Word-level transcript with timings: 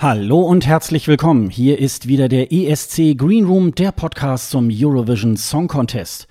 Hallo 0.00 0.42
und 0.42 0.64
herzlich 0.64 1.08
willkommen. 1.08 1.50
Hier 1.50 1.80
ist 1.80 2.06
wieder 2.06 2.28
der 2.28 2.52
ESC 2.52 3.18
Green 3.18 3.46
Room, 3.46 3.74
der 3.74 3.90
Podcast 3.90 4.50
zum 4.50 4.68
Eurovision 4.70 5.36
Song 5.36 5.66
Contest. 5.66 6.28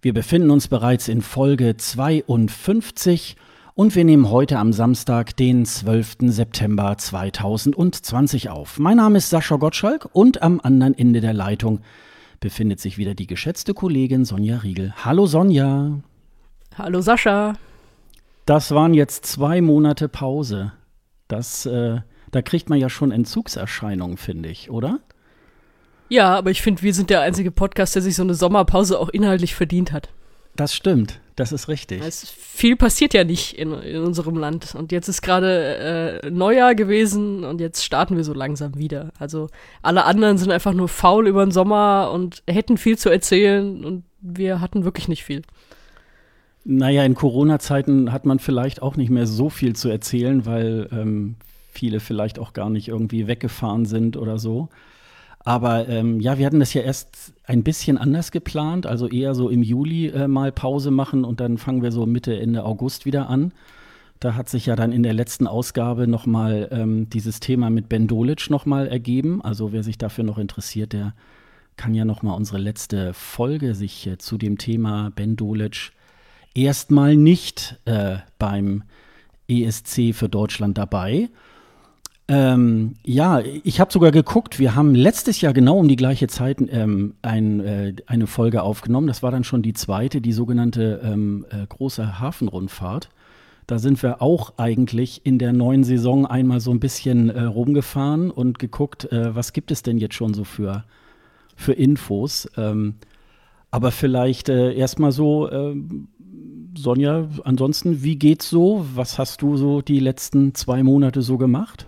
Wir 0.00 0.14
befinden 0.14 0.48
uns 0.52 0.68
bereits 0.68 1.08
in 1.08 1.20
Folge 1.20 1.76
52 1.76 3.34
und 3.74 3.96
wir 3.96 4.04
nehmen 4.04 4.30
heute 4.30 4.60
am 4.60 4.72
Samstag, 4.72 5.36
den 5.36 5.66
12. 5.66 6.18
September 6.26 6.96
2020 6.96 8.50
auf. 8.50 8.78
Mein 8.78 8.98
Name 8.98 9.18
ist 9.18 9.28
Sascha 9.28 9.56
Gottschalk 9.56 10.08
und 10.12 10.40
am 10.42 10.60
anderen 10.62 10.96
Ende 10.96 11.20
der 11.20 11.34
Leitung 11.34 11.80
befindet 12.38 12.78
sich 12.78 12.96
wieder 12.96 13.16
die 13.16 13.26
geschätzte 13.26 13.74
Kollegin 13.74 14.24
Sonja 14.24 14.58
Riegel. 14.58 14.94
Hallo 15.04 15.26
Sonja. 15.26 15.98
Hallo 16.78 17.00
Sascha. 17.00 17.54
Das 18.46 18.70
waren 18.70 18.94
jetzt 18.94 19.26
zwei 19.26 19.60
Monate 19.62 20.08
Pause. 20.08 20.70
Das 21.26 21.66
äh, 21.66 21.98
da 22.34 22.42
kriegt 22.42 22.68
man 22.68 22.80
ja 22.80 22.88
schon 22.88 23.12
Entzugserscheinungen, 23.12 24.16
finde 24.16 24.48
ich, 24.48 24.70
oder? 24.70 24.98
Ja, 26.08 26.34
aber 26.36 26.50
ich 26.50 26.62
finde, 26.62 26.82
wir 26.82 26.92
sind 26.92 27.10
der 27.10 27.20
einzige 27.20 27.50
Podcast, 27.50 27.94
der 27.94 28.02
sich 28.02 28.16
so 28.16 28.22
eine 28.22 28.34
Sommerpause 28.34 28.98
auch 28.98 29.08
inhaltlich 29.08 29.54
verdient 29.54 29.92
hat. 29.92 30.08
Das 30.56 30.74
stimmt, 30.74 31.20
das 31.36 31.52
ist 31.52 31.68
richtig. 31.68 32.02
Es, 32.04 32.28
viel 32.28 32.76
passiert 32.76 33.14
ja 33.14 33.24
nicht 33.24 33.58
in, 33.58 33.72
in 33.72 34.02
unserem 34.02 34.36
Land. 34.36 34.74
Und 34.74 34.92
jetzt 34.92 35.08
ist 35.08 35.22
gerade 35.22 36.20
äh, 36.24 36.30
Neujahr 36.30 36.74
gewesen 36.74 37.44
und 37.44 37.60
jetzt 37.60 37.84
starten 37.84 38.16
wir 38.16 38.24
so 38.24 38.34
langsam 38.34 38.76
wieder. 38.76 39.12
Also 39.18 39.48
alle 39.82 40.04
anderen 40.04 40.36
sind 40.36 40.50
einfach 40.50 40.74
nur 40.74 40.88
faul 40.88 41.26
über 41.26 41.44
den 41.44 41.52
Sommer 41.52 42.10
und 42.12 42.42
hätten 42.48 42.78
viel 42.78 42.98
zu 42.98 43.10
erzählen 43.10 43.84
und 43.84 44.04
wir 44.20 44.60
hatten 44.60 44.84
wirklich 44.84 45.08
nicht 45.08 45.24
viel. 45.24 45.42
Naja, 46.64 47.04
in 47.04 47.14
Corona-Zeiten 47.14 48.12
hat 48.12 48.24
man 48.24 48.38
vielleicht 48.38 48.80
auch 48.80 48.96
nicht 48.96 49.10
mehr 49.10 49.26
so 49.26 49.50
viel 49.50 49.76
zu 49.76 49.88
erzählen, 49.88 50.46
weil 50.46 50.88
ähm, 50.92 51.36
viele 51.74 52.00
vielleicht 52.00 52.38
auch 52.38 52.52
gar 52.52 52.70
nicht 52.70 52.88
irgendwie 52.88 53.26
weggefahren 53.26 53.84
sind 53.84 54.16
oder 54.16 54.38
so. 54.38 54.68
Aber 55.44 55.88
ähm, 55.88 56.20
ja, 56.20 56.38
wir 56.38 56.46
hatten 56.46 56.60
das 56.60 56.72
ja 56.72 56.80
erst 56.80 57.34
ein 57.44 57.62
bisschen 57.62 57.98
anders 57.98 58.30
geplant, 58.30 58.86
also 58.86 59.08
eher 59.08 59.34
so 59.34 59.50
im 59.50 59.62
Juli 59.62 60.06
äh, 60.06 60.26
mal 60.26 60.52
Pause 60.52 60.90
machen 60.90 61.24
und 61.24 61.38
dann 61.40 61.58
fangen 61.58 61.82
wir 61.82 61.92
so 61.92 62.06
Mitte, 62.06 62.38
Ende 62.38 62.64
August 62.64 63.04
wieder 63.04 63.28
an. 63.28 63.52
Da 64.20 64.36
hat 64.36 64.48
sich 64.48 64.64
ja 64.64 64.74
dann 64.74 64.90
in 64.90 65.02
der 65.02 65.12
letzten 65.12 65.46
Ausgabe 65.46 66.06
nochmal 66.06 66.68
ähm, 66.70 67.10
dieses 67.10 67.40
Thema 67.40 67.68
mit 67.68 67.90
Ben 67.90 68.06
Dolic 68.06 68.48
nochmal 68.48 68.88
ergeben. 68.88 69.42
Also 69.42 69.72
wer 69.72 69.82
sich 69.82 69.98
dafür 69.98 70.24
noch 70.24 70.38
interessiert, 70.38 70.94
der 70.94 71.12
kann 71.76 71.94
ja 71.94 72.06
nochmal 72.06 72.36
unsere 72.36 72.58
letzte 72.58 73.12
Folge 73.12 73.74
sich 73.74 74.06
äh, 74.06 74.16
zu 74.16 74.38
dem 74.38 74.56
Thema 74.56 75.12
Ben 75.14 75.36
Dolic 75.36 75.92
erstmal 76.54 77.16
nicht 77.16 77.78
äh, 77.84 78.16
beim 78.38 78.84
ESC 79.48 80.14
für 80.14 80.30
Deutschland 80.30 80.78
dabei. 80.78 81.28
Ähm, 82.26 82.94
ja, 83.04 83.40
ich 83.40 83.80
habe 83.80 83.92
sogar 83.92 84.10
geguckt, 84.10 84.58
wir 84.58 84.74
haben 84.74 84.94
letztes 84.94 85.42
Jahr 85.42 85.52
genau 85.52 85.78
um 85.78 85.88
die 85.88 85.96
gleiche 85.96 86.26
Zeit 86.26 86.58
ähm, 86.70 87.14
ein, 87.20 87.60
äh, 87.60 87.94
eine 88.06 88.26
Folge 88.26 88.62
aufgenommen. 88.62 89.06
Das 89.06 89.22
war 89.22 89.30
dann 89.30 89.44
schon 89.44 89.60
die 89.60 89.74
zweite, 89.74 90.22
die 90.22 90.32
sogenannte 90.32 91.02
ähm, 91.04 91.44
äh, 91.50 91.66
große 91.66 92.18
Hafenrundfahrt. 92.20 93.10
Da 93.66 93.78
sind 93.78 94.02
wir 94.02 94.22
auch 94.22 94.54
eigentlich 94.56 95.24
in 95.24 95.38
der 95.38 95.52
neuen 95.52 95.84
Saison 95.84 96.26
einmal 96.26 96.60
so 96.60 96.70
ein 96.70 96.80
bisschen 96.80 97.28
äh, 97.28 97.42
rumgefahren 97.42 98.30
und 98.30 98.58
geguckt, 98.58 99.10
äh, 99.12 99.34
was 99.34 99.52
gibt 99.52 99.70
es 99.70 99.82
denn 99.82 99.98
jetzt 99.98 100.14
schon 100.14 100.32
so 100.32 100.44
für, 100.44 100.84
für 101.56 101.74
Infos. 101.74 102.48
Ähm, 102.56 102.94
aber 103.70 103.90
vielleicht 103.90 104.48
äh, 104.48 104.74
erstmal 104.74 105.12
so, 105.12 105.50
ähm, 105.50 106.08
Sonja, 106.76 107.28
ansonsten, 107.44 108.02
wie 108.02 108.16
geht's 108.16 108.48
so? 108.48 108.86
Was 108.94 109.18
hast 109.18 109.42
du 109.42 109.56
so 109.56 109.82
die 109.82 110.00
letzten 110.00 110.54
zwei 110.54 110.82
Monate 110.82 111.20
so 111.20 111.38
gemacht? 111.38 111.86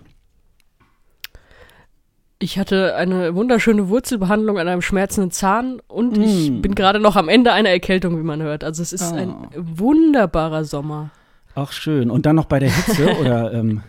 Ich 2.39 2.59
hatte 2.59 2.95
eine 2.97 3.35
wunderschöne 3.35 3.89
Wurzelbehandlung 3.89 4.59
an 4.59 4.69
einem 4.69 4.83
schmerzenden 4.83 5.31
Zahn 5.31 5.81
und 5.89 6.19
mm. 6.19 6.23
ich 6.23 6.63
bin 6.63 6.75
gerade 6.75 7.01
noch 7.01 7.17
am 7.17 7.31
Ende 7.31 7.53
einer 7.53 7.71
Erkältung, 7.71 8.19
wie 8.19 8.23
man 8.23 8.43
hört. 8.43 8.63
Also 8.63 8.83
es 8.83 8.93
ist 8.93 9.13
oh. 9.13 9.17
ein 9.17 9.35
wunderbarer 9.57 10.65
Sommer. 10.65 11.11
Ach 11.55 11.73
schön. 11.73 12.11
Und 12.11 12.27
dann 12.27 12.37
noch 12.37 12.45
bei 12.45 12.59
der 12.59 12.71
Hitze 12.71 13.17
oder? 13.21 13.53
Ähm 13.53 13.83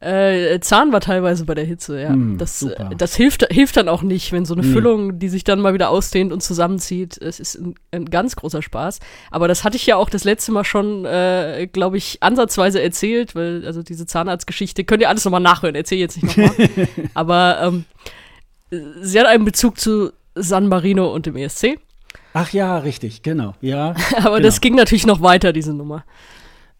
äh, 0.00 0.58
Zahn 0.60 0.92
war 0.92 1.00
teilweise 1.00 1.44
bei 1.44 1.54
der 1.54 1.64
Hitze, 1.64 2.00
ja. 2.00 2.10
Mm, 2.10 2.38
das, 2.38 2.62
äh, 2.62 2.96
das 2.96 3.14
hilft, 3.14 3.46
hilft 3.50 3.76
dann 3.76 3.88
auch 3.88 4.00
nicht, 4.00 4.32
wenn 4.32 4.46
so 4.46 4.54
eine 4.54 4.66
nee. 4.66 4.72
Füllung, 4.72 5.18
die 5.18 5.28
sich 5.28 5.44
dann 5.44 5.60
mal 5.60 5.74
wieder 5.74 5.90
ausdehnt 5.90 6.32
und 6.32 6.42
zusammenzieht. 6.42 7.20
Es 7.20 7.38
ist 7.38 7.56
ein, 7.56 7.74
ein, 7.92 8.06
ganz 8.06 8.34
großer 8.34 8.62
Spaß. 8.62 9.00
Aber 9.30 9.46
das 9.46 9.62
hatte 9.62 9.76
ich 9.76 9.84
ja 9.84 9.96
auch 9.96 10.08
das 10.08 10.24
letzte 10.24 10.52
Mal 10.52 10.64
schon, 10.64 11.04
äh, 11.04 11.68
glaube 11.70 11.98
ich, 11.98 12.22
ansatzweise 12.22 12.82
erzählt, 12.82 13.34
weil, 13.34 13.66
also 13.66 13.82
diese 13.82 14.06
Zahnarztgeschichte, 14.06 14.84
könnt 14.84 15.02
ihr 15.02 15.10
alles 15.10 15.26
nochmal 15.26 15.42
nachhören, 15.42 15.74
erzähle 15.74 16.00
jetzt 16.00 16.22
nicht 16.22 16.34
nochmal. 16.34 16.68
Aber 17.14 17.58
ähm, 17.62 17.84
sie 19.02 19.20
hat 19.20 19.26
einen 19.26 19.44
Bezug 19.44 19.78
zu 19.78 20.12
San 20.34 20.68
Marino 20.68 21.12
und 21.12 21.26
dem 21.26 21.36
ESC. 21.36 21.78
Ach 22.32 22.50
ja, 22.52 22.78
richtig, 22.78 23.22
genau. 23.22 23.54
Ja. 23.60 23.94
Aber 24.16 24.36
genau. 24.36 24.40
das 24.40 24.62
ging 24.62 24.76
natürlich 24.76 25.06
noch 25.06 25.20
weiter, 25.20 25.52
diese 25.52 25.74
Nummer. 25.74 26.04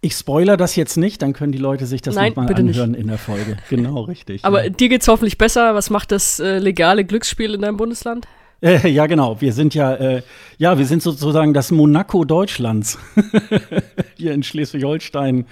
Ich 0.03 0.15
spoiler 0.15 0.57
das 0.57 0.77
jetzt 0.77 0.97
nicht, 0.97 1.21
dann 1.21 1.35
können 1.35 1.53
die 1.53 1.59
Leute 1.59 1.85
sich 1.85 2.01
das 2.01 2.15
nochmal 2.15 2.55
anhören 2.55 2.93
nicht. 2.93 3.01
in 3.01 3.09
der 3.09 3.19
Folge. 3.19 3.59
Genau, 3.69 4.01
richtig. 4.05 4.45
Aber 4.45 4.65
ja. 4.65 4.71
dir 4.71 4.89
geht's 4.89 5.09
hoffentlich 5.09 5.37
besser. 5.37 5.75
Was 5.75 5.91
macht 5.91 6.11
das 6.11 6.41
äh, 6.41 6.59
legale 6.59 7.05
Glücksspiel 7.05 7.53
in 7.53 7.61
deinem 7.61 7.77
Bundesland? 7.77 8.27
Äh, 8.63 8.89
ja, 8.89 9.07
genau. 9.07 9.41
Wir 9.41 9.53
sind 9.53 9.75
ja, 9.75 9.95
äh, 9.95 10.23
ja, 10.59 10.79
wir 10.79 10.87
sind 10.87 11.03
sozusagen 11.03 11.55
das 11.55 11.71
Monaco 11.71 12.25
Deutschlands. 12.25 12.99
hier 14.17 14.33
in 14.33 14.43
Schleswig-Holstein, 14.43 15.47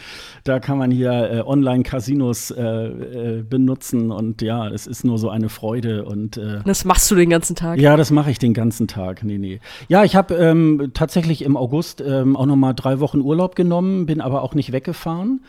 da 0.44 0.60
kann 0.60 0.78
man 0.78 0.90
hier 0.90 1.10
äh, 1.10 1.40
Online-Casinos 1.40 2.50
äh, 2.50 2.62
äh, 2.62 3.42
benutzen 3.42 4.10
und 4.10 4.42
ja, 4.42 4.68
es 4.68 4.86
ist 4.86 5.04
nur 5.04 5.18
so 5.18 5.30
eine 5.30 5.48
Freude. 5.48 6.04
Und, 6.04 6.36
äh, 6.36 6.60
das 6.64 6.84
machst 6.84 7.10
du 7.10 7.14
den 7.14 7.30
ganzen 7.30 7.56
Tag? 7.56 7.80
Ja, 7.80 7.96
das 7.96 8.10
mache 8.10 8.30
ich 8.30 8.38
den 8.38 8.54
ganzen 8.54 8.86
Tag. 8.86 9.24
Nee, 9.24 9.38
nee. 9.38 9.60
Ja, 9.88 10.04
ich 10.04 10.14
habe 10.14 10.34
ähm, 10.34 10.90
tatsächlich 10.92 11.42
im 11.42 11.56
August 11.56 12.02
ähm, 12.06 12.36
auch 12.36 12.46
noch 12.46 12.56
mal 12.56 12.74
drei 12.74 13.00
Wochen 13.00 13.20
Urlaub 13.20 13.56
genommen, 13.56 14.06
bin 14.06 14.20
aber 14.20 14.42
auch 14.42 14.54
nicht 14.54 14.72
weggefahren. 14.72 15.40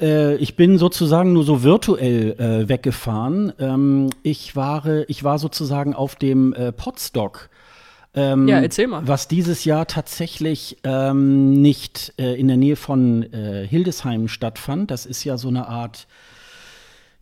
Äh, 0.00 0.36
ich 0.36 0.56
bin 0.56 0.78
sozusagen 0.78 1.32
nur 1.32 1.44
so 1.44 1.62
virtuell 1.62 2.32
äh, 2.38 2.68
weggefahren. 2.68 3.52
Ähm, 3.58 4.10
ich, 4.22 4.56
war, 4.56 4.84
ich 5.08 5.24
war 5.24 5.38
sozusagen 5.38 5.94
auf 5.94 6.16
dem 6.16 6.52
äh, 6.54 6.72
Podstock. 6.72 7.50
Ähm, 8.14 8.46
ja, 8.46 8.60
erzähl 8.60 8.88
mal. 8.88 9.06
Was 9.08 9.26
dieses 9.26 9.64
Jahr 9.64 9.86
tatsächlich 9.86 10.76
ähm, 10.84 11.62
nicht 11.62 12.12
äh, 12.18 12.38
in 12.38 12.48
der 12.48 12.58
Nähe 12.58 12.76
von 12.76 13.22
äh, 13.32 13.66
Hildesheim 13.66 14.28
stattfand. 14.28 14.90
Das 14.90 15.06
ist 15.06 15.24
ja 15.24 15.38
so 15.38 15.48
eine 15.48 15.66
Art, 15.68 16.06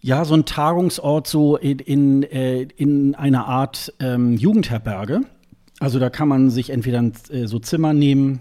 ja, 0.00 0.24
so 0.24 0.34
ein 0.34 0.46
Tagungsort 0.46 1.28
so 1.28 1.56
in, 1.56 1.78
in, 1.78 2.22
äh, 2.24 2.62
in 2.76 3.14
einer 3.14 3.46
Art 3.46 3.92
ähm, 4.00 4.36
Jugendherberge. 4.36 5.20
Also 5.78 5.98
da 5.98 6.10
kann 6.10 6.28
man 6.28 6.50
sich 6.50 6.70
entweder 6.70 7.02
äh, 7.30 7.46
so 7.46 7.58
Zimmer 7.60 7.92
nehmen, 7.92 8.40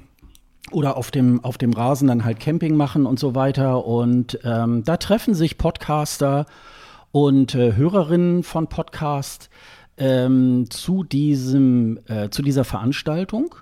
oder 0.71 0.97
auf 0.97 1.11
dem, 1.11 1.43
auf 1.43 1.57
dem 1.57 1.73
Rasen 1.73 2.07
dann 2.07 2.25
halt 2.25 2.39
Camping 2.39 2.75
machen 2.75 3.05
und 3.05 3.19
so 3.19 3.35
weiter. 3.35 3.85
Und 3.85 4.39
ähm, 4.43 4.83
da 4.83 4.97
treffen 4.97 5.33
sich 5.33 5.57
Podcaster 5.57 6.45
und 7.11 7.55
äh, 7.55 7.75
Hörerinnen 7.75 8.43
von 8.43 8.67
Podcast 8.67 9.49
ähm, 9.97 10.65
zu, 10.69 11.03
diesem, 11.03 11.99
äh, 12.07 12.29
zu 12.29 12.41
dieser 12.41 12.63
Veranstaltung. 12.63 13.55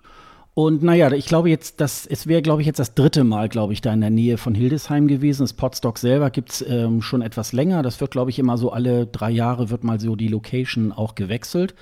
Und 0.54 0.82
naja, 0.82 1.12
ich 1.12 1.28
glaube 1.28 1.50
jetzt, 1.50 1.82
das, 1.82 2.08
es 2.08 2.26
wäre, 2.26 2.42
glaube 2.42 2.62
ich, 2.62 2.66
jetzt 2.66 2.80
das 2.80 2.96
dritte 2.96 3.24
Mal, 3.24 3.48
glaube 3.48 3.74
ich, 3.74 3.82
da 3.82 3.94
in 3.94 4.02
der 4.02 4.10
Nähe 4.10 4.40
von 4.40 4.56
Hildesheim 4.56 5.08
gewesen. 5.08 5.44
Das 5.44 5.54
Podstock 5.54 6.00
selber 6.00 6.32
gibt 6.32 6.50
es 6.50 6.66
ähm, 6.68 7.04
schon 7.04 7.22
etwas 7.22 7.54
länger. 7.54 7.84
Das 7.84 8.02
wird, 8.02 8.10
glaube 8.10 8.32
ich, 8.32 8.40
immer 8.40 8.58
so 8.58 8.72
alle 8.72 9.06
drei 9.06 9.30
Jahre 9.30 9.70
wird 9.70 9.84
mal 9.84 10.00
so 10.00 10.16
die 10.16 10.28
Location 10.28 10.92
auch 10.92 11.14
gewechselt. 11.14 11.76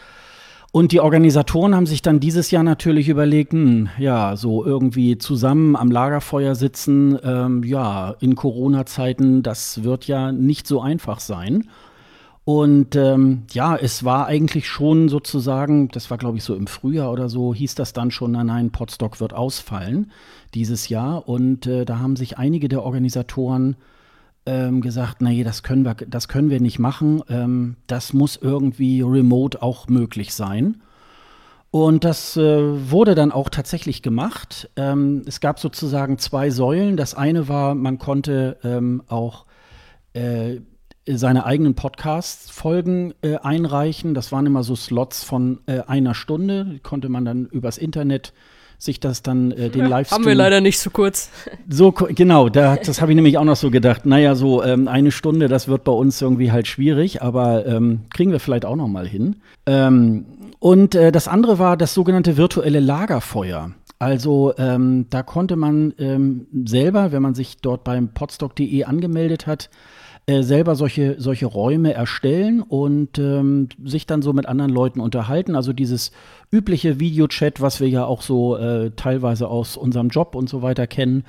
Und 0.75 0.91
die 0.91 0.99
Organisatoren 0.99 1.73
haben 1.73 1.85
sich 1.85 2.01
dann 2.01 2.19
dieses 2.19 2.51
Jahr 2.51 2.61
natürlich 2.61 3.07
überlegt, 3.07 3.53
hm, 3.53 3.87
ja, 3.97 4.35
so 4.35 4.65
irgendwie 4.65 5.17
zusammen 5.17 5.77
am 5.77 5.89
Lagerfeuer 5.89 6.53
sitzen, 6.53 7.17
ähm, 7.23 7.63
ja, 7.63 8.13
in 8.19 8.35
Corona-Zeiten, 8.35 9.41
das 9.41 9.85
wird 9.85 10.05
ja 10.05 10.33
nicht 10.33 10.67
so 10.67 10.81
einfach 10.81 11.21
sein. 11.21 11.69
Und 12.43 12.97
ähm, 12.97 13.43
ja, 13.53 13.77
es 13.77 14.03
war 14.03 14.25
eigentlich 14.27 14.67
schon 14.67 15.07
sozusagen, 15.07 15.87
das 15.87 16.11
war 16.11 16.17
glaube 16.17 16.39
ich 16.39 16.43
so 16.43 16.53
im 16.53 16.67
Frühjahr 16.67 17.09
oder 17.09 17.29
so, 17.29 17.53
hieß 17.53 17.75
das 17.75 17.93
dann 17.93 18.11
schon, 18.11 18.33
nein, 18.33 18.47
nein, 18.47 18.71
Potsdok 18.71 19.21
wird 19.21 19.31
ausfallen 19.31 20.11
dieses 20.55 20.89
Jahr. 20.89 21.29
Und 21.29 21.67
äh, 21.67 21.85
da 21.85 21.99
haben 21.99 22.17
sich 22.17 22.37
einige 22.37 22.67
der 22.67 22.83
Organisatoren 22.83 23.77
ähm, 24.45 24.81
gesagt, 24.81 25.21
nee, 25.21 25.43
das 25.43 25.63
können 25.63 25.83
wir, 25.83 25.95
das 25.95 26.27
können 26.27 26.49
wir 26.49 26.59
nicht 26.59 26.79
machen. 26.79 27.21
Ähm, 27.29 27.77
das 27.87 28.13
muss 28.13 28.37
irgendwie 28.37 29.01
remote 29.01 29.61
auch 29.61 29.87
möglich 29.87 30.33
sein. 30.33 30.81
Und 31.71 32.05
das 32.05 32.37
äh, 32.37 32.89
wurde 32.89 33.15
dann 33.15 33.31
auch 33.31 33.49
tatsächlich 33.49 34.01
gemacht. 34.01 34.69
Ähm, 34.77 35.23
es 35.25 35.41
gab 35.41 35.59
sozusagen 35.59 36.17
zwei 36.17 36.49
Säulen. 36.49 36.95
Das 36.95 37.15
eine 37.15 37.49
war, 37.49 37.75
man 37.75 37.97
konnte 37.97 38.57
ähm, 38.63 39.03
auch 39.07 39.45
äh, 40.13 40.61
seine 41.07 41.45
eigenen 41.45 41.75
Podcast-Folgen 41.75 43.13
äh, 43.21 43.35
einreichen. 43.37 44.13
Das 44.13 44.31
waren 44.31 44.45
immer 44.45 44.63
so 44.63 44.75
Slots 44.75 45.23
von 45.23 45.59
äh, 45.65 45.81
einer 45.81 46.15
Stunde. 46.15 46.65
Die 46.65 46.79
konnte 46.79 47.09
man 47.09 47.25
dann 47.25 47.45
übers 47.47 47.77
Internet 47.77 48.33
sich 48.77 48.99
das 48.99 49.21
dann 49.21 49.51
äh, 49.51 49.69
den 49.69 49.81
ja, 49.81 49.87
Livestream. 49.87 50.19
Haben 50.19 50.25
wir 50.27 50.35
leider 50.35 50.61
nicht 50.61 50.79
so 50.79 50.89
kurz. 50.89 51.29
So 51.67 51.91
genau, 51.91 52.49
da, 52.49 52.75
das 52.75 53.01
habe 53.01 53.11
ich 53.11 53.15
nämlich 53.15 53.37
auch 53.37 53.43
noch 53.43 53.55
so 53.55 53.71
gedacht. 53.71 54.05
Naja, 54.05 54.35
so 54.35 54.63
ähm, 54.63 54.87
eine 54.87 55.11
Stunde, 55.11 55.47
das 55.47 55.67
wird 55.67 55.83
bei 55.83 55.91
uns 55.91 56.21
irgendwie 56.21 56.51
halt 56.51 56.67
schwierig, 56.67 57.21
aber 57.21 57.65
ähm, 57.65 58.01
kriegen 58.13 58.31
wir 58.31 58.39
vielleicht 58.39 58.65
auch 58.65 58.75
noch 58.75 58.87
mal 58.87 59.07
hin. 59.07 59.37
Ähm, 59.65 60.25
und 60.59 60.95
äh, 60.95 61.11
das 61.11 61.27
andere 61.27 61.59
war 61.59 61.75
das 61.75 61.93
sogenannte 61.93 62.37
virtuelle 62.37 62.79
Lagerfeuer. 62.79 63.71
Also 63.99 64.53
ähm, 64.57 65.07
da 65.09 65.23
konnte 65.23 65.55
man 65.55 65.93
ähm, 65.97 66.47
selber, 66.65 67.11
wenn 67.11 67.21
man 67.21 67.33
sich 67.33 67.57
dort 67.57 67.83
beim 67.83 68.09
podstock.de 68.09 68.83
angemeldet 68.83 69.47
hat, 69.47 69.69
äh, 70.27 70.41
selber 70.41 70.75
solche, 70.75 71.15
solche 71.19 71.45
Räume 71.45 71.93
erstellen 71.93 72.63
und 72.63 73.19
ähm, 73.19 73.69
sich 73.83 74.07
dann 74.07 74.23
so 74.23 74.33
mit 74.33 74.47
anderen 74.47 74.71
Leuten 74.71 74.99
unterhalten. 74.99 75.55
Also 75.55 75.71
dieses 75.71 76.11
übliche 76.51 76.99
Videochat, 76.99 77.61
was 77.61 77.79
wir 77.79 77.89
ja 77.89 78.05
auch 78.05 78.23
so 78.23 78.57
äh, 78.57 78.89
teilweise 78.95 79.47
aus 79.47 79.77
unserem 79.77 80.09
Job 80.09 80.33
und 80.33 80.49
so 80.49 80.63
weiter 80.63 80.87
kennen, 80.87 81.25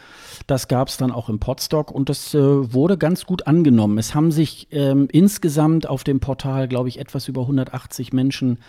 das 0.46 0.66
gab 0.66 0.88
es 0.88 0.96
dann 0.96 1.12
auch 1.12 1.28
im 1.28 1.38
Podstock 1.38 1.90
und 1.90 2.08
das 2.08 2.32
äh, 2.32 2.38
wurde 2.40 2.96
ganz 2.96 3.26
gut 3.26 3.46
angenommen. 3.46 3.98
Es 3.98 4.14
haben 4.14 4.32
sich 4.32 4.68
ähm, 4.70 5.08
insgesamt 5.12 5.86
auf 5.86 6.02
dem 6.02 6.20
Portal, 6.20 6.66
glaube 6.66 6.88
ich, 6.88 6.98
etwas 6.98 7.28
über 7.28 7.42
180 7.42 8.14
Menschen 8.14 8.60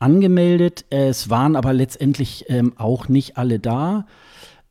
angemeldet. 0.00 0.84
Es 0.90 1.30
waren 1.30 1.54
aber 1.54 1.72
letztendlich 1.72 2.46
ähm, 2.48 2.72
auch 2.76 3.08
nicht 3.08 3.38
alle 3.38 3.60
da. 3.60 4.06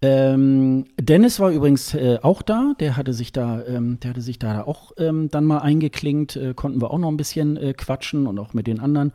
Ähm, 0.07 0.85
Dennis 0.99 1.39
war 1.39 1.49
übrigens 1.49 1.95
äh, 1.95 2.19
auch 2.21 2.43
da, 2.43 2.73
der 2.79 2.95
hatte 2.95 3.11
sich 3.11 3.31
da, 3.31 3.63
ähm, 3.65 3.99
der 4.01 4.11
hatte 4.11 4.21
sich 4.21 4.37
da 4.37 4.61
auch 4.61 4.91
ähm, 4.99 5.29
dann 5.31 5.45
mal 5.45 5.59
eingeklinkt, 5.59 6.35
äh, 6.35 6.53
konnten 6.53 6.79
wir 6.79 6.91
auch 6.91 6.99
noch 6.99 7.07
ein 7.07 7.17
bisschen 7.17 7.57
äh, 7.57 7.73
quatschen 7.73 8.27
und 8.27 8.37
auch 8.37 8.53
mit 8.53 8.67
den 8.67 8.79
anderen. 8.79 9.13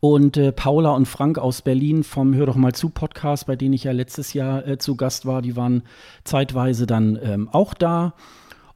Und 0.00 0.38
äh, 0.38 0.50
Paula 0.50 0.92
und 0.92 1.04
Frank 1.04 1.36
aus 1.36 1.60
Berlin 1.60 2.04
vom 2.04 2.34
Hör 2.34 2.46
doch 2.46 2.56
mal 2.56 2.72
zu 2.72 2.88
Podcast, 2.88 3.48
bei 3.48 3.56
denen 3.56 3.74
ich 3.74 3.84
ja 3.84 3.92
letztes 3.92 4.32
Jahr 4.32 4.66
äh, 4.66 4.78
zu 4.78 4.96
Gast 4.96 5.26
war, 5.26 5.42
die 5.42 5.56
waren 5.56 5.82
zeitweise 6.24 6.86
dann 6.86 7.18
ähm, 7.22 7.50
auch 7.52 7.74
da. 7.74 8.14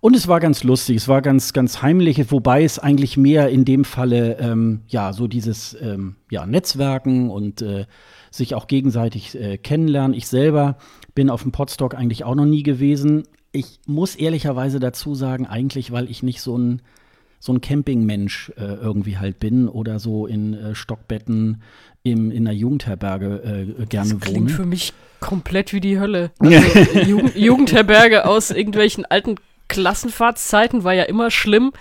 Und 0.00 0.14
es 0.14 0.28
war 0.28 0.38
ganz 0.38 0.64
lustig, 0.64 0.98
es 0.98 1.08
war 1.08 1.22
ganz, 1.22 1.54
ganz 1.54 1.80
heimlich, 1.80 2.30
wobei 2.30 2.62
es 2.62 2.78
eigentlich 2.78 3.16
mehr 3.16 3.48
in 3.48 3.64
dem 3.64 3.86
Falle, 3.86 4.36
ähm, 4.38 4.82
ja, 4.86 5.14
so 5.14 5.28
dieses, 5.28 5.74
ähm, 5.80 6.16
ja, 6.30 6.44
Netzwerken 6.44 7.30
und 7.30 7.62
äh, 7.62 7.86
sich 8.30 8.54
auch 8.54 8.66
gegenseitig 8.66 9.34
äh, 9.34 9.56
kennenlernen. 9.56 10.14
Ich 10.14 10.26
selber 10.26 10.76
bin 11.14 11.30
auf 11.30 11.42
dem 11.42 11.52
Podstock 11.52 11.94
eigentlich 11.94 12.24
auch 12.24 12.34
noch 12.34 12.44
nie 12.44 12.62
gewesen. 12.62 13.24
Ich 13.52 13.80
muss 13.86 14.16
ehrlicherweise 14.16 14.80
dazu 14.80 15.14
sagen, 15.14 15.46
eigentlich, 15.46 15.92
weil 15.92 16.10
ich 16.10 16.22
nicht 16.22 16.40
so 16.40 16.58
ein, 16.58 16.82
so 17.38 17.52
ein 17.52 17.60
Campingmensch 17.60 18.52
äh, 18.56 18.64
irgendwie 18.64 19.18
halt 19.18 19.38
bin 19.38 19.68
oder 19.68 19.98
so 19.98 20.26
in 20.26 20.54
äh, 20.54 20.74
Stockbetten 20.74 21.62
im, 22.02 22.30
in 22.30 22.46
einer 22.46 22.56
Jugendherberge 22.56 23.76
äh, 23.80 23.86
gerne 23.86 24.14
das 24.14 24.20
klingt 24.20 24.48
wohne. 24.48 24.50
für 24.50 24.66
mich 24.66 24.92
komplett 25.20 25.72
wie 25.72 25.80
die 25.80 25.98
Hölle. 25.98 26.30
Also, 26.40 27.00
Jugend 27.00 27.36
Jugendherberge 27.36 28.26
aus 28.26 28.50
irgendwelchen 28.50 29.06
alten 29.06 29.36
Klassenfahrtszeiten 29.68 30.84
war 30.84 30.92
ja 30.92 31.04
immer 31.04 31.30
schlimm. 31.30 31.72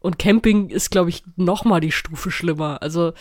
Und 0.00 0.18
Camping 0.18 0.68
ist, 0.68 0.90
glaube 0.90 1.10
ich, 1.10 1.22
noch 1.36 1.64
mal 1.64 1.80
die 1.80 1.92
Stufe 1.92 2.30
schlimmer. 2.30 2.82
Also, 2.82 3.12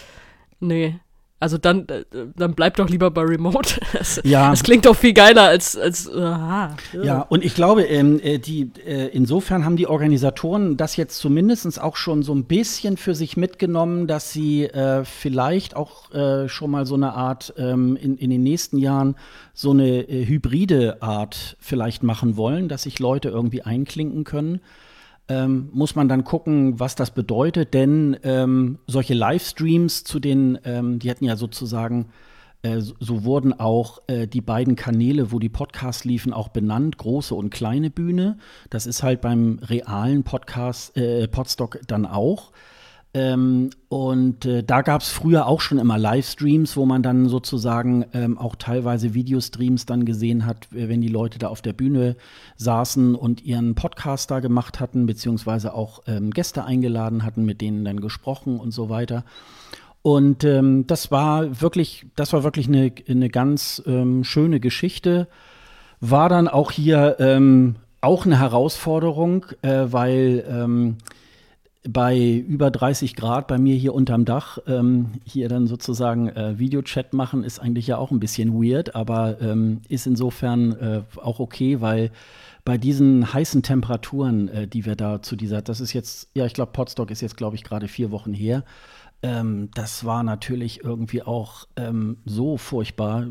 nee. 0.59 0.99
Also 1.41 1.57
dann, 1.57 1.88
äh, 1.89 2.03
dann 2.35 2.53
bleib 2.53 2.75
doch 2.77 2.88
lieber 2.88 3.09
bei 3.09 3.23
Remote. 3.23 3.81
Das, 3.93 4.21
ja. 4.23 4.51
das 4.51 4.63
klingt 4.63 4.85
doch 4.85 4.95
viel 4.95 5.13
geiler 5.13 5.43
als, 5.43 5.75
als 5.75 6.09
aha. 6.09 6.77
Ja. 6.93 7.03
ja, 7.03 7.21
und 7.21 7.43
ich 7.43 7.55
glaube, 7.55 7.83
ähm, 7.83 8.19
äh, 8.21 8.38
die, 8.38 8.71
äh, 8.85 9.07
insofern 9.07 9.65
haben 9.65 9.75
die 9.75 9.88
Organisatoren 9.88 10.77
das 10.77 10.95
jetzt 10.95 11.17
zumindest 11.17 11.81
auch 11.81 11.97
schon 11.97 12.23
so 12.23 12.33
ein 12.33 12.45
bisschen 12.45 12.95
für 12.95 13.13
sich 13.13 13.38
mitgenommen, 13.38 14.07
dass 14.07 14.31
sie 14.31 14.65
äh, 14.65 15.03
vielleicht 15.03 15.75
auch 15.75 16.11
äh, 16.13 16.47
schon 16.47 16.71
mal 16.71 16.85
so 16.85 16.95
eine 16.95 17.13
Art 17.13 17.53
ähm, 17.57 17.97
in, 17.97 18.17
in 18.17 18.29
den 18.29 18.44
nächsten 18.44 18.77
Jahren 18.77 19.15
so 19.53 19.71
eine 19.71 20.07
äh, 20.07 20.25
hybride 20.25 21.01
Art 21.01 21.57
vielleicht 21.59 22.03
machen 22.03 22.37
wollen, 22.37 22.69
dass 22.69 22.83
sich 22.83 22.99
Leute 22.99 23.29
irgendwie 23.29 23.63
einklinken 23.63 24.23
können 24.23 24.61
ähm, 25.31 25.69
muss 25.72 25.95
man 25.95 26.10
dann 26.10 26.25
gucken, 26.25 26.78
was 26.80 26.95
das 26.95 27.12
bedeutet, 27.12 27.74
denn 27.74 28.18
ähm, 28.24 28.80
solche 28.86 29.13
Livestreams 29.13 30.04
zu 30.04 30.19
den, 30.19 30.60
ähm, 30.66 31.00
die 31.00 31.10
hatten 31.10 31.24
ja 31.24 31.38
sozusagen, 31.38 32.07
äh, 32.63 32.81
so 32.81 33.24
wurden 33.24 33.57
auch 33.57 34.01
äh, 34.07 34.28
die 34.28 34.42
beiden 34.42 34.75
Kanäle, 34.75 35.31
wo 35.31 35.39
die 35.39 35.48
Podcasts 35.48 36.04
liefen, 36.04 36.33
auch 36.33 36.50
benannt, 36.50 36.98
große 36.98 37.33
und 37.33 37.50
kleine 37.50 37.89
Bühne. 37.89 38.39
Das 38.69 38.86
ist 38.86 39.04
halt 39.04 39.22
beim 39.22 39.60
realen 39.62 40.24
Podcast, 40.24 40.98
äh, 40.98 41.30
Podstock 41.30 41.80
dann 41.88 42.06
auch. 42.06 42.51
Ähm, 43.13 43.71
und 43.89 44.45
äh, 44.45 44.63
da 44.63 44.81
gab 44.81 45.01
es 45.01 45.09
früher 45.09 45.45
auch 45.45 45.59
schon 45.59 45.79
immer 45.79 45.97
Livestreams, 45.97 46.77
wo 46.77 46.85
man 46.85 47.03
dann 47.03 47.27
sozusagen 47.27 48.05
ähm, 48.13 48.37
auch 48.37 48.55
teilweise 48.55 49.13
Videostreams 49.13 49.85
dann 49.85 50.05
gesehen 50.05 50.45
hat, 50.45 50.67
wenn 50.71 51.01
die 51.01 51.09
Leute 51.09 51.37
da 51.37 51.49
auf 51.49 51.61
der 51.61 51.73
Bühne 51.73 52.15
saßen 52.55 53.15
und 53.15 53.43
ihren 53.43 53.75
Podcast 53.75 54.31
da 54.31 54.39
gemacht 54.39 54.79
hatten, 54.79 55.07
beziehungsweise 55.07 55.73
auch 55.73 56.03
ähm, 56.07 56.31
Gäste 56.31 56.63
eingeladen 56.63 57.25
hatten, 57.25 57.43
mit 57.43 57.59
denen 57.59 57.83
dann 57.83 57.99
gesprochen 57.99 58.59
und 58.59 58.71
so 58.71 58.89
weiter. 58.89 59.25
Und 60.03 60.45
ähm, 60.45 60.87
das 60.87 61.11
war 61.11 61.61
wirklich, 61.61 62.05
das 62.15 62.31
war 62.31 62.43
wirklich 62.43 62.69
eine, 62.69 62.93
eine 63.09 63.29
ganz 63.29 63.83
ähm, 63.85 64.23
schöne 64.23 64.61
Geschichte. 64.61 65.27
War 65.99 66.29
dann 66.29 66.47
auch 66.47 66.71
hier 66.71 67.17
ähm, 67.19 67.75
auch 67.99 68.25
eine 68.25 68.39
Herausforderung, 68.39 69.45
äh, 69.61 69.87
weil 69.87 70.45
bei 71.88 72.36
über 72.48 72.69
30 72.69 73.16
Grad 73.16 73.48
bei 73.48 73.57
mir 73.57 73.75
hier 73.75 73.95
unterm 73.95 74.24
Dach 74.24 74.60
ähm, 74.68 75.13
hier 75.25 75.50
dann 75.50 75.66
sozusagen 75.66 76.30
äh, 76.30 76.60
Videochat 76.60 77.13
machen, 77.13 77.44
ist 77.44 77.60
eigentlich 77.60 77.88
ja 77.88 77.98
auch 77.98 78.12
ein 78.12 78.19
bisschen 78.19 78.54
weird, 78.54 78.95
aber 78.95 79.42
ähm, 79.42 79.81
ist 79.89 80.06
insofern 80.06 80.74
äh, 80.74 81.01
auch 81.18 81.39
okay, 81.39 81.81
weil 81.81 82.12
bei 82.66 82.78
diesen 82.78 83.33
heißen 83.33 83.64
Temperaturen, 83.64 84.47
äh, 84.50 84.68
die 84.68 84.85
wir 84.85 84.95
da 84.95 85.23
zu 85.23 85.35
dieser, 85.35 85.64
das 85.64 85.81
ist 85.81 85.94
jetzt, 85.94 86.30
ja, 86.35 86.45
ich 86.45 86.54
glaube, 86.54 86.71
Potstock 86.71 87.09
ist 87.09 87.21
jetzt, 87.21 87.38
glaube 87.38 87.56
ich, 87.56 87.64
gerade 87.64 87.88
vier 87.88 88.11
Wochen 88.11 88.33
her. 88.33 88.64
Ähm, 89.23 89.69
das 89.73 90.06
war 90.06 90.21
natürlich 90.21 90.83
irgendwie 90.83 91.23
auch 91.23 91.68
ähm, 91.78 92.18
so 92.26 92.57
furchtbar. 92.57 93.26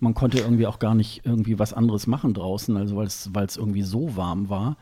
Man 0.00 0.14
konnte 0.14 0.38
irgendwie 0.38 0.66
auch 0.66 0.80
gar 0.80 0.96
nicht 0.96 1.22
irgendwie 1.24 1.60
was 1.60 1.72
anderes 1.72 2.08
machen 2.08 2.34
draußen, 2.34 2.76
also 2.76 2.96
weil 2.96 3.06
es 3.46 3.56
irgendwie 3.56 3.82
so 3.82 4.16
warm 4.16 4.48
war. 4.48 4.76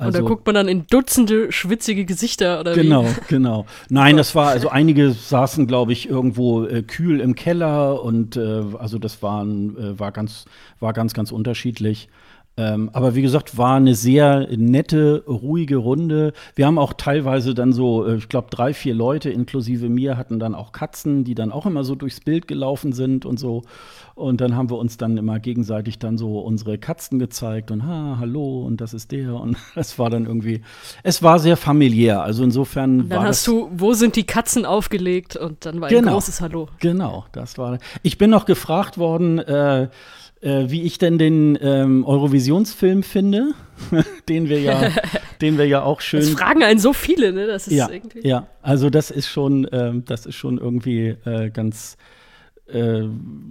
Also, 0.00 0.06
und 0.06 0.14
da 0.14 0.18
also 0.20 0.28
guckt 0.28 0.46
man 0.46 0.54
dann 0.54 0.68
in 0.68 0.86
Dutzende 0.86 1.52
schwitzige 1.52 2.06
Gesichter 2.06 2.60
oder 2.60 2.72
Genau, 2.72 3.04
wie? 3.04 3.14
genau. 3.28 3.66
Nein, 3.90 4.16
das 4.16 4.34
war, 4.34 4.48
also 4.48 4.70
einige 4.70 5.10
saßen, 5.10 5.66
glaube 5.66 5.92
ich, 5.92 6.08
irgendwo 6.08 6.64
äh, 6.64 6.82
kühl 6.82 7.20
im 7.20 7.34
Keller 7.34 8.02
und 8.02 8.34
äh, 8.36 8.62
also 8.78 8.98
das 8.98 9.22
waren, 9.22 9.76
äh, 9.76 9.98
war 9.98 10.10
ganz, 10.10 10.46
war 10.78 10.94
ganz, 10.94 11.12
ganz 11.12 11.32
unterschiedlich. 11.32 12.08
Ähm, 12.56 12.90
aber 12.92 13.14
wie 13.14 13.22
gesagt, 13.22 13.56
war 13.56 13.76
eine 13.76 13.94
sehr 13.94 14.48
nette, 14.56 15.24
ruhige 15.26 15.76
Runde. 15.76 16.32
Wir 16.54 16.66
haben 16.66 16.78
auch 16.78 16.92
teilweise 16.92 17.54
dann 17.54 17.72
so, 17.72 18.04
äh, 18.04 18.16
ich 18.16 18.28
glaube, 18.28 18.48
drei, 18.50 18.74
vier 18.74 18.94
Leute 18.94 19.30
inklusive 19.30 19.88
mir 19.88 20.16
hatten 20.16 20.38
dann 20.38 20.54
auch 20.54 20.72
Katzen, 20.72 21.24
die 21.24 21.34
dann 21.34 21.52
auch 21.52 21.64
immer 21.64 21.84
so 21.84 21.94
durchs 21.94 22.20
Bild 22.20 22.48
gelaufen 22.48 22.92
sind 22.92 23.24
und 23.24 23.38
so. 23.38 23.62
Und 24.14 24.42
dann 24.42 24.56
haben 24.56 24.68
wir 24.68 24.76
uns 24.76 24.98
dann 24.98 25.16
immer 25.16 25.38
gegenseitig 25.38 25.98
dann 25.98 26.18
so 26.18 26.40
unsere 26.40 26.76
Katzen 26.76 27.18
gezeigt 27.18 27.70
und 27.70 27.86
ha, 27.86 28.16
hallo 28.18 28.66
und 28.66 28.80
das 28.80 28.92
ist 28.92 29.12
der. 29.12 29.34
Und 29.34 29.56
es 29.74 29.98
war 29.98 30.10
dann 30.10 30.26
irgendwie, 30.26 30.60
es 31.02 31.22
war 31.22 31.38
sehr 31.38 31.56
familiär. 31.56 32.22
Also 32.22 32.42
insofern 32.44 33.08
dann 33.08 33.20
war 33.20 33.28
hast 33.28 33.46
du, 33.46 33.70
wo 33.72 33.94
sind 33.94 34.16
die 34.16 34.24
Katzen 34.24 34.66
aufgelegt 34.66 35.36
und 35.36 35.64
dann 35.64 35.80
war 35.80 35.88
genau, 35.88 36.08
ein 36.08 36.12
großes 36.14 36.40
Hallo. 36.42 36.68
Genau, 36.80 37.24
das 37.32 37.56
war. 37.56 37.78
Ich 38.02 38.18
bin 38.18 38.28
noch 38.28 38.44
gefragt 38.44 38.98
worden, 38.98 39.38
äh, 39.38 39.88
äh, 40.40 40.64
wie 40.68 40.82
ich 40.82 40.98
denn 40.98 41.18
den 41.18 41.58
ähm, 41.60 42.04
Eurovisionsfilm 42.04 43.02
finde, 43.02 43.52
den 44.28 44.48
wir 44.48 44.60
ja, 44.60 44.90
den 45.40 45.58
wir 45.58 45.66
ja 45.66 45.82
auch 45.82 46.00
schön. 46.00 46.20
Das 46.20 46.30
fragen 46.30 46.62
einen 46.62 46.80
so 46.80 46.92
viele, 46.92 47.32
ne? 47.32 47.46
Das 47.46 47.68
ist 47.68 47.74
ja, 47.74 47.90
irgendwie. 47.90 48.26
Ja, 48.26 48.46
also 48.62 48.90
das 48.90 49.10
ist 49.10 49.28
schon, 49.28 49.66
ähm, 49.72 50.04
das 50.06 50.26
ist 50.26 50.36
schon 50.36 50.58
irgendwie 50.58 51.16
äh, 51.24 51.50
ganz 51.50 51.96
äh, 52.66 53.02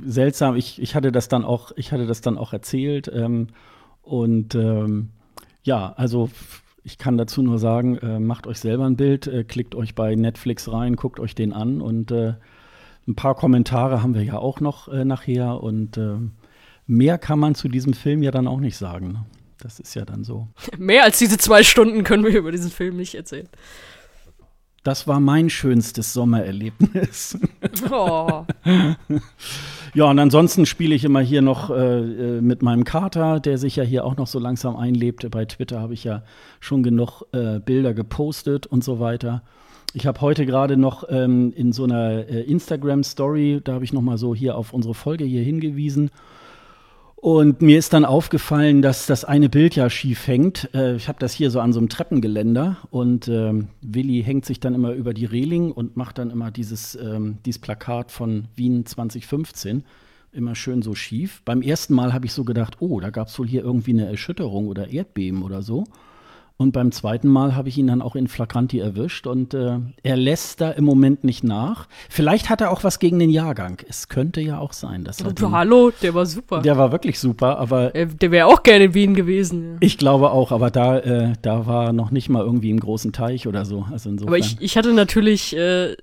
seltsam. 0.05 0.55
Ich, 0.55 0.81
ich 0.81 0.95
hatte 0.95 1.11
das 1.11 1.27
dann 1.27 1.45
auch, 1.45 1.71
ich 1.75 1.91
hatte 1.91 2.05
das 2.05 2.21
dann 2.21 2.37
auch 2.37 2.53
erzählt 2.53 3.11
ähm, 3.13 3.47
und 4.01 4.55
ähm, 4.55 5.09
ja, 5.63 5.93
also 5.95 6.29
ich 6.83 6.97
kann 6.97 7.17
dazu 7.17 7.43
nur 7.43 7.59
sagen, 7.59 7.97
äh, 7.97 8.19
macht 8.19 8.47
euch 8.47 8.59
selber 8.59 8.85
ein 8.85 8.95
Bild, 8.95 9.27
äh, 9.27 9.43
klickt 9.43 9.75
euch 9.75 9.93
bei 9.93 10.15
Netflix 10.15 10.71
rein, 10.71 10.95
guckt 10.95 11.19
euch 11.19 11.35
den 11.35 11.53
an 11.53 11.81
und 11.81 12.11
äh, 12.11 12.33
ein 13.07 13.15
paar 13.15 13.35
Kommentare 13.35 14.01
haben 14.01 14.15
wir 14.15 14.23
ja 14.23 14.37
auch 14.37 14.59
noch 14.59 14.87
äh, 14.87 15.05
nachher 15.05 15.61
und 15.61 15.97
äh, 15.97 16.15
mehr 16.89 17.17
kann 17.17 17.39
man 17.39 17.55
zu 17.55 17.69
diesem 17.69 17.93
Film 17.93 18.23
ja 18.23 18.31
dann 18.31 18.47
auch 18.47 18.59
nicht 18.59 18.75
sagen. 18.75 19.11
Ne? 19.13 19.25
Das 19.59 19.79
ist 19.79 19.93
ja 19.93 20.05
dann 20.05 20.23
so. 20.23 20.47
Mehr 20.77 21.03
als 21.03 21.19
diese 21.19 21.37
zwei 21.37 21.63
Stunden 21.63 22.03
können 22.03 22.23
wir 22.23 22.37
über 22.37 22.51
diesen 22.51 22.71
Film 22.71 22.97
nicht 22.97 23.15
erzählen. 23.15 23.47
Das 24.83 25.07
war 25.07 25.19
mein 25.19 25.49
schönstes 25.49 26.13
Sommererlebnis. 26.13 27.37
Oh. 27.91 28.45
ja, 29.93 30.05
und 30.05 30.17
ansonsten 30.17 30.65
spiele 30.65 30.95
ich 30.95 31.03
immer 31.03 31.19
hier 31.19 31.41
noch 31.41 31.69
äh, 31.69 31.99
äh, 31.99 32.41
mit 32.41 32.63
meinem 32.63 32.83
Kater, 32.83 33.39
der 33.39 33.57
sich 33.57 33.75
ja 33.75 33.83
hier 33.83 34.05
auch 34.05 34.15
noch 34.15 34.27
so 34.27 34.39
langsam 34.39 34.75
einlebt. 34.75 35.29
Bei 35.29 35.45
Twitter 35.45 35.79
habe 35.79 35.93
ich 35.93 36.03
ja 36.03 36.23
schon 36.59 36.81
genug 36.81 37.23
äh, 37.33 37.59
Bilder 37.59 37.93
gepostet 37.93 38.65
und 38.65 38.83
so 38.83 38.99
weiter. 38.99 39.43
Ich 39.93 40.07
habe 40.07 40.21
heute 40.21 40.45
gerade 40.45 40.77
noch 40.77 41.03
ähm, 41.09 41.51
in 41.55 41.73
so 41.73 41.83
einer 41.83 42.27
äh, 42.29 42.41
Instagram-Story, 42.43 43.61
da 43.63 43.73
habe 43.73 43.83
ich 43.83 43.93
noch 43.93 44.01
mal 44.01 44.17
so 44.17 44.33
hier 44.33 44.55
auf 44.55 44.73
unsere 44.73 44.93
Folge 44.93 45.25
hier 45.25 45.43
hingewiesen. 45.43 46.09
Und 47.21 47.61
mir 47.61 47.77
ist 47.77 47.91
dann 47.91 48.05
aufgefallen, 48.05 48.81
dass 48.81 49.05
das 49.05 49.25
eine 49.25 49.49
Bild 49.49 49.75
ja 49.75 49.89
schief 49.89 50.25
hängt. 50.25 50.73
Äh, 50.73 50.95
ich 50.95 51.09
habe 51.09 51.19
das 51.19 51.33
hier 51.33 51.51
so 51.51 51.59
an 51.59 51.73
so 51.73 51.79
einem 51.79 51.89
Treppengeländer 51.89 52.77
und 52.91 53.27
ähm, 53.27 53.67
Willi 53.81 54.23
hängt 54.23 54.45
sich 54.45 54.61
dann 54.61 54.73
immer 54.73 54.93
über 54.93 55.13
die 55.13 55.25
Reling 55.25 55.73
und 55.73 55.97
macht 55.97 56.17
dann 56.17 56.29
immer 56.29 56.49
dieses, 56.49 56.95
ähm, 56.95 57.39
dieses 57.45 57.59
Plakat 57.59 58.13
von 58.13 58.47
Wien 58.55 58.85
2015 58.85 59.83
immer 60.31 60.55
schön 60.55 60.81
so 60.81 60.95
schief. 60.95 61.41
Beim 61.43 61.61
ersten 61.61 61.93
Mal 61.93 62.13
habe 62.13 62.25
ich 62.25 62.31
so 62.31 62.45
gedacht, 62.45 62.77
oh, 62.79 63.01
da 63.01 63.09
gab 63.09 63.27
es 63.27 63.37
wohl 63.37 63.47
hier 63.47 63.63
irgendwie 63.65 63.91
eine 63.91 64.07
Erschütterung 64.07 64.67
oder 64.67 64.87
Erdbeben 64.87 65.43
oder 65.43 65.61
so. 65.61 65.83
Und 66.61 66.73
beim 66.73 66.91
zweiten 66.91 67.29
Mal 67.29 67.55
habe 67.55 67.69
ich 67.69 67.77
ihn 67.77 67.87
dann 67.87 68.01
auch 68.01 68.17
in 68.17 68.27
Flagranti 68.27 68.79
erwischt 68.79 69.27
und 69.27 69.53
äh, 69.53 69.77
er 70.03 70.17
lässt 70.17 70.59
da 70.59 70.71
im 70.71 70.83
Moment 70.83 71.23
nicht 71.23 71.41
nach. 71.41 71.87
Vielleicht 72.09 72.49
hat 72.49 72.59
er 72.59 72.69
auch 72.71 72.83
was 72.83 72.99
gegen 72.99 73.17
den 73.17 73.29
Jahrgang. 73.29 73.77
Es 73.87 74.09
könnte 74.09 74.41
ja 74.41 74.59
auch 74.59 74.73
sein. 74.73 75.05
Dass 75.05 75.21
er 75.21 75.31
den, 75.31 75.51
Hallo, 75.53 75.93
der 76.01 76.13
war 76.13 76.25
super. 76.25 76.61
Der 76.61 76.77
war 76.77 76.91
wirklich 76.91 77.17
super, 77.17 77.59
aber. 77.59 77.95
Er, 77.95 78.07
der 78.07 78.31
wäre 78.31 78.47
auch 78.47 78.61
gerne 78.61 78.83
in 78.83 78.93
Wien 78.93 79.15
gewesen. 79.15 79.75
Ja. 79.75 79.77
Ich 79.79 79.97
glaube 79.97 80.31
auch, 80.31 80.51
aber 80.51 80.69
da, 80.69 80.99
äh, 80.99 81.33
da 81.41 81.65
war 81.65 81.93
noch 81.93 82.11
nicht 82.11 82.27
mal 82.27 82.43
irgendwie 82.43 82.71
im 82.71 82.81
großen 82.81 83.13
Teich 83.13 83.47
oder 83.47 83.63
so. 83.63 83.85
Also 83.89 84.09
insofern. 84.09 84.27
Aber 84.27 84.37
ich, 84.37 84.57
ich 84.59 84.75
hatte 84.75 84.91
natürlich 84.91 85.55
äh, 85.55 85.95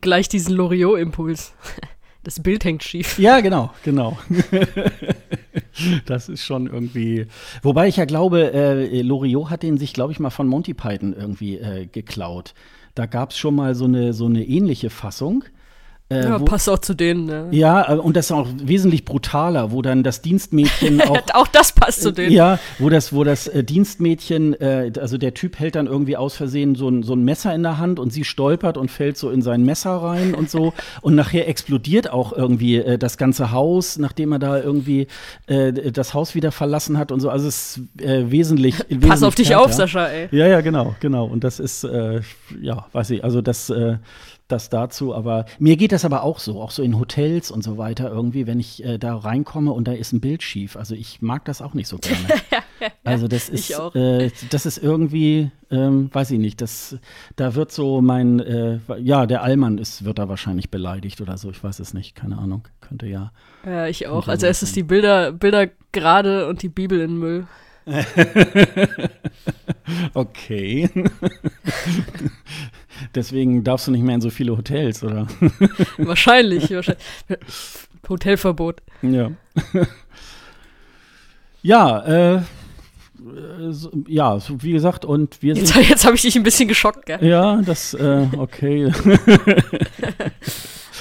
gleich 0.00 0.28
diesen 0.28 0.54
Loriot-Impuls. 0.54 1.52
Das 2.26 2.40
Bild 2.40 2.64
hängt 2.64 2.82
schief. 2.82 3.20
Ja, 3.20 3.38
genau, 3.38 3.70
genau. 3.84 4.18
das 6.06 6.28
ist 6.28 6.44
schon 6.44 6.66
irgendwie. 6.66 7.26
Wobei 7.62 7.86
ich 7.86 7.98
ja 7.98 8.04
glaube, 8.04 8.52
äh, 8.52 9.00
Loriot 9.02 9.48
hat 9.48 9.62
den 9.62 9.78
sich, 9.78 9.92
glaube 9.92 10.10
ich, 10.10 10.18
mal 10.18 10.30
von 10.30 10.48
Monty 10.48 10.74
Python 10.74 11.14
irgendwie 11.16 11.58
äh, 11.58 11.86
geklaut. 11.86 12.54
Da 12.96 13.06
gab 13.06 13.30
es 13.30 13.38
schon 13.38 13.54
mal 13.54 13.76
so 13.76 13.84
eine, 13.84 14.12
so 14.12 14.26
eine 14.26 14.44
ähnliche 14.44 14.90
Fassung. 14.90 15.44
Äh, 16.08 16.22
ja, 16.22 16.40
wo, 16.40 16.44
passt 16.44 16.68
auch 16.68 16.78
zu 16.78 16.94
denen. 16.94 17.26
Ne? 17.26 17.48
Ja, 17.50 17.92
äh, 17.92 17.96
und 17.96 18.16
das 18.16 18.26
ist 18.26 18.32
auch 18.32 18.46
wesentlich 18.62 19.04
brutaler, 19.04 19.72
wo 19.72 19.82
dann 19.82 20.04
das 20.04 20.22
Dienstmädchen 20.22 21.00
auch. 21.08 21.18
auch 21.34 21.48
das 21.48 21.72
passt 21.72 22.02
zu 22.02 22.12
denen. 22.12 22.30
Ja, 22.30 22.60
wo 22.78 22.88
das, 22.90 23.12
wo 23.12 23.24
das 23.24 23.48
äh, 23.48 23.64
Dienstmädchen, 23.64 24.54
äh, 24.60 24.92
also 25.00 25.18
der 25.18 25.34
Typ 25.34 25.58
hält 25.58 25.74
dann 25.74 25.88
irgendwie 25.88 26.16
aus 26.16 26.36
Versehen 26.36 26.76
so 26.76 26.88
ein, 26.88 27.02
so 27.02 27.14
ein 27.14 27.24
Messer 27.24 27.52
in 27.52 27.64
der 27.64 27.78
Hand 27.78 27.98
und 27.98 28.12
sie 28.12 28.22
stolpert 28.22 28.76
und 28.76 28.88
fällt 28.88 29.18
so 29.18 29.30
in 29.30 29.42
sein 29.42 29.64
Messer 29.64 29.96
rein 29.96 30.34
und 30.34 30.48
so. 30.48 30.72
Und 31.02 31.14
nachher 31.14 31.48
explodiert 31.48 32.10
auch 32.10 32.32
irgendwie 32.32 32.76
äh, 32.76 32.98
das 32.98 33.18
ganze 33.18 33.50
Haus, 33.52 33.98
nachdem 33.98 34.32
er 34.32 34.38
da 34.38 34.60
irgendwie 34.60 35.06
äh, 35.46 35.72
das 35.92 36.14
Haus 36.14 36.34
wieder 36.34 36.52
verlassen 36.52 36.98
hat 36.98 37.12
und 37.12 37.20
so. 37.20 37.30
Also 37.30 37.48
es 37.48 37.76
ist 37.76 38.02
äh, 38.02 38.30
wesentlich. 38.30 38.76
Pass 38.78 38.88
wesentlich 38.90 39.24
auf 39.24 39.34
dich 39.34 39.50
härter. 39.50 39.64
auf, 39.64 39.72
Sascha, 39.72 40.06
ey. 40.06 40.28
Ja, 40.30 40.46
ja, 40.46 40.60
genau, 40.60 40.94
genau. 41.00 41.26
Und 41.26 41.44
das 41.44 41.60
ist, 41.60 41.84
äh, 41.84 42.20
ja, 42.60 42.86
weiß 42.92 43.10
ich, 43.10 43.24
also 43.24 43.42
das. 43.42 43.72
Das 44.48 44.70
dazu, 44.70 45.12
aber 45.12 45.44
mir 45.58 45.76
geht 45.76 45.90
das 45.90 46.04
aber 46.04 46.22
auch 46.22 46.38
so, 46.38 46.60
auch 46.60 46.70
so 46.70 46.84
in 46.84 47.00
Hotels 47.00 47.50
und 47.50 47.64
so 47.64 47.78
weiter 47.78 48.08
irgendwie, 48.10 48.46
wenn 48.46 48.60
ich 48.60 48.84
äh, 48.84 48.96
da 48.96 49.16
reinkomme 49.16 49.72
und 49.72 49.88
da 49.88 49.92
ist 49.92 50.12
ein 50.12 50.20
Bild 50.20 50.40
schief. 50.40 50.76
Also 50.76 50.94
ich 50.94 51.20
mag 51.20 51.44
das 51.46 51.60
auch 51.60 51.74
nicht 51.74 51.88
so 51.88 51.98
gerne. 51.98 52.28
also 53.04 53.26
das 53.26 53.48
ist, 53.48 53.70
äh, 53.96 54.30
das 54.50 54.64
ist 54.64 54.78
irgendwie, 54.78 55.50
ähm, 55.68 56.10
weiß 56.12 56.30
ich 56.30 56.38
nicht, 56.38 56.60
das, 56.60 56.96
da 57.34 57.56
wird 57.56 57.72
so 57.72 58.00
mein, 58.00 58.38
äh, 58.38 58.78
ja, 58.98 59.26
der 59.26 59.42
Allmann 59.42 59.78
ist, 59.78 60.04
wird 60.04 60.20
da 60.20 60.28
wahrscheinlich 60.28 60.70
beleidigt 60.70 61.20
oder 61.20 61.38
so, 61.38 61.50
ich 61.50 61.64
weiß 61.64 61.80
es 61.80 61.92
nicht, 61.92 62.14
keine 62.14 62.38
Ahnung, 62.38 62.68
könnte 62.80 63.06
ja. 63.06 63.32
Ja, 63.64 63.88
ich 63.88 64.06
auch. 64.06 64.28
Also 64.28 64.46
es 64.46 64.62
ist 64.62 64.76
die 64.76 64.84
Bilder, 64.84 65.32
Bilder 65.32 65.68
gerade 65.90 66.46
und 66.46 66.62
die 66.62 66.68
Bibel 66.68 67.00
in 67.00 67.18
Müll. 67.18 67.48
okay. 70.14 70.88
Deswegen 73.14 73.64
darfst 73.64 73.86
du 73.86 73.90
nicht 73.92 74.02
mehr 74.02 74.14
in 74.14 74.20
so 74.20 74.30
viele 74.30 74.56
Hotels, 74.56 75.02
oder? 75.02 75.26
wahrscheinlich, 75.98 76.70
wahrscheinlich. 76.70 77.04
Hotelverbot. 78.08 78.82
Ja. 79.02 79.30
ja, 81.62 82.34
äh, 82.36 82.42
so, 83.70 83.90
ja, 84.06 84.38
so, 84.38 84.62
wie 84.62 84.72
gesagt, 84.72 85.04
und 85.04 85.42
wir 85.42 85.54
sind. 85.54 85.74
Jetzt, 85.74 85.88
jetzt 85.88 86.04
habe 86.04 86.16
ich 86.16 86.22
dich 86.22 86.36
ein 86.36 86.42
bisschen 86.42 86.68
geschockt, 86.68 87.06
gell? 87.06 87.24
Ja, 87.24 87.60
das, 87.62 87.94
äh, 87.94 88.26
okay. 88.36 88.92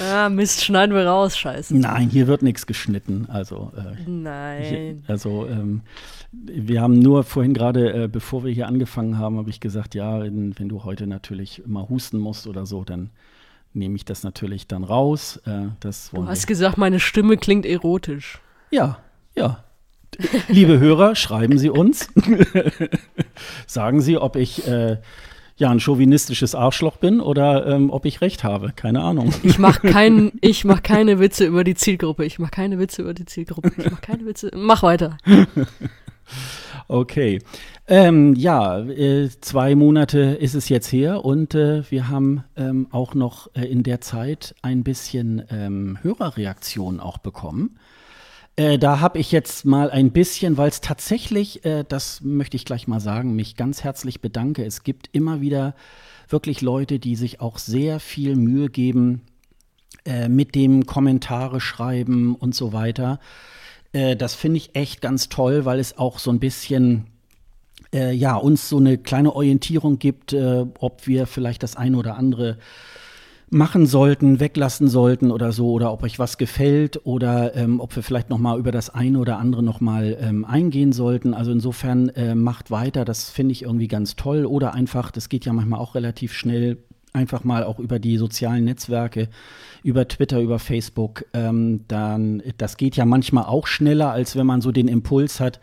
ah, 0.01 0.29
Mist, 0.29 0.63
schneiden 0.63 0.95
wir 0.95 1.05
raus, 1.05 1.37
scheiße. 1.37 1.75
Nein, 1.77 2.09
hier 2.09 2.27
wird 2.27 2.41
nichts 2.41 2.65
geschnitten. 2.65 3.27
Also, 3.29 3.71
äh, 3.75 4.09
Nein. 4.09 4.63
Hier, 4.63 4.95
also, 5.07 5.47
ähm, 5.47 5.81
wir 6.31 6.81
haben 6.81 6.99
nur 6.99 7.23
vorhin 7.23 7.53
gerade, 7.53 8.03
äh, 8.03 8.07
bevor 8.07 8.43
wir 8.43 8.51
hier 8.51 8.67
angefangen 8.67 9.17
haben, 9.17 9.37
habe 9.37 9.49
ich 9.49 9.59
gesagt, 9.59 9.95
ja, 9.95 10.21
wenn, 10.21 10.57
wenn, 10.59 10.69
du 10.69 10.83
heute 10.83 11.07
natürlich 11.07 11.63
immer 11.63 11.87
husten 11.89 12.17
musst 12.17 12.47
oder 12.47 12.65
so, 12.65 12.83
dann 12.83 13.09
nehme 13.73 13.95
ich 13.95 14.05
das 14.05 14.23
natürlich 14.23 14.67
dann 14.67 14.83
raus. 14.83 15.37
Äh, 15.45 15.67
das 15.79 16.11
du 16.13 16.25
hast 16.27 16.43
wir. 16.43 16.47
gesagt, 16.47 16.77
meine 16.77 16.99
Stimme 16.99 17.37
klingt 17.37 17.65
erotisch. 17.65 18.39
Ja, 18.71 18.99
ja. 19.35 19.63
Liebe 20.47 20.79
Hörer, 20.79 21.15
schreiben 21.15 21.57
Sie 21.57 21.69
uns. 21.69 22.07
Sagen 23.67 24.01
Sie, 24.01 24.17
ob 24.17 24.35
ich 24.35 24.67
äh, 24.67 24.97
ja 25.57 25.69
ein 25.69 25.79
chauvinistisches 25.79 26.53
Arschloch 26.55 26.97
bin 26.97 27.21
oder 27.21 27.65
ähm, 27.67 27.89
ob 27.89 28.05
ich 28.05 28.21
recht 28.21 28.43
habe. 28.43 28.73
Keine 28.75 29.01
Ahnung. 29.01 29.33
Ich 29.43 29.57
mache 29.57 29.87
kein, 29.91 30.33
mach 30.63 30.83
keine 30.83 31.19
Witze 31.19 31.45
über 31.45 31.63
die 31.63 31.75
Zielgruppe. 31.75 32.25
Ich 32.25 32.39
mache 32.39 32.51
keine 32.51 32.79
Witze 32.79 33.01
über 33.01 33.13
die 33.13 33.25
Zielgruppe. 33.25 33.71
Ich 33.77 33.89
mache 33.89 34.01
keine 34.01 34.25
Witze. 34.25 34.51
Mach 34.53 34.83
weiter. 34.83 35.17
Okay. 36.87 37.39
Ähm, 37.87 38.35
ja, 38.35 38.79
äh, 38.79 39.29
zwei 39.41 39.75
Monate 39.75 40.19
ist 40.19 40.55
es 40.55 40.69
jetzt 40.69 40.91
her 40.91 41.23
und 41.23 41.55
äh, 41.55 41.83
wir 41.89 42.09
haben 42.09 42.43
ähm, 42.55 42.87
auch 42.91 43.13
noch 43.13 43.49
äh, 43.55 43.65
in 43.65 43.83
der 43.83 44.01
Zeit 44.01 44.55
ein 44.61 44.83
bisschen 44.83 45.43
ähm, 45.49 45.97
Hörerreaktionen 46.01 46.99
auch 46.99 47.17
bekommen. 47.19 47.77
Äh, 48.57 48.79
da 48.79 49.01
habe 49.01 49.19
ich 49.19 49.31
jetzt 49.31 49.65
mal 49.65 49.91
ein 49.91 50.11
bisschen, 50.11 50.57
weil 50.57 50.69
es 50.69 50.79
tatsächlich, 50.79 51.65
äh, 51.65 51.83
das 51.87 52.21
möchte 52.21 52.55
ich 52.55 52.63
gleich 52.63 52.87
mal 52.87 53.01
sagen, 53.01 53.35
mich 53.35 53.57
ganz 53.57 53.83
herzlich 53.83 54.21
bedanke. 54.21 54.63
Es 54.63 54.83
gibt 54.83 55.09
immer 55.11 55.41
wieder 55.41 55.75
wirklich 56.29 56.61
Leute, 56.61 56.99
die 56.99 57.17
sich 57.17 57.41
auch 57.41 57.57
sehr 57.57 57.99
viel 57.99 58.35
Mühe 58.35 58.69
geben 58.69 59.21
äh, 60.05 60.29
mit 60.29 60.55
dem 60.55 60.85
Kommentare 60.85 61.59
schreiben 61.59 62.35
und 62.35 62.55
so 62.55 62.71
weiter. 62.71 63.19
Äh, 63.91 64.15
das 64.15 64.35
finde 64.35 64.57
ich 64.57 64.73
echt 64.73 65.01
ganz 65.01 65.27
toll, 65.27 65.65
weil 65.65 65.79
es 65.79 65.97
auch 65.97 66.17
so 66.17 66.31
ein 66.31 66.39
bisschen 66.39 67.07
äh, 67.93 68.13
ja, 68.13 68.37
uns 68.37 68.69
so 68.69 68.77
eine 68.77 68.97
kleine 68.97 69.35
Orientierung 69.35 69.99
gibt, 69.99 70.33
ob 70.33 71.07
wir 71.07 71.27
vielleicht 71.27 71.61
das 71.61 71.75
eine 71.75 71.97
oder 71.97 72.15
andere 72.15 72.57
machen 73.49 73.85
sollten, 73.85 74.39
weglassen 74.39 74.87
sollten 74.87 75.31
oder 75.31 75.51
so, 75.51 75.71
oder 75.71 75.91
ob 75.93 76.03
euch 76.03 76.19
was 76.19 76.37
gefällt 76.37 77.05
oder 77.05 77.55
ähm, 77.55 77.79
ob 77.79 77.95
wir 77.95 78.03
vielleicht 78.03 78.29
noch 78.29 78.37
mal 78.37 78.57
über 78.57 78.71
das 78.71 78.89
eine 78.89 79.19
oder 79.19 79.37
andere 79.37 79.63
noch 79.63 79.81
mal 79.81 80.17
ähm, 80.19 80.45
eingehen 80.45 80.91
sollten. 80.91 81.33
Also 81.33 81.51
insofern 81.51 82.09
äh, 82.09 82.35
macht 82.35 82.71
weiter, 82.71 83.05
das 83.05 83.29
finde 83.29 83.51
ich 83.51 83.63
irgendwie 83.63 83.87
ganz 83.87 84.15
toll. 84.15 84.45
Oder 84.45 84.73
einfach, 84.73 85.11
das 85.11 85.29
geht 85.29 85.45
ja 85.45 85.53
manchmal 85.53 85.79
auch 85.79 85.95
relativ 85.95 86.33
schnell, 86.33 86.77
einfach 87.13 87.43
mal 87.43 87.63
auch 87.63 87.79
über 87.79 87.99
die 87.99 88.17
sozialen 88.17 88.65
Netzwerke, 88.65 89.29
über 89.83 90.07
Twitter, 90.07 90.41
über 90.41 90.59
Facebook, 90.59 91.25
ähm, 91.33 91.81
dann, 91.87 92.43
das 92.57 92.77
geht 92.77 92.95
ja 92.97 93.05
manchmal 93.05 93.45
auch 93.45 93.67
schneller, 93.67 94.11
als 94.11 94.35
wenn 94.35 94.45
man 94.45 94.61
so 94.61 94.71
den 94.71 94.87
Impuls 94.87 95.39
hat, 95.39 95.59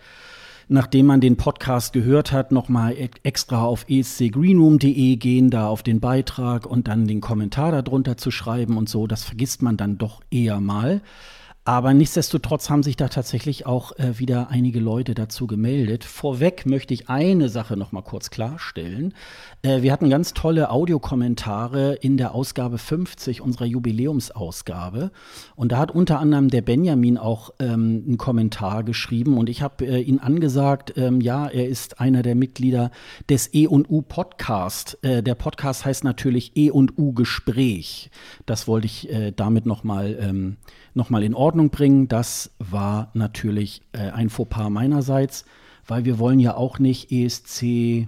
nachdem 0.72 1.06
man 1.06 1.20
den 1.20 1.36
Podcast 1.36 1.92
gehört 1.92 2.32
hat, 2.32 2.50
nochmal 2.50 2.96
extra 3.22 3.64
auf 3.64 3.84
escgreenroom.de 3.88 5.16
gehen, 5.16 5.50
da 5.50 5.68
auf 5.68 5.82
den 5.82 6.00
Beitrag 6.00 6.66
und 6.66 6.88
dann 6.88 7.06
den 7.06 7.20
Kommentar 7.20 7.70
darunter 7.82 8.16
zu 8.16 8.30
schreiben 8.30 8.76
und 8.76 8.88
so. 8.88 9.06
Das 9.06 9.24
vergisst 9.24 9.62
man 9.62 9.76
dann 9.76 9.98
doch 9.98 10.22
eher 10.30 10.60
mal. 10.60 11.02
Aber 11.64 11.94
nichtsdestotrotz 11.94 12.70
haben 12.70 12.82
sich 12.82 12.96
da 12.96 13.06
tatsächlich 13.06 13.66
auch 13.66 13.96
äh, 13.96 14.18
wieder 14.18 14.48
einige 14.50 14.80
Leute 14.80 15.14
dazu 15.14 15.46
gemeldet. 15.46 16.02
Vorweg 16.02 16.66
möchte 16.66 16.92
ich 16.92 17.08
eine 17.08 17.48
Sache 17.48 17.76
noch 17.76 17.92
mal 17.92 18.02
kurz 18.02 18.30
klarstellen. 18.30 19.14
Äh, 19.62 19.82
wir 19.82 19.92
hatten 19.92 20.10
ganz 20.10 20.34
tolle 20.34 20.70
Audiokommentare 20.70 21.94
in 21.94 22.16
der 22.16 22.34
Ausgabe 22.34 22.78
50 22.78 23.42
unserer 23.42 23.66
Jubiläumsausgabe. 23.66 25.12
Und 25.54 25.70
da 25.70 25.78
hat 25.78 25.92
unter 25.92 26.18
anderem 26.18 26.48
der 26.48 26.62
Benjamin 26.62 27.16
auch 27.16 27.50
ähm, 27.60 28.02
einen 28.08 28.18
Kommentar 28.18 28.82
geschrieben. 28.82 29.38
Und 29.38 29.48
ich 29.48 29.62
habe 29.62 29.86
äh, 29.86 30.00
ihn 30.00 30.18
angesagt, 30.18 30.94
ähm, 30.96 31.20
ja, 31.20 31.46
er 31.46 31.68
ist 31.68 32.00
einer 32.00 32.22
der 32.22 32.34
Mitglieder 32.34 32.90
des 33.30 33.54
E&U 33.54 34.02
Podcast. 34.02 34.98
Äh, 35.02 35.22
der 35.22 35.36
Podcast 35.36 35.84
heißt 35.84 36.02
natürlich 36.02 36.56
E&U 36.56 37.12
Gespräch. 37.12 38.10
Das 38.46 38.66
wollte 38.66 38.86
ich 38.86 39.08
äh, 39.12 39.30
damit 39.30 39.64
noch 39.64 39.84
mal 39.84 40.18
ähm, 40.20 40.56
nochmal 40.94 41.22
in 41.22 41.34
Ordnung 41.34 41.51
bringen. 41.70 42.08
Das 42.08 42.50
war 42.58 43.10
natürlich 43.14 43.82
äh, 43.92 44.10
ein 44.10 44.30
Fauxpas 44.30 44.70
meinerseits, 44.70 45.44
weil 45.86 46.04
wir 46.04 46.18
wollen 46.18 46.40
ja 46.40 46.56
auch 46.56 46.78
nicht 46.78 47.12
ESC 47.12 48.06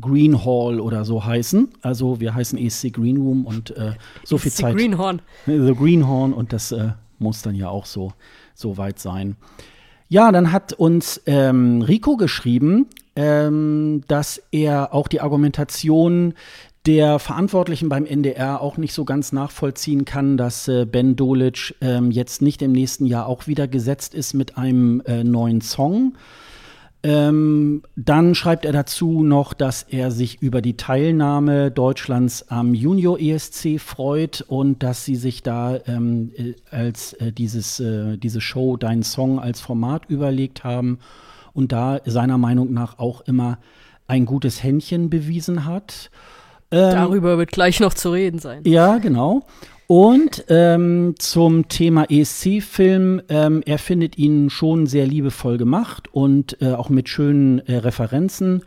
Green 0.00 0.44
Hall 0.44 0.80
oder 0.80 1.04
so 1.04 1.24
heißen. 1.24 1.68
Also 1.80 2.20
wir 2.20 2.34
heißen 2.34 2.58
ESC 2.58 2.92
Green 2.92 3.16
Room 3.16 3.46
und 3.46 3.70
äh, 3.76 3.92
so 4.24 4.36
ESC 4.36 4.42
viel 4.42 4.52
Zeit. 4.52 4.76
Greenhorn. 4.76 5.22
The 5.46 5.74
Greenhorn 5.74 6.32
und 6.32 6.52
das 6.52 6.72
äh, 6.72 6.90
muss 7.18 7.42
dann 7.42 7.54
ja 7.54 7.68
auch 7.68 7.86
so, 7.86 8.12
so 8.54 8.76
weit 8.76 8.98
sein. 8.98 9.36
Ja, 10.08 10.30
dann 10.30 10.52
hat 10.52 10.74
uns 10.74 11.22
ähm, 11.24 11.80
Rico 11.80 12.18
geschrieben, 12.18 12.86
ähm, 13.16 14.02
dass 14.08 14.42
er 14.50 14.92
auch 14.92 15.08
die 15.08 15.22
Argumentation 15.22 16.34
der 16.86 17.18
Verantwortlichen 17.18 17.88
beim 17.88 18.06
NDR 18.06 18.60
auch 18.60 18.76
nicht 18.76 18.92
so 18.92 19.04
ganz 19.04 19.32
nachvollziehen 19.32 20.04
kann, 20.04 20.36
dass 20.36 20.66
äh, 20.66 20.84
Ben 20.84 21.14
Dolic 21.14 21.76
ähm, 21.80 22.10
jetzt 22.10 22.42
nicht 22.42 22.60
im 22.60 22.72
nächsten 22.72 23.06
Jahr 23.06 23.26
auch 23.26 23.46
wieder 23.46 23.68
gesetzt 23.68 24.14
ist 24.14 24.34
mit 24.34 24.58
einem 24.58 25.00
äh, 25.06 25.22
neuen 25.22 25.60
Song. 25.60 26.14
Ähm, 27.04 27.82
dann 27.96 28.36
schreibt 28.36 28.64
er 28.64 28.72
dazu 28.72 29.24
noch, 29.24 29.54
dass 29.54 29.82
er 29.82 30.12
sich 30.12 30.40
über 30.40 30.62
die 30.62 30.76
Teilnahme 30.76 31.72
Deutschlands 31.72 32.48
am 32.48 32.74
Junior 32.74 33.18
ESC 33.18 33.80
freut 33.80 34.44
und 34.46 34.84
dass 34.84 35.04
sie 35.04 35.16
sich 35.16 35.42
da 35.42 35.78
ähm, 35.86 36.30
äh, 36.36 36.54
als 36.70 37.12
äh, 37.14 37.32
dieses, 37.32 37.80
äh, 37.80 38.18
diese 38.18 38.40
Show 38.40 38.76
Dein 38.76 39.02
Song 39.02 39.40
als 39.40 39.60
Format 39.60 40.06
überlegt 40.08 40.62
haben 40.62 41.00
und 41.52 41.72
da 41.72 42.00
seiner 42.04 42.38
Meinung 42.38 42.72
nach 42.72 42.98
auch 43.00 43.22
immer 43.22 43.58
ein 44.06 44.24
gutes 44.24 44.62
Händchen 44.62 45.10
bewiesen 45.10 45.64
hat. 45.64 46.10
Ähm, 46.72 46.90
Darüber 46.92 47.38
wird 47.38 47.52
gleich 47.52 47.80
noch 47.80 47.94
zu 47.94 48.10
reden 48.10 48.38
sein. 48.38 48.62
Ja, 48.64 48.98
genau. 48.98 49.44
Und 49.86 50.46
ähm, 50.48 51.16
zum 51.18 51.68
Thema 51.68 52.10
ESC-Film, 52.10 53.20
ähm, 53.28 53.62
er 53.66 53.78
findet 53.78 54.16
ihn 54.16 54.48
schon 54.48 54.86
sehr 54.86 55.06
liebevoll 55.06 55.58
gemacht 55.58 56.08
und 56.12 56.56
äh, 56.62 56.72
auch 56.72 56.88
mit 56.88 57.10
schönen 57.10 57.58
äh, 57.66 57.76
Referenzen, 57.76 58.62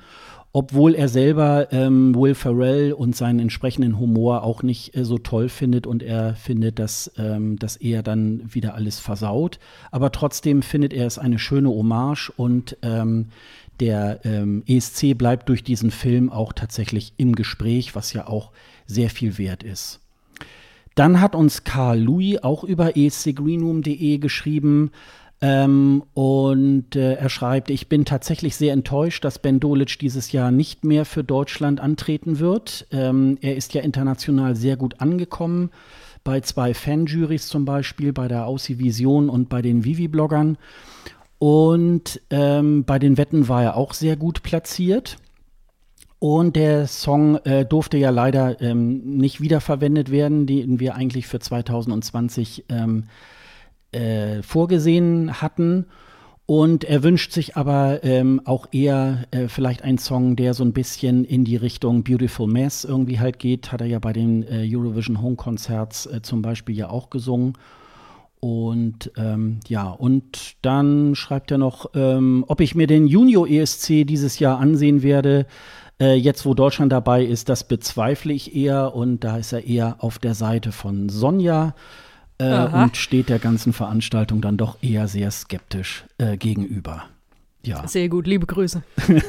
obwohl 0.51 0.93
er 0.93 1.09
selber 1.09 1.69
ähm, 1.71 2.13
Will 2.15 2.35
Ferrell 2.35 2.93
und 2.93 3.15
seinen 3.15 3.39
entsprechenden 3.39 3.97
Humor 3.97 4.43
auch 4.43 4.61
nicht 4.61 4.95
äh, 4.95 5.03
so 5.03 5.17
toll 5.17 5.49
findet 5.49 5.87
und 5.87 6.03
er 6.03 6.35
findet, 6.35 6.77
dass 6.77 7.11
ähm, 7.17 7.57
das 7.57 7.75
eher 7.75 8.03
dann 8.03 8.41
wieder 8.53 8.75
alles 8.75 8.99
versaut. 8.99 9.57
Aber 9.89 10.11
trotzdem 10.11 10.61
findet 10.61 10.93
er 10.93 11.07
es 11.07 11.17
eine 11.17 11.39
schöne 11.39 11.69
Hommage 11.69 12.31
und 12.37 12.77
ähm, 12.83 13.29
der 13.79 14.19
ähm, 14.23 14.63
ESC 14.67 15.17
bleibt 15.17 15.49
durch 15.49 15.63
diesen 15.63 15.91
Film 15.91 16.31
auch 16.31 16.53
tatsächlich 16.53 17.13
im 17.17 17.35
Gespräch, 17.35 17.95
was 17.95 18.13
ja 18.13 18.27
auch 18.27 18.51
sehr 18.85 19.09
viel 19.09 19.37
wert 19.37 19.63
ist. 19.63 19.99
Dann 20.95 21.19
hat 21.19 21.35
uns 21.35 21.65
Carl 21.65 21.99
Louis 21.99 22.41
auch 22.41 22.63
über 22.63 22.95
escgreenroom.de 22.97 24.17
geschrieben. 24.17 24.91
Ähm, 25.41 26.03
und 26.13 26.95
äh, 26.95 27.15
er 27.15 27.29
schreibt, 27.29 27.69
ich 27.69 27.89
bin 27.89 28.05
tatsächlich 28.05 28.55
sehr 28.55 28.71
enttäuscht, 28.71 29.25
dass 29.25 29.39
Ben 29.39 29.59
Dolic 29.59 29.99
dieses 29.99 30.31
Jahr 30.31 30.49
nicht 30.49 30.85
mehr 30.85 31.03
für 31.03 31.25
Deutschland 31.25 31.81
antreten 31.81 32.39
wird. 32.39 32.87
Ähm, 32.91 33.37
er 33.41 33.57
ist 33.57 33.73
ja 33.73 33.81
international 33.81 34.55
sehr 34.55 34.77
gut 34.77 35.01
angekommen, 35.01 35.71
bei 36.23 36.39
zwei 36.39 36.73
Fanjuries 36.73 37.47
zum 37.47 37.65
Beispiel, 37.65 38.13
bei 38.13 38.29
der 38.29 38.45
Aussie 38.45 38.79
Vision 38.79 39.29
und 39.29 39.49
bei 39.49 39.61
den 39.61 39.83
Vivi-Bloggern. 39.83 40.57
Und 41.45 42.21
ähm, 42.31 42.85
bei 42.85 42.97
den 42.97 43.19
Wetten 43.19 43.47
war 43.47 43.61
er 43.61 43.77
auch 43.77 43.93
sehr 43.93 44.15
gut 44.15 44.41
platziert. 44.41 45.17
Und 46.17 46.55
der 46.55 46.87
Song 46.87 47.35
äh, 47.45 47.67
durfte 47.67 47.97
ja 47.97 48.09
leider 48.09 48.59
ähm, 48.61 49.17
nicht 49.17 49.41
wiederverwendet 49.41 50.09
werden, 50.09 50.47
den 50.47 50.79
wir 50.79 50.95
eigentlich 50.95 51.27
für 51.27 51.37
2020 51.37 52.65
ähm, 52.69 53.03
äh, 53.91 54.41
vorgesehen 54.41 55.39
hatten. 55.39 55.85
Und 56.47 56.83
er 56.83 57.03
wünscht 57.03 57.31
sich 57.31 57.55
aber 57.55 58.03
ähm, 58.03 58.41
auch 58.45 58.69
eher 58.71 59.27
äh, 59.29 59.47
vielleicht 59.47 59.83
einen 59.83 59.99
Song, 59.99 60.35
der 60.35 60.55
so 60.55 60.63
ein 60.63 60.73
bisschen 60.73 61.25
in 61.25 61.45
die 61.45 61.57
Richtung 61.57 62.03
Beautiful 62.03 62.47
Mess 62.47 62.85
irgendwie 62.85 63.19
halt 63.19 63.37
geht. 63.37 63.71
Hat 63.71 63.81
er 63.81 63.87
ja 63.87 63.99
bei 63.99 64.13
den 64.13 64.41
äh, 64.47 64.67
Eurovision 64.67 65.21
Home 65.21 65.35
Concerts 65.35 66.07
äh, 66.07 66.23
zum 66.23 66.41
Beispiel 66.41 66.75
ja 66.75 66.89
auch 66.89 67.11
gesungen. 67.11 67.53
Und 68.45 69.11
ähm, 69.17 69.59
ja, 69.67 69.89
und 69.89 70.57
dann 70.61 71.15
schreibt 71.15 71.49
er 71.49 71.57
noch, 71.57 71.89
ähm, 71.95 72.45
ob 72.47 72.61
ich 72.61 72.75
mir 72.75 72.85
den 72.85 73.07
Junior 73.07 73.49
ESC 73.49 74.05
dieses 74.05 74.37
Jahr 74.37 74.59
ansehen 74.59 75.01
werde. 75.01 75.47
Äh, 75.99 76.13
jetzt, 76.13 76.45
wo 76.45 76.53
Deutschland 76.53 76.91
dabei 76.91 77.25
ist, 77.25 77.49
das 77.49 77.67
bezweifle 77.67 78.33
ich 78.33 78.55
eher. 78.55 78.93
Und 78.93 79.21
da 79.23 79.37
ist 79.37 79.51
er 79.51 79.65
eher 79.65 79.95
auf 79.97 80.19
der 80.19 80.35
Seite 80.35 80.71
von 80.71 81.09
Sonja 81.09 81.73
äh, 82.37 82.67
und 82.67 82.97
steht 82.97 83.29
der 83.29 83.39
ganzen 83.39 83.73
Veranstaltung 83.73 84.41
dann 84.41 84.57
doch 84.57 84.77
eher 84.83 85.07
sehr 85.07 85.31
skeptisch 85.31 86.05
äh, 86.19 86.37
gegenüber. 86.37 87.05
Ja. 87.63 87.87
Sehr 87.87 88.09
gut, 88.09 88.27
liebe 88.27 88.45
Grüße. 88.45 88.83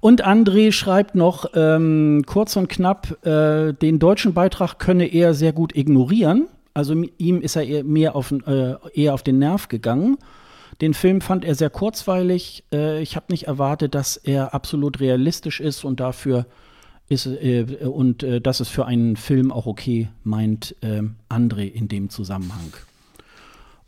Und 0.00 0.26
André 0.26 0.70
schreibt 0.72 1.14
noch 1.14 1.46
ähm, 1.54 2.24
kurz 2.26 2.56
und 2.56 2.68
knapp, 2.68 3.24
äh, 3.24 3.72
den 3.72 3.98
deutschen 3.98 4.34
Beitrag 4.34 4.78
könne 4.78 5.06
er 5.06 5.32
sehr 5.32 5.54
gut 5.54 5.74
ignorieren. 5.74 6.46
Also 6.74 6.94
ihm 7.18 7.40
ist 7.40 7.56
er 7.56 7.64
eher, 7.64 7.84
mehr 7.84 8.16
auf, 8.16 8.32
äh, 8.32 8.74
eher 8.92 9.14
auf 9.14 9.22
den 9.22 9.38
Nerv 9.38 9.68
gegangen. 9.68 10.18
Den 10.80 10.92
Film 10.92 11.20
fand 11.20 11.44
er 11.44 11.54
sehr 11.54 11.70
kurzweilig. 11.70 12.64
Äh, 12.72 13.00
ich 13.00 13.14
habe 13.16 13.26
nicht 13.30 13.44
erwartet, 13.44 13.94
dass 13.94 14.16
er 14.16 14.54
absolut 14.54 15.00
realistisch 15.00 15.60
ist 15.60 15.84
und 15.84 16.00
dafür 16.00 16.46
ist 17.08 17.26
äh, 17.26 17.64
und 17.84 18.22
äh, 18.22 18.40
das 18.40 18.60
ist 18.60 18.70
für 18.70 18.86
einen 18.86 19.16
Film 19.16 19.52
auch 19.52 19.66
okay, 19.66 20.08
meint 20.24 20.74
ähm, 20.82 21.16
André 21.28 21.70
in 21.70 21.88
dem 21.88 22.10
Zusammenhang. 22.10 22.72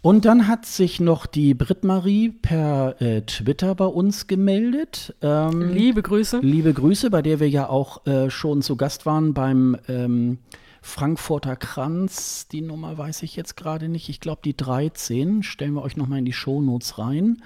Und 0.02 0.24
dann 0.24 0.46
hat 0.46 0.66
sich 0.66 1.00
noch 1.00 1.26
die 1.26 1.54
Brit-Marie 1.54 2.28
per 2.28 3.00
äh, 3.02 3.22
Twitter 3.22 3.74
bei 3.74 3.86
uns 3.86 4.28
gemeldet. 4.28 5.12
Ähm, 5.20 5.74
liebe 5.74 6.00
Grüße. 6.00 6.38
Liebe 6.42 6.72
Grüße, 6.72 7.10
bei 7.10 7.22
der 7.22 7.40
wir 7.40 7.48
ja 7.48 7.68
auch 7.68 8.06
äh, 8.06 8.30
schon 8.30 8.62
zu 8.62 8.76
Gast 8.76 9.04
waren 9.04 9.34
beim 9.34 9.76
ähm, 9.88 10.38
Frankfurter 10.86 11.56
Kranz, 11.56 12.46
die 12.46 12.62
Nummer 12.62 12.96
weiß 12.96 13.24
ich 13.24 13.34
jetzt 13.34 13.56
gerade 13.56 13.88
nicht. 13.88 14.08
Ich 14.08 14.20
glaube, 14.20 14.40
die 14.44 14.56
13. 14.56 15.42
Stellen 15.42 15.74
wir 15.74 15.82
euch 15.82 15.96
nochmal 15.96 16.20
in 16.20 16.24
die 16.24 16.32
Shownotes 16.32 16.98
rein. 16.98 17.42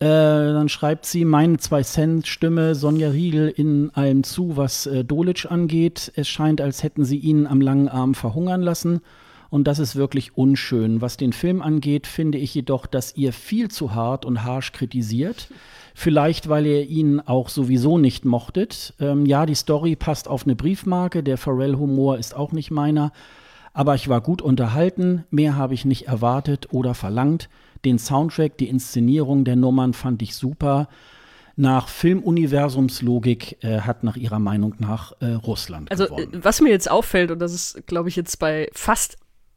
Äh, 0.00 0.04
dann 0.04 0.68
schreibt 0.68 1.06
sie, 1.06 1.24
meine 1.24 1.58
zwei 1.58 1.84
Cent 1.84 2.26
Stimme 2.26 2.74
Sonja 2.74 3.10
Riegel 3.10 3.48
in 3.48 3.90
allem 3.94 4.24
zu, 4.24 4.56
was 4.56 4.86
äh, 4.86 5.04
Dolic 5.04 5.46
angeht. 5.48 6.12
Es 6.16 6.28
scheint, 6.28 6.60
als 6.60 6.82
hätten 6.82 7.04
sie 7.04 7.18
ihn 7.18 7.46
am 7.46 7.60
langen 7.60 7.88
Arm 7.88 8.14
verhungern 8.14 8.62
lassen. 8.62 9.00
Und 9.50 9.66
das 9.66 9.78
ist 9.78 9.96
wirklich 9.96 10.36
unschön. 10.36 11.00
Was 11.00 11.16
den 11.16 11.32
Film 11.32 11.62
angeht, 11.62 12.06
finde 12.06 12.38
ich 12.38 12.54
jedoch, 12.54 12.86
dass 12.86 13.16
ihr 13.16 13.32
viel 13.32 13.68
zu 13.70 13.94
hart 13.94 14.24
und 14.24 14.44
harsch 14.44 14.72
kritisiert. 14.72 15.48
Vielleicht, 15.94 16.48
weil 16.48 16.66
ihr 16.66 16.86
ihn 16.86 17.20
auch 17.20 17.48
sowieso 17.48 17.96
nicht 17.96 18.24
mochtet. 18.24 18.92
Ähm, 19.00 19.24
ja, 19.24 19.46
die 19.46 19.54
Story 19.54 19.96
passt 19.96 20.28
auf 20.28 20.44
eine 20.44 20.54
Briefmarke. 20.54 21.22
Der 21.22 21.38
Pharrell-Humor 21.38 22.18
ist 22.18 22.36
auch 22.36 22.52
nicht 22.52 22.70
meiner. 22.70 23.12
Aber 23.72 23.94
ich 23.94 24.08
war 24.08 24.20
gut 24.20 24.42
unterhalten. 24.42 25.24
Mehr 25.30 25.56
habe 25.56 25.74
ich 25.74 25.84
nicht 25.84 26.06
erwartet 26.06 26.68
oder 26.72 26.94
verlangt. 26.94 27.48
Den 27.84 27.98
Soundtrack, 27.98 28.58
die 28.58 28.68
Inszenierung 28.68 29.44
der 29.44 29.56
Nummern 29.56 29.92
fand 29.92 30.20
ich 30.22 30.34
super. 30.34 30.88
Nach 31.56 31.88
Filmuniversumslogik 31.88 33.64
äh, 33.64 33.80
hat 33.80 34.04
nach 34.04 34.16
ihrer 34.16 34.38
Meinung 34.38 34.74
nach 34.78 35.12
äh, 35.20 35.32
Russland 35.32 35.90
also, 35.90 36.04
gewonnen. 36.04 36.28
Also 36.32 36.44
was 36.44 36.60
mir 36.60 36.70
jetzt 36.70 36.90
auffällt, 36.90 37.30
und 37.30 37.38
das 37.38 37.54
ist, 37.54 37.86
glaube 37.86 38.10
ich, 38.10 38.16
jetzt 38.16 38.38
bei 38.38 38.68
fast 38.74 39.16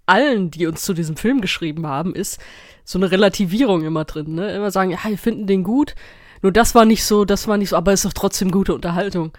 allen, 0.10 0.52
die 0.52 0.67
uns 0.67 0.82
zu 0.84 0.93
diesem 0.93 1.15
Film 1.15 1.41
geschrieben 1.41 1.88
haben, 1.88 2.13
ist 2.13 2.39
so 2.84 2.98
eine 3.00 3.12
Relativierung 3.12 3.84
immer 3.84 4.06
drin. 4.06 4.36
Ne? 4.36 4.56
Immer 4.56 4.72
sagen, 4.72 4.91
ja, 4.91 5.00
wir 5.06 5.17
finden 5.17 5.48
den 5.48 5.63
gut, 5.63 5.95
nur 6.41 6.52
das 6.52 6.76
war 6.76 6.86
nicht 6.86 7.04
so, 7.04 7.26
das 7.26 7.48
war 7.48 7.58
nicht 7.58 7.69
so, 7.69 7.76
aber 7.76 7.93
es 7.93 8.04
ist 8.04 8.06
doch 8.06 8.22
trotzdem 8.22 8.52
gute 8.52 8.74
Unterhaltung. 8.74 9.32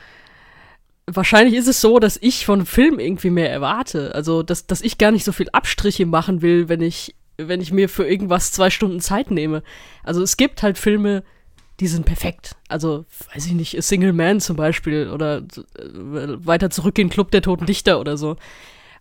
Wahrscheinlich 1.06 1.54
ist 1.54 1.66
es 1.66 1.80
so, 1.80 1.98
dass 1.98 2.18
ich 2.20 2.46
von 2.46 2.66
Film 2.66 3.00
irgendwie 3.00 3.30
mehr 3.30 3.50
erwarte. 3.50 4.14
Also, 4.14 4.42
dass, 4.42 4.66
dass 4.66 4.80
ich 4.80 4.98
gar 4.98 5.10
nicht 5.10 5.24
so 5.24 5.32
viel 5.32 5.48
Abstriche 5.50 6.06
machen 6.06 6.42
will, 6.42 6.68
wenn 6.68 6.82
ich, 6.82 7.16
wenn 7.36 7.60
ich 7.60 7.72
mir 7.72 7.88
für 7.88 8.06
irgendwas 8.06 8.52
zwei 8.52 8.70
Stunden 8.70 9.00
Zeit 9.00 9.30
nehme. 9.30 9.62
Also, 10.04 10.22
es 10.22 10.36
gibt 10.36 10.62
halt 10.62 10.78
Filme, 10.78 11.24
die 11.80 11.88
sind 11.88 12.04
perfekt. 12.04 12.54
Also, 12.68 13.06
weiß 13.34 13.46
ich 13.46 13.52
nicht, 13.52 13.76
A 13.76 13.82
Single 13.82 14.12
Man 14.12 14.40
zum 14.40 14.56
Beispiel 14.56 15.10
oder 15.10 15.38
äh, 15.38 15.42
weiter 16.46 16.70
zurück 16.70 16.98
in 16.98 17.08
Club 17.08 17.30
der 17.32 17.42
Toten 17.42 17.66
Dichter 17.66 17.98
oder 17.98 18.16
so. 18.16 18.36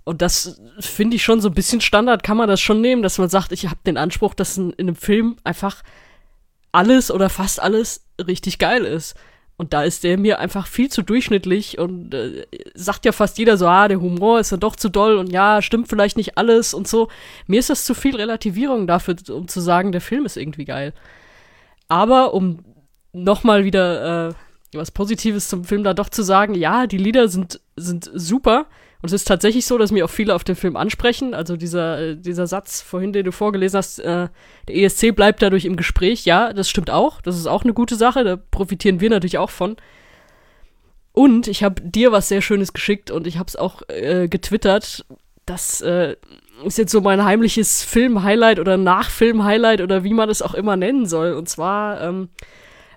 Und 0.09 0.23
das 0.23 0.59
finde 0.79 1.17
ich 1.17 1.23
schon 1.23 1.39
so 1.39 1.49
ein 1.49 1.53
bisschen 1.53 1.81
Standard, 1.81 2.23
kann 2.23 2.35
man 2.35 2.49
das 2.49 2.59
schon 2.59 2.81
nehmen, 2.81 3.03
dass 3.03 3.19
man 3.19 3.29
sagt, 3.29 3.51
ich 3.51 3.65
habe 3.65 3.77
den 3.85 3.95
Anspruch, 3.95 4.33
dass 4.33 4.57
in, 4.57 4.71
in 4.71 4.87
einem 4.87 4.95
Film 4.95 5.35
einfach 5.43 5.83
alles 6.71 7.11
oder 7.11 7.29
fast 7.29 7.61
alles 7.61 8.07
richtig 8.19 8.57
geil 8.57 8.85
ist. 8.85 9.13
Und 9.55 9.71
da 9.71 9.83
ist 9.83 10.03
der 10.03 10.17
mir 10.17 10.39
einfach 10.39 10.65
viel 10.65 10.89
zu 10.89 11.03
durchschnittlich 11.03 11.77
und 11.77 12.15
äh, 12.15 12.47
sagt 12.73 13.05
ja 13.05 13.11
fast 13.11 13.37
jeder 13.37 13.55
so, 13.55 13.67
ah, 13.67 13.87
der 13.87 14.01
Humor 14.01 14.39
ist 14.39 14.49
ja 14.49 14.57
doch 14.57 14.75
zu 14.75 14.89
doll 14.89 15.15
und 15.15 15.31
ja, 15.31 15.61
stimmt 15.61 15.89
vielleicht 15.89 16.17
nicht 16.17 16.39
alles 16.39 16.73
und 16.73 16.87
so. 16.87 17.09
Mir 17.45 17.59
ist 17.59 17.69
das 17.69 17.85
zu 17.85 17.93
viel 17.93 18.15
Relativierung 18.15 18.87
dafür, 18.87 19.15
um 19.29 19.47
zu 19.47 19.59
sagen, 19.61 19.91
der 19.91 20.01
Film 20.01 20.25
ist 20.25 20.37
irgendwie 20.37 20.65
geil. 20.65 20.91
Aber 21.87 22.33
um 22.33 22.65
nochmal 23.13 23.63
wieder 23.63 24.29
äh, 24.29 24.33
was 24.73 24.89
Positives 24.89 25.49
zum 25.49 25.65
Film 25.65 25.83
da 25.83 25.93
doch 25.93 26.09
zu 26.09 26.23
sagen, 26.23 26.55
ja, 26.55 26.87
die 26.87 26.97
Lieder 26.97 27.27
sind, 27.27 27.61
sind 27.75 28.09
super. 28.11 28.65
Und 29.01 29.07
es 29.07 29.13
ist 29.13 29.27
tatsächlich 29.27 29.65
so, 29.65 29.77
dass 29.77 29.91
mir 29.91 30.03
auch 30.03 30.09
viele 30.09 30.35
auf 30.35 30.43
den 30.43 30.57
Film 30.57 30.75
ansprechen. 30.75 31.33
Also 31.33 31.55
dieser, 31.55 31.99
äh, 31.99 32.15
dieser 32.17 32.47
Satz 32.47 32.81
vorhin, 32.81 33.13
den 33.13 33.23
du 33.23 33.31
vorgelesen 33.31 33.77
hast, 33.77 33.99
äh, 33.99 34.27
der 34.67 34.75
ESC 34.75 35.11
bleibt 35.11 35.41
dadurch 35.41 35.63
im 35.63 35.77
Gespräch. 35.77 36.25
Ja, 36.25 36.51
das 36.51 36.69
stimmt 36.69 36.89
auch. 36.91 37.21
Das 37.21 37.37
ist 37.37 37.47
auch 37.47 37.63
eine 37.63 37.73
gute 37.73 37.95
Sache. 37.95 38.25
Da 38.25 38.35
profitieren 38.35 38.99
wir 38.99 39.09
natürlich 39.09 39.37
auch 39.37 39.51
von. 39.51 39.77
Und 41.13 41.47
ich 41.47 41.63
habe 41.63 41.81
dir 41.81 42.11
was 42.11 42.27
sehr 42.27 42.41
Schönes 42.41 42.73
geschickt 42.73 43.09
und 43.09 43.25
ich 43.25 43.37
habe 43.37 43.47
es 43.47 43.55
auch 43.55 43.83
äh, 43.87 44.27
getwittert. 44.27 45.05
Das 45.45 45.79
äh, 45.81 46.17
ist 46.65 46.77
jetzt 46.77 46.91
so 46.91 46.99
mein 46.99 47.23
heimliches 47.23 47.83
Film-Highlight 47.83 48.59
oder 48.59 48.75
Nachfilm-Highlight 48.75 49.79
oder 49.79 50.03
wie 50.03 50.13
man 50.13 50.29
es 50.29 50.41
auch 50.41 50.53
immer 50.53 50.75
nennen 50.75 51.05
soll. 51.05 51.33
Und 51.33 51.47
zwar 51.47 52.01
ähm, 52.01 52.29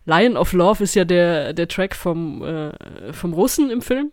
Lion 0.04 0.36
of 0.36 0.52
Love 0.52 0.82
ist 0.82 0.96
ja 0.96 1.04
der, 1.04 1.52
der 1.52 1.68
Track 1.68 1.94
vom, 1.94 2.42
äh, 2.44 3.12
vom 3.12 3.32
Russen 3.34 3.70
im 3.70 3.82
Film 3.82 4.10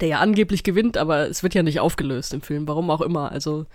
der 0.00 0.08
ja 0.08 0.18
angeblich 0.20 0.62
gewinnt, 0.62 0.96
aber 0.96 1.28
es 1.28 1.42
wird 1.42 1.54
ja 1.54 1.62
nicht 1.62 1.80
aufgelöst 1.80 2.34
im 2.34 2.42
Film, 2.42 2.68
warum 2.68 2.90
auch 2.90 3.00
immer. 3.00 3.32
Also 3.32 3.66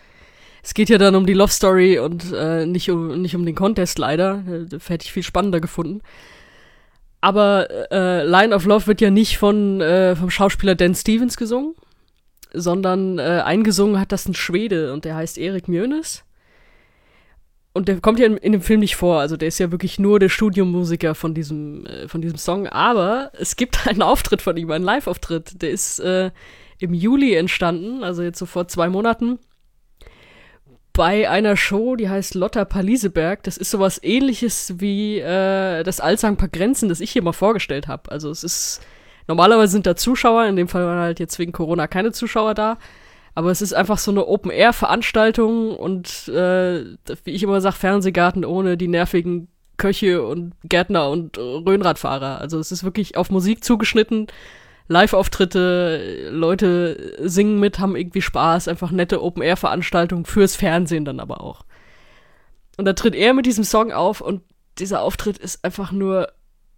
es 0.61 0.73
geht 0.73 0.89
ja 0.89 0.97
dann 0.97 1.15
um 1.15 1.25
die 1.25 1.33
Love 1.33 1.51
Story 1.51 1.99
und 1.99 2.31
äh, 2.33 2.65
nicht, 2.65 2.89
um, 2.89 3.21
nicht 3.21 3.35
um 3.35 3.45
den 3.45 3.55
Contest 3.55 3.97
leider. 3.97 4.43
Äh, 4.47 4.65
das 4.65 4.89
hätte 4.89 5.05
ich 5.05 5.11
viel 5.11 5.23
spannender 5.23 5.59
gefunden. 5.59 6.01
Aber 7.19 7.67
äh, 7.91 8.23
Line 8.23 8.53
of 8.53 8.65
Love 8.65 8.87
wird 8.87 9.01
ja 9.01 9.09
nicht 9.09 9.37
von 9.37 9.81
äh, 9.81 10.15
vom 10.15 10.29
Schauspieler 10.29 10.75
Dan 10.75 10.93
Stevens 10.93 11.37
gesungen, 11.37 11.73
sondern 12.53 13.17
äh, 13.17 13.41
eingesungen 13.45 13.99
hat 13.99 14.11
das 14.11 14.27
ein 14.27 14.33
Schwede 14.33 14.93
und 14.93 15.05
der 15.05 15.15
heißt 15.15 15.37
Erik 15.37 15.67
Mjönes 15.67 16.23
und 17.73 17.87
der 17.87 17.99
kommt 17.99 18.19
ja 18.19 18.27
in, 18.27 18.37
in, 18.37 18.51
dem 18.51 18.61
Film 18.61 18.79
nicht 18.79 18.95
vor, 18.95 19.19
also 19.19 19.35
der 19.35 19.47
ist 19.47 19.59
ja 19.59 19.71
wirklich 19.71 19.99
nur 19.99 20.19
der 20.19 20.29
Studiomusiker 20.29 21.15
von 21.15 21.33
diesem, 21.33 21.85
äh, 21.85 22.07
von 22.07 22.21
diesem 22.21 22.37
Song, 22.37 22.67
aber 22.67 23.31
es 23.33 23.55
gibt 23.55 23.87
einen 23.87 24.01
Auftritt 24.01 24.41
von 24.41 24.57
ihm, 24.57 24.71
einen 24.71 24.85
Live-Auftritt, 24.85 25.61
der 25.61 25.71
ist 25.71 25.99
äh, 25.99 26.31
im 26.79 26.93
Juli 26.93 27.35
entstanden, 27.35 28.03
also 28.03 28.23
jetzt 28.23 28.39
so 28.39 28.45
vor 28.45 28.67
zwei 28.67 28.89
Monaten, 28.89 29.39
bei 30.93 31.27
einer 31.27 31.57
Show, 31.57 31.95
die 31.95 32.07
heißt 32.07 32.35
Lotta 32.35 32.65
Paliseberg. 32.65 33.41
Das 33.43 33.57
ist 33.57 33.71
sowas 33.71 33.99
ähnliches 34.03 34.79
wie 34.79 35.17
äh, 35.17 35.83
das 35.83 35.99
Allsang 35.99 36.37
paar 36.37 36.49
Grenzen, 36.49 36.87
das 36.87 36.99
ich 36.99 37.11
hier 37.11 37.23
mal 37.23 37.33
vorgestellt 37.33 37.87
habe. 37.87 38.11
Also 38.11 38.29
es 38.29 38.43
ist, 38.43 38.81
normalerweise 39.27 39.71
sind 39.71 39.87
da 39.87 39.95
Zuschauer, 39.95 40.45
in 40.45 40.55
dem 40.55 40.67
Fall 40.67 40.85
waren 40.85 40.99
halt 40.99 41.19
jetzt 41.19 41.39
wegen 41.39 41.51
Corona 41.51 41.87
keine 41.87 42.11
Zuschauer 42.11 42.53
da, 42.53 42.77
aber 43.35 43.51
es 43.51 43.61
ist 43.61 43.73
einfach 43.73 43.97
so 43.97 44.11
eine 44.11 44.27
Open-Air-Veranstaltung 44.27 45.75
und 45.75 46.27
äh, 46.27 46.83
wie 47.23 47.31
ich 47.31 47.43
immer 47.43 47.61
sage, 47.61 47.75
Fernsehgarten 47.75 48.45
ohne 48.45 48.77
die 48.77 48.87
nervigen 48.87 49.47
Köche 49.77 50.23
und 50.23 50.53
Gärtner 50.63 51.09
und 51.09 51.37
Röhnradfahrer. 51.37 52.39
Also 52.39 52.59
es 52.59 52.71
ist 52.71 52.83
wirklich 52.83 53.17
auf 53.17 53.31
Musik 53.31 53.63
zugeschnitten. 53.63 54.27
Live-Auftritte, 54.87 56.29
Leute 56.31 57.15
singen 57.19 57.59
mit, 57.59 57.79
haben 57.79 57.95
irgendwie 57.95 58.21
Spaß, 58.21 58.67
einfach 58.67 58.91
nette 58.91 59.23
Open-Air-Veranstaltungen 59.23 60.25
fürs 60.25 60.55
Fernsehen 60.55 61.05
dann 61.05 61.19
aber 61.19 61.41
auch. 61.41 61.65
Und 62.77 62.85
da 62.85 62.93
tritt 62.93 63.15
er 63.15 63.33
mit 63.33 63.45
diesem 63.45 63.63
Song 63.63 63.91
auf 63.91 64.21
und 64.21 64.41
dieser 64.79 65.01
Auftritt 65.01 65.37
ist 65.37 65.63
einfach 65.63 65.91
nur 65.91 66.29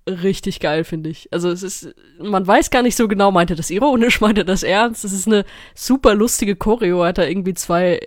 richtig 0.08 0.60
geil, 0.60 0.84
finde 0.84 1.10
ich. 1.10 1.32
Also 1.32 1.50
es 1.50 1.64
ist, 1.64 1.96
man 2.20 2.46
weiß 2.46 2.70
gar 2.70 2.82
nicht 2.82 2.96
so 2.96 3.08
genau, 3.08 3.32
meint 3.32 3.50
er 3.50 3.56
das 3.56 3.70
ironisch, 3.70 4.22
meint 4.22 4.38
er 4.38 4.44
das 4.44 4.64
ernst. 4.64 5.06
Es 5.06 5.12
ist 5.12 5.28
eine 5.28 5.46
super 5.74 6.16
lustige 6.16 6.56
Choreo. 6.56 7.04
Hat 7.04 7.18
da 7.18 7.24
irgendwie 7.24 7.54
zwei 7.54 8.00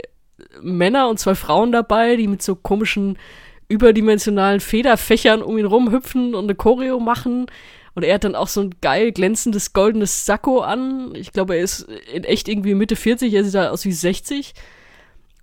Männer 0.61 1.09
und 1.09 1.19
zwei 1.19 1.35
Frauen 1.35 1.73
dabei, 1.73 2.17
die 2.17 2.29
mit 2.29 2.43
so 2.43 2.55
komischen 2.55 3.19
überdimensionalen 3.69 4.61
Federfächern 4.61 5.43
um 5.43 5.59
ihn 5.59 5.67
rumhüpfen 5.67 6.35
und 6.35 6.45
eine 6.45 6.55
Choreo 6.55 7.01
machen. 7.01 7.47
Und 7.95 8.05
er 8.05 8.15
hat 8.15 8.25
dann 8.25 8.37
auch 8.37 8.49
so 8.49 8.61
ein 8.61 8.75
geil 8.81 9.13
glänzendes 9.13 9.73
goldenes 9.73 10.25
Sakko 10.25 10.61
an. 10.61 11.13
Ich 11.17 11.33
glaube, 11.33 11.57
er 11.57 11.63
ist 11.63 11.87
in 12.13 12.25
echt 12.25 12.49
irgendwie 12.49 12.75
Mitte 12.75 12.97
40, 12.97 13.33
er 13.35 13.45
sieht 13.45 13.55
da 13.55 13.71
aus 13.71 13.85
wie 13.85 13.93
60. 13.93 14.55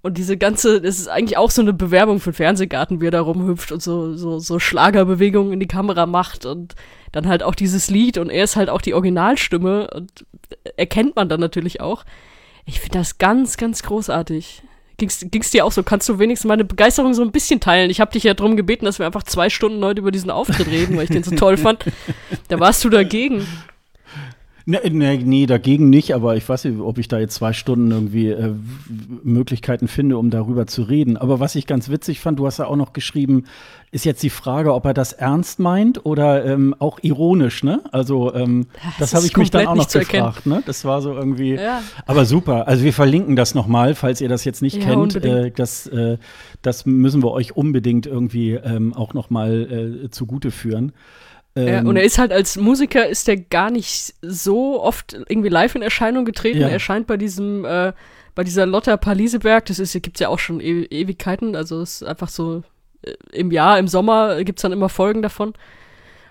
Und 0.06 0.20
diese 0.20 0.38
ganze, 0.38 0.82
das 0.82 1.00
ist 1.00 1.08
eigentlich 1.08 1.36
auch 1.36 1.50
so 1.50 1.64
eine 1.64 1.74
Bewerbung 1.74 2.20
für 2.20 2.30
den 2.30 2.36
Fernsehgarten, 2.36 3.02
wie 3.02 3.08
er 3.08 3.12
da 3.12 3.22
rumhüpft 3.22 3.72
und 3.72 3.82
so, 3.82 4.16
so, 4.16 4.38
so 4.38 4.60
Schlagerbewegungen 4.60 5.52
in 5.52 5.60
die 5.60 5.68
Kamera 5.68 6.06
macht 6.06 6.46
und 6.46 6.76
dann 7.12 7.28
halt 7.28 7.42
auch 7.42 7.56
dieses 7.56 7.90
Lied 7.90 8.20
und 8.20 8.30
er 8.30 8.44
ist 8.44 8.56
halt 8.56 8.70
auch 8.70 8.82
die 8.82 8.94
Originalstimme 8.94 9.90
und 9.90 10.28
erkennt 10.78 11.16
man 11.16 11.28
dann 11.28 11.40
natürlich 11.40 11.82
auch. 11.82 12.06
Ich 12.66 12.82
finde 12.82 13.00
das 13.00 13.18
ganz, 13.18 13.58
ganz 13.58 13.82
großartig. 13.82 14.62
Ging's, 14.98 15.26
ging's 15.32 15.50
dir 15.50 15.66
auch 15.66 15.72
so? 15.72 15.82
Kannst 15.82 16.08
du 16.08 16.20
wenigstens 16.20 16.50
meine 16.50 16.66
Begeisterung 16.66 17.16
so 17.16 17.24
ein 17.24 17.32
bisschen 17.32 17.60
teilen? 17.60 17.90
Ich 17.90 18.00
habe 18.00 18.12
dich 18.12 18.26
ja 18.26 18.36
darum 18.36 18.58
gebeten, 18.58 18.86
dass 18.86 19.00
wir 19.00 19.08
einfach 19.08 19.24
zwei 19.24 19.50
Stunden 19.50 19.84
heute 19.84 20.02
über 20.02 20.12
diesen 20.12 20.30
Auftritt 20.30 20.68
reden, 20.68 20.98
weil 20.98 21.06
ich 21.06 21.10
den 21.10 21.24
so 21.24 21.36
toll 21.36 21.58
fand. 21.58 21.84
Da 22.48 22.60
warst 22.60 22.84
du 22.86 22.90
dagegen. 22.90 23.48
Nee, 24.68 24.80
nee, 24.90 25.18
nee, 25.24 25.46
dagegen 25.46 25.92
nicht, 25.92 26.16
aber 26.16 26.36
ich 26.38 26.50
weiß 26.50 26.66
nicht, 26.66 26.80
ob 26.80 26.98
ich 26.98 27.08
da 27.08 27.20
jetzt 27.20 27.36
zwei 27.36 27.54
Stunden 27.54 27.92
irgendwie 27.92 28.30
äh, 28.30 28.54
Möglichkeiten 29.24 29.88
finde, 29.88 30.18
um 30.18 30.32
darüber 30.32 30.66
zu 30.66 30.82
reden. 30.82 31.18
Aber 31.18 31.40
was 31.40 31.54
ich 31.54 31.68
ganz 31.68 31.90
witzig 31.90 32.20
fand, 32.20 32.40
du 32.40 32.48
hast 32.48 32.58
ja 32.58 32.66
auch 32.66 32.76
noch 32.76 32.92
geschrieben, 32.92 33.44
ist 33.92 34.06
jetzt 34.06 34.24
die 34.24 34.32
Frage, 34.32 34.74
ob 34.74 34.86
er 34.86 34.96
das 34.96 35.14
ernst 35.14 35.60
meint 35.60 36.04
oder 36.04 36.46
ähm, 36.46 36.76
auch 36.80 36.98
ironisch, 37.04 37.64
ne? 37.64 37.82
Also 37.92 38.34
ähm, 38.34 38.66
das, 38.98 39.12
das 39.12 39.14
habe 39.14 39.28
ich 39.28 39.38
mich 39.38 39.52
dann 39.52 39.68
auch 39.68 39.76
noch 39.76 39.88
gefragt, 39.88 40.48
ne? 40.48 40.64
Das 40.66 40.84
war 40.84 41.02
so 41.04 41.14
irgendwie. 41.14 41.54
Ja. 41.54 41.84
Aber 42.08 42.26
super. 42.26 42.68
Also 42.68 42.84
wir 42.84 42.94
verlinken 42.94 43.36
das 43.36 43.54
nochmal, 43.54 43.94
falls 43.94 44.20
ihr 44.20 44.30
das 44.30 44.46
jetzt 44.46 44.64
nicht 44.64 44.78
ja, 44.78 44.86
kennt. 44.86 45.24
Äh, 45.24 45.52
das, 45.52 45.86
äh, 45.86 46.18
das 46.64 46.88
müssen 46.88 47.22
wir 47.22 47.32
euch 47.32 47.56
unbedingt 47.56 48.08
irgendwie 48.08 48.54
ähm, 48.54 48.96
auch 48.96 49.14
nochmal 49.14 50.06
äh, 50.06 50.10
zugute 50.10 50.50
führen. 50.50 50.92
Ja, 51.58 51.82
und 51.82 51.96
er 51.96 52.04
ist 52.04 52.18
halt 52.18 52.34
als 52.34 52.58
Musiker 52.58 53.08
ist 53.08 53.30
er 53.30 53.38
gar 53.38 53.72
nicht 53.72 54.14
so 54.22 54.82
oft 54.82 55.14
irgendwie 55.14 55.48
live 55.48 55.76
in 55.76 55.82
Erscheinung 55.82 56.26
getreten. 56.26 56.60
Ja. 56.60 56.68
Er 56.68 56.80
scheint 56.80 57.08
bei 57.08 57.16
diesem, 57.16 57.64
äh, 57.64 57.94
bei 58.36 58.44
dieser 58.44 58.66
Lotta 58.66 58.98
Paliseberg, 58.98 59.66
das 59.66 59.80
ist, 59.80 59.94
gibt's 60.02 60.20
ja 60.20 60.28
auch 60.28 60.40
schon 60.40 60.60
e 60.60 60.84
Ewigkeiten, 60.84 61.56
also 61.56 61.82
ist 61.82 62.04
einfach 62.04 62.28
so 62.28 62.64
äh, 63.04 63.14
im 63.32 63.52
Jahr, 63.52 63.80
im 63.80 63.88
Sommer 63.88 64.44
gibt's 64.44 64.64
dann 64.64 64.74
immer 64.74 64.90
Folgen 64.90 65.22
davon. 65.22 65.54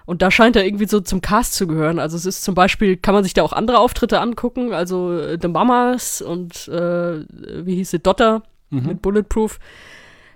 Und 0.04 0.20
da 0.20 0.30
scheint 0.30 0.56
er 0.56 0.66
irgendwie 0.66 0.87
so 0.87 1.00
zum 1.00 1.22
Cast 1.22 1.54
zu 1.54 1.66
gehören. 1.66 1.98
Also 1.98 2.18
es 2.18 2.26
ist 2.26 2.44
zum 2.44 2.54
Beispiel, 2.54 2.98
kann 2.98 3.14
man 3.14 3.24
sich 3.24 3.32
da 3.32 3.42
auch 3.42 3.54
andere 3.54 3.78
Auftritte 3.78 4.20
angucken, 4.20 4.74
also 4.74 5.16
äh, 5.18 5.38
The 5.40 5.48
Mamas 5.48 6.20
und 6.20 6.68
äh, 6.68 7.24
wie 7.64 7.76
hieß 7.76 7.92
sie, 7.92 7.98
Dotter 7.98 8.42
mhm. 8.68 8.87
mit 8.87 9.02
Bulletproof. 9.02 9.58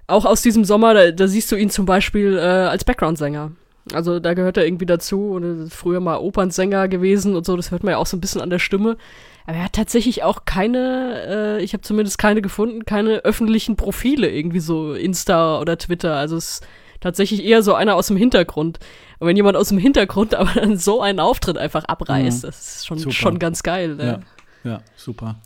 Auch 0.06 0.24
aus 0.24 0.40
diesem 0.40 0.64
Sommer, 0.64 0.94
da, 0.94 1.10
da 1.10 1.28
siehst 1.28 1.52
du 1.52 1.56
ihn 1.56 1.68
zum 1.68 1.84
Beispiel 1.84 2.38
äh, 2.38 2.40
als 2.40 2.84
Background-Sänger. 2.84 3.52
Also 3.92 4.20
da 4.20 4.34
gehört 4.34 4.56
er 4.56 4.66
irgendwie 4.66 4.86
dazu 4.86 5.30
und 5.30 5.64
ist 5.64 5.74
früher 5.74 6.00
mal 6.00 6.18
Opernsänger 6.18 6.88
gewesen 6.88 7.36
und 7.36 7.46
so, 7.46 7.56
das 7.56 7.70
hört 7.70 7.84
man 7.84 7.92
ja 7.92 7.98
auch 7.98 8.06
so 8.06 8.16
ein 8.16 8.20
bisschen 8.20 8.40
an 8.40 8.50
der 8.50 8.58
Stimme. 8.58 8.96
Aber 9.46 9.56
er 9.56 9.64
hat 9.64 9.72
tatsächlich 9.72 10.22
auch 10.22 10.44
keine, 10.44 11.58
äh, 11.58 11.62
ich 11.62 11.72
habe 11.72 11.80
zumindest 11.80 12.18
keine 12.18 12.42
gefunden, 12.42 12.84
keine 12.84 13.24
öffentlichen 13.24 13.76
Profile, 13.76 14.30
irgendwie 14.30 14.60
so 14.60 14.92
Insta 14.92 15.58
oder 15.60 15.78
Twitter. 15.78 16.16
Also 16.16 16.36
es 16.36 16.50
ist 16.50 16.66
tatsächlich 17.00 17.44
eher 17.44 17.62
so 17.62 17.74
einer 17.74 17.94
aus 17.94 18.08
dem 18.08 18.16
Hintergrund. 18.16 18.78
Und 19.18 19.26
wenn 19.26 19.36
jemand 19.36 19.56
aus 19.56 19.68
dem 19.68 19.78
Hintergrund 19.78 20.34
aber 20.36 20.52
dann 20.52 20.76
so 20.76 21.00
einen 21.00 21.20
Auftritt 21.20 21.56
einfach 21.56 21.84
abreißt, 21.84 22.42
mhm. 22.42 22.46
das 22.46 22.76
ist 22.76 22.86
schon, 22.86 23.10
schon 23.10 23.38
ganz 23.38 23.62
geil. 23.62 23.94
Ne? 23.94 24.20
Ja, 24.64 24.70
ja, 24.70 24.80
super. 24.96 25.36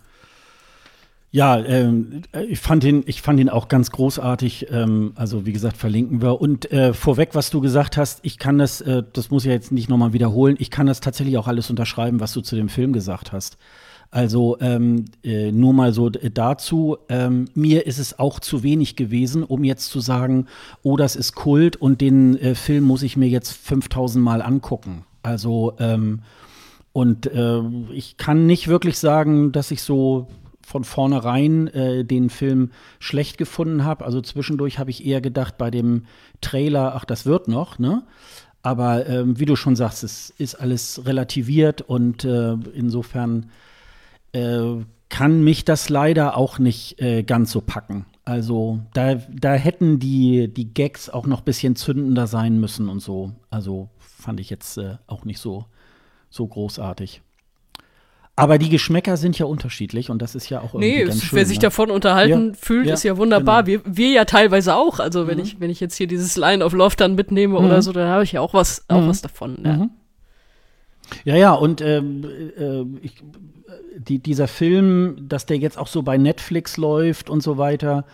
Ja, 1.34 1.58
ähm, 1.58 2.20
ich 2.46 2.60
fand 2.60 2.84
ihn, 2.84 3.04
ich 3.06 3.22
fand 3.22 3.40
ihn 3.40 3.48
auch 3.48 3.68
ganz 3.68 3.90
großartig. 3.90 4.66
Ähm, 4.70 5.12
also 5.14 5.46
wie 5.46 5.54
gesagt, 5.54 5.78
verlinken 5.78 6.20
wir. 6.20 6.42
Und 6.42 6.70
äh, 6.70 6.92
vorweg, 6.92 7.30
was 7.32 7.48
du 7.48 7.62
gesagt 7.62 7.96
hast, 7.96 8.20
ich 8.22 8.38
kann 8.38 8.58
das, 8.58 8.82
äh, 8.82 9.02
das 9.14 9.30
muss 9.30 9.46
ich 9.46 9.50
jetzt 9.50 9.72
nicht 9.72 9.88
nochmal 9.88 10.12
wiederholen. 10.12 10.56
Ich 10.58 10.70
kann 10.70 10.86
das 10.86 11.00
tatsächlich 11.00 11.38
auch 11.38 11.48
alles 11.48 11.70
unterschreiben, 11.70 12.20
was 12.20 12.34
du 12.34 12.42
zu 12.42 12.54
dem 12.54 12.68
Film 12.68 12.92
gesagt 12.92 13.32
hast. 13.32 13.56
Also 14.10 14.58
ähm, 14.60 15.06
äh, 15.24 15.52
nur 15.52 15.72
mal 15.72 15.94
so 15.94 16.10
dazu. 16.10 16.98
Ähm, 17.08 17.46
mir 17.54 17.86
ist 17.86 17.98
es 17.98 18.18
auch 18.18 18.38
zu 18.38 18.62
wenig 18.62 18.94
gewesen, 18.94 19.42
um 19.42 19.64
jetzt 19.64 19.88
zu 19.88 20.00
sagen, 20.00 20.48
oh, 20.82 20.98
das 20.98 21.16
ist 21.16 21.34
Kult 21.34 21.76
und 21.76 22.02
den 22.02 22.36
äh, 22.36 22.54
Film 22.54 22.84
muss 22.84 23.02
ich 23.02 23.16
mir 23.16 23.28
jetzt 23.28 23.52
5000 23.52 24.22
Mal 24.22 24.42
angucken. 24.42 25.06
Also 25.22 25.72
ähm, 25.78 26.20
und 26.92 27.26
äh, 27.26 27.62
ich 27.94 28.18
kann 28.18 28.44
nicht 28.44 28.68
wirklich 28.68 28.98
sagen, 28.98 29.50
dass 29.50 29.70
ich 29.70 29.80
so 29.80 30.28
von 30.64 30.84
vornherein 30.84 31.68
äh, 31.68 32.04
den 32.04 32.30
Film 32.30 32.70
schlecht 32.98 33.38
gefunden 33.38 33.84
habe. 33.84 34.04
Also 34.04 34.20
zwischendurch 34.20 34.78
habe 34.78 34.90
ich 34.90 35.04
eher 35.04 35.20
gedacht 35.20 35.58
bei 35.58 35.70
dem 35.70 36.06
Trailer, 36.40 36.94
ach, 36.94 37.04
das 37.04 37.26
wird 37.26 37.48
noch, 37.48 37.78
ne? 37.78 38.02
Aber 38.62 39.06
ähm, 39.08 39.40
wie 39.40 39.44
du 39.44 39.56
schon 39.56 39.74
sagst, 39.74 40.04
es 40.04 40.30
ist 40.30 40.54
alles 40.54 41.04
relativiert 41.04 41.82
und 41.82 42.24
äh, 42.24 42.52
insofern 42.74 43.50
äh, 44.32 44.76
kann 45.08 45.42
mich 45.42 45.64
das 45.64 45.88
leider 45.88 46.36
auch 46.36 46.58
nicht 46.58 47.00
äh, 47.00 47.24
ganz 47.24 47.50
so 47.50 47.60
packen. 47.60 48.06
Also 48.24 48.80
da, 48.94 49.16
da 49.16 49.54
hätten 49.54 49.98
die, 49.98 50.46
die 50.48 50.72
Gags 50.72 51.10
auch 51.10 51.26
noch 51.26 51.40
ein 51.40 51.44
bisschen 51.44 51.74
zündender 51.74 52.28
sein 52.28 52.60
müssen 52.60 52.88
und 52.88 53.00
so. 53.00 53.32
Also 53.50 53.88
fand 53.98 54.38
ich 54.38 54.48
jetzt 54.48 54.78
äh, 54.78 54.96
auch 55.08 55.24
nicht 55.24 55.40
so, 55.40 55.64
so 56.30 56.46
großartig. 56.46 57.20
Aber 58.34 58.56
die 58.56 58.70
Geschmäcker 58.70 59.18
sind 59.18 59.38
ja 59.38 59.44
unterschiedlich 59.44 60.08
und 60.08 60.22
das 60.22 60.34
ist 60.34 60.48
ja 60.48 60.60
auch 60.60 60.74
irgendwie 60.74 60.96
nee, 60.96 61.04
ganz 61.04 61.22
schön. 61.22 61.36
Wer 61.36 61.46
sich 61.46 61.58
ne? 61.58 61.62
davon 61.62 61.90
unterhalten 61.90 62.48
ja, 62.48 62.54
fühlt, 62.58 62.86
ja, 62.86 62.94
ist 62.94 63.02
ja 63.02 63.18
wunderbar. 63.18 63.62
Genau. 63.62 63.84
Wir, 63.84 63.96
wir 63.96 64.10
ja 64.10 64.24
teilweise 64.24 64.74
auch. 64.74 65.00
Also 65.00 65.26
wenn 65.26 65.36
mhm. 65.36 65.44
ich 65.44 65.60
wenn 65.60 65.70
ich 65.70 65.80
jetzt 65.80 65.96
hier 65.96 66.06
dieses 66.06 66.36
Line 66.36 66.64
of 66.64 66.72
Love 66.72 66.96
dann 66.96 67.14
mitnehme 67.14 67.58
mhm. 67.58 67.66
oder 67.66 67.82
so, 67.82 67.92
dann 67.92 68.08
habe 68.08 68.24
ich 68.24 68.32
ja 68.32 68.40
auch 68.40 68.54
was 68.54 68.86
auch 68.88 69.02
mhm. 69.02 69.08
was 69.08 69.20
davon. 69.20 69.58
Ja. 69.62 69.72
Mhm. 69.74 69.90
ja, 71.24 71.36
ja, 71.36 71.52
und 71.52 71.82
ähm, 71.82 72.24
äh, 72.56 72.84
ich, 73.04 73.22
die, 73.98 74.18
dieser 74.18 74.48
Film, 74.48 75.28
dass 75.28 75.44
der 75.44 75.58
jetzt 75.58 75.76
auch 75.76 75.86
so 75.86 76.02
bei 76.02 76.16
Netflix 76.16 76.78
läuft 76.78 77.28
und 77.28 77.42
so 77.42 77.58
weiter, 77.58 78.06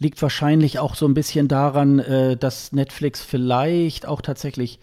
liegt 0.00 0.20
wahrscheinlich 0.20 0.80
auch 0.80 0.96
so 0.96 1.06
ein 1.06 1.14
bisschen 1.14 1.46
daran, 1.46 2.00
äh, 2.00 2.36
dass 2.36 2.72
Netflix 2.72 3.22
vielleicht 3.22 4.06
auch 4.06 4.20
tatsächlich 4.20 4.80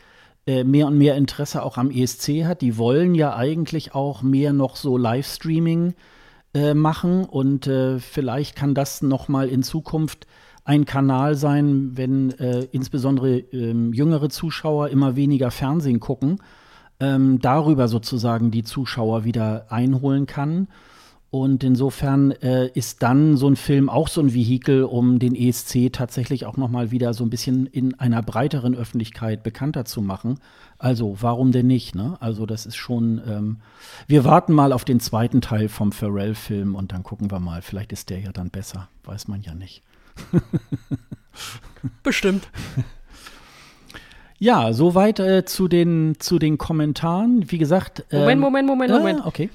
mehr 0.63 0.87
und 0.87 0.97
mehr 0.97 1.15
Interesse 1.15 1.61
auch 1.63 1.77
am 1.77 1.91
ESC 1.91 2.45
hat. 2.45 2.61
Die 2.61 2.77
wollen 2.77 3.15
ja 3.15 3.35
eigentlich 3.35 3.93
auch 3.93 4.21
mehr 4.21 4.53
noch 4.53 4.75
so 4.75 4.97
Livestreaming 4.97 5.93
äh, 6.53 6.73
machen 6.73 7.25
und 7.25 7.67
äh, 7.67 7.99
vielleicht 7.99 8.55
kann 8.55 8.73
das 8.73 9.01
noch 9.01 9.27
mal 9.27 9.49
in 9.49 9.63
Zukunft 9.63 10.25
ein 10.63 10.85
Kanal 10.85 11.35
sein, 11.35 11.91
wenn 11.95 12.31
äh, 12.39 12.67
insbesondere 12.71 13.37
ähm, 13.37 13.93
jüngere 13.93 14.29
Zuschauer 14.29 14.89
immer 14.89 15.15
weniger 15.15 15.51
Fernsehen 15.51 15.99
gucken, 15.99 16.39
ähm, 16.99 17.39
darüber 17.39 17.87
sozusagen 17.87 18.49
die 18.49 18.63
Zuschauer 18.63 19.23
wieder 19.23 19.67
einholen 19.69 20.25
kann. 20.25 20.67
Und 21.29 21.63
insofern 21.65 22.31
äh, 22.31 22.67
ist 22.67 23.03
dann 23.03 23.35
so 23.35 23.49
ein 23.49 23.57
Film 23.57 23.89
auch 23.89 24.07
so 24.07 24.21
ein 24.21 24.33
Vehikel, 24.33 24.83
um 24.83 25.19
den 25.19 25.35
ESC 25.35 25.91
tatsächlich 25.91 26.45
auch 26.45 26.55
noch 26.55 26.69
mal 26.69 26.89
wieder 26.91 27.13
so 27.13 27.25
ein 27.25 27.29
bisschen 27.29 27.65
in 27.65 27.99
einer 27.99 28.23
breiteren 28.23 28.75
Öffentlichkeit 28.75 29.43
bekannter 29.43 29.83
zu 29.83 30.01
machen. 30.01 30.39
Also 30.77 31.17
warum 31.19 31.51
denn 31.51 31.67
nicht? 31.67 31.95
Ne? 31.95 32.15
Also 32.21 32.45
das 32.45 32.65
ist 32.65 32.77
schon. 32.77 33.21
Ähm, 33.27 33.57
wir 34.07 34.23
warten 34.23 34.53
mal 34.53 34.71
auf 34.71 34.85
den 34.85 35.01
zweiten 35.01 35.41
Teil 35.41 35.67
vom 35.67 35.91
Pharrell-Film 35.91 36.75
und 36.75 36.93
dann 36.93 37.03
gucken 37.03 37.29
wir 37.29 37.39
mal. 37.41 37.61
Vielleicht 37.61 37.91
ist 37.91 38.09
der 38.09 38.19
ja 38.19 38.31
dann 38.31 38.49
besser, 38.49 38.87
weiß 39.03 39.27
man 39.27 39.41
ja 39.41 39.53
nicht. 39.53 39.83
Bestimmt. 42.03 42.47
Ja, 44.39 44.71
soweit 44.71 45.19
äh, 45.19 45.43
zu 45.45 45.67
den 45.67 46.15
zu 46.19 46.39
den 46.39 46.57
Kommentaren. 46.57 47.51
Wie 47.51 47.57
gesagt. 47.57 48.05
Ähm, 48.11 48.21
Moment, 48.21 48.41
Moment, 48.41 48.67
Moment, 48.67 48.91
Moment. 48.91 49.21
Ah, 49.23 49.27
okay. 49.27 49.49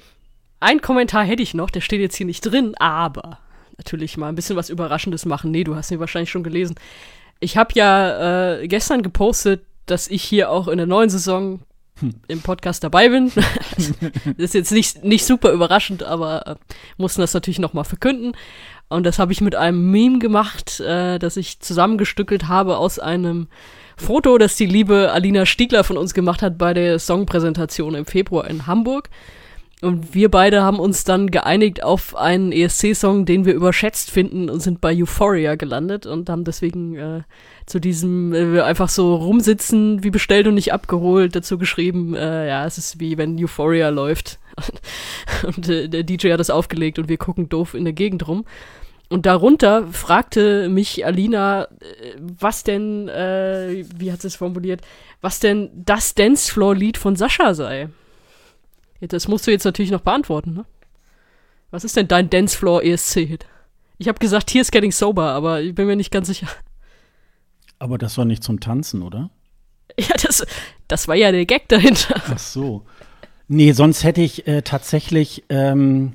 Ein 0.62 0.80
Kommentar 0.80 1.24
hätte 1.24 1.42
ich 1.42 1.54
noch, 1.54 1.70
der 1.70 1.80
steht 1.80 2.00
jetzt 2.00 2.14
hier 2.14 2.24
nicht 2.24 2.42
drin, 2.42 2.76
aber 2.78 3.38
natürlich 3.76 4.16
mal 4.16 4.28
ein 4.28 4.36
bisschen 4.36 4.54
was 4.54 4.70
Überraschendes 4.70 5.26
machen. 5.26 5.50
Nee, 5.50 5.64
du 5.64 5.74
hast 5.74 5.90
ihn 5.90 5.98
wahrscheinlich 5.98 6.30
schon 6.30 6.44
gelesen. 6.44 6.76
Ich 7.40 7.56
habe 7.56 7.70
ja 7.74 8.60
äh, 8.60 8.68
gestern 8.68 9.02
gepostet, 9.02 9.64
dass 9.86 10.06
ich 10.06 10.22
hier 10.22 10.50
auch 10.50 10.68
in 10.68 10.78
der 10.78 10.86
neuen 10.86 11.10
Saison 11.10 11.62
hm. 11.98 12.14
im 12.28 12.42
Podcast 12.42 12.84
dabei 12.84 13.08
bin. 13.08 13.32
das 13.34 13.90
ist 14.36 14.54
jetzt 14.54 14.70
nicht, 14.70 15.02
nicht 15.02 15.26
super 15.26 15.50
überraschend, 15.50 16.04
aber 16.04 16.46
äh, 16.46 16.54
mussten 16.96 17.22
das 17.22 17.34
natürlich 17.34 17.58
nochmal 17.58 17.84
verkünden. 17.84 18.36
Und 18.88 19.02
das 19.02 19.18
habe 19.18 19.32
ich 19.32 19.40
mit 19.40 19.56
einem 19.56 19.90
Meme 19.90 20.20
gemacht, 20.20 20.78
äh, 20.78 21.18
das 21.18 21.36
ich 21.36 21.58
zusammengestückelt 21.58 22.46
habe 22.46 22.76
aus 22.76 23.00
einem 23.00 23.48
Foto, 23.96 24.38
das 24.38 24.54
die 24.54 24.66
liebe 24.66 25.10
Alina 25.10 25.44
Stiegler 25.44 25.82
von 25.82 25.96
uns 25.96 26.14
gemacht 26.14 26.40
hat 26.40 26.56
bei 26.56 26.72
der 26.72 27.00
Songpräsentation 27.00 27.96
im 27.96 28.06
Februar 28.06 28.48
in 28.48 28.68
Hamburg. 28.68 29.10
Und 29.82 30.14
wir 30.14 30.30
beide 30.30 30.62
haben 30.62 30.78
uns 30.78 31.02
dann 31.02 31.32
geeinigt 31.32 31.82
auf 31.82 32.14
einen 32.14 32.52
ESC-Song, 32.52 33.24
den 33.24 33.44
wir 33.44 33.52
überschätzt 33.52 34.12
finden 34.12 34.48
und 34.48 34.60
sind 34.60 34.80
bei 34.80 34.94
Euphoria 34.96 35.56
gelandet 35.56 36.06
und 36.06 36.30
haben 36.30 36.44
deswegen 36.44 36.94
äh, 36.94 37.22
zu 37.66 37.80
diesem 37.80 38.32
äh, 38.32 38.60
einfach 38.60 38.88
so 38.88 39.16
rumsitzen, 39.16 40.04
wie 40.04 40.10
bestellt 40.10 40.46
und 40.46 40.54
nicht 40.54 40.72
abgeholt, 40.72 41.34
dazu 41.34 41.58
geschrieben, 41.58 42.14
äh, 42.14 42.46
ja, 42.46 42.64
es 42.64 42.78
ist 42.78 43.00
wie 43.00 43.18
wenn 43.18 43.36
Euphoria 43.42 43.88
läuft. 43.88 44.38
und 45.42 45.68
äh, 45.68 45.88
der 45.88 46.04
DJ 46.04 46.30
hat 46.30 46.38
das 46.38 46.50
aufgelegt 46.50 47.00
und 47.00 47.08
wir 47.08 47.18
gucken 47.18 47.48
doof 47.48 47.74
in 47.74 47.82
der 47.82 47.92
Gegend 47.92 48.28
rum. 48.28 48.44
Und 49.08 49.26
darunter 49.26 49.88
fragte 49.88 50.68
mich 50.68 51.04
Alina, 51.04 51.64
äh, 51.64 51.66
was 52.20 52.62
denn, 52.62 53.08
äh, 53.08 53.84
wie 53.96 54.12
hat 54.12 54.22
sie 54.22 54.28
es 54.28 54.36
formuliert, 54.36 54.82
was 55.20 55.40
denn 55.40 55.70
das 55.74 56.14
Dancefloor-Lied 56.14 56.98
von 56.98 57.16
Sascha 57.16 57.54
sei. 57.54 57.88
Das 59.08 59.28
musst 59.28 59.46
du 59.46 59.50
jetzt 59.50 59.64
natürlich 59.64 59.90
noch 59.90 60.00
beantworten, 60.00 60.54
ne? 60.54 60.64
Was 61.70 61.84
ist 61.84 61.96
denn 61.96 62.06
dein 62.06 62.30
Dancefloor 62.30 62.82
ESC-Hit? 62.84 63.46
Ich 63.98 64.08
habe 64.08 64.18
gesagt, 64.18 64.52
Here's 64.52 64.70
Getting 64.70 64.92
Sober, 64.92 65.30
aber 65.32 65.62
ich 65.62 65.74
bin 65.74 65.86
mir 65.86 65.96
nicht 65.96 66.10
ganz 66.10 66.28
sicher. 66.28 66.48
Aber 67.78 67.98
das 67.98 68.16
war 68.18 68.24
nicht 68.24 68.44
zum 68.44 68.60
Tanzen, 68.60 69.02
oder? 69.02 69.30
Ja, 69.98 70.14
das, 70.22 70.46
das 70.88 71.06
war 71.06 71.16
ja 71.16 71.32
der 71.32 71.44
Gag 71.44 71.68
dahinter. 71.68 72.14
Ach 72.26 72.38
so. 72.38 72.82
Nee, 73.46 73.72
sonst 73.72 74.04
hätte 74.04 74.22
ich 74.22 74.46
äh, 74.46 74.62
tatsächlich, 74.62 75.44
ähm, 75.50 76.14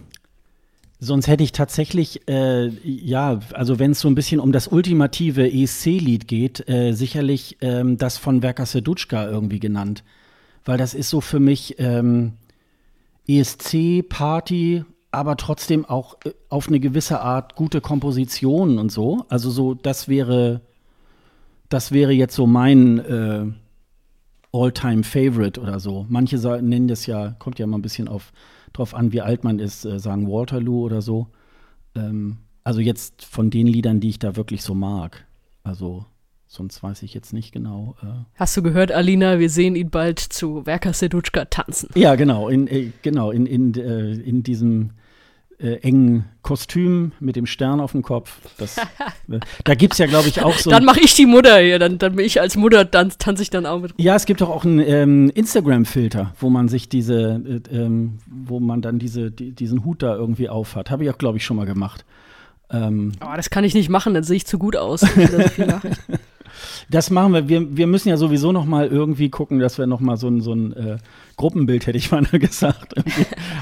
sonst 1.00 1.28
hätte 1.28 1.44
ich 1.44 1.52
tatsächlich, 1.52 2.28
äh, 2.28 2.70
ja, 2.84 3.40
also 3.54 3.78
wenn 3.78 3.92
es 3.92 4.00
so 4.00 4.08
ein 4.08 4.16
bisschen 4.16 4.40
um 4.40 4.52
das 4.52 4.68
ultimative 4.68 5.52
ESC-Lied 5.52 6.28
geht, 6.28 6.68
äh, 6.68 6.94
sicherlich 6.94 7.58
ähm, 7.62 8.00
das 8.00 8.18
von 8.18 8.42
Werka 8.42 8.66
Sedutschka 8.66 9.30
irgendwie 9.30 9.60
genannt. 9.60 10.04
Weil 10.66 10.80
das 10.80 10.96
ist 10.96 11.12
so 11.12 11.22
für 11.22 11.40
mich, 11.40 11.76
ähm, 11.78 12.34
ESC-Party, 13.28 14.84
aber 15.12 15.38
trotzdem 15.38 15.86
auch 15.86 16.18
äh, 16.26 16.34
auf 16.50 16.68
eine 16.68 16.80
gewisse 16.80 17.22
Art 17.22 17.56
gute 17.56 17.82
Komposition 17.82 18.80
und 18.80 18.92
so. 18.92 19.26
Also 19.30 19.50
so, 19.50 19.74
das 19.74 20.08
wäre, 20.08 20.62
das 21.70 21.92
wäre 21.92 22.14
jetzt 22.14 22.36
so 22.36 22.48
mein 22.48 23.00
äh, 23.00 23.46
All-Time-Favorite 24.54 25.60
oder 25.60 25.80
so. 25.80 26.06
Manche 26.10 26.38
nennen 26.62 26.88
das 26.88 27.06
ja, 27.06 27.36
kommt 27.40 27.60
ja 27.60 27.68
mal 27.68 27.78
ein 27.78 27.82
bisschen 27.82 28.08
auf, 28.08 28.32
drauf 28.74 28.94
an, 28.94 29.12
wie 29.12 29.22
alt 29.22 29.44
man 29.44 29.60
ist, 29.60 29.86
äh, 29.86 30.00
sagen 30.00 30.28
Waterloo 30.28 30.86
oder 30.86 31.02
so. 31.02 31.28
Ähm, 31.96 32.38
also 32.64 32.80
jetzt 32.80 33.24
von 33.24 33.50
den 33.50 33.68
Liedern, 33.68 34.00
die 34.00 34.10
ich 34.10 34.20
da 34.20 34.36
wirklich 34.36 34.62
so 34.62 34.74
mag. 34.74 35.26
Also 35.64 36.06
Sonst 36.50 36.82
weiß 36.82 37.04
ich 37.04 37.14
jetzt 37.14 37.34
nicht 37.34 37.52
genau. 37.52 37.96
Äh 38.02 38.08
Hast 38.36 38.56
du 38.56 38.64
gehört, 38.64 38.92
Alina, 38.92 39.38
wir 39.40 39.50
sehen 39.50 39.76
ihn 39.76 39.90
bald 39.90 40.20
zu 40.20 40.66
Werka 40.66 40.94
Sedutschka 40.94 41.46
tanzen. 41.46 41.90
Ja, 41.96 42.16
genau, 42.16 42.48
in, 42.48 42.68
äh, 42.68 42.92
genau, 43.02 43.32
in, 43.32 43.46
in, 43.46 43.74
äh, 43.76 44.14
in 44.14 44.44
diesem 44.44 44.92
äh, 45.60 45.78
engen 45.82 46.26
Kostüm 46.44 47.12
mit 47.20 47.36
dem 47.36 47.46
Stern 47.46 47.80
auf 47.80 47.92
dem 47.92 48.02
Kopf. 48.02 48.40
Das, 48.58 48.78
äh, 49.30 49.40
da 49.64 49.76
gibt 49.76 49.94
es 49.94 50.00
ja, 50.00 50.06
glaube 50.06 50.30
ich, 50.30 50.42
auch 50.42 50.58
so. 50.58 50.70
dann 50.70 50.86
mache 50.86 51.02
ich 51.02 51.16
die 51.16 51.26
Mutter 51.26 51.58
hier, 51.60 51.80
dann, 51.80 51.98
dann 51.98 52.16
bin 52.16 52.26
ich 52.26 52.40
als 52.40 52.56
Mutter, 52.56 52.86
dann 52.86 53.12
tanze 53.18 53.44
ich 53.44 53.50
dann 53.50 53.66
auch 53.66 53.82
mit. 53.82 53.94
Ja, 53.98 54.16
es 54.16 54.26
gibt 54.26 54.42
doch 54.42 54.50
auch 54.50 54.64
einen 54.64 54.80
ähm, 54.80 55.32
Instagram-Filter, 55.34 56.34
wo 56.40 56.50
man 56.50 56.70
sich 56.70 56.90
diese, 56.90 57.62
äh, 57.72 57.76
ähm, 57.76 58.20
wo 58.26 58.60
man 58.60 58.82
dann 58.82 59.00
diese, 59.00 59.32
die, 59.32 59.52
diesen 59.52 59.84
Hut 59.84 60.04
da 60.04 60.16
irgendwie 60.16 60.48
aufhat. 60.48 60.92
Habe 60.92 61.04
ich 61.04 61.10
auch, 61.10 61.18
glaube 61.18 61.38
ich, 61.38 61.44
schon 61.44 61.58
mal 61.58 61.66
gemacht. 61.66 62.06
Ähm, 62.70 63.14
oh, 63.22 63.36
das 63.36 63.50
kann 63.50 63.64
ich 63.64 63.74
nicht 63.74 63.90
machen, 63.90 64.14
dann 64.14 64.24
sehe 64.24 64.38
ich 64.38 64.46
zu 64.46 64.60
gut 64.60 64.76
aus. 64.76 65.06
Das 66.90 67.10
machen 67.10 67.34
wir. 67.34 67.50
wir. 67.50 67.78
Wir 67.78 67.88
müssen 67.88 68.10
ja 68.10 68.18
sowieso 68.18 68.52
noch 68.52 68.66
mal 68.66 68.88
irgendwie 68.88 69.30
gucken, 69.30 69.60
dass 69.60 69.78
wir 69.78 69.88
noch 69.88 70.00
mal 70.00 70.18
so 70.18 70.28
ein, 70.28 70.42
so 70.42 70.54
ein 70.54 70.74
äh, 70.74 70.98
Gruppenbild, 71.36 71.88
hätte 71.88 71.98
ich 71.98 72.12
mal 72.12 72.24
gesagt. 72.24 72.96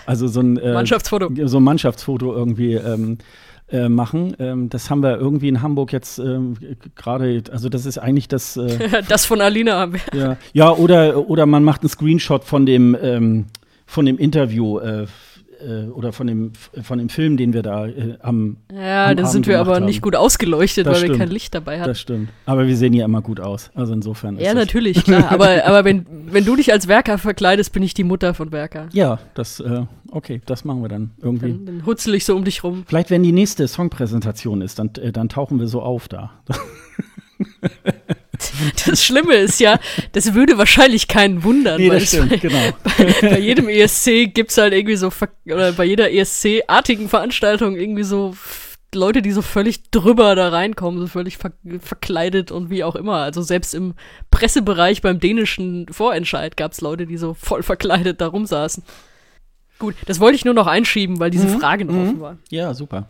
also 0.05 0.27
so 0.27 0.41
ein 0.41 0.57
äh, 0.57 0.73
Mannschaftsfoto. 0.73 1.29
So 1.45 1.57
ein 1.57 1.63
Mannschaftsfoto 1.63 2.33
irgendwie 2.33 2.73
ähm, 2.73 3.17
äh, 3.71 3.89
machen. 3.89 4.35
Ähm, 4.39 4.69
das 4.69 4.89
haben 4.89 5.01
wir 5.01 5.17
irgendwie 5.17 5.47
in 5.47 5.61
Hamburg 5.61 5.91
jetzt 5.91 6.19
ähm, 6.19 6.55
gerade, 6.95 7.43
also 7.51 7.69
das 7.69 7.85
ist 7.85 7.97
eigentlich 7.97 8.27
das. 8.27 8.57
Äh, 8.57 9.01
das 9.09 9.25
von 9.25 9.41
Alina 9.41 9.79
haben 9.79 9.93
wir. 9.93 10.19
Ja, 10.19 10.37
ja 10.53 10.71
oder, 10.71 11.29
oder 11.29 11.45
man 11.45 11.63
macht 11.63 11.81
einen 11.81 11.89
Screenshot 11.89 12.43
von 12.43 12.65
dem, 12.65 12.95
ähm, 13.01 13.45
von 13.87 14.05
dem 14.05 14.17
Interview 14.17 14.79
äh, 14.79 15.07
äh, 15.61 15.89
oder 15.89 16.11
von 16.13 16.27
dem, 16.27 16.53
von 16.81 16.97
dem 16.97 17.09
Film, 17.09 17.37
den 17.37 17.53
wir 17.53 17.61
da 17.61 17.87
äh, 17.87 18.17
am. 18.21 18.57
Ja, 18.73 19.13
da 19.13 19.25
sind 19.25 19.47
wir 19.47 19.59
aber 19.59 19.75
haben. 19.75 19.85
nicht 19.85 20.01
gut 20.01 20.15
ausgeleuchtet, 20.15 20.85
das 20.85 20.93
weil 20.93 20.99
stimmt. 20.99 21.13
wir 21.13 21.25
kein 21.25 21.29
Licht 21.33 21.53
dabei 21.55 21.79
hatten. 21.79 21.89
Das 21.89 21.99
stimmt. 21.99 22.29
Aber 22.45 22.67
wir 22.67 22.77
sehen 22.77 22.93
ja 22.93 23.05
immer 23.05 23.21
gut 23.21 23.39
aus. 23.39 23.71
Also 23.75 23.93
insofern. 23.93 24.37
Ja, 24.39 24.53
natürlich, 24.53 25.03
klar. 25.03 25.31
aber 25.31 25.65
aber 25.65 25.85
wenn, 25.85 26.05
wenn 26.31 26.45
du 26.45 26.55
dich 26.55 26.71
als 26.71 26.87
Werker 26.87 27.17
verkleidest, 27.17 27.73
bin 27.73 27.83
ich 27.83 27.93
die 27.93 28.03
Mutter 28.03 28.33
von 28.33 28.51
Werker. 28.51 28.87
Ja, 28.93 29.19
das, 29.33 29.59
äh, 29.59 29.83
okay, 30.11 30.41
das 30.45 30.65
machen 30.65 30.81
wir 30.81 30.89
dann 30.89 31.11
irgendwie. 31.21 31.51
Dann, 31.51 31.65
dann 31.65 31.85
hutzel 31.85 32.15
ich 32.15 32.25
so 32.25 32.35
um 32.35 32.43
dich 32.43 32.63
rum. 32.63 32.83
Vielleicht, 32.87 33.09
wenn 33.09 33.23
die 33.23 33.31
nächste 33.31 33.67
Songpräsentation 33.67 34.61
ist, 34.61 34.79
dann, 34.79 34.91
äh, 35.01 35.11
dann 35.11 35.29
tauchen 35.29 35.59
wir 35.59 35.67
so 35.67 35.81
auf 35.81 36.07
da. 36.07 36.31
Das 38.85 39.03
Schlimme 39.03 39.35
ist 39.35 39.59
ja, 39.59 39.79
das 40.11 40.33
würde 40.33 40.57
wahrscheinlich 40.57 41.07
keinen 41.07 41.43
wundern. 41.43 41.79
Nee, 41.79 41.89
das 41.89 42.07
stimmt, 42.07 42.29
bei, 42.29 42.37
genau. 42.37 42.71
Bei, 42.83 43.15
bei 43.21 43.39
jedem 43.39 43.69
ESC 43.69 44.33
gibt 44.33 44.51
es 44.51 44.57
halt 44.57 44.73
irgendwie 44.73 44.95
so, 44.95 45.11
oder 45.45 45.73
bei 45.73 45.85
jeder 45.85 46.11
ESC-artigen 46.11 47.09
Veranstaltung 47.09 47.75
irgendwie 47.75 48.03
so 48.03 48.35
Leute, 48.95 49.21
die 49.21 49.31
so 49.31 49.41
völlig 49.41 49.91
drüber 49.91 50.35
da 50.35 50.49
reinkommen, 50.49 50.99
so 50.99 51.07
völlig 51.07 51.37
ver 51.37 51.51
verkleidet 51.79 52.51
und 52.51 52.69
wie 52.69 52.83
auch 52.83 52.95
immer. 52.95 53.17
Also 53.17 53.41
selbst 53.41 53.75
im 53.75 53.93
Pressebereich 54.31 55.01
beim 55.01 55.19
dänischen 55.19 55.87
Vorentscheid 55.89 56.57
gab 56.57 56.71
es 56.71 56.81
Leute, 56.81 57.05
die 57.05 57.17
so 57.17 57.33
voll 57.33 57.61
verkleidet 57.61 58.21
da 58.21 58.27
rumsaßen. 58.27 58.83
Gut, 59.77 59.95
das 60.05 60.19
wollte 60.19 60.35
ich 60.35 60.45
nur 60.45 60.53
noch 60.53 60.67
einschieben, 60.67 61.19
weil 61.19 61.29
diese 61.29 61.47
mhm. 61.47 61.59
Frage 61.59 61.85
noch 61.85 61.93
mhm. 61.93 62.01
offen 62.01 62.21
war. 62.21 62.37
Ja, 62.49 62.73
super. 62.73 63.09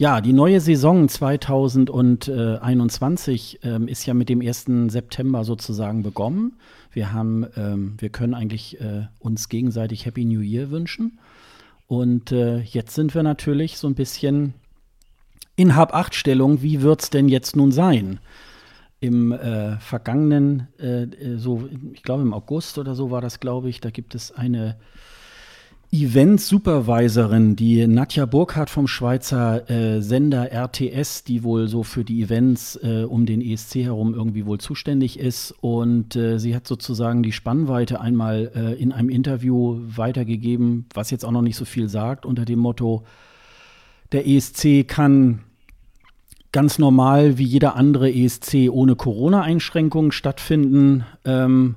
Ja, 0.00 0.20
die 0.20 0.32
neue 0.32 0.60
Saison 0.60 1.08
2021 1.08 3.58
ähm, 3.64 3.88
ist 3.88 4.06
ja 4.06 4.14
mit 4.14 4.28
dem 4.28 4.40
1. 4.40 4.92
September 4.92 5.42
sozusagen 5.42 6.04
begonnen. 6.04 6.52
Wir 6.92 7.12
haben, 7.12 7.44
ähm, 7.56 7.94
wir 7.98 8.10
können 8.10 8.34
eigentlich 8.34 8.80
äh, 8.80 9.08
uns 9.18 9.48
gegenseitig 9.48 10.06
Happy 10.06 10.24
New 10.24 10.38
Year 10.38 10.70
wünschen. 10.70 11.18
Und 11.88 12.30
äh, 12.30 12.60
jetzt 12.60 12.94
sind 12.94 13.12
wir 13.16 13.24
natürlich 13.24 13.76
so 13.76 13.88
ein 13.88 13.96
bisschen 13.96 14.54
in 15.56 15.74
Hab-Acht-Stellung. 15.74 16.62
Wie 16.62 16.82
wird 16.82 17.02
es 17.02 17.10
denn 17.10 17.28
jetzt 17.28 17.56
nun 17.56 17.72
sein? 17.72 18.20
Im 19.00 19.32
äh, 19.32 19.80
vergangenen, 19.80 20.68
äh, 20.78 21.06
äh, 21.06 21.38
so, 21.38 21.68
ich 21.92 22.04
glaube 22.04 22.22
im 22.22 22.34
August 22.34 22.78
oder 22.78 22.94
so 22.94 23.10
war 23.10 23.20
das, 23.20 23.40
glaube 23.40 23.68
ich, 23.68 23.80
da 23.80 23.90
gibt 23.90 24.14
es 24.14 24.30
eine 24.30 24.76
Event-Supervisorin, 25.90 27.56
die 27.56 27.86
Nadja 27.86 28.26
Burkhardt 28.26 28.68
vom 28.68 28.86
Schweizer 28.86 29.70
äh, 29.70 30.02
Sender 30.02 30.52
RTS, 30.52 31.24
die 31.24 31.42
wohl 31.42 31.66
so 31.66 31.82
für 31.82 32.04
die 32.04 32.22
Events 32.22 32.78
äh, 32.82 33.04
um 33.08 33.24
den 33.24 33.40
ESC 33.40 33.76
herum 33.76 34.12
irgendwie 34.12 34.44
wohl 34.44 34.58
zuständig 34.58 35.18
ist. 35.18 35.54
Und 35.62 36.14
äh, 36.14 36.38
sie 36.38 36.54
hat 36.54 36.66
sozusagen 36.66 37.22
die 37.22 37.32
Spannweite 37.32 38.02
einmal 38.02 38.52
äh, 38.54 38.74
in 38.74 38.92
einem 38.92 39.08
Interview 39.08 39.80
weitergegeben, 39.80 40.84
was 40.92 41.10
jetzt 41.10 41.24
auch 41.24 41.32
noch 41.32 41.42
nicht 41.42 41.56
so 41.56 41.64
viel 41.64 41.88
sagt, 41.88 42.26
unter 42.26 42.44
dem 42.44 42.58
Motto, 42.58 43.04
der 44.12 44.26
ESC 44.26 44.86
kann 44.86 45.40
ganz 46.52 46.78
normal 46.78 47.38
wie 47.38 47.44
jeder 47.44 47.76
andere 47.76 48.12
ESC 48.12 48.68
ohne 48.70 48.94
Corona-Einschränkungen 48.94 50.12
stattfinden. 50.12 51.06
Ähm, 51.24 51.76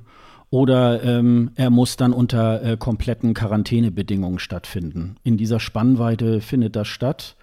oder 0.52 1.02
ähm, 1.02 1.50
er 1.54 1.70
muss 1.70 1.96
dann 1.96 2.12
unter 2.12 2.62
äh, 2.62 2.76
kompletten 2.76 3.32
Quarantänebedingungen 3.32 4.38
stattfinden. 4.38 5.16
In 5.24 5.38
dieser 5.38 5.58
Spannweite 5.58 6.42
findet 6.42 6.76
das 6.76 6.88
statt 6.88 7.36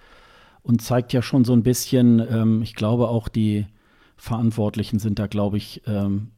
und 0.62 0.80
zeigt 0.80 1.12
ja 1.12 1.20
schon 1.20 1.44
so 1.44 1.52
ein 1.52 1.64
bisschen, 1.64 2.20
ähm, 2.20 2.62
ich 2.62 2.76
glaube 2.76 3.08
auch 3.08 3.26
die 3.26 3.66
Verantwortlichen 4.16 5.00
sind 5.00 5.18
da, 5.18 5.26
glaube 5.26 5.56
ich, 5.56 5.82
ähm, 5.88 6.30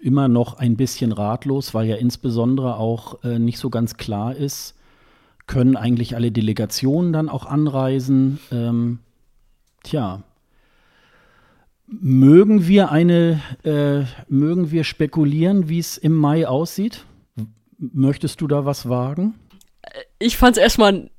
immer 0.00 0.28
noch 0.28 0.54
ein 0.54 0.78
bisschen 0.78 1.12
ratlos, 1.12 1.74
weil 1.74 1.86
ja 1.86 1.96
insbesondere 1.96 2.78
auch 2.78 3.22
äh, 3.22 3.38
nicht 3.38 3.58
so 3.58 3.68
ganz 3.68 3.98
klar 3.98 4.34
ist, 4.34 4.78
können 5.46 5.76
eigentlich 5.76 6.16
alle 6.16 6.32
Delegationen 6.32 7.12
dann 7.12 7.28
auch 7.28 7.44
anreisen. 7.44 8.38
Ähm, 8.50 9.00
tja, 9.82 10.22
Mögen 12.00 12.66
wir 12.66 12.90
eine, 12.90 13.40
äh, 13.62 14.04
mögen 14.28 14.70
wir 14.70 14.84
spekulieren, 14.84 15.68
wie 15.68 15.78
es 15.78 15.96
im 15.96 16.14
Mai 16.14 16.46
aussieht? 16.46 17.04
Möchtest 17.78 18.40
du 18.40 18.46
da 18.46 18.64
was 18.64 18.88
wagen? 18.88 19.34
Ich 20.18 20.36
fand 20.36 20.56
es 20.56 20.62
erstmal 20.62 21.10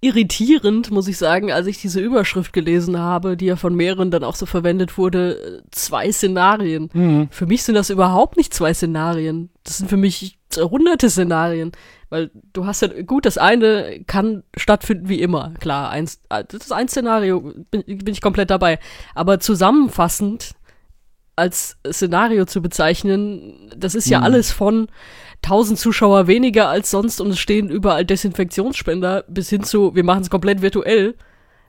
irritierend, 0.00 0.90
muss 0.90 1.08
ich 1.08 1.18
sagen, 1.18 1.52
als 1.52 1.66
ich 1.66 1.80
diese 1.80 2.00
Überschrift 2.00 2.52
gelesen 2.52 2.98
habe, 2.98 3.36
die 3.36 3.46
ja 3.46 3.56
von 3.56 3.74
mehreren 3.74 4.10
dann 4.10 4.24
auch 4.24 4.34
so 4.34 4.46
verwendet 4.46 4.96
wurde, 4.96 5.62
zwei 5.70 6.10
Szenarien. 6.10 6.88
Mhm. 6.92 7.28
Für 7.30 7.46
mich 7.46 7.62
sind 7.62 7.74
das 7.74 7.90
überhaupt 7.90 8.36
nicht 8.36 8.54
zwei 8.54 8.72
Szenarien. 8.72 9.50
Das 9.62 9.78
sind 9.78 9.90
für 9.90 9.98
mich 9.98 10.38
hunderte 10.56 11.10
Szenarien. 11.10 11.72
Weil 12.10 12.32
du 12.52 12.66
hast 12.66 12.82
ja, 12.82 12.88
gut, 13.02 13.24
das 13.24 13.38
eine 13.38 14.02
kann 14.06 14.42
stattfinden 14.56 15.08
wie 15.08 15.20
immer. 15.20 15.54
Klar, 15.60 15.90
eins, 15.90 16.20
das 16.28 16.52
ist 16.52 16.72
ein 16.72 16.88
Szenario, 16.88 17.40
bin, 17.70 17.84
bin 17.84 18.08
ich 18.08 18.20
komplett 18.20 18.50
dabei. 18.50 18.80
Aber 19.14 19.38
zusammenfassend 19.38 20.56
als 21.36 21.78
Szenario 21.90 22.44
zu 22.44 22.60
bezeichnen, 22.60 23.70
das 23.76 23.94
ist 23.94 24.10
ja 24.10 24.18
mhm. 24.18 24.24
alles 24.24 24.50
von 24.50 24.88
1000 25.44 25.78
Zuschauer 25.78 26.26
weniger 26.26 26.68
als 26.68 26.90
sonst 26.90 27.20
und 27.20 27.30
es 27.30 27.38
stehen 27.38 27.70
überall 27.70 28.04
Desinfektionsspender 28.04 29.24
bis 29.28 29.48
hin 29.48 29.62
zu, 29.62 29.94
wir 29.94 30.04
machen 30.04 30.22
es 30.22 30.30
komplett 30.30 30.60
virtuell. 30.60 31.14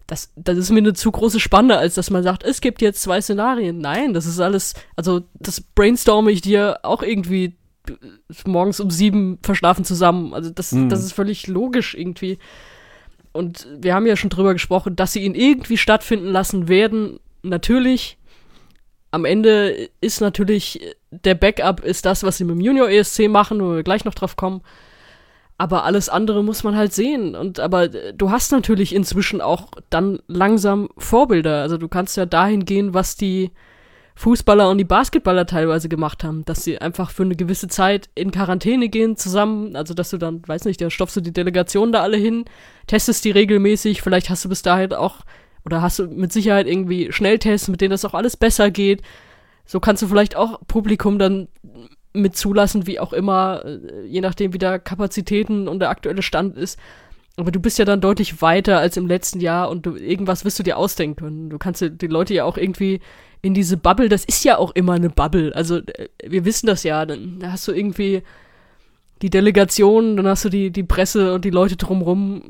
Das, 0.08 0.34
das 0.36 0.58
ist 0.58 0.72
mir 0.72 0.80
eine 0.80 0.94
zu 0.94 1.10
große 1.12 1.40
Spanne, 1.40 1.78
als 1.78 1.96
dass 1.96 2.10
man 2.10 2.24
sagt, 2.24 2.44
es 2.44 2.60
gibt 2.60 2.82
jetzt 2.82 3.02
zwei 3.02 3.22
Szenarien. 3.22 3.78
Nein, 3.78 4.14
das 4.14 4.26
ist 4.26 4.42
alles, 4.42 4.74
also 4.98 5.22
das 5.36 5.62
brainstorme 5.62 6.32
ich 6.32 6.42
dir 6.42 6.80
auch 6.84 7.02
irgendwie 7.04 7.56
morgens 8.46 8.80
um 8.80 8.90
sieben 8.90 9.40
verschlafen 9.42 9.86
zusammen. 9.86 10.34
Also 10.34 10.50
das, 10.50 10.72
mhm. 10.72 10.90
das 10.90 11.04
ist 11.04 11.14
völlig 11.14 11.48
logisch 11.48 11.96
irgendwie. 11.96 12.38
Und 13.32 13.68
wir 13.80 13.96
haben 13.96 14.06
ja 14.06 14.16
schon 14.16 14.30
drüber 14.30 14.54
gesprochen, 14.54 14.96
dass 14.96 15.14
sie 15.14 15.24
ihn 15.24 15.36
irgendwie 15.36 15.78
stattfinden 15.78 16.28
lassen 16.28 16.68
werden. 16.68 17.20
Natürlich, 17.44 18.18
am 19.12 19.26
Ende 19.26 19.90
ist 20.02 20.22
natürlich 20.22 20.82
der 21.12 21.36
Backup 21.36 21.82
ist 21.82 22.06
das, 22.06 22.24
was 22.24 22.38
sie 22.38 22.46
mit 22.46 22.56
dem 22.56 22.62
Junior 22.62 22.90
ESC 22.90 23.28
machen, 23.28 23.62
wo 23.62 23.76
wir 23.76 23.84
gleich 23.84 24.06
noch 24.06 24.16
drauf 24.16 24.36
kommen. 24.36 24.62
Aber 25.58 25.84
alles 25.84 26.10
andere 26.10 26.44
muss 26.44 26.64
man 26.64 26.76
halt 26.76 26.94
sehen. 26.94 27.36
Und 27.36 27.60
aber 27.60 27.88
du 27.88 28.32
hast 28.32 28.52
natürlich 28.52 28.96
inzwischen 28.96 29.42
auch 29.42 29.68
dann 29.90 30.20
langsam 30.28 30.90
Vorbilder. 30.98 31.62
Also 31.62 31.78
du 31.78 31.88
kannst 31.88 32.18
ja 32.18 32.26
dahin 32.26 32.66
gehen, 32.66 32.94
was 32.94 33.16
die 33.16 33.52
Fußballer 34.22 34.70
und 34.70 34.78
die 34.78 34.84
Basketballer 34.84 35.48
teilweise 35.48 35.90
gemacht 35.90 36.24
haben, 36.24 36.46
dass 36.46 36.64
sie 36.64 36.78
einfach 36.78 37.10
für 37.10 37.24
eine 37.24 37.36
gewisse 37.36 37.68
Zeit 37.68 38.08
in 38.14 38.30
Quarantäne 38.30 38.88
gehen 38.88 39.18
zusammen, 39.18 39.76
also 39.76 39.96
dass 39.96 40.12
du 40.12 40.20
dann, 40.20 40.44
weiß 40.48 40.66
nicht, 40.66 40.80
da 40.80 40.92
stopfst 40.92 41.16
du 41.16 41.22
die 41.22 41.34
Delegation 41.34 41.92
da 41.92 42.04
alle 42.04 42.18
hin, 42.18 42.46
testest 42.86 43.26
die 43.26 43.32
regelmäßig, 43.32 44.04
vielleicht 44.04 44.30
hast 44.30 44.46
du 44.46 44.50
bis 44.50 44.62
dahin 44.62 44.94
auch, 44.94 45.22
oder 45.66 45.82
hast 45.82 45.98
du 45.98 46.06
mit 46.06 46.32
Sicherheit 46.32 46.68
irgendwie 46.68 47.12
Schnelltests, 47.12 47.68
mit 47.68 47.82
denen 47.82 47.90
das 47.90 48.06
auch 48.06 48.14
alles 48.14 48.38
besser 48.38 48.70
geht. 48.70 49.02
So 49.66 49.80
kannst 49.80 50.04
du 50.04 50.08
vielleicht 50.08 50.36
auch 50.36 50.60
Publikum 50.68 51.18
dann 51.18 51.48
mit 52.14 52.38
zulassen, 52.38 52.86
wie 52.86 53.00
auch 53.00 53.14
immer, 53.14 53.66
äh, 53.66 54.06
je 54.06 54.22
nachdem, 54.22 54.54
wie 54.54 54.60
da 54.60 54.78
Kapazitäten 54.78 55.68
und 55.68 55.80
der 55.80 55.90
aktuelle 55.90 56.22
Stand 56.22 56.58
ist. 56.58 56.78
Aber 57.38 57.50
du 57.50 57.60
bist 57.60 57.80
ja 57.80 57.86
dann 57.86 58.02
deutlich 58.02 58.40
weiter 58.44 58.78
als 58.78 58.98
im 58.98 59.08
letzten 59.08 59.40
Jahr 59.40 59.72
und 59.72 59.86
du, 59.88 59.96
irgendwas 59.96 60.46
wirst 60.46 60.60
du 60.60 60.64
dir 60.64 60.78
ausdenken 60.78 61.16
können. 61.16 61.50
Du 61.50 61.58
kannst 61.58 61.82
die 61.82 62.08
Leute 62.08 62.36
ja 62.36 62.44
auch 62.44 62.58
irgendwie 62.58 63.00
in 63.42 63.54
diese 63.54 63.78
Bubble, 63.78 64.10
das 64.10 64.24
ist 64.26 64.44
ja 64.44 64.58
auch 64.58 64.72
immer 64.72 64.94
eine 64.94 65.10
Bubble. 65.10 65.56
Also 65.56 65.78
äh, 65.78 66.10
wir 66.26 66.46
wissen 66.46 66.68
das 66.68 66.84
ja, 66.84 67.06
dann 67.06 67.40
hast 67.44 67.68
du 67.68 67.72
irgendwie 67.72 68.24
die 69.22 69.30
Delegation, 69.30 70.18
dann 70.18 70.28
hast 70.28 70.46
du 70.46 70.50
die, 70.50 70.72
die 70.72 70.84
Presse 70.84 71.34
und 71.34 71.46
die 71.46 71.50
Leute 71.50 71.76
drumrum. 71.76 72.44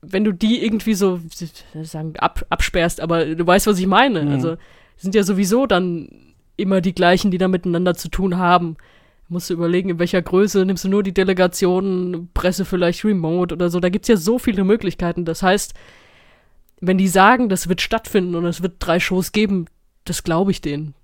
Wenn 0.00 0.24
du 0.24 0.32
die 0.32 0.64
irgendwie 0.64 0.94
so, 0.94 1.20
sagen, 1.82 2.14
ab, 2.18 2.44
absperrst, 2.48 3.00
aber 3.00 3.34
du 3.34 3.46
weißt, 3.46 3.66
was 3.66 3.78
ich 3.78 3.86
meine. 3.86 4.22
Mhm. 4.22 4.32
Also 4.32 4.56
sind 4.96 5.14
ja 5.14 5.22
sowieso 5.22 5.66
dann 5.66 6.08
immer 6.56 6.80
die 6.80 6.94
gleichen, 6.94 7.30
die 7.30 7.38
da 7.38 7.48
miteinander 7.48 7.94
zu 7.94 8.08
tun 8.08 8.38
haben. 8.38 8.76
Musst 9.28 9.50
du 9.50 9.54
überlegen, 9.54 9.90
in 9.90 9.98
welcher 9.98 10.22
Größe 10.22 10.64
nimmst 10.64 10.84
du 10.84 10.88
nur 10.88 11.02
die 11.02 11.12
Delegation, 11.12 12.30
Presse 12.34 12.64
vielleicht 12.64 13.04
remote 13.04 13.54
oder 13.54 13.68
so. 13.68 13.78
Da 13.78 13.90
gibt's 13.90 14.08
ja 14.08 14.16
so 14.16 14.38
viele 14.38 14.64
Möglichkeiten. 14.64 15.24
Das 15.24 15.42
heißt, 15.42 15.74
wenn 16.80 16.98
die 16.98 17.08
sagen, 17.08 17.48
das 17.48 17.68
wird 17.68 17.80
stattfinden 17.80 18.34
und 18.34 18.44
es 18.44 18.62
wird 18.62 18.74
drei 18.78 19.00
Shows 19.00 19.32
geben, 19.32 19.66
das 20.04 20.24
glaube 20.24 20.50
ich 20.50 20.60
denen. 20.60 20.94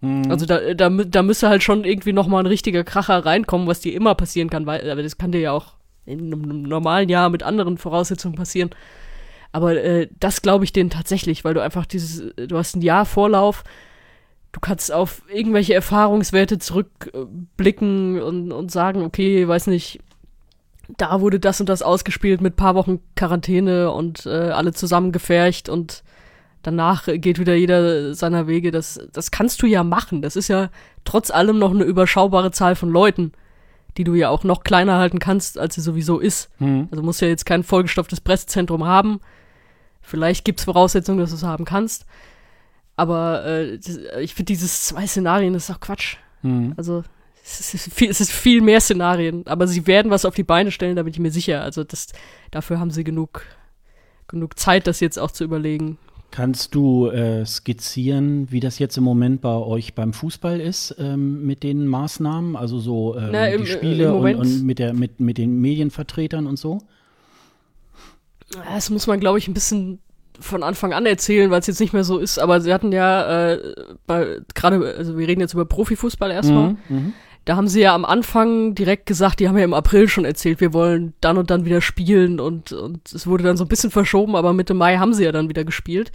Mhm. 0.00 0.30
Also 0.30 0.46
da, 0.46 0.74
da, 0.74 0.88
da 0.90 1.22
müsste 1.22 1.48
halt 1.48 1.62
schon 1.62 1.84
irgendwie 1.84 2.12
nochmal 2.12 2.42
ein 2.42 2.46
richtiger 2.46 2.84
Kracher 2.84 3.24
reinkommen, 3.24 3.66
was 3.66 3.80
dir 3.80 3.94
immer 3.94 4.14
passieren 4.14 4.50
kann, 4.50 4.66
weil, 4.66 4.90
aber 4.90 5.02
das 5.02 5.18
kann 5.18 5.32
dir 5.32 5.40
ja 5.40 5.52
auch 5.52 5.74
in 6.06 6.32
einem 6.32 6.62
normalen 6.62 7.08
Jahr 7.08 7.30
mit 7.30 7.42
anderen 7.42 7.78
Voraussetzungen 7.78 8.34
passieren. 8.34 8.70
Aber 9.52 9.76
äh, 9.76 10.08
das 10.18 10.42
glaube 10.42 10.64
ich 10.64 10.72
denen 10.72 10.90
tatsächlich, 10.90 11.44
weil 11.44 11.54
du 11.54 11.62
einfach 11.62 11.86
dieses, 11.86 12.22
du 12.36 12.58
hast 12.58 12.76
ein 12.76 12.82
Jahr 12.82 13.06
Vorlauf, 13.06 13.64
du 14.52 14.60
kannst 14.60 14.92
auf 14.92 15.22
irgendwelche 15.32 15.74
Erfahrungswerte 15.74 16.58
zurückblicken 16.58 18.20
und, 18.20 18.52
und 18.52 18.70
sagen, 18.70 19.02
okay, 19.02 19.46
weiß 19.46 19.68
nicht, 19.68 20.00
da 20.88 21.20
wurde 21.20 21.40
das 21.40 21.60
und 21.60 21.68
das 21.68 21.82
ausgespielt 21.82 22.40
mit 22.40 22.56
paar 22.56 22.74
Wochen 22.74 23.00
Quarantäne 23.16 23.90
und 23.90 24.26
äh, 24.26 24.30
alle 24.50 24.72
zusammengefercht 24.72 25.68
und 25.68 26.02
danach 26.62 27.06
geht 27.06 27.38
wieder 27.38 27.54
jeder 27.54 28.14
seiner 28.14 28.46
Wege. 28.46 28.70
Das, 28.70 29.00
das 29.12 29.30
kannst 29.30 29.62
du 29.62 29.66
ja 29.66 29.84
machen. 29.84 30.22
Das 30.22 30.36
ist 30.36 30.48
ja 30.48 30.70
trotz 31.04 31.30
allem 31.30 31.58
noch 31.58 31.70
eine 31.70 31.84
überschaubare 31.84 32.50
Zahl 32.50 32.74
von 32.74 32.90
Leuten, 32.90 33.32
die 33.96 34.04
du 34.04 34.14
ja 34.14 34.28
auch 34.28 34.44
noch 34.44 34.64
kleiner 34.64 34.98
halten 34.98 35.18
kannst, 35.18 35.58
als 35.58 35.74
sie 35.74 35.80
sowieso 35.80 36.18
ist. 36.18 36.50
Mhm. 36.58 36.88
Also 36.90 37.02
musst 37.02 37.20
ja 37.20 37.28
jetzt 37.28 37.46
kein 37.46 37.62
vollgestopftes 37.62 38.20
Pressezentrum 38.20 38.84
haben. 38.84 39.20
Vielleicht 40.00 40.44
gibt's 40.44 40.64
Voraussetzungen, 40.64 41.18
dass 41.18 41.30
du 41.30 41.36
es 41.36 41.44
haben 41.44 41.64
kannst. 41.64 42.06
Aber 42.96 43.44
äh, 43.44 43.74
ich 44.20 44.34
finde 44.34 44.52
dieses 44.52 44.82
zwei 44.82 45.06
Szenarien, 45.06 45.54
das 45.54 45.64
ist 45.64 45.70
doch 45.70 45.80
Quatsch. 45.80 46.16
Mhm. 46.42 46.74
Also 46.76 47.04
es 47.44 47.74
ist, 47.74 47.92
viel, 47.92 48.10
es 48.10 48.20
ist 48.20 48.32
viel 48.32 48.62
mehr 48.62 48.80
Szenarien, 48.80 49.46
aber 49.46 49.66
sie 49.66 49.86
werden 49.86 50.10
was 50.10 50.24
auf 50.24 50.34
die 50.34 50.44
Beine 50.44 50.70
stellen, 50.70 50.96
da 50.96 51.02
bin 51.02 51.12
ich 51.12 51.18
mir 51.18 51.30
sicher. 51.30 51.62
Also 51.62 51.84
das, 51.84 52.08
dafür 52.50 52.80
haben 52.80 52.90
sie 52.90 53.04
genug, 53.04 53.42
genug 54.28 54.58
Zeit, 54.58 54.86
das 54.86 55.00
jetzt 55.00 55.18
auch 55.18 55.30
zu 55.30 55.44
überlegen. 55.44 55.98
Kannst 56.30 56.74
du 56.74 57.08
äh, 57.10 57.44
skizzieren, 57.44 58.50
wie 58.50 58.60
das 58.60 58.78
jetzt 58.78 58.96
im 58.96 59.04
Moment 59.04 59.42
bei 59.42 59.54
euch 59.54 59.94
beim 59.94 60.14
Fußball 60.14 60.58
ist 60.58 60.96
ähm, 60.98 61.44
mit 61.44 61.62
den 61.62 61.86
Maßnahmen, 61.86 62.56
also 62.56 62.80
so 62.80 63.16
ähm, 63.16 63.28
Na, 63.30 63.46
im, 63.46 63.60
die 63.60 63.70
Spiele 63.70 64.14
und, 64.14 64.34
und, 64.34 64.64
mit, 64.64 64.78
der, 64.78 64.94
mit, 64.94 65.20
mit 65.20 65.36
den 65.36 65.60
Medienvertretern 65.60 66.46
und 66.46 66.58
so? 66.58 66.78
Das 68.72 68.88
muss 68.88 69.06
man, 69.06 69.20
glaube 69.20 69.38
ich, 69.38 69.48
ein 69.48 69.54
bisschen 69.54 70.00
von 70.40 70.62
Anfang 70.62 70.92
an 70.92 71.06
erzählen, 71.06 71.50
weil 71.50 71.60
es 71.60 71.66
jetzt 71.66 71.80
nicht 71.80 71.92
mehr 71.92 72.04
so 72.04 72.18
ist. 72.18 72.38
Aber 72.38 72.60
sie 72.60 72.72
hatten 72.72 72.90
ja 72.90 73.52
äh, 73.52 74.40
gerade, 74.54 74.94
also 74.96 75.16
wir 75.16 75.28
reden 75.28 75.40
jetzt 75.40 75.54
über 75.54 75.66
Profifußball 75.66 76.30
erstmal. 76.30 76.70
Mhm, 76.70 76.78
mhm 76.88 77.12
Da 77.44 77.56
haben 77.56 77.68
sie 77.68 77.82
ja 77.82 77.94
am 77.94 78.04
Anfang 78.04 78.74
direkt 78.74 79.06
gesagt, 79.06 79.38
die 79.38 79.48
haben 79.48 79.58
ja 79.58 79.64
im 79.64 79.74
April 79.74 80.08
schon 80.08 80.24
erzählt, 80.24 80.60
wir 80.60 80.72
wollen 80.72 81.12
dann 81.20 81.36
und 81.36 81.50
dann 81.50 81.66
wieder 81.66 81.82
spielen 81.82 82.40
und, 82.40 82.72
und 82.72 83.12
es 83.12 83.26
wurde 83.26 83.44
dann 83.44 83.58
so 83.58 83.64
ein 83.64 83.68
bisschen 83.68 83.90
verschoben, 83.90 84.34
aber 84.34 84.54
Mitte 84.54 84.72
Mai 84.72 84.96
haben 84.96 85.12
sie 85.12 85.24
ja 85.24 85.32
dann 85.32 85.48
wieder 85.48 85.64
gespielt. 85.64 86.10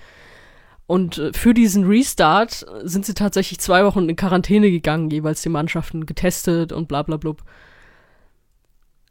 Und 0.88 1.19
äh, 1.19 1.32
für 1.34 1.53
diesen 1.53 1.86
Restart 1.86 2.65
sind 2.84 3.05
sie 3.05 3.13
tatsächlich 3.13 3.59
zwei 3.59 3.86
Wochen 3.86 4.09
in 4.09 4.15
Quarantäne 4.15 4.71
gegangen, 4.71 5.11
jeweils 5.11 5.43
die 5.43 5.49
Mannschaften 5.49 6.07
getestet 6.07 6.71
und 6.71 6.88
bla 6.88 7.03
bla 7.03 7.17
blub. 7.17 7.43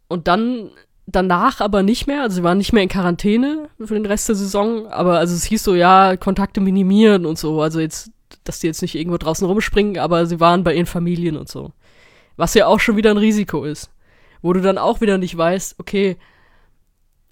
Und 0.08 0.26
dann 0.26 0.70
danach 1.06 1.60
aber 1.60 1.82
nicht 1.82 2.06
mehr, 2.06 2.22
also 2.22 2.36
sie 2.36 2.42
waren 2.42 2.58
nicht 2.58 2.72
mehr 2.72 2.82
in 2.82 2.88
Quarantäne 2.88 3.68
für 3.78 3.94
den 3.94 4.06
Rest 4.06 4.28
der 4.28 4.34
Saison, 4.34 4.86
aber 4.88 5.18
also 5.18 5.34
es 5.34 5.44
hieß 5.44 5.62
so, 5.62 5.74
ja, 5.74 6.16
Kontakte 6.16 6.60
minimieren 6.60 7.26
und 7.26 7.38
so, 7.38 7.62
also 7.62 7.80
jetzt, 7.80 8.10
dass 8.44 8.58
die 8.58 8.66
jetzt 8.66 8.82
nicht 8.82 8.94
irgendwo 8.94 9.16
draußen 9.16 9.46
rumspringen, 9.46 9.98
aber 9.98 10.26
sie 10.26 10.40
waren 10.40 10.64
bei 10.64 10.74
ihren 10.74 10.86
Familien 10.86 11.36
und 11.36 11.48
so. 11.48 11.72
Was 12.38 12.54
ja 12.54 12.66
auch 12.66 12.80
schon 12.80 12.96
wieder 12.96 13.10
ein 13.10 13.18
Risiko 13.18 13.64
ist. 13.64 13.90
Wo 14.40 14.52
du 14.54 14.60
dann 14.60 14.78
auch 14.78 15.02
wieder 15.02 15.18
nicht 15.18 15.36
weißt, 15.36 15.74
okay, 15.78 16.16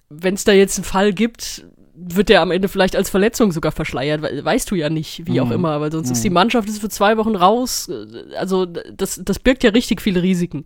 wenn 0.09 0.35
es 0.35 0.43
da 0.43 0.51
jetzt 0.51 0.77
einen 0.77 0.85
Fall 0.85 1.13
gibt, 1.13 1.65
wird 1.95 2.29
der 2.29 2.41
am 2.41 2.51
Ende 2.51 2.67
vielleicht 2.67 2.95
als 2.95 3.09
Verletzung 3.09 3.51
sogar 3.51 3.71
verschleiert, 3.71 4.21
weißt 4.21 4.69
du 4.69 4.75
ja 4.75 4.89
nicht, 4.89 5.25
wie 5.25 5.39
mhm. 5.39 5.47
auch 5.47 5.51
immer, 5.51 5.81
weil 5.81 5.91
sonst 5.91 6.09
mhm. 6.09 6.13
ist 6.13 6.23
die 6.23 6.29
Mannschaft 6.29 6.69
ist 6.69 6.79
für 6.79 6.89
zwei 6.89 7.17
Wochen 7.17 7.35
raus. 7.35 7.89
Also 8.37 8.65
das, 8.65 9.19
das 9.23 9.39
birgt 9.39 9.63
ja 9.63 9.71
richtig 9.71 10.01
viele 10.01 10.21
Risiken. 10.21 10.65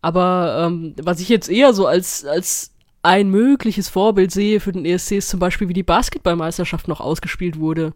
Aber 0.00 0.66
ähm, 0.66 0.94
was 1.00 1.20
ich 1.20 1.28
jetzt 1.28 1.48
eher 1.48 1.74
so 1.74 1.86
als, 1.86 2.24
als 2.24 2.72
ein 3.02 3.28
mögliches 3.30 3.88
Vorbild 3.88 4.32
sehe 4.32 4.60
für 4.60 4.72
den 4.72 4.84
ESC 4.84 5.12
ist 5.12 5.28
zum 5.28 5.38
Beispiel, 5.38 5.68
wie 5.68 5.74
die 5.74 5.82
Basketballmeisterschaft 5.82 6.88
noch 6.88 7.00
ausgespielt 7.00 7.58
wurde. 7.58 7.92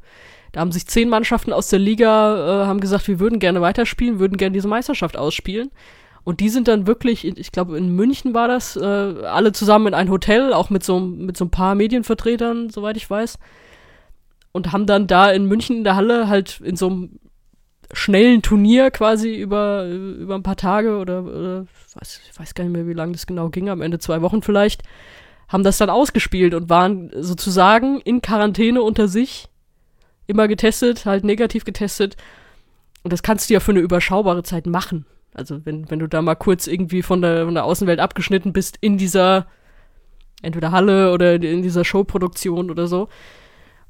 Da 0.52 0.60
haben 0.60 0.72
sich 0.72 0.86
zehn 0.86 1.08
Mannschaften 1.08 1.52
aus 1.52 1.68
der 1.68 1.78
Liga, 1.78 2.62
äh, 2.62 2.66
haben 2.66 2.80
gesagt, 2.80 3.06
wir 3.08 3.20
würden 3.20 3.38
gerne 3.38 3.60
weiterspielen, 3.60 4.18
würden 4.18 4.36
gerne 4.36 4.54
diese 4.54 4.68
Meisterschaft 4.68 5.16
ausspielen. 5.16 5.70
Und 6.24 6.40
die 6.40 6.48
sind 6.48 6.68
dann 6.68 6.86
wirklich, 6.86 7.24
ich 7.24 7.52
glaube 7.52 7.78
in 7.78 7.94
München 7.94 8.34
war 8.34 8.48
das, 8.48 8.76
äh, 8.76 8.80
alle 8.80 9.52
zusammen 9.52 9.88
in 9.88 9.94
ein 9.94 10.10
Hotel, 10.10 10.52
auch 10.52 10.70
mit 10.70 10.84
so, 10.84 11.00
mit 11.00 11.36
so 11.36 11.46
ein 11.46 11.50
paar 11.50 11.74
Medienvertretern, 11.74 12.70
soweit 12.70 12.96
ich 12.96 13.08
weiß. 13.08 13.38
Und 14.52 14.72
haben 14.72 14.86
dann 14.86 15.06
da 15.06 15.30
in 15.30 15.46
München 15.46 15.78
in 15.78 15.84
der 15.84 15.96
Halle 15.96 16.28
halt 16.28 16.60
in 16.60 16.76
so 16.76 16.88
einem 16.88 17.20
schnellen 17.92 18.42
Turnier 18.42 18.90
quasi 18.90 19.34
über, 19.34 19.86
über 19.86 20.34
ein 20.34 20.42
paar 20.42 20.56
Tage 20.56 20.98
oder, 20.98 21.24
oder 21.24 21.66
weiß, 21.94 22.20
ich 22.30 22.38
weiß 22.38 22.54
gar 22.54 22.64
nicht 22.64 22.72
mehr, 22.72 22.86
wie 22.86 22.92
lange 22.92 23.12
das 23.12 23.26
genau 23.26 23.48
ging, 23.48 23.68
am 23.68 23.82
Ende 23.82 23.98
zwei 23.98 24.22
Wochen 24.22 24.42
vielleicht, 24.42 24.82
haben 25.48 25.64
das 25.64 25.78
dann 25.78 25.90
ausgespielt 25.90 26.54
und 26.54 26.68
waren 26.68 27.10
sozusagen 27.16 28.00
in 28.00 28.22
Quarantäne 28.22 28.82
unter 28.82 29.08
sich, 29.08 29.48
immer 30.30 30.48
getestet, 30.48 31.04
halt 31.04 31.24
negativ 31.24 31.64
getestet. 31.64 32.16
Und 33.02 33.12
das 33.12 33.22
kannst 33.22 33.50
du 33.50 33.54
ja 33.54 33.60
für 33.60 33.72
eine 33.72 33.80
überschaubare 33.80 34.42
Zeit 34.42 34.66
machen. 34.66 35.06
Also 35.34 35.64
wenn, 35.64 35.90
wenn 35.90 35.98
du 35.98 36.08
da 36.08 36.22
mal 36.22 36.34
kurz 36.34 36.66
irgendwie 36.66 37.02
von 37.02 37.22
der, 37.22 37.44
von 37.44 37.54
der 37.54 37.64
Außenwelt 37.64 38.00
abgeschnitten 38.00 38.52
bist 38.52 38.78
in 38.80 38.98
dieser 38.98 39.46
entweder 40.42 40.72
Halle 40.72 41.12
oder 41.12 41.34
in 41.34 41.62
dieser 41.62 41.84
Showproduktion 41.84 42.70
oder 42.70 42.86
so. 42.86 43.08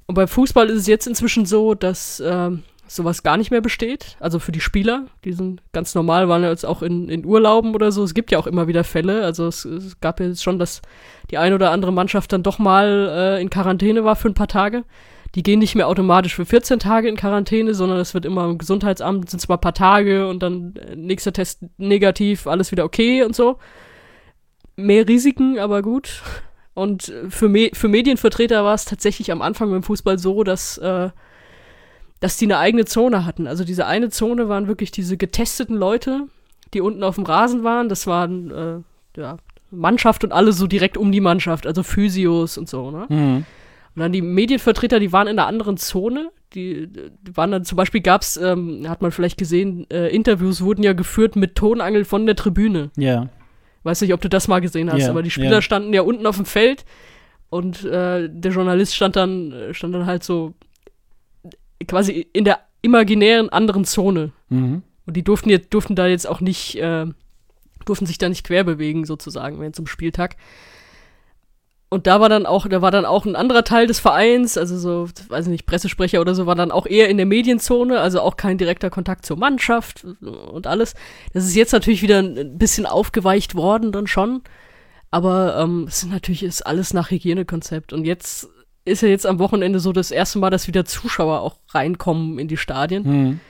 Und 0.06 0.16
beim 0.16 0.28
Fußball 0.28 0.68
ist 0.68 0.80
es 0.80 0.86
jetzt 0.86 1.06
inzwischen 1.06 1.46
so, 1.46 1.74
dass 1.74 2.20
ähm, 2.24 2.64
sowas 2.88 3.22
gar 3.22 3.36
nicht 3.36 3.52
mehr 3.52 3.60
besteht. 3.60 4.16
Also 4.18 4.40
für 4.40 4.50
die 4.50 4.60
Spieler, 4.60 5.06
die 5.24 5.32
sind 5.32 5.62
ganz 5.72 5.94
normal, 5.94 6.28
waren 6.28 6.42
ja 6.42 6.50
jetzt 6.50 6.66
auch 6.66 6.82
in, 6.82 7.08
in 7.08 7.24
Urlauben 7.24 7.74
oder 7.74 7.92
so. 7.92 8.02
Es 8.02 8.14
gibt 8.14 8.32
ja 8.32 8.38
auch 8.38 8.48
immer 8.48 8.66
wieder 8.66 8.82
Fälle. 8.82 9.24
Also 9.24 9.46
es, 9.46 9.64
es 9.64 10.00
gab 10.00 10.18
ja 10.18 10.26
jetzt 10.26 10.42
schon, 10.42 10.58
dass 10.58 10.82
die 11.30 11.38
eine 11.38 11.54
oder 11.54 11.70
andere 11.70 11.92
Mannschaft 11.92 12.32
dann 12.32 12.42
doch 12.42 12.58
mal 12.58 13.08
äh, 13.10 13.40
in 13.40 13.50
Quarantäne 13.50 14.04
war 14.04 14.16
für 14.16 14.28
ein 14.28 14.34
paar 14.34 14.48
Tage. 14.48 14.84
Die 15.34 15.42
gehen 15.42 15.60
nicht 15.60 15.76
mehr 15.76 15.88
automatisch 15.88 16.34
für 16.34 16.44
14 16.44 16.80
Tage 16.80 17.08
in 17.08 17.16
Quarantäne, 17.16 17.74
sondern 17.74 17.98
es 17.98 18.14
wird 18.14 18.24
immer 18.24 18.46
im 18.46 18.58
Gesundheitsamt, 18.58 19.30
sind 19.30 19.40
es 19.40 19.48
mal 19.48 19.56
ein 19.56 19.60
paar 19.60 19.74
Tage 19.74 20.26
und 20.28 20.42
dann 20.42 20.74
äh, 20.76 20.96
nächster 20.96 21.32
Test 21.32 21.60
negativ, 21.78 22.46
alles 22.46 22.72
wieder 22.72 22.84
okay 22.84 23.22
und 23.22 23.36
so. 23.36 23.58
Mehr 24.76 25.06
Risiken, 25.06 25.58
aber 25.58 25.82
gut. 25.82 26.22
Und 26.74 27.12
für, 27.28 27.48
Me 27.48 27.70
für 27.72 27.88
Medienvertreter 27.88 28.64
war 28.64 28.74
es 28.74 28.84
tatsächlich 28.84 29.30
am 29.30 29.42
Anfang 29.42 29.70
beim 29.70 29.82
Fußball 29.82 30.18
so, 30.18 30.42
dass, 30.44 30.78
äh, 30.78 31.10
dass 32.20 32.36
die 32.36 32.46
eine 32.46 32.58
eigene 32.58 32.84
Zone 32.84 33.24
hatten. 33.26 33.46
Also 33.46 33.64
diese 33.64 33.86
eine 33.86 34.08
Zone 34.08 34.48
waren 34.48 34.66
wirklich 34.66 34.90
diese 34.90 35.16
getesteten 35.16 35.76
Leute, 35.76 36.26
die 36.74 36.80
unten 36.80 37.04
auf 37.04 37.16
dem 37.16 37.24
Rasen 37.24 37.64
waren. 37.64 37.88
Das 37.88 38.06
waren 38.06 38.50
äh, 38.50 39.20
ja, 39.20 39.36
Mannschaft 39.70 40.24
und 40.24 40.32
alle 40.32 40.52
so 40.52 40.66
direkt 40.66 40.96
um 40.96 41.12
die 41.12 41.20
Mannschaft, 41.20 41.66
also 41.66 41.82
Physios 41.82 42.58
und 42.58 42.68
so. 42.68 42.90
Ne? 42.90 43.06
Mhm. 43.08 43.44
Und 43.94 44.02
dann 44.02 44.12
die 44.12 44.22
Medienvertreter, 44.22 45.00
die 45.00 45.12
waren 45.12 45.26
in 45.26 45.38
einer 45.38 45.48
anderen 45.48 45.76
Zone. 45.76 46.30
Die, 46.54 46.88
die 46.88 47.36
waren 47.36 47.50
dann 47.50 47.64
zum 47.64 47.76
Beispiel 47.76 48.00
gab's, 48.00 48.36
ähm, 48.36 48.88
hat 48.88 49.02
man 49.02 49.12
vielleicht 49.12 49.36
gesehen, 49.36 49.88
äh, 49.90 50.08
Interviews 50.08 50.62
wurden 50.62 50.82
ja 50.82 50.92
geführt 50.92 51.36
mit 51.36 51.54
Tonangel 51.54 52.04
von 52.04 52.26
der 52.26 52.36
Tribüne. 52.36 52.90
Ja. 52.96 53.28
Weiß 53.82 54.00
nicht, 54.00 54.12
ob 54.12 54.20
du 54.20 54.28
das 54.28 54.48
mal 54.48 54.60
gesehen 54.60 54.92
hast, 54.92 55.02
ja, 55.02 55.10
aber 55.10 55.22
die 55.22 55.30
Spieler 55.30 55.52
ja. 55.52 55.62
standen 55.62 55.92
ja 55.92 56.02
unten 56.02 56.26
auf 56.26 56.36
dem 56.36 56.44
Feld 56.44 56.84
und 57.48 57.84
äh, 57.84 58.28
der 58.30 58.52
Journalist 58.52 58.94
stand 58.94 59.16
dann, 59.16 59.54
stand 59.72 59.94
dann 59.94 60.06
halt 60.06 60.22
so 60.22 60.54
quasi 61.86 62.26
in 62.32 62.44
der 62.44 62.60
imaginären 62.82 63.48
anderen 63.48 63.84
Zone. 63.84 64.32
Mhm. 64.48 64.82
Und 65.06 65.16
die 65.16 65.24
durften 65.24 65.50
jetzt, 65.50 65.72
durften 65.74 65.96
da 65.96 66.06
jetzt 66.06 66.28
auch 66.28 66.40
nicht, 66.40 66.76
äh, 66.76 67.06
durften 67.84 68.06
sich 68.06 68.18
da 68.18 68.28
nicht 68.28 68.46
quer 68.46 68.64
bewegen, 68.64 69.04
sozusagen, 69.04 69.60
wenn 69.60 69.72
zum 69.72 69.86
Spieltag. 69.86 70.36
Und 71.92 72.06
da 72.06 72.20
war 72.20 72.28
dann 72.28 72.46
auch, 72.46 72.68
da 72.68 72.82
war 72.82 72.92
dann 72.92 73.04
auch 73.04 73.26
ein 73.26 73.34
anderer 73.34 73.64
Teil 73.64 73.88
des 73.88 73.98
Vereins, 73.98 74.56
also 74.56 74.78
so, 74.78 75.08
weiß 75.28 75.46
ich 75.46 75.50
nicht, 75.50 75.66
Pressesprecher 75.66 76.20
oder 76.20 76.36
so, 76.36 76.46
war 76.46 76.54
dann 76.54 76.70
auch 76.70 76.86
eher 76.86 77.08
in 77.08 77.16
der 77.16 77.26
Medienzone, 77.26 77.98
also 77.98 78.20
auch 78.20 78.36
kein 78.36 78.58
direkter 78.58 78.90
Kontakt 78.90 79.26
zur 79.26 79.36
Mannschaft 79.36 80.06
und 80.20 80.68
alles. 80.68 80.94
Das 81.34 81.44
ist 81.44 81.56
jetzt 81.56 81.72
natürlich 81.72 82.02
wieder 82.02 82.20
ein 82.20 82.58
bisschen 82.58 82.86
aufgeweicht 82.86 83.56
worden, 83.56 83.90
dann 83.90 84.06
schon. 84.06 84.42
Aber 85.10 85.58
ähm, 85.58 85.86
es 85.88 86.04
ist 86.04 86.10
natürlich 86.10 86.44
ist 86.44 86.64
alles 86.64 86.94
nach 86.94 87.10
Hygienekonzept. 87.10 87.92
Und 87.92 88.04
jetzt 88.04 88.48
ist 88.84 89.02
ja 89.02 89.08
jetzt 89.08 89.26
am 89.26 89.40
Wochenende 89.40 89.80
so 89.80 89.92
das 89.92 90.12
erste 90.12 90.38
Mal, 90.38 90.50
dass 90.50 90.68
wieder 90.68 90.84
Zuschauer 90.84 91.40
auch 91.40 91.56
reinkommen 91.70 92.38
in 92.38 92.46
die 92.46 92.56
Stadien. 92.56 93.02
Mhm. 93.02 93.40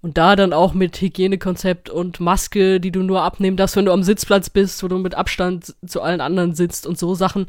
Und 0.00 0.16
da 0.16 0.34
dann 0.34 0.54
auch 0.54 0.72
mit 0.72 0.98
Hygienekonzept 0.98 1.90
und 1.90 2.20
Maske, 2.20 2.80
die 2.80 2.90
du 2.90 3.02
nur 3.02 3.20
abnehmen 3.20 3.58
darfst, 3.58 3.76
wenn 3.76 3.84
du 3.84 3.92
am 3.92 4.02
Sitzplatz 4.02 4.48
bist, 4.48 4.82
wo 4.82 4.88
du 4.88 4.96
mit 4.96 5.14
Abstand 5.14 5.74
zu 5.86 6.00
allen 6.00 6.22
anderen 6.22 6.54
sitzt 6.54 6.86
und 6.86 6.98
so 6.98 7.14
Sachen. 7.14 7.46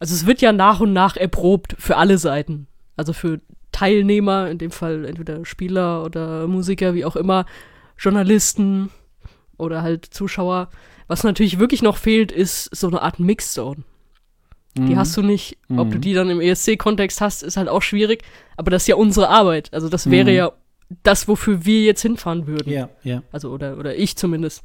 Also 0.00 0.14
es 0.14 0.26
wird 0.26 0.40
ja 0.40 0.52
nach 0.52 0.80
und 0.80 0.92
nach 0.92 1.16
erprobt 1.16 1.76
für 1.78 1.96
alle 1.96 2.18
Seiten. 2.18 2.66
Also 2.96 3.12
für 3.12 3.40
Teilnehmer, 3.70 4.50
in 4.50 4.58
dem 4.58 4.72
Fall 4.72 5.04
entweder 5.04 5.44
Spieler 5.44 6.04
oder 6.04 6.48
Musiker, 6.48 6.94
wie 6.94 7.04
auch 7.04 7.16
immer, 7.16 7.46
Journalisten 7.98 8.90
oder 9.56 9.82
halt 9.82 10.06
Zuschauer. 10.06 10.70
Was 11.06 11.22
natürlich 11.22 11.58
wirklich 11.58 11.82
noch 11.82 11.96
fehlt, 11.96 12.32
ist 12.32 12.74
so 12.74 12.88
eine 12.88 13.02
Art 13.02 13.20
Mixzone. 13.20 13.84
Mhm. 14.76 14.86
Die 14.86 14.96
hast 14.96 15.16
du 15.16 15.22
nicht. 15.22 15.58
Ob 15.68 15.88
mhm. 15.88 15.90
du 15.92 15.98
die 15.98 16.14
dann 16.14 16.30
im 16.30 16.40
ESC-Kontext 16.40 17.20
hast, 17.20 17.42
ist 17.42 17.56
halt 17.56 17.68
auch 17.68 17.82
schwierig. 17.82 18.22
Aber 18.56 18.70
das 18.70 18.84
ist 18.84 18.88
ja 18.88 18.96
unsere 18.96 19.28
Arbeit. 19.28 19.72
Also 19.72 19.88
das 19.88 20.10
wäre 20.10 20.30
mhm. 20.30 20.36
ja 20.36 20.52
das, 21.02 21.28
wofür 21.28 21.64
wir 21.64 21.82
jetzt 21.82 22.02
hinfahren 22.02 22.46
würden. 22.46 22.72
Ja, 22.72 22.88
ja. 23.02 23.22
Also, 23.32 23.50
oder, 23.50 23.78
oder 23.78 23.96
ich 23.96 24.16
zumindest. 24.16 24.62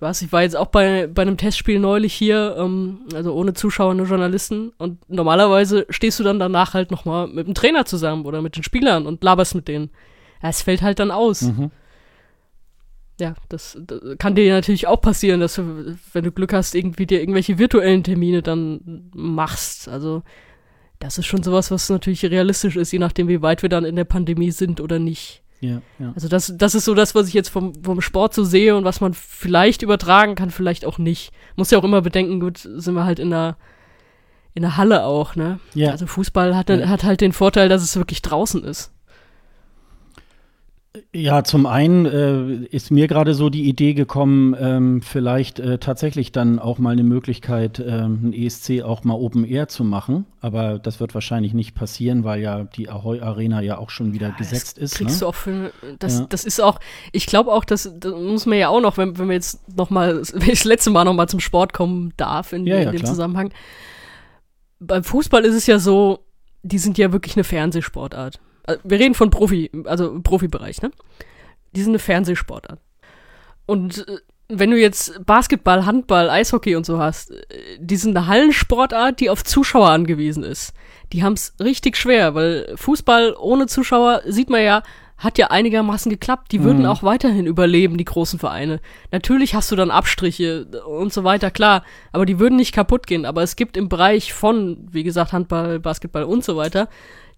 Weißt, 0.00 0.22
ich 0.22 0.32
war 0.32 0.42
jetzt 0.42 0.56
auch 0.56 0.68
bei, 0.68 1.06
bei 1.06 1.22
einem 1.22 1.36
Testspiel 1.36 1.78
neulich 1.78 2.14
hier, 2.14 2.56
ähm, 2.58 3.00
also 3.14 3.34
ohne 3.34 3.52
Zuschauer, 3.52 3.94
nur 3.94 4.06
Journalisten. 4.06 4.72
Und 4.78 4.98
normalerweise 5.10 5.86
stehst 5.90 6.18
du 6.18 6.24
dann 6.24 6.38
danach 6.38 6.72
halt 6.72 6.90
nochmal 6.90 7.26
mit 7.28 7.46
dem 7.46 7.54
Trainer 7.54 7.84
zusammen 7.84 8.24
oder 8.24 8.40
mit 8.40 8.56
den 8.56 8.62
Spielern 8.62 9.06
und 9.06 9.22
laberst 9.22 9.54
mit 9.54 9.68
denen. 9.68 9.90
Es 10.40 10.62
fällt 10.62 10.80
halt 10.80 10.98
dann 10.98 11.10
aus. 11.10 11.42
Mhm. 11.42 11.70
Ja, 13.20 13.34
das, 13.50 13.76
das, 13.78 14.00
kann 14.18 14.34
dir 14.34 14.54
natürlich 14.54 14.86
auch 14.86 15.02
passieren, 15.02 15.40
dass 15.40 15.56
du, 15.56 15.96
wenn 16.14 16.24
du 16.24 16.32
Glück 16.32 16.54
hast, 16.54 16.74
irgendwie 16.74 17.04
dir 17.04 17.20
irgendwelche 17.20 17.58
virtuellen 17.58 18.02
Termine 18.02 18.40
dann 18.40 19.10
machst. 19.14 19.88
Also, 19.88 20.22
das 20.98 21.18
ist 21.18 21.26
schon 21.26 21.42
sowas, 21.42 21.70
was 21.70 21.90
natürlich 21.90 22.24
realistisch 22.24 22.76
ist, 22.76 22.92
je 22.92 22.98
nachdem, 22.98 23.28
wie 23.28 23.42
weit 23.42 23.60
wir 23.60 23.68
dann 23.68 23.84
in 23.84 23.96
der 23.96 24.04
Pandemie 24.04 24.50
sind 24.50 24.80
oder 24.80 24.98
nicht. 24.98 25.42
Ja, 25.60 25.82
ja. 25.98 26.12
Also 26.14 26.28
das, 26.28 26.52
das 26.56 26.74
ist 26.74 26.86
so 26.86 26.94
das, 26.94 27.14
was 27.14 27.28
ich 27.28 27.34
jetzt 27.34 27.50
vom, 27.50 27.74
vom 27.82 28.00
Sport 28.00 28.34
so 28.34 28.44
sehe 28.44 28.76
und 28.76 28.84
was 28.84 29.00
man 29.00 29.12
vielleicht 29.12 29.82
übertragen 29.82 30.34
kann, 30.34 30.50
vielleicht 30.50 30.86
auch 30.86 30.98
nicht. 30.98 31.32
Muss 31.56 31.70
ja 31.70 31.78
auch 31.78 31.84
immer 31.84 32.00
bedenken, 32.00 32.40
gut, 32.40 32.58
sind 32.58 32.94
wir 32.94 33.04
halt 33.04 33.18
in 33.18 33.30
der, 33.30 33.56
in 34.54 34.62
der 34.62 34.78
Halle 34.78 35.04
auch, 35.04 35.36
ne? 35.36 35.60
Ja. 35.74 35.90
Also 35.90 36.06
Fußball 36.06 36.56
hat, 36.56 36.70
ja. 36.70 36.88
hat 36.88 37.04
halt 37.04 37.20
den 37.20 37.32
Vorteil, 37.32 37.68
dass 37.68 37.82
es 37.82 37.96
wirklich 37.96 38.22
draußen 38.22 38.64
ist. 38.64 38.92
Ja, 41.14 41.44
zum 41.44 41.66
einen 41.66 42.04
äh, 42.04 42.66
ist 42.66 42.90
mir 42.90 43.06
gerade 43.06 43.34
so 43.34 43.48
die 43.48 43.68
Idee 43.68 43.94
gekommen, 43.94 44.56
ähm, 44.58 45.02
vielleicht 45.02 45.60
äh, 45.60 45.78
tatsächlich 45.78 46.32
dann 46.32 46.58
auch 46.58 46.78
mal 46.78 46.90
eine 46.90 47.04
Möglichkeit, 47.04 47.78
ähm, 47.78 48.20
ein 48.24 48.32
ESC 48.32 48.82
auch 48.82 49.04
mal 49.04 49.14
Open 49.14 49.44
Air 49.44 49.68
zu 49.68 49.84
machen. 49.84 50.26
Aber 50.40 50.80
das 50.80 50.98
wird 50.98 51.14
wahrscheinlich 51.14 51.54
nicht 51.54 51.76
passieren, 51.76 52.24
weil 52.24 52.40
ja 52.40 52.64
die 52.64 52.88
Ahoy 52.88 53.20
Arena 53.20 53.60
ja 53.60 53.78
auch 53.78 53.90
schon 53.90 54.12
wieder 54.12 54.30
ja, 54.30 54.34
gesetzt 54.34 54.78
ist. 54.78 54.96
Kriegst 54.96 55.16
ne? 55.16 55.20
du 55.20 55.26
auch 55.28 55.34
für, 55.36 55.72
das, 56.00 56.20
ja. 56.20 56.26
das 56.28 56.44
ist 56.44 56.60
auch, 56.60 56.80
ich 57.12 57.26
glaube 57.26 57.52
auch, 57.52 57.64
das, 57.64 57.92
das 57.96 58.12
muss 58.12 58.46
man 58.46 58.58
ja 58.58 58.68
auch 58.68 58.80
noch, 58.80 58.96
wenn, 58.96 59.16
wenn 59.16 59.28
wir 59.28 59.34
jetzt 59.34 59.76
noch 59.76 59.90
mal, 59.90 60.16
wenn 60.32 60.42
ich 60.42 60.58
das 60.58 60.64
letzte 60.64 60.90
Mal 60.90 61.04
noch 61.04 61.14
mal 61.14 61.28
zum 61.28 61.38
Sport 61.38 61.72
kommen 61.72 62.12
darf 62.16 62.52
in, 62.52 62.66
ja, 62.66 62.78
in 62.78 62.90
dem 62.90 62.96
klar. 62.96 63.12
Zusammenhang. 63.12 63.52
Beim 64.80 65.04
Fußball 65.04 65.44
ist 65.44 65.54
es 65.54 65.68
ja 65.68 65.78
so, 65.78 66.26
die 66.64 66.78
sind 66.78 66.98
ja 66.98 67.12
wirklich 67.12 67.36
eine 67.36 67.44
Fernsehsportart. 67.44 68.40
Äh, 68.66 68.76
wir 68.84 68.98
reden 68.98 69.14
von 69.14 69.30
Profi, 69.30 69.70
also 69.84 70.20
Profibereich, 70.22 70.82
ne? 70.82 70.90
Die 71.72 71.82
sind 71.82 71.92
eine 71.92 71.98
Fernsehsportart. 71.98 72.80
Und 73.66 74.06
äh, 74.08 74.18
wenn 74.48 74.70
du 74.70 74.78
jetzt 74.78 75.24
Basketball, 75.24 75.86
Handball, 75.86 76.28
Eishockey 76.28 76.74
und 76.74 76.84
so 76.84 76.98
hast, 76.98 77.30
äh, 77.30 77.36
die 77.78 77.96
sind 77.96 78.16
eine 78.16 78.26
Hallensportart, 78.26 79.20
die 79.20 79.30
auf 79.30 79.44
Zuschauer 79.44 79.90
angewiesen 79.90 80.42
ist. 80.42 80.74
Die 81.12 81.22
haben 81.22 81.34
es 81.34 81.54
richtig 81.60 81.96
schwer, 81.96 82.34
weil 82.34 82.72
Fußball 82.76 83.34
ohne 83.38 83.66
Zuschauer 83.66 84.22
sieht 84.26 84.50
man 84.50 84.62
ja, 84.62 84.82
hat 85.16 85.38
ja 85.38 85.48
einigermaßen 85.48 86.10
geklappt. 86.10 86.50
Die 86.52 86.62
würden 86.62 86.80
mhm. 86.80 86.86
auch 86.86 87.02
weiterhin 87.02 87.46
überleben, 87.46 87.98
die 87.98 88.04
großen 88.04 88.38
Vereine. 88.38 88.80
Natürlich 89.12 89.54
hast 89.54 89.70
du 89.70 89.76
dann 89.76 89.90
Abstriche 89.90 90.66
und 90.86 91.12
so 91.12 91.24
weiter, 91.24 91.50
klar, 91.50 91.84
aber 92.12 92.26
die 92.26 92.38
würden 92.38 92.56
nicht 92.56 92.74
kaputt 92.74 93.06
gehen. 93.06 93.26
Aber 93.26 93.42
es 93.42 93.54
gibt 93.54 93.76
im 93.76 93.88
Bereich 93.88 94.32
von, 94.32 94.88
wie 94.90 95.04
gesagt, 95.04 95.32
Handball, 95.32 95.78
Basketball 95.78 96.24
und 96.24 96.42
so 96.42 96.56
weiter, 96.56 96.88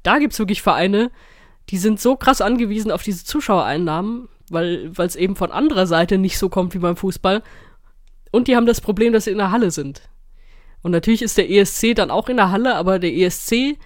da 0.03 0.18
gibt's 0.18 0.38
wirklich 0.38 0.62
Vereine, 0.62 1.11
die 1.70 1.78
sind 1.78 2.00
so 2.00 2.16
krass 2.16 2.40
angewiesen 2.40 2.90
auf 2.90 3.03
diese 3.03 3.24
Zuschauereinnahmen, 3.24 4.28
weil 4.50 4.92
es 4.98 5.16
eben 5.16 5.36
von 5.36 5.53
anderer 5.53 5.86
Seite 5.86 6.18
nicht 6.18 6.38
so 6.38 6.48
kommt 6.48 6.74
wie 6.74 6.78
beim 6.78 6.96
Fußball. 6.96 7.42
Und 8.30 8.48
die 8.48 8.57
haben 8.57 8.66
das 8.66 8.80
Problem, 8.80 9.12
dass 9.12 9.24
sie 9.24 9.30
in 9.30 9.38
der 9.38 9.50
Halle 9.50 9.70
sind. 9.70 10.03
Und 10.82 10.90
natürlich 10.90 11.22
ist 11.22 11.38
der 11.38 11.50
ESC 11.50 11.94
dann 11.94 12.11
auch 12.11 12.28
in 12.28 12.36
der 12.36 12.50
Halle, 12.50 12.74
aber 12.74 12.98
der 12.98 13.14
ESC, 13.14 13.78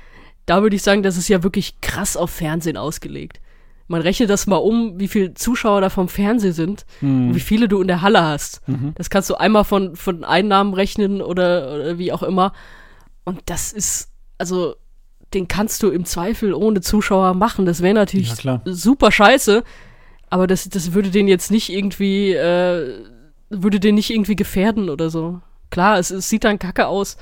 da 0.46 0.62
würde 0.62 0.76
ich 0.76 0.82
sagen, 0.82 1.02
das 1.02 1.16
ist 1.16 1.28
ja 1.28 1.42
wirklich 1.42 1.80
krass 1.80 2.16
auf 2.16 2.30
Fernsehen 2.30 2.76
ausgelegt. 2.76 3.40
Man 3.88 4.00
rechnet 4.00 4.30
das 4.30 4.46
mal 4.46 4.56
um, 4.56 4.98
wie 4.98 5.06
viele 5.06 5.34
Zuschauer 5.34 5.80
da 5.80 5.90
vom 5.90 6.08
Fernsehen 6.08 6.52
sind 6.52 6.86
mhm. 7.00 7.28
und 7.28 7.34
wie 7.34 7.40
viele 7.40 7.68
du 7.68 7.80
in 7.80 7.86
der 7.86 8.02
Halle 8.02 8.22
hast. 8.22 8.66
Mhm. 8.66 8.92
Das 8.96 9.10
kannst 9.10 9.30
du 9.30 9.36
einmal 9.36 9.64
von, 9.64 9.94
von 9.94 10.24
Einnahmen 10.24 10.74
rechnen 10.74 11.22
oder, 11.22 11.72
oder 11.74 11.98
wie 11.98 12.12
auch 12.12 12.22
immer. 12.22 12.52
Und 13.24 13.42
das 13.46 13.72
ist, 13.72 14.10
also, 14.38 14.74
den 15.34 15.48
kannst 15.48 15.82
du 15.82 15.90
im 15.90 16.04
Zweifel 16.04 16.54
ohne 16.54 16.80
Zuschauer 16.80 17.34
machen. 17.34 17.66
Das 17.66 17.82
wäre 17.82 17.94
natürlich 17.94 18.42
ja, 18.42 18.60
super 18.64 19.10
scheiße. 19.10 19.64
Aber 20.28 20.46
das, 20.46 20.68
das 20.68 20.92
würde 20.92 21.10
den 21.10 21.28
jetzt 21.28 21.50
nicht 21.50 21.68
irgendwie, 21.70 22.32
äh, 22.32 22.94
würde 23.50 23.80
den 23.80 23.94
nicht 23.94 24.10
irgendwie 24.10 24.36
gefährden 24.36 24.90
oder 24.90 25.10
so. 25.10 25.40
Klar, 25.70 25.98
es, 25.98 26.10
es 26.10 26.28
sieht 26.28 26.44
dann 26.44 26.58
kacke 26.58 26.86
aus. 26.86 27.16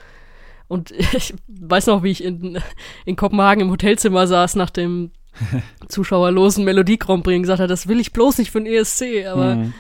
Und 0.69 0.91
ich 1.13 1.35
weiß 1.49 1.87
noch, 1.87 2.03
wie 2.03 2.11
ich 2.11 2.25
in, 2.25 2.59
in 3.05 3.17
Kopenhagen 3.17 3.63
im 3.63 3.71
Hotelzimmer 3.71 4.27
saß 4.27 4.57
nach 4.57 4.71
dem 4.71 5.11
zuschauerlosen 5.89 6.65
Melodie 6.65 6.99
Grand 6.99 7.25
Prix 7.25 7.37
und 7.37 7.43
gesagt 7.43 7.61
hat, 7.61 7.71
das 7.71 7.89
will 7.89 8.01
ich 8.01 8.13
bloß 8.13 8.39
nicht 8.39 8.51
für 8.51 8.61
den 8.61 8.73
ESC. 8.73 9.27
Aber 9.27 9.57
mhm. 9.57 9.75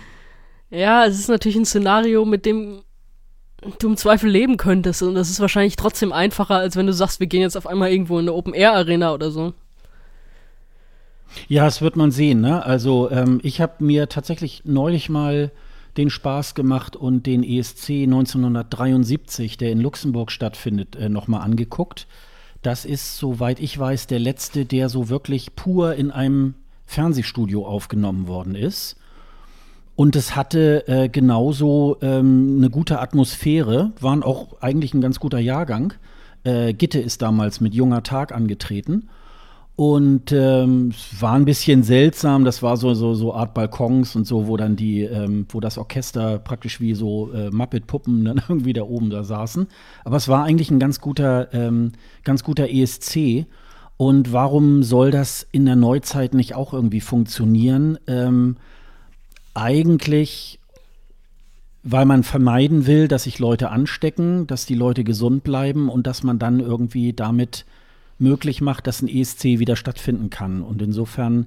ja, 0.70 1.06
es 1.06 1.18
ist 1.18 1.28
natürlich 1.28 1.56
ein 1.56 1.66
Szenario, 1.66 2.24
mit 2.24 2.46
dem 2.46 2.82
du 3.78 3.88
im 3.88 3.96
Zweifel 3.96 4.30
leben 4.30 4.56
könntest. 4.56 5.02
Und 5.02 5.14
das 5.14 5.30
ist 5.30 5.40
wahrscheinlich 5.40 5.76
trotzdem 5.76 6.12
einfacher, 6.12 6.56
als 6.56 6.76
wenn 6.76 6.86
du 6.86 6.92
sagst, 6.92 7.20
wir 7.20 7.26
gehen 7.26 7.42
jetzt 7.42 7.56
auf 7.56 7.66
einmal 7.66 7.90
irgendwo 7.90 8.18
in 8.18 8.24
eine 8.24 8.32
Open-Air-Arena 8.32 9.12
oder 9.12 9.30
so. 9.30 9.54
Ja, 11.48 11.64
das 11.64 11.82
wird 11.82 11.96
man 11.96 12.10
sehen. 12.10 12.40
Ne? 12.40 12.64
Also 12.64 13.10
ähm, 13.10 13.40
ich 13.42 13.60
habe 13.60 13.84
mir 13.84 14.08
tatsächlich 14.08 14.62
neulich 14.64 15.08
mal 15.08 15.50
den 15.96 16.10
Spaß 16.10 16.54
gemacht 16.54 16.96
und 16.96 17.26
den 17.26 17.44
ESC 17.44 17.90
1973, 17.90 19.56
der 19.56 19.70
in 19.70 19.80
Luxemburg 19.80 20.30
stattfindet, 20.30 20.96
äh, 20.96 21.08
nochmal 21.08 21.42
angeguckt. 21.42 22.06
Das 22.62 22.84
ist, 22.84 23.18
soweit 23.18 23.60
ich 23.60 23.78
weiß, 23.78 24.06
der 24.06 24.18
letzte, 24.18 24.64
der 24.64 24.88
so 24.88 25.08
wirklich 25.08 25.54
pur 25.54 25.94
in 25.94 26.10
einem 26.10 26.54
Fernsehstudio 26.86 27.66
aufgenommen 27.66 28.26
worden 28.26 28.54
ist. 28.54 28.96
Und 29.97 30.16
es 30.16 30.34
hatte 30.34 30.88
äh, 30.88 31.09
genauso 31.09 31.99
ähm, 32.03 32.57
eine 32.59 32.70
gute 32.70 33.01
Atmosphäre, 33.01 33.92
waren 34.01 34.22
auch 34.22 34.61
eigentlich 34.61 34.92
ein 34.95 35.01
ganz 35.01 35.20
guter 35.20 35.38
Jahrgang. 35.38 35.95
Äh, 36.42 36.74
Gitte 36.74 36.99
ist 37.01 37.22
damals 37.22 37.61
mit 37.61 37.74
junger 37.74 38.03
Tag 38.03 38.32
angetreten. 38.32 39.09
Und 39.76 40.30
ähm, 40.30 40.90
es 40.90 41.20
war 41.20 41.32
ein 41.32 41.45
bisschen 41.45 41.82
seltsam, 41.82 42.45
das 42.45 42.62
war 42.62 42.76
so, 42.76 42.95
so, 42.95 43.14
so 43.14 43.34
Art 43.34 43.55
Balkons 43.55 44.14
und 44.14 44.24
so, 44.24 44.47
wo 44.47 44.57
dann 44.57 44.76
die, 44.76 45.03
ähm, 45.03 45.47
wo 45.49 45.59
das 45.59 45.78
Orchester 45.78 46.38
praktisch 46.38 46.80
wie 46.80 46.95
so 46.95 47.32
äh, 47.32 47.51
Muppet-Puppen 47.51 48.24
dann 48.24 48.40
irgendwie 48.49 48.72
da 48.72 48.82
oben 48.82 49.11
da 49.11 49.24
saßen. 49.24 49.66
Aber 50.05 50.16
es 50.16 50.28
war 50.28 50.45
eigentlich 50.45 50.70
ein 50.70 50.78
ganz 50.78 51.01
guter, 51.01 51.53
ähm, 51.53 51.92
ganz 52.22 52.45
guter 52.45 52.68
ESC. 52.70 53.47
Und 53.97 54.32
warum 54.32 54.82
soll 54.82 55.11
das 55.11 55.47
in 55.51 55.66
der 55.66 55.76
Neuzeit 55.76 56.34
nicht 56.34 56.55
auch 56.55 56.72
irgendwie 56.72 57.01
funktionieren? 57.01 57.99
Ähm, 58.07 58.57
eigentlich, 59.55 60.59
weil 61.82 62.05
man 62.05 62.22
vermeiden 62.22 62.86
will, 62.86 63.09
dass 63.09 63.24
sich 63.24 63.38
Leute 63.38 63.70
anstecken, 63.70 64.46
dass 64.46 64.66
die 64.66 64.74
Leute 64.74 65.05
gesund 65.05 65.44
bleiben 65.44 65.88
und 65.88 66.07
dass 66.07 66.22
man 66.22 66.38
dann 66.38 66.61
irgendwie 66.61 67.12
damit 67.12 67.64
möglich 68.18 68.61
macht, 68.61 68.86
dass 68.86 69.02
ein 69.02 69.09
ESC 69.09 69.44
wieder 69.59 69.76
stattfinden 69.76 70.30
kann. 70.30 70.62
Und 70.62 70.82
insofern 70.82 71.46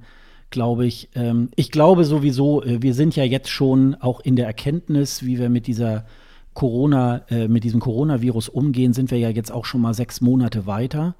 glaube 0.49 0.85
ich, 0.85 1.09
ähm, 1.15 1.49
ich 1.55 1.71
glaube 1.71 2.05
sowieso, 2.05 2.63
äh, 2.63 2.81
wir 2.81 2.93
sind 2.93 3.15
ja 3.15 3.23
jetzt 3.23 3.49
schon 3.49 3.95
auch 3.95 4.19
in 4.19 4.35
der 4.35 4.47
Erkenntnis, 4.47 5.23
wie 5.23 5.39
wir 5.39 5.49
mit 5.49 5.67
dieser 5.67 6.05
Corona, 6.53 7.23
äh, 7.29 7.47
mit 7.47 7.63
diesem 7.63 7.79
Coronavirus 7.79 8.49
umgehen, 8.49 8.93
sind 8.93 9.11
wir 9.11 9.19
ja 9.19 9.29
jetzt 9.29 9.51
auch 9.51 9.65
schon 9.65 9.81
mal 9.81 9.93
sechs 9.93 10.21
Monate 10.21 10.65
weiter. 10.65 11.15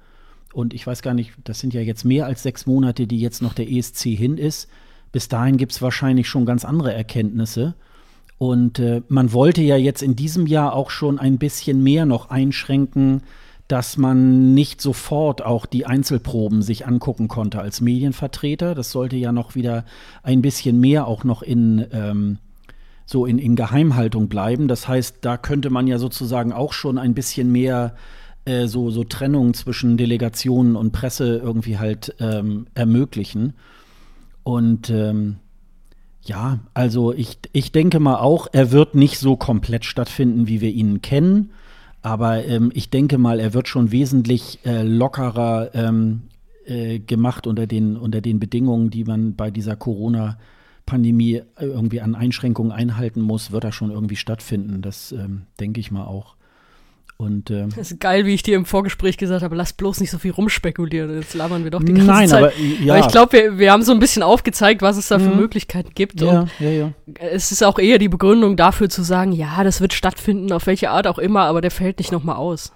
Und 0.52 0.74
ich 0.74 0.86
weiß 0.86 1.02
gar 1.02 1.14
nicht, 1.14 1.32
das 1.44 1.60
sind 1.60 1.74
ja 1.74 1.80
jetzt 1.80 2.04
mehr 2.04 2.26
als 2.26 2.42
sechs 2.42 2.66
Monate, 2.66 3.06
die 3.06 3.20
jetzt 3.20 3.42
noch 3.42 3.54
der 3.54 3.70
ESC 3.70 4.16
hin 4.16 4.38
ist. 4.38 4.68
Bis 5.12 5.28
dahin 5.28 5.56
gibt 5.56 5.72
es 5.72 5.82
wahrscheinlich 5.82 6.28
schon 6.28 6.46
ganz 6.46 6.64
andere 6.64 6.92
Erkenntnisse. 6.92 7.74
Und 8.38 8.78
äh, 8.78 9.02
man 9.08 9.32
wollte 9.32 9.62
ja 9.62 9.76
jetzt 9.76 10.02
in 10.02 10.14
diesem 10.14 10.46
Jahr 10.46 10.74
auch 10.74 10.90
schon 10.90 11.18
ein 11.18 11.38
bisschen 11.38 11.82
mehr 11.82 12.06
noch 12.06 12.30
einschränken, 12.30 13.22
dass 13.66 13.98
man 13.98 14.54
nicht 14.54 14.80
sofort 14.80 15.44
auch 15.44 15.66
die 15.66 15.84
Einzelproben 15.84 16.62
sich 16.62 16.86
angucken 16.86 17.28
konnte 17.28 17.60
als 17.60 17.80
Medienvertreter. 17.80 18.74
Das 18.74 18.92
sollte 18.92 19.16
ja 19.16 19.32
noch 19.32 19.54
wieder 19.54 19.84
ein 20.22 20.40
bisschen 20.40 20.80
mehr 20.80 21.06
auch 21.06 21.24
noch 21.24 21.42
in 21.42 21.86
ähm, 21.92 22.38
so 23.04 23.24
in, 23.24 23.38
in 23.38 23.56
Geheimhaltung 23.56 24.28
bleiben. 24.28 24.68
Das 24.68 24.86
heißt, 24.86 25.18
da 25.22 25.36
könnte 25.38 25.70
man 25.70 25.86
ja 25.86 25.98
sozusagen 25.98 26.52
auch 26.52 26.72
schon 26.74 26.98
ein 26.98 27.14
bisschen 27.14 27.50
mehr 27.50 27.94
äh, 28.44 28.66
so, 28.66 28.90
so 28.90 29.02
Trennung 29.02 29.54
zwischen 29.54 29.96
Delegationen 29.96 30.76
und 30.76 30.92
Presse 30.92 31.36
irgendwie 31.36 31.78
halt 31.78 32.14
ähm, 32.20 32.66
ermöglichen. 32.74 33.54
Und 34.48 34.88
ähm, 34.88 35.36
ja, 36.22 36.60
also 36.72 37.12
ich, 37.12 37.38
ich 37.52 37.70
denke 37.70 38.00
mal 38.00 38.16
auch, 38.16 38.46
er 38.50 38.72
wird 38.72 38.94
nicht 38.94 39.18
so 39.18 39.36
komplett 39.36 39.84
stattfinden, 39.84 40.48
wie 40.48 40.62
wir 40.62 40.70
ihn 40.70 41.02
kennen. 41.02 41.50
Aber 42.00 42.42
ähm, 42.46 42.70
ich 42.72 42.88
denke 42.88 43.18
mal, 43.18 43.40
er 43.40 43.52
wird 43.52 43.68
schon 43.68 43.92
wesentlich 43.92 44.60
äh, 44.64 44.84
lockerer 44.84 45.74
ähm, 45.74 46.22
äh, 46.64 46.98
gemacht 46.98 47.46
unter 47.46 47.66
den, 47.66 47.98
unter 47.98 48.22
den 48.22 48.40
Bedingungen, 48.40 48.88
die 48.88 49.04
man 49.04 49.36
bei 49.36 49.50
dieser 49.50 49.76
Corona-Pandemie 49.76 51.42
irgendwie 51.60 52.00
an 52.00 52.14
Einschränkungen 52.14 52.72
einhalten 52.72 53.20
muss, 53.20 53.52
wird 53.52 53.64
er 53.64 53.72
schon 53.72 53.90
irgendwie 53.90 54.16
stattfinden. 54.16 54.80
Das 54.80 55.12
ähm, 55.12 55.42
denke 55.60 55.78
ich 55.78 55.90
mal 55.90 56.06
auch. 56.06 56.36
Und, 57.20 57.50
äh, 57.50 57.66
das 57.66 57.90
ist 57.90 58.00
geil, 58.00 58.26
wie 58.26 58.34
ich 58.34 58.44
dir 58.44 58.56
im 58.56 58.64
Vorgespräch 58.64 59.16
gesagt 59.16 59.42
habe, 59.42 59.56
lass 59.56 59.72
bloß 59.72 59.98
nicht 60.00 60.12
so 60.12 60.18
viel 60.18 60.30
rumspekulieren. 60.30 61.16
Jetzt 61.16 61.34
labern 61.34 61.64
wir 61.64 61.72
doch 61.72 61.82
die 61.82 61.92
ganze 61.92 62.06
Nein, 62.06 62.28
Zeit. 62.28 62.44
Aber, 62.44 62.52
ja. 62.56 62.94
aber 62.94 63.04
ich 63.04 63.10
glaube, 63.10 63.32
wir, 63.32 63.58
wir 63.58 63.72
haben 63.72 63.82
so 63.82 63.90
ein 63.90 63.98
bisschen 63.98 64.22
aufgezeigt, 64.22 64.82
was 64.82 64.96
es 64.96 65.08
da 65.08 65.18
für 65.18 65.30
mhm. 65.30 65.36
Möglichkeiten 65.36 65.90
gibt. 65.96 66.20
Ja, 66.20 66.46
ja, 66.60 66.70
ja. 66.70 66.92
Es 67.18 67.50
ist 67.50 67.64
auch 67.64 67.80
eher 67.80 67.98
die 67.98 68.08
Begründung 68.08 68.56
dafür 68.56 68.88
zu 68.88 69.02
sagen, 69.02 69.32
ja, 69.32 69.64
das 69.64 69.80
wird 69.80 69.94
stattfinden, 69.94 70.52
auf 70.52 70.68
welche 70.68 70.90
Art 70.90 71.08
auch 71.08 71.18
immer, 71.18 71.40
aber 71.40 71.60
der 71.60 71.72
fällt 71.72 71.98
nicht 71.98 72.12
nochmal 72.12 72.36
aus. 72.36 72.72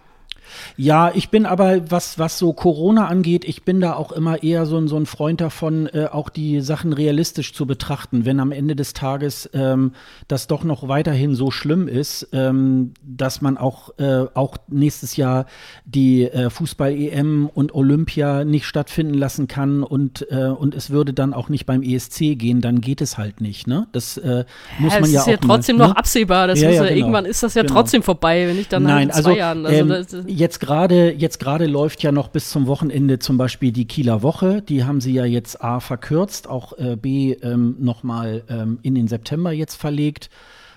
Ja, 0.76 1.10
ich 1.14 1.30
bin 1.30 1.46
aber, 1.46 1.90
was, 1.90 2.18
was 2.18 2.38
so 2.38 2.52
Corona 2.52 3.08
angeht, 3.08 3.44
ich 3.44 3.64
bin 3.64 3.80
da 3.80 3.94
auch 3.94 4.12
immer 4.12 4.42
eher 4.42 4.66
so, 4.66 4.78
ein 4.78 4.88
so 4.88 4.96
ein 4.96 5.06
Freund 5.06 5.40
davon, 5.40 5.86
äh, 5.86 6.08
auch 6.10 6.28
die 6.28 6.60
Sachen 6.60 6.92
realistisch 6.92 7.52
zu 7.52 7.66
betrachten. 7.66 8.24
Wenn 8.24 8.40
am 8.40 8.52
Ende 8.52 8.76
des 8.76 8.92
Tages 8.92 9.48
ähm, 9.52 9.92
das 10.28 10.46
doch 10.46 10.64
noch 10.64 10.88
weiterhin 10.88 11.34
so 11.34 11.50
schlimm 11.50 11.88
ist, 11.88 12.28
ähm, 12.32 12.92
dass 13.02 13.40
man 13.40 13.56
auch, 13.56 13.98
äh, 13.98 14.26
auch 14.34 14.56
nächstes 14.68 15.16
Jahr 15.16 15.46
die 15.84 16.24
äh, 16.24 16.50
Fußball-EM 16.50 17.50
und 17.52 17.74
Olympia 17.74 18.44
nicht 18.44 18.66
stattfinden 18.66 19.14
lassen 19.14 19.48
kann 19.48 19.82
und, 19.82 20.26
äh, 20.30 20.46
und 20.46 20.74
es 20.74 20.90
würde 20.90 21.12
dann 21.12 21.34
auch 21.34 21.48
nicht 21.48 21.66
beim 21.66 21.82
ESC 21.82 22.36
gehen, 22.36 22.60
dann 22.60 22.80
geht 22.80 23.00
es 23.00 23.18
halt 23.18 23.40
nicht. 23.40 23.66
Ne? 23.66 23.86
Das 23.92 24.16
äh, 24.16 24.44
muss 24.78 24.94
ja, 24.94 25.00
man 25.00 25.10
ja 25.10 25.20
auch. 25.20 25.26
Das 25.26 25.34
ist 25.34 25.40
ja 25.42 25.48
trotzdem 25.48 25.76
mal, 25.76 25.88
noch 25.88 25.94
ne? 25.94 25.98
absehbar. 25.98 26.46
Das 26.46 26.60
ja, 26.60 26.70
ja, 26.70 26.82
genau. 26.82 26.94
Irgendwann 26.94 27.24
ist 27.24 27.42
das 27.42 27.54
ja 27.54 27.62
genau. 27.62 27.74
trotzdem 27.74 28.02
vorbei, 28.02 28.46
wenn 28.48 28.58
ich 28.58 28.68
dann 28.68 28.82
Nein, 28.82 28.92
halt 28.94 29.02
in 29.04 29.10
zwei 29.10 29.16
also, 29.18 29.38
Jahren. 29.38 29.66
Also 29.66 30.18
ähm, 30.18 30.28
jetzt 30.42 30.60
gerade 30.60 31.12
jetzt 31.12 31.42
läuft 31.42 32.02
ja 32.02 32.12
noch 32.12 32.28
bis 32.28 32.50
zum 32.50 32.66
Wochenende 32.66 33.18
zum 33.18 33.38
Beispiel 33.38 33.72
die 33.72 33.86
Kieler 33.86 34.22
Woche. 34.22 34.60
Die 34.60 34.84
haben 34.84 35.00
sie 35.00 35.14
ja 35.14 35.24
jetzt 35.24 35.62
A 35.62 35.80
verkürzt, 35.80 36.48
auch 36.48 36.76
äh, 36.78 36.96
B 36.96 37.32
ähm, 37.32 37.76
nochmal 37.78 38.42
ähm, 38.48 38.78
in 38.82 38.94
den 38.94 39.08
September 39.08 39.52
jetzt 39.52 39.76
verlegt. 39.76 40.28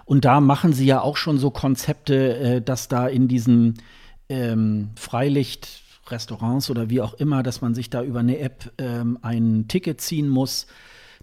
Und 0.06 0.24
da 0.24 0.40
machen 0.40 0.72
sie 0.72 0.86
ja 0.86 1.02
auch 1.02 1.18
schon 1.18 1.40
so 1.40 1.50
Konzepte, 1.50 2.38
äh, 2.38 2.62
dass 2.62 2.88
da 2.88 3.08
in 3.08 3.28
diesen 3.28 3.82
ähm, 4.30 4.92
Freilichtrestaurants 4.96 6.70
oder 6.70 6.90
wie 6.90 7.02
auch 7.02 7.16
immer, 7.16 7.44
dass 7.44 7.62
man 7.62 7.74
sich 7.74 7.90
da 7.90 8.04
über 8.04 8.20
eine 8.20 8.38
App 8.40 8.72
ähm, 8.78 9.18
ein 9.24 9.66
Ticket 9.68 10.00
ziehen 10.00 10.30
muss, 10.30 10.68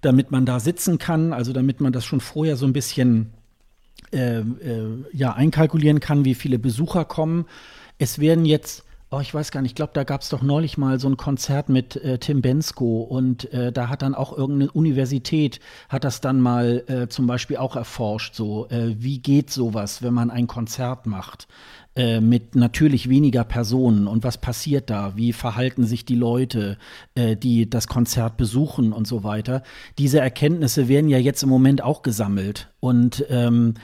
damit 0.01 0.33
man 0.33 0.45
da 0.45 0.59
sitzen 0.59 0.99
kann. 0.99 1.33
Also 1.33 1.53
damit 1.53 1.81
man 1.81 1.93
das 1.93 2.05
schon 2.05 2.21
vorher 2.21 2.57
so 2.57 2.67
ein 2.67 2.73
bisschen 2.73 3.33
äh, 4.13 4.41
äh, 4.41 5.05
ja, 5.13 5.33
einkalkulieren 5.33 6.01
kann, 6.01 6.25
wie 6.25 6.35
viele 6.35 6.59
Besucher 6.59 7.05
kommen. 7.05 7.47
Es 7.99 8.19
werden 8.19 8.45
jetzt 8.45 8.85
oh, 9.13 9.21
ich 9.21 9.33
weiß 9.33 9.51
gar 9.51 9.61
nicht, 9.61 9.73
ich 9.73 9.77
glaube, 9.77 9.93
da 9.95 10.05
gab 10.05 10.23
es 10.23 10.31
doch 10.31 10.41
neulich 10.41 10.79
mal 10.79 10.99
so 10.99 11.07
ein 11.09 11.19
Konzert 11.19 11.69
mit 11.69 11.97
äh, 11.97 12.19
Tim 12.19 12.41
Bensko 12.41 13.03
und 13.03 13.53
äh, 13.53 13.71
da 13.71 13.89
hat 13.89 14.01
dann 14.01 14.15
auch 14.15 14.37
irgendeine 14.37 14.71
Universität, 14.73 15.61
hat 15.91 16.05
das 16.05 16.23
dann 16.23 16.41
mal 16.41 16.83
äh, 16.87 17.09
zum 17.09 17.27
Beispiel 17.27 17.59
auch 17.59 17.77
erforscht, 17.77 18.35
so, 18.35 18.69
äh, 18.71 18.97
wie 18.99 19.19
geht 19.19 19.51
sowas, 19.51 20.03
wenn 20.03 20.15
man 20.15 20.31
ein 20.31 20.47
Konzert 20.47 21.07
macht 21.07 21.47
äh, 21.95 22.21
mit 22.21 22.55
natürlich 22.55 23.11
weniger 23.11 23.45
Personen 23.45 24.07
und 24.07 24.25
was 24.25 24.39
passiert 24.39 24.89
da, 24.89 25.15
wie 25.15 25.35
verhalten 25.35 25.85
sich 25.85 26.07
die 26.07 26.15
Leute, 26.15 26.79
äh, 27.15 27.37
die 27.37 27.69
das 27.69 27.89
Konzert 27.89 28.39
besuchen 28.39 28.95
und 28.95 29.07
so 29.07 29.25
weiter. 29.25 29.63
Diese 29.99 30.21
Erkenntnisse 30.21 30.89
werden 30.89 31.11
ja 31.11 31.19
jetzt 31.19 31.43
im 31.43 31.51
Moment 31.51 31.83
auch 31.83 32.01
gesammelt 32.01 32.71
und 32.81 33.27
ähm, 33.29 33.75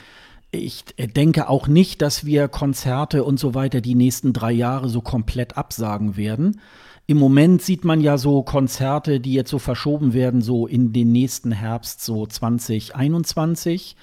ich 0.51 0.83
denke 0.97 1.47
auch 1.49 1.67
nicht, 1.67 2.01
dass 2.01 2.25
wir 2.25 2.47
Konzerte 2.47 3.23
und 3.23 3.39
so 3.39 3.53
weiter 3.53 3.81
die 3.81 3.95
nächsten 3.95 4.33
drei 4.33 4.51
Jahre 4.51 4.89
so 4.89 5.01
komplett 5.01 5.57
absagen 5.57 6.17
werden. 6.17 6.59
Im 7.05 7.17
Moment 7.17 7.61
sieht 7.61 7.85
man 7.85 8.01
ja 8.01 8.17
so 8.17 8.43
Konzerte, 8.43 9.19
die 9.19 9.33
jetzt 9.33 9.49
so 9.49 9.59
verschoben 9.59 10.13
werden, 10.13 10.41
so 10.41 10.67
in 10.67 10.93
den 10.93 11.11
nächsten 11.11 11.51
Herbst, 11.51 12.03
so 12.03 12.25
2021, 12.25 13.95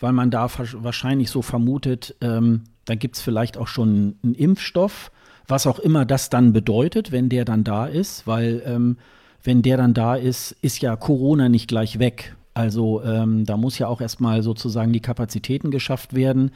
weil 0.00 0.12
man 0.12 0.30
da 0.30 0.48
wahrscheinlich 0.74 1.30
so 1.30 1.42
vermutet, 1.42 2.14
ähm, 2.20 2.64
da 2.84 2.94
gibt 2.94 3.16
es 3.16 3.22
vielleicht 3.22 3.56
auch 3.56 3.68
schon 3.68 4.16
einen 4.22 4.34
Impfstoff, 4.34 5.10
was 5.46 5.66
auch 5.66 5.78
immer 5.78 6.04
das 6.04 6.30
dann 6.30 6.52
bedeutet, 6.52 7.12
wenn 7.12 7.28
der 7.28 7.44
dann 7.44 7.64
da 7.64 7.86
ist, 7.86 8.26
weil 8.26 8.62
ähm, 8.66 8.98
wenn 9.42 9.62
der 9.62 9.76
dann 9.76 9.92
da 9.94 10.14
ist, 10.16 10.52
ist 10.62 10.80
ja 10.80 10.96
Corona 10.96 11.48
nicht 11.48 11.68
gleich 11.68 11.98
weg. 11.98 12.34
Also 12.54 13.02
ähm, 13.02 13.44
da 13.44 13.56
muss 13.56 13.78
ja 13.78 13.88
auch 13.88 14.00
erstmal 14.00 14.42
sozusagen 14.42 14.92
die 14.92 15.00
Kapazitäten 15.00 15.70
geschafft 15.70 16.14
werden. 16.14 16.52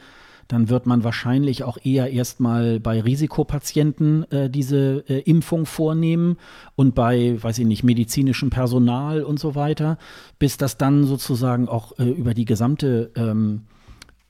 Dann 0.47 0.69
wird 0.69 0.87
man 0.87 1.03
wahrscheinlich 1.03 1.63
auch 1.63 1.77
eher 1.83 2.11
erstmal 2.11 2.79
bei 2.79 2.99
Risikopatienten 2.99 4.29
äh, 4.31 4.49
diese 4.49 5.03
äh, 5.07 5.19
Impfung 5.19 5.67
vornehmen 5.67 6.37
und 6.75 6.95
bei, 6.95 7.37
weiß 7.39 7.59
ich 7.59 7.67
nicht, 7.67 7.83
medizinischem 7.83 8.49
Personal 8.49 9.21
und 9.21 9.39
so 9.39 9.53
weiter, 9.53 9.99
bis 10.39 10.57
das 10.57 10.77
dann 10.77 11.03
sozusagen 11.03 11.67
auch 11.67 11.99
äh, 11.99 12.09
über 12.09 12.33
die 12.33 12.45
gesamte 12.45 13.11
ähm, 13.15 13.61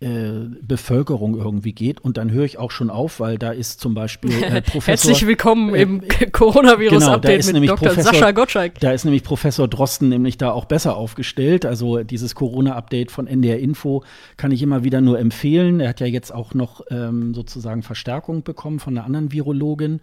äh, 0.01 0.47
Bevölkerung 0.61 1.37
irgendwie 1.37 1.73
geht. 1.73 1.99
Und 1.99 2.15
dann 2.15 2.31
höre 2.31 2.45
ich 2.45 2.57
auch 2.57 2.71
schon 2.71 2.89
auf, 2.89 3.19
weil 3.19 3.37
da 3.37 3.51
ist 3.51 3.81
zum 3.81 3.93
Beispiel 3.93 4.31
äh, 4.31 4.61
Professor. 4.61 5.09
Herzlich 5.11 5.27
willkommen 5.27 5.75
äh, 5.75 5.81
im 5.81 6.01
Coronavirus-Update 6.31 7.47
genau, 7.47 7.59
mit 7.59 7.69
Dr. 7.69 7.89
Professor, 7.89 8.13
Sascha 8.13 8.31
Gottschalk. 8.31 8.79
Da 8.79 8.91
ist 8.91 9.03
nämlich 9.03 9.23
Professor 9.23 9.67
Drosten 9.67 10.07
nämlich 10.07 10.37
da 10.37 10.51
auch 10.51 10.65
besser 10.65 10.95
aufgestellt. 10.95 11.65
Also 11.65 12.03
dieses 12.03 12.33
Corona-Update 12.33 13.11
von 13.11 13.27
NDR 13.27 13.59
Info 13.59 14.03
kann 14.37 14.51
ich 14.51 14.61
immer 14.61 14.85
wieder 14.85 15.01
nur 15.01 15.19
empfehlen. 15.19 15.81
Er 15.81 15.89
hat 15.89 15.99
ja 15.99 16.07
jetzt 16.07 16.33
auch 16.33 16.53
noch 16.53 16.81
ähm, 16.89 17.33
sozusagen 17.33 17.83
Verstärkung 17.83 18.43
bekommen 18.43 18.79
von 18.79 18.97
einer 18.97 19.05
anderen 19.05 19.33
Virologin. 19.33 19.99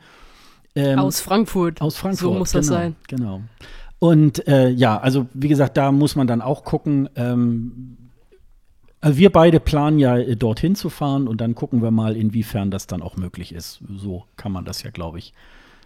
Ähm, 0.75 0.99
aus 0.99 1.21
Frankfurt. 1.21 1.81
Aus 1.81 1.97
Frankfurt. 1.97 2.21
So 2.21 2.39
muss 2.39 2.53
genau, 2.53 2.61
das 2.61 2.67
sein. 2.67 2.97
Genau. 3.09 3.41
Und 3.99 4.47
äh, 4.47 4.69
ja, 4.69 4.99
also 4.99 5.27
wie 5.33 5.49
gesagt, 5.49 5.79
da 5.79 5.91
muss 5.91 6.17
man 6.17 6.27
dann 6.27 6.43
auch 6.43 6.65
gucken, 6.65 7.09
ähm, 7.17 7.96
wir 9.03 9.31
beide 9.31 9.61
planen 9.61 9.99
ja 9.99 10.17
äh, 10.19 10.37
dorthin 10.37 10.75
zu 10.75 10.91
fahren 10.91 11.29
und 11.29 11.41
dann 11.41 11.55
gucken 11.55 11.83
wir 11.83 11.91
mal, 11.91 12.17
inwiefern 12.17 12.71
das 12.71 12.87
dann 12.87 13.03
auch 13.03 13.17
möglich 13.17 13.53
ist. 13.53 13.81
So 13.97 14.25
kann 14.37 14.53
man 14.53 14.65
das 14.65 14.83
ja, 14.83 14.91
glaube 14.91 15.19
ich, 15.19 15.33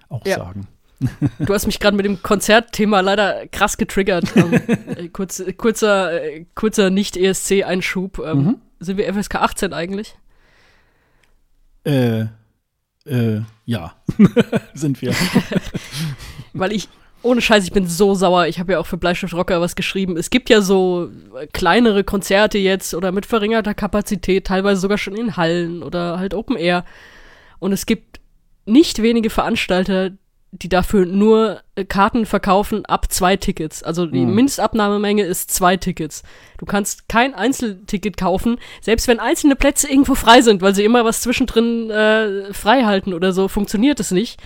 auch 0.09 0.25
ja. 0.27 0.37
sagen. 0.37 0.69
Du 1.39 1.55
hast 1.55 1.65
mich 1.65 1.81
gerade 1.81 1.97
mit 1.97 2.05
dem 2.05 2.23
Konzertthema 2.23 3.01
leider 3.01 3.47
krass 3.47 3.79
getriggert. 3.79 4.25
ähm, 4.37 4.53
äh, 4.87 5.09
kurz, 5.09 5.43
kurzer 5.57 6.21
kurzer 6.55 6.91
Nicht-ESC-Einschub. 6.91 8.19
Ähm, 8.19 8.45
mhm. 8.45 8.57
Sind 8.81 8.99
wir 8.99 9.13
FSK 9.15 9.37
18 9.37 9.73
eigentlich? 9.73 10.15
Äh, 11.85 12.27
äh, 13.07 13.41
ja, 13.65 13.95
sind 14.75 15.01
wir. 15.01 15.15
Weil 16.53 16.73
ich, 16.73 16.89
ohne 17.23 17.41
Scheiß, 17.41 17.65
ich 17.65 17.73
bin 17.73 17.87
so 17.87 18.15
sauer. 18.15 18.47
Ich 18.47 18.59
habe 18.59 18.73
ja 18.73 18.79
auch 18.79 18.87
für 18.87 18.97
Bleistift 18.97 19.35
Rocker 19.35 19.61
was 19.61 19.77
geschrieben. 19.77 20.17
Es 20.17 20.31
gibt 20.31 20.49
ja 20.49 20.61
so 20.61 21.11
kleinere 21.53 22.05
Konzerte 22.05 22.59
jetzt 22.59 22.95
oder 22.95 23.13
mit 23.13 23.27
verringerter 23.27 23.75
Kapazität, 23.75 24.47
teilweise 24.47 24.81
sogar 24.81 24.99
schon 24.99 25.17
in 25.17 25.37
Hallen 25.37 25.83
oder 25.83 26.19
halt 26.19 26.35
Open 26.35 26.57
Air. 26.57 26.85
Und 27.59 27.73
es 27.73 27.87
gibt 27.87 28.21
nicht 28.65 29.03
wenige 29.03 29.31
Veranstalter, 29.31 30.11
die 30.53 30.69
dafür 30.69 31.07
nur 31.07 31.61
Karten 31.89 32.27
verkaufen 32.27 32.85
ab 32.85 33.13
zwei 33.13 33.37
Tickets. 33.37 33.83
Also 33.83 34.07
die 34.07 34.27
mhm. 34.27 34.35
Mindestabnahmemenge 34.35 35.23
ist 35.23 35.53
zwei 35.53 35.77
Tickets. 35.77 36.23
Du 36.59 36.67
kannst 36.67 37.09
kein 37.09 37.35
Einzelticket 37.35 38.17
kaufen, 38.17 38.59
selbst 38.81 39.07
wenn 39.07 39.21
einzelne 39.21 39.55
Plätze 39.55 39.89
irgendwo 39.89 40.15
frei 40.15 40.43
sind, 40.43 40.61
weil 40.61 40.75
sie 40.75 40.85
immer 40.85 41.05
was 41.05 41.21
zwischendrin 41.21 41.91
äh, 41.91 42.53
frei 42.53 42.85
halten 42.85 43.15
oder 43.15 43.33
so, 43.33 43.47
funktioniert 43.47 44.01
es 44.01 44.11
nicht. 44.11 44.41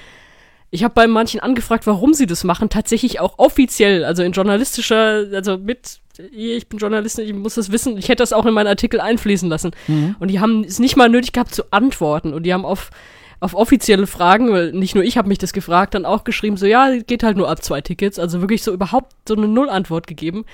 Ich 0.74 0.82
habe 0.82 0.92
bei 0.92 1.06
manchen 1.06 1.38
angefragt, 1.38 1.86
warum 1.86 2.14
sie 2.14 2.26
das 2.26 2.42
machen, 2.42 2.68
tatsächlich 2.68 3.20
auch 3.20 3.38
offiziell, 3.38 4.04
also 4.04 4.24
in 4.24 4.32
journalistischer, 4.32 5.24
also 5.32 5.56
mit, 5.56 6.00
ich 6.32 6.68
bin 6.68 6.80
Journalistin, 6.80 7.26
ich 7.26 7.32
muss 7.32 7.54
das 7.54 7.70
wissen, 7.70 7.96
ich 7.96 8.08
hätte 8.08 8.24
das 8.24 8.32
auch 8.32 8.44
in 8.44 8.54
meinen 8.54 8.66
Artikel 8.66 8.98
einfließen 8.98 9.48
lassen. 9.48 9.70
Mhm. 9.86 10.16
Und 10.18 10.32
die 10.32 10.40
haben 10.40 10.64
es 10.64 10.80
nicht 10.80 10.96
mal 10.96 11.08
nötig 11.08 11.32
gehabt 11.32 11.54
zu 11.54 11.62
antworten. 11.70 12.34
Und 12.34 12.42
die 12.42 12.52
haben 12.52 12.64
auf, 12.64 12.90
auf 13.38 13.54
offizielle 13.54 14.08
Fragen, 14.08 14.50
weil 14.50 14.72
nicht 14.72 14.96
nur 14.96 15.04
ich 15.04 15.16
habe 15.16 15.28
mich 15.28 15.38
das 15.38 15.52
gefragt, 15.52 15.94
dann 15.94 16.04
auch 16.04 16.24
geschrieben, 16.24 16.56
so 16.56 16.66
ja, 16.66 16.96
geht 16.96 17.22
halt 17.22 17.36
nur 17.36 17.48
ab 17.48 17.62
zwei 17.62 17.80
Tickets. 17.80 18.18
Also 18.18 18.40
wirklich 18.40 18.64
so 18.64 18.72
überhaupt 18.72 19.12
so 19.28 19.36
eine 19.36 19.46
Null-Antwort 19.46 20.08
gegeben. 20.08 20.44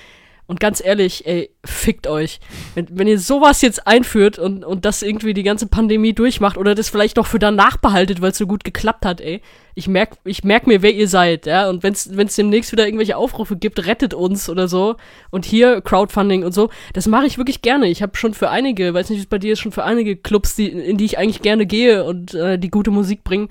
Und 0.51 0.59
ganz 0.59 0.85
ehrlich, 0.85 1.29
ey, 1.29 1.49
fickt 1.65 2.09
euch. 2.09 2.41
Wenn, 2.75 2.89
wenn 2.91 3.07
ihr 3.07 3.21
sowas 3.21 3.63
jetzt 3.63 3.87
einführt 3.87 4.37
und, 4.37 4.65
und 4.65 4.85
das 4.85 5.01
irgendwie 5.01 5.33
die 5.33 5.45
ganze 5.45 5.69
Pandemie 5.69 6.13
durchmacht 6.13 6.59
oder 6.59 6.75
das 6.75 6.89
vielleicht 6.89 7.19
noch 7.19 7.29
für 7.29 7.39
danach 7.39 7.77
behaltet, 7.77 8.21
weil 8.21 8.33
es 8.33 8.39
so 8.39 8.49
gut 8.49 8.65
geklappt 8.65 9.07
hat, 9.07 9.21
ey. 9.21 9.43
Ich 9.77 9.87
merk, 9.87 10.17
ich 10.25 10.43
merk 10.43 10.67
mir, 10.67 10.83
wer 10.83 10.93
ihr 10.93 11.07
seid, 11.07 11.47
ja. 11.47 11.71
Und 11.71 11.85
wenn 11.85 11.93
es 11.93 12.35
demnächst 12.35 12.73
wieder 12.73 12.85
irgendwelche 12.85 13.17
Aufrufe 13.17 13.57
gibt, 13.57 13.87
rettet 13.87 14.13
uns 14.13 14.49
oder 14.49 14.67
so. 14.67 14.97
Und 15.31 15.45
hier 15.45 15.83
Crowdfunding 15.83 16.43
und 16.43 16.51
so, 16.51 16.69
das 16.95 17.07
mache 17.07 17.27
ich 17.27 17.39
wirklich 17.39 17.63
gerne. 17.63 17.87
Ich 17.87 18.03
habe 18.03 18.17
schon 18.17 18.35
für 18.35 18.51
einige, 18.51 18.93
weiß 18.93 19.09
nicht, 19.09 19.19
wie 19.19 19.23
es 19.23 19.29
bei 19.29 19.39
dir 19.39 19.53
ist, 19.53 19.61
schon 19.61 19.71
für 19.71 19.85
einige 19.85 20.17
Clubs, 20.17 20.57
die, 20.57 20.67
in 20.67 20.97
die 20.97 21.05
ich 21.05 21.17
eigentlich 21.17 21.43
gerne 21.43 21.65
gehe 21.65 22.03
und 22.03 22.35
äh, 22.35 22.59
die 22.59 22.71
gute 22.71 22.91
Musik 22.91 23.23
bringen, 23.23 23.51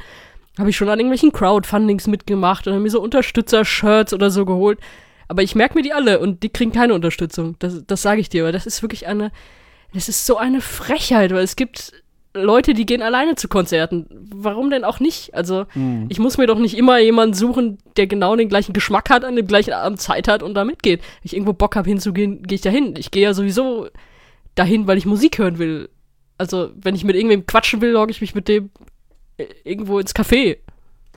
habe 0.58 0.70
ich 0.70 0.76
schon 0.76 0.90
an 0.90 1.00
irgendwelchen 1.00 1.32
Crowdfundings 1.32 2.08
mitgemacht 2.08 2.68
oder 2.68 2.78
mir 2.78 2.90
so 2.90 3.00
Unterstützer-Shirts 3.00 4.14
oder 4.14 4.32
so 4.32 4.44
geholt 4.44 4.80
aber 5.30 5.44
ich 5.44 5.56
merke 5.56 5.76
mir 5.76 5.84
die 5.84 5.94
alle 5.94 6.20
und 6.20 6.44
die 6.44 6.50
kriegen 6.50 6.72
keine 6.72 6.96
Unterstützung. 6.96 7.56
Das, 7.60 7.86
das 7.86 8.02
sage 8.02 8.20
ich 8.20 8.30
dir, 8.30 8.44
weil 8.44 8.52
das 8.52 8.66
ist 8.66 8.82
wirklich 8.82 9.08
eine, 9.08 9.32
das 9.94 10.10
ist 10.10 10.26
so 10.26 10.38
eine 10.38 10.60
Frechheit, 10.60 11.32
weil 11.32 11.44
es 11.44 11.56
gibt 11.56 11.94
Leute, 12.34 12.74
die 12.74 12.86
gehen 12.86 13.04
alleine 13.04 13.36
zu 13.36 13.48
Konzerten. 13.48 14.08
Warum 14.34 14.72
denn 14.72 14.84
auch 14.84 15.00
nicht? 15.00 15.36
Also, 15.36 15.66
mhm. 15.76 16.08
ich 16.10 16.20
muss 16.20 16.40
mir 16.40 16.48
doch 16.48 16.58
nicht 16.58 16.76
immer 16.76 16.98
jemanden 16.98 17.36
suchen, 17.36 17.78
der 17.96 18.08
genau 18.08 18.36
den 18.36 18.50
gleichen 18.50 18.74
Geschmack 18.74 19.12
hat, 19.12 19.24
an 19.24 19.36
dem 19.36 19.46
gleichen 19.46 19.74
Abend 19.74 20.02
Zeit 20.02 20.28
hat 20.28 20.42
und 20.42 20.56
da 20.56 20.66
mitgeht. 20.66 21.02
Wenn 21.02 21.26
ich 21.26 21.34
irgendwo 21.34 21.54
Bock 21.54 21.76
habe 21.76 21.90
hinzugehen, 21.90 22.42
gehe 22.44 22.56
ich 22.56 22.62
da 22.62 22.72
hin. 22.72 22.96
Ich 22.98 23.12
gehe 23.12 23.24
ja 23.24 23.34
sowieso 23.36 23.88
dahin, 24.56 24.88
weil 24.88 24.98
ich 24.98 25.06
Musik 25.06 25.38
hören 25.38 25.60
will. 25.60 25.90
Also, 26.40 26.72
wenn 26.76 26.96
ich 26.96 27.04
mit 27.04 27.16
irgendwem 27.16 27.46
quatschen 27.46 27.82
will, 27.82 27.92
logge 27.92 28.12
ich 28.12 28.22
mich 28.22 28.34
mit 28.34 28.48
dem 28.48 28.72
äh, 29.38 29.46
irgendwo 29.64 30.00
ins 30.00 30.16
Café 30.16 30.58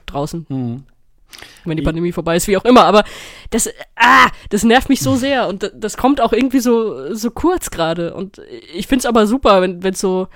draußen. 0.05 0.45
Mhm 0.49 0.83
wenn 1.65 1.77
die 1.77 1.83
Pandemie 1.83 2.11
vorbei 2.11 2.35
ist, 2.35 2.47
wie 2.47 2.57
auch 2.57 2.65
immer. 2.65 2.85
Aber 2.85 3.03
das, 3.49 3.69
ah, 3.95 4.27
das 4.49 4.63
nervt 4.63 4.89
mich 4.89 5.01
so 5.01 5.15
sehr 5.15 5.47
und 5.47 5.71
das 5.75 5.97
kommt 5.97 6.21
auch 6.21 6.33
irgendwie 6.33 6.59
so, 6.59 7.13
so 7.13 7.31
kurz 7.31 7.71
gerade. 7.71 8.13
Und 8.13 8.41
ich 8.73 8.87
finde 8.87 9.01
es 9.01 9.05
aber 9.05 9.27
super, 9.27 9.61
wenn, 9.61 9.83
wenn 9.83 9.93
so, 9.93 10.27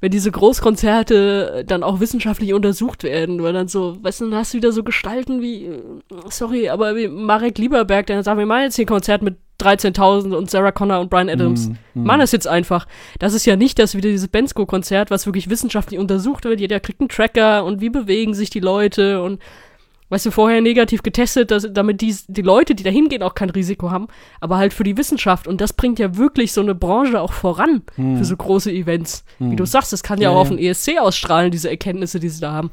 wenn 0.00 0.10
diese 0.10 0.30
Großkonzerte 0.30 1.64
dann 1.66 1.82
auch 1.82 2.00
wissenschaftlich 2.00 2.54
untersucht 2.54 3.02
werden, 3.02 3.42
weil 3.42 3.52
dann 3.52 3.68
so, 3.68 3.96
weißt 4.02 4.20
du, 4.20 4.30
dann 4.30 4.38
hast 4.38 4.54
du 4.54 4.58
wieder 4.58 4.72
so 4.72 4.84
Gestalten 4.84 5.42
wie, 5.42 5.70
sorry, 6.28 6.68
aber 6.68 6.94
wie 6.94 7.08
Marek 7.08 7.58
Lieberberg, 7.58 8.06
der 8.06 8.22
sagt, 8.22 8.38
wir 8.38 8.46
machen 8.46 8.62
jetzt 8.62 8.76
hier 8.76 8.84
ein 8.84 8.88
Konzert 8.88 9.22
mit 9.22 9.36
13.000 9.60 10.34
und 10.36 10.48
Sarah 10.48 10.70
Connor 10.70 11.00
und 11.00 11.10
Brian 11.10 11.28
Adams. 11.28 11.68
Mm, 11.68 11.72
mm. 11.94 12.04
Machen 12.04 12.20
das 12.20 12.30
jetzt 12.30 12.46
einfach. 12.46 12.86
Das 13.18 13.34
ist 13.34 13.44
ja 13.44 13.56
nicht 13.56 13.80
das 13.80 13.96
wieder 13.96 14.08
dieses 14.08 14.28
Bensko-Konzert, 14.28 15.10
was 15.10 15.26
wirklich 15.26 15.50
wissenschaftlich 15.50 15.98
untersucht 15.98 16.44
wird. 16.44 16.60
Jeder 16.60 16.78
kriegt 16.78 17.00
einen 17.00 17.08
Tracker 17.08 17.64
und 17.64 17.80
wie 17.80 17.90
bewegen 17.90 18.34
sich 18.34 18.50
die 18.50 18.60
Leute 18.60 19.20
und 19.20 19.40
weißt 20.10 20.26
du, 20.26 20.30
vorher 20.30 20.60
negativ 20.60 21.02
getestet, 21.02 21.50
dass, 21.50 21.66
damit 21.70 22.00
die, 22.00 22.16
die 22.28 22.42
Leute, 22.42 22.74
die 22.74 22.82
da 22.82 22.90
hingehen, 22.90 23.22
auch 23.22 23.34
kein 23.34 23.50
Risiko 23.50 23.90
haben, 23.90 24.08
aber 24.40 24.56
halt 24.56 24.72
für 24.72 24.84
die 24.84 24.96
Wissenschaft. 24.96 25.46
Und 25.46 25.60
das 25.60 25.72
bringt 25.72 25.98
ja 25.98 26.16
wirklich 26.16 26.52
so 26.52 26.60
eine 26.60 26.74
Branche 26.74 27.20
auch 27.20 27.32
voran 27.32 27.82
hm. 27.96 28.16
für 28.16 28.24
so 28.24 28.36
große 28.36 28.72
Events. 28.72 29.24
Hm. 29.38 29.52
Wie 29.52 29.56
du 29.56 29.66
sagst, 29.66 29.92
das 29.92 30.02
kann 30.02 30.20
ja, 30.20 30.30
ja 30.30 30.36
auch 30.36 30.40
auf 30.40 30.48
den 30.48 30.58
ESC 30.58 30.98
ausstrahlen, 30.98 31.50
diese 31.50 31.70
Erkenntnisse, 31.70 32.20
die 32.20 32.28
sie 32.28 32.40
da 32.40 32.52
haben. 32.52 32.70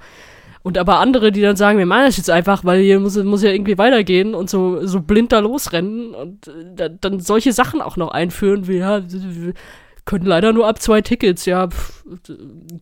Und 0.63 0.79
aber 0.79 0.99
andere, 0.99 1.31
die 1.31 1.41
dann 1.41 1.57
sagen, 1.57 1.77
wir 1.77 1.86
machen 1.86 2.05
das 2.05 2.17
jetzt 2.17 2.31
einfach, 2.31 2.65
weil 2.65 2.81
hier 2.81 2.99
muss, 2.99 3.15
muss 3.23 3.43
ja 3.43 3.51
irgendwie 3.51 3.77
weitergehen 3.77 4.33
und 4.33 4.49
so, 4.49 4.83
so 4.88 4.99
blind 4.99 5.31
da 5.31 5.38
losrennen 5.38 6.15
und 6.15 6.47
äh, 6.79 6.89
dann 6.99 7.19
solche 7.19 7.53
Sachen 7.53 7.81
auch 7.81 7.97
noch 7.97 8.09
einführen, 8.09 8.67
wie, 8.67 8.77
ja, 8.77 9.03
wir 9.07 9.53
können 10.05 10.25
leider 10.25 10.53
nur 10.53 10.67
ab 10.67 10.81
zwei 10.81 11.01
Tickets, 11.01 11.45
ja, 11.45 11.67
pff, 11.67 12.03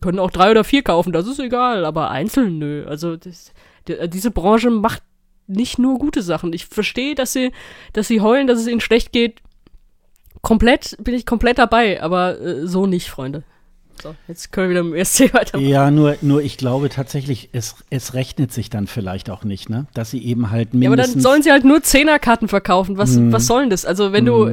können 0.00 0.18
auch 0.18 0.30
drei 0.30 0.50
oder 0.50 0.64
vier 0.64 0.82
kaufen, 0.82 1.12
das 1.12 1.26
ist 1.26 1.38
egal, 1.38 1.84
aber 1.84 2.10
einzeln 2.10 2.58
nö. 2.58 2.86
Also 2.86 3.16
das, 3.16 3.52
äh, 3.88 4.08
diese 4.08 4.30
Branche 4.30 4.70
macht 4.70 5.02
nicht 5.46 5.78
nur 5.78 5.98
gute 5.98 6.22
Sachen. 6.22 6.52
Ich 6.52 6.66
verstehe, 6.66 7.14
dass 7.14 7.32
sie, 7.32 7.52
dass 7.92 8.08
sie 8.08 8.20
heulen, 8.20 8.46
dass 8.46 8.58
es 8.58 8.66
ihnen 8.66 8.80
schlecht 8.80 9.12
geht. 9.12 9.40
Komplett 10.42 10.96
bin 11.02 11.14
ich 11.14 11.26
komplett 11.26 11.58
dabei, 11.58 12.02
aber 12.02 12.40
äh, 12.40 12.66
so 12.66 12.86
nicht, 12.86 13.08
Freunde. 13.08 13.44
So, 14.02 14.14
jetzt 14.28 14.52
können 14.52 14.68
wir 14.68 14.70
wieder 14.70 14.82
mit 14.82 14.94
dem 14.94 15.00
ESC 15.00 15.20
weitermachen. 15.34 15.68
Ja, 15.68 15.90
nur, 15.90 16.16
nur 16.20 16.42
ich 16.42 16.56
glaube 16.56 16.88
tatsächlich, 16.88 17.50
es, 17.52 17.76
es 17.90 18.14
rechnet 18.14 18.52
sich 18.52 18.68
dann 18.68 18.86
vielleicht 18.86 19.30
auch 19.30 19.44
nicht, 19.44 19.70
ne? 19.70 19.86
Dass 19.94 20.10
sie 20.10 20.22
eben 20.24 20.50
halt 20.50 20.74
mindestens. 20.74 20.82
Ja, 20.84 20.90
aber 20.90 21.12
dann 21.12 21.20
sollen 21.22 21.42
sie 21.42 21.52
halt 21.52 21.64
nur 21.64 21.82
Zehnerkarten 21.82 22.48
verkaufen. 22.48 22.98
Was, 22.98 23.12
mhm. 23.12 23.32
was 23.32 23.46
soll 23.46 23.62
denn 23.62 23.70
das? 23.70 23.86
Also, 23.86 24.12
wenn 24.12 24.24
mhm. 24.24 24.28
du, 24.28 24.48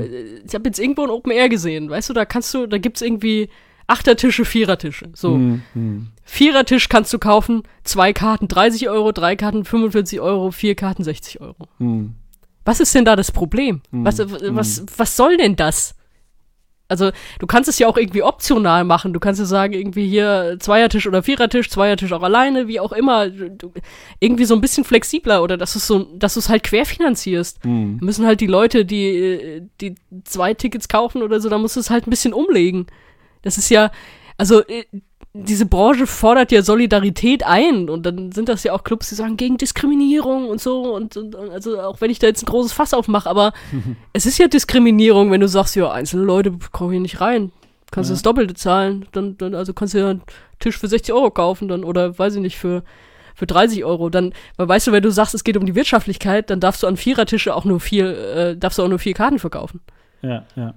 ich 0.46 0.54
habe 0.54 0.66
jetzt 0.68 0.80
irgendwo 0.80 1.04
ein 1.04 1.10
Open 1.10 1.32
Air 1.32 1.50
gesehen, 1.50 1.90
weißt 1.90 2.10
du, 2.10 2.14
da 2.14 2.26
kannst 2.26 2.54
du, 2.54 2.68
da 2.68 2.78
gibt's 2.78 3.02
irgendwie 3.02 3.50
Achtertische, 3.92 4.46
Vierertische. 4.46 5.10
So. 5.14 5.36
Mhm. 5.36 6.08
Vierertisch 6.24 6.88
kannst 6.88 7.12
du 7.12 7.20
kaufen, 7.20 7.64
zwei 7.84 8.14
Karten 8.14 8.48
30 8.48 8.88
Euro, 8.90 9.12
drei 9.12 9.36
Karten 9.36 9.66
45 9.66 10.22
Euro, 10.22 10.52
vier 10.52 10.76
Karten 10.76 11.04
60 11.04 11.42
Euro. 11.42 11.68
Mhm. 11.78 12.16
Was 12.64 12.80
ist 12.80 12.96
denn 12.96 13.04
da 13.04 13.18
das 13.18 13.34
Problem? 13.34 13.82
Mhm. 13.92 14.06
Was, 14.06 14.20
was, 14.20 14.86
was 14.96 15.18
soll 15.18 15.36
denn 15.36 15.58
das? 15.58 15.96
Also 16.88 17.12
du 17.40 17.48
kannst 17.48 17.70
es 17.70 17.80
ja 17.80 17.88
auch 17.88 17.98
irgendwie 17.98 18.24
optional 18.24 18.86
machen. 18.86 19.12
Du 19.12 19.20
kannst 19.20 19.40
ja 19.40 19.46
sagen, 19.46 19.74
irgendwie 19.74 20.08
hier 20.08 20.58
Zweiertisch 20.60 21.06
oder 21.08 21.22
Vierertisch, 21.22 21.70
Zweiertisch 21.70 22.14
auch 22.14 22.24
alleine, 22.24 22.70
wie 22.70 22.80
auch 22.80 22.94
immer. 22.94 23.30
Du, 23.30 23.74
irgendwie 24.22 24.46
so 24.46 24.56
ein 24.56 24.62
bisschen 24.62 24.86
flexibler 24.86 25.44
oder 25.44 25.58
dass 25.58 25.74
du 25.74 25.80
es 25.80 25.88
so, 25.88 26.00
dass 26.18 26.36
du 26.36 26.40
es 26.40 26.48
halt 26.48 26.64
querfinanzierst. 26.64 27.66
Mhm. 27.66 28.00
Müssen 28.02 28.26
halt 28.26 28.40
die 28.40 28.48
Leute, 28.48 28.86
die, 28.86 29.64
die 29.82 29.96
zwei 30.24 30.54
Tickets 30.54 30.88
kaufen 30.88 31.24
oder 31.24 31.42
so, 31.42 31.50
da 31.50 31.58
musst 31.58 31.76
du 31.76 31.82
es 31.82 31.90
halt 31.90 32.08
ein 32.08 32.10
bisschen 32.10 32.34
umlegen. 32.34 32.88
Das 33.42 33.58
ist 33.58 33.70
ja, 33.70 33.92
also 34.38 34.62
äh, 34.68 34.86
diese 35.34 35.66
Branche 35.66 36.08
fordert 36.08 36.52
ja 36.52 36.62
Solidarität 36.62 37.46
ein 37.46 37.90
und 37.90 38.06
dann 38.06 38.32
sind 38.34 38.50
das 38.50 38.64
ja 38.64 38.74
auch 38.74 38.84
Clubs, 38.84 39.10
die 39.10 39.16
sagen 39.16 39.38
gegen 39.38 39.58
Diskriminierung 39.58 40.48
und 40.48 40.60
so 40.60 40.94
und, 40.94 41.16
und, 41.16 41.36
und 41.36 41.52
also 41.52 41.80
auch 41.80 42.02
wenn 42.02 42.12
ich 42.12 42.20
da 42.20 42.28
jetzt 42.28 42.44
ein 42.44 42.48
großes 42.48 42.74
Fass 42.74 42.94
aufmache, 42.94 43.30
aber 43.30 43.54
es 44.14 44.26
ist 44.26 44.38
ja 44.38 44.48
Diskriminierung, 44.48 45.32
wenn 45.32 45.42
du 45.42 45.48
sagst, 45.48 45.76
ja, 45.76 45.90
einzelne 45.92 46.24
Leute 46.24 46.54
kommen 46.72 46.92
hier 46.92 47.00
nicht 47.00 47.22
rein. 47.22 47.52
Kannst 47.92 48.10
du 48.10 48.14
ja. 48.14 48.16
das 48.16 48.24
Doppelte 48.24 48.54
zahlen, 48.54 49.06
dann, 49.12 49.38
dann 49.38 49.54
also 49.54 49.74
kannst 49.74 49.94
du 49.94 50.00
ja 50.00 50.10
einen 50.10 50.22
Tisch 50.60 50.78
für 50.78 50.88
60 50.88 51.14
Euro 51.14 51.30
kaufen 51.32 51.68
dann 51.68 51.84
oder 51.84 52.18
weiß 52.18 52.36
ich 52.36 52.42
nicht, 52.42 52.58
für, 52.58 52.84
für 53.36 53.46
30 53.48 53.84
Euro. 53.84 54.10
Dann, 54.10 54.34
weil 54.56 54.70
weißt 54.70 54.88
du, 54.88 54.92
wenn 54.94 55.04
du 55.04 55.12
sagst, 55.12 55.34
es 55.34 55.44
geht 55.44 55.58
um 55.58 55.66
die 55.66 55.76
Wirtschaftlichkeit, 55.76 56.50
dann 56.50 56.62
darfst 56.62 56.84
du 56.84 56.88
an 56.88 56.96
Vierertische 56.96 57.54
auch 57.54 57.66
nur 57.66 57.82
vier, 57.82 58.36
äh, 58.36 58.58
darfst 58.58 58.80
du 58.80 58.84
auch 58.84 58.88
nur 58.88 59.00
vier 59.00 59.14
Karten 59.14 59.40
verkaufen. 59.40 59.82
Ja, 60.22 60.46
ja. 60.56 60.74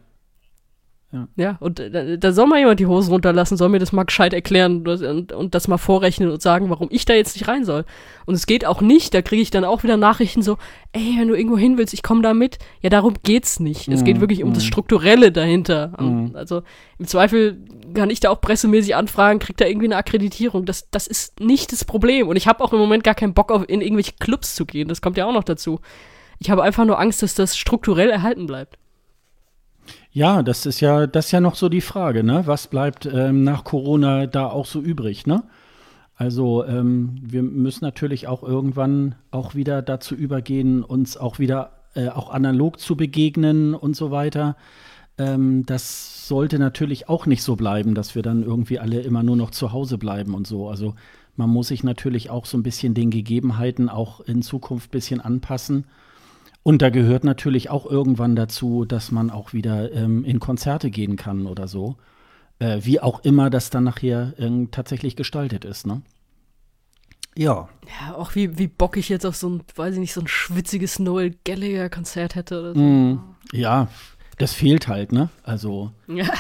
Ja, 1.15 1.29
ja 1.37 1.57
und 1.61 1.79
da, 1.79 2.17
da, 2.17 2.33
soll 2.33 2.49
mal 2.49 2.59
jemand 2.59 2.81
die 2.81 2.87
Hosen 2.87 3.12
runterlassen, 3.12 3.57
soll 3.57 3.69
mir 3.69 3.79
das 3.79 3.93
mal 3.93 4.03
gescheit 4.03 4.35
erklären 4.35 4.87
und, 4.87 5.33
und, 5.33 5.55
das 5.55 5.69
mal 5.69 5.79
vorrechnen 5.79 6.29
und 6.29 6.43
sagen, 6.43 6.71
warum 6.71 6.89
ich 6.91 7.05
da 7.05 7.15
jetzt 7.15 7.37
nicht 7.37 7.47
rein 7.47 7.65
soll. 7.65 7.85
Und 8.27 8.35
es 8.35 8.47
geht 8.47 8.67
auch 8.67 8.81
nicht, 8.81 9.15
da 9.15 9.23
kriege 9.23 9.41
ich 9.41 9.53
dann 9.53 9.65
auch 9.65 9.85
wieder 9.85 9.97
Nachrichten 9.97 10.43
so, 10.43 10.59
ey, 10.93 11.15
wenn 11.17 11.29
du 11.29 11.35
irgendwo 11.35 11.57
hin 11.57 11.79
willst, 11.79 11.95
ich 11.95 12.03
komme 12.03 12.23
da 12.23 12.35
mit. 12.35 12.59
Ja, 12.81 12.91
darum 12.91 13.15
geht's 13.23 13.61
nicht. 13.61 13.87
Es 13.87 14.03
geht 14.03 14.17
mhm, 14.17 14.23
wirklich 14.23 14.43
um 14.43 14.51
mhm. 14.51 14.55
das 14.55 14.65
Strukturelle 14.65 15.31
dahinter. 15.31 15.93
Mhm. 16.01 16.33
Also 16.35 16.62
im 16.99 17.07
Zweifel 17.07 17.59
kann 17.95 18.11
ich 18.11 18.19
da 18.19 18.31
auch 18.31 18.41
pressemäßig 18.41 18.97
anfragen, 18.97 19.39
kriegt 19.39 19.61
da 19.61 19.67
irgendwie 19.67 19.87
eine 19.87 19.97
Akkreditierung. 19.97 20.65
Das, 20.65 20.91
das 20.91 21.07
ist 21.07 21.39
nicht 21.39 21.71
das 21.71 21.85
Problem. 21.85 22.27
Und 22.27 22.35
ich 22.35 22.49
habe 22.49 22.65
auch 22.65 22.73
im 22.73 22.81
Moment 22.81 23.05
gar 23.05 23.15
keinen 23.15 23.35
Bock, 23.35 23.53
auf, 23.53 23.69
in 23.69 23.81
irgendwelche 23.81 24.15
Clubs 24.19 24.57
zu 24.57 24.67
gehen. 24.67 24.89
Das 24.89 25.01
kommt 25.01 25.17
ja 25.17 25.27
auch 25.27 25.33
noch 25.33 25.45
dazu. 25.45 25.79
Ich 26.41 26.51
habe 26.51 26.65
einfach 26.65 26.85
nur 26.85 26.99
Angst, 26.99 27.23
dass 27.23 27.37
das 27.37 27.57
strukturell 27.57 28.11
erhalten 28.11 28.47
bleibt. 28.47 28.79
Ja, 30.15 30.45
das 30.45 30.65
ist 30.65 30.81
ja, 30.81 31.09
das 31.09 31.27
ist 31.27 31.33
ja 31.33 31.41
noch 31.41 31.57
so 31.57 31.69
die 31.69 31.81
Frage, 31.81 32.23
ne? 32.23 32.43
Was 32.47 32.69
bleibt 32.69 33.05
ähm, 33.05 33.43
nach 33.43 33.65
Corona 33.65 34.29
da 34.29 34.47
auch 34.47 34.65
so 34.65 34.81
übrig, 34.81 35.27
ne? 35.27 35.43
Also 36.15 36.65
ähm, 36.65 37.17
wir 37.21 37.43
müssen 37.43 37.85
natürlich 37.85 38.29
auch 38.29 38.45
irgendwann 38.45 39.17
auch 39.33 39.57
wieder 39.57 39.83
dazu 39.83 40.15
übergehen, 40.15 40.85
uns 40.85 41.17
auch 41.17 41.41
wieder 41.41 41.73
äh, 41.97 42.09
auch 42.11 42.31
analog 42.31 42.79
zu 42.79 42.97
begegnen 42.97 43.75
und 43.75 43.97
so 43.97 44.12
weiter. 44.12 44.57
Ähm, 45.19 45.67
das 45.67 46.29
sollte 46.29 46.61
natürlich 46.61 47.09
auch 47.09 47.27
nicht 47.27 47.43
so 47.43 47.57
bleiben, 47.57 47.97
dass 47.97 48.15
wir 48.15 48.23
dann 48.23 48.45
irgendwie 48.45 48.79
alle 48.79 49.01
immer 49.01 49.25
nur 49.25 49.37
noch 49.37 49.51
zu 49.51 49.73
Hause 49.73 49.99
bleiben 49.99 50.35
und 50.35 50.47
so. 50.47 50.69
Also 50.69 50.95
man 51.35 51.51
muss 51.51 51.69
sich 51.69 51.83
natürlich 51.83 52.31
auch 52.31 52.47
so 52.47 52.57
ein 52.57 52.62
bisschen 52.62 52.95
den 52.95 53.11
Gegebenheiten 53.11 53.89
auch 53.89 54.21
in 54.21 54.43
Zukunft 54.43 54.91
ein 54.91 54.93
bisschen 54.93 55.21
anpassen. 55.21 55.87
Und 56.65 56.81
da 56.81 56.89
gehört 56.89 57.25
natürlich 57.25 57.69
auch 57.69 57.85
irgendwann 57.85 58.35
dazu, 58.35 58.87
dass 58.87 59.12
man 59.12 59.31
auch 59.31 59.53
wieder 59.53 59.93
ähm, 59.93 60.25
in 60.25 60.41
Konzerte 60.41 60.91
gehen 60.91 61.17
kann 61.17 61.47
oder 61.47 61.69
so. 61.69 61.97
Äh, 62.59 62.81
wie 62.83 63.01
auch 63.01 63.23
immer 63.23 63.51
das 63.51 63.69
dann 63.69 63.85
nachher 63.85 64.33
äh, 64.39 64.67
tatsächlich 64.71 65.15
gestaltet 65.15 65.67
ist, 65.67 65.87
ne? 65.87 66.01
Ja. 67.37 67.69
Ja, 68.01 68.15
auch 68.15 68.35
wie, 68.35 68.59
wie 68.59 68.69
Bock 68.69 68.97
ich 68.97 69.11
jetzt 69.11 69.27
auf 69.27 69.37
so 69.37 69.51
ein, 69.51 69.62
weiß 69.75 69.95
ich 69.95 70.01
nicht, 70.01 70.15
so 70.15 70.23
ein 70.23 70.27
schwitziges 70.27 70.99
Noel 70.99 71.35
Gallagher-Konzert 71.45 72.35
hätte 72.35 72.61
oder 72.61 72.75
so. 72.75 72.81
Mm, 72.81 73.21
ja, 73.53 73.89
das 74.39 74.55
fehlt 74.55 74.89
halt, 74.89 75.12
ne? 75.12 75.29
Also. 75.43 75.93
Ja. 76.07 76.33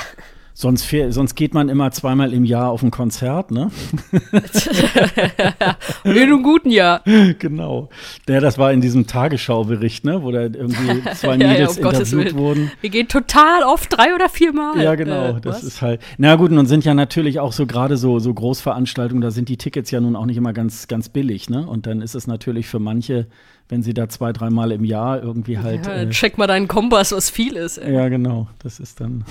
Sonst, 0.56 0.88
sonst 1.08 1.34
geht 1.34 1.52
man 1.52 1.68
immer 1.68 1.90
zweimal 1.90 2.32
im 2.32 2.44
Jahr 2.44 2.70
auf 2.70 2.84
ein 2.84 2.92
Konzert, 2.92 3.50
ne? 3.50 3.72
in 6.04 6.12
einem 6.12 6.44
guten 6.44 6.70
Jahr. 6.70 7.02
Genau. 7.40 7.88
Ja, 8.28 8.38
das 8.38 8.56
war 8.56 8.72
in 8.72 8.80
diesem 8.80 9.08
Tagesschaubericht, 9.08 10.04
ne? 10.04 10.22
Wo 10.22 10.30
da 10.30 10.42
irgendwie 10.42 11.02
zwei 11.16 11.36
Mädels 11.38 11.76
ja, 11.76 11.82
ja, 11.82 11.90
interviewt 11.90 12.34
wurden. 12.36 12.70
Wir 12.80 12.90
gehen 12.90 13.08
total 13.08 13.64
oft 13.64 13.92
drei 13.92 14.14
oder 14.14 14.28
vier 14.28 14.52
Mal. 14.52 14.80
Ja, 14.80 14.94
genau. 14.94 15.30
Äh, 15.30 15.40
das 15.40 15.56
was? 15.56 15.64
ist 15.64 15.82
halt. 15.82 16.00
Na 16.18 16.36
gut, 16.36 16.52
nun 16.52 16.66
sind 16.66 16.84
ja 16.84 16.94
natürlich 16.94 17.40
auch 17.40 17.52
so 17.52 17.66
gerade 17.66 17.96
so, 17.96 18.20
so 18.20 18.32
Großveranstaltungen, 18.32 19.22
da 19.22 19.32
sind 19.32 19.48
die 19.48 19.56
Tickets 19.56 19.90
ja 19.90 20.00
nun 20.00 20.14
auch 20.14 20.26
nicht 20.26 20.36
immer 20.36 20.52
ganz, 20.52 20.86
ganz 20.86 21.08
billig, 21.08 21.50
ne? 21.50 21.66
Und 21.66 21.86
dann 21.86 22.00
ist 22.00 22.14
es 22.14 22.28
natürlich 22.28 22.68
für 22.68 22.78
manche 22.78 23.26
wenn 23.68 23.82
sie 23.82 23.94
da 23.94 24.08
zwei, 24.08 24.32
dreimal 24.32 24.72
im 24.72 24.84
Jahr 24.84 25.22
irgendwie 25.22 25.58
halt. 25.58 25.86
Ja, 25.86 25.94
äh, 25.94 26.10
check 26.10 26.38
mal 26.38 26.46
deinen 26.46 26.68
Kompass, 26.68 27.12
was 27.12 27.30
viel 27.30 27.56
ist. 27.56 27.78
Ey. 27.78 27.94
Ja, 27.94 28.08
genau. 28.08 28.48
Das 28.58 28.80
ist 28.80 29.00
dann. 29.00 29.24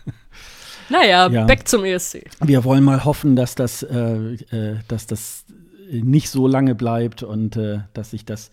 naja, 0.88 1.28
ja. 1.28 1.44
back 1.44 1.68
zum 1.68 1.84
ESC. 1.84 2.24
Wir 2.42 2.64
wollen 2.64 2.84
mal 2.84 3.04
hoffen, 3.04 3.36
dass 3.36 3.54
das, 3.54 3.82
äh, 3.82 4.34
äh, 4.50 4.76
dass 4.88 5.06
das 5.06 5.44
nicht 5.90 6.30
so 6.30 6.46
lange 6.48 6.74
bleibt 6.74 7.22
und 7.22 7.56
äh, 7.56 7.80
dass 7.92 8.10
sich 8.10 8.24
das 8.24 8.50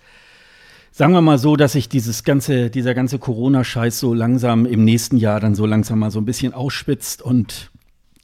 sagen 0.93 1.13
wir 1.13 1.21
mal 1.21 1.39
so, 1.39 1.55
dass 1.55 1.71
sich 1.71 1.87
dieses 1.87 2.25
ganze, 2.25 2.69
dieser 2.69 2.93
ganze 2.93 3.17
Corona-Scheiß 3.17 3.97
so 3.97 4.13
langsam 4.13 4.65
im 4.65 4.83
nächsten 4.83 5.15
Jahr 5.15 5.39
dann 5.39 5.55
so 5.55 5.65
langsam 5.65 5.99
mal 5.99 6.11
so 6.11 6.19
ein 6.19 6.25
bisschen 6.25 6.53
ausspitzt 6.53 7.21
und 7.21 7.71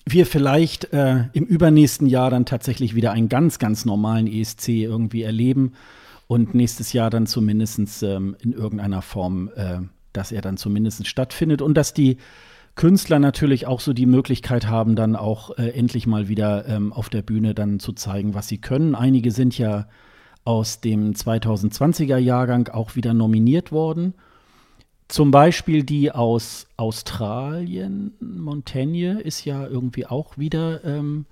wir 0.05 0.25
vielleicht 0.25 0.93
äh, 0.93 1.25
im 1.33 1.45
übernächsten 1.45 2.07
Jahr 2.07 2.29
dann 2.29 2.45
tatsächlich 2.45 2.93
wieder 2.95 3.11
einen 3.11 3.29
ganz, 3.29 3.57
ganz 3.57 3.85
normalen 3.85 4.27
ESC 4.27 4.69
irgendwie 4.69 5.23
erleben 5.23 5.73
und 6.27 6.53
nächstes 6.53 6.93
Jahr 6.93 7.09
dann 7.09 7.25
zumindest 7.25 8.03
ähm, 8.03 8.35
in 8.41 8.53
irgendeiner 8.53 9.01
Form, 9.01 9.49
äh, 9.55 9.79
dass 10.13 10.31
er 10.31 10.41
dann 10.41 10.57
zumindest 10.57 11.07
stattfindet 11.07 11.61
und 11.61 11.75
dass 11.75 11.93
die 11.93 12.17
Künstler 12.75 13.17
natürlich 13.17 13.65
auch 13.65 13.79
so 13.79 13.91
die 13.93 14.05
Möglichkeit 14.05 14.67
haben, 14.67 14.95
dann 14.95 15.15
auch 15.15 15.57
äh, 15.57 15.69
endlich 15.69 16.05
mal 16.05 16.27
wieder 16.27 16.67
ähm, 16.67 16.93
auf 16.93 17.09
der 17.09 17.23
Bühne 17.23 17.55
dann 17.55 17.79
zu 17.79 17.93
zeigen, 17.93 18.35
was 18.35 18.47
sie 18.47 18.59
können. 18.59 18.93
Einige 18.93 19.31
sind 19.31 19.57
ja 19.57 19.87
aus 20.43 20.79
dem 20.79 21.13
2020er 21.13 22.17
Jahrgang 22.17 22.69
auch 22.69 22.95
wieder 22.95 23.13
nominiert 23.13 23.71
worden. 23.71 24.13
Zum 25.07 25.31
Beispiel 25.31 25.83
die 25.83 26.11
aus 26.11 26.67
Australien, 26.77 28.13
Montaigne 28.19 29.21
ist 29.21 29.43
ja 29.43 29.65
irgendwie 29.65 30.05
auch 30.05 30.37
wieder 30.37 30.83
ähm, 30.83 31.25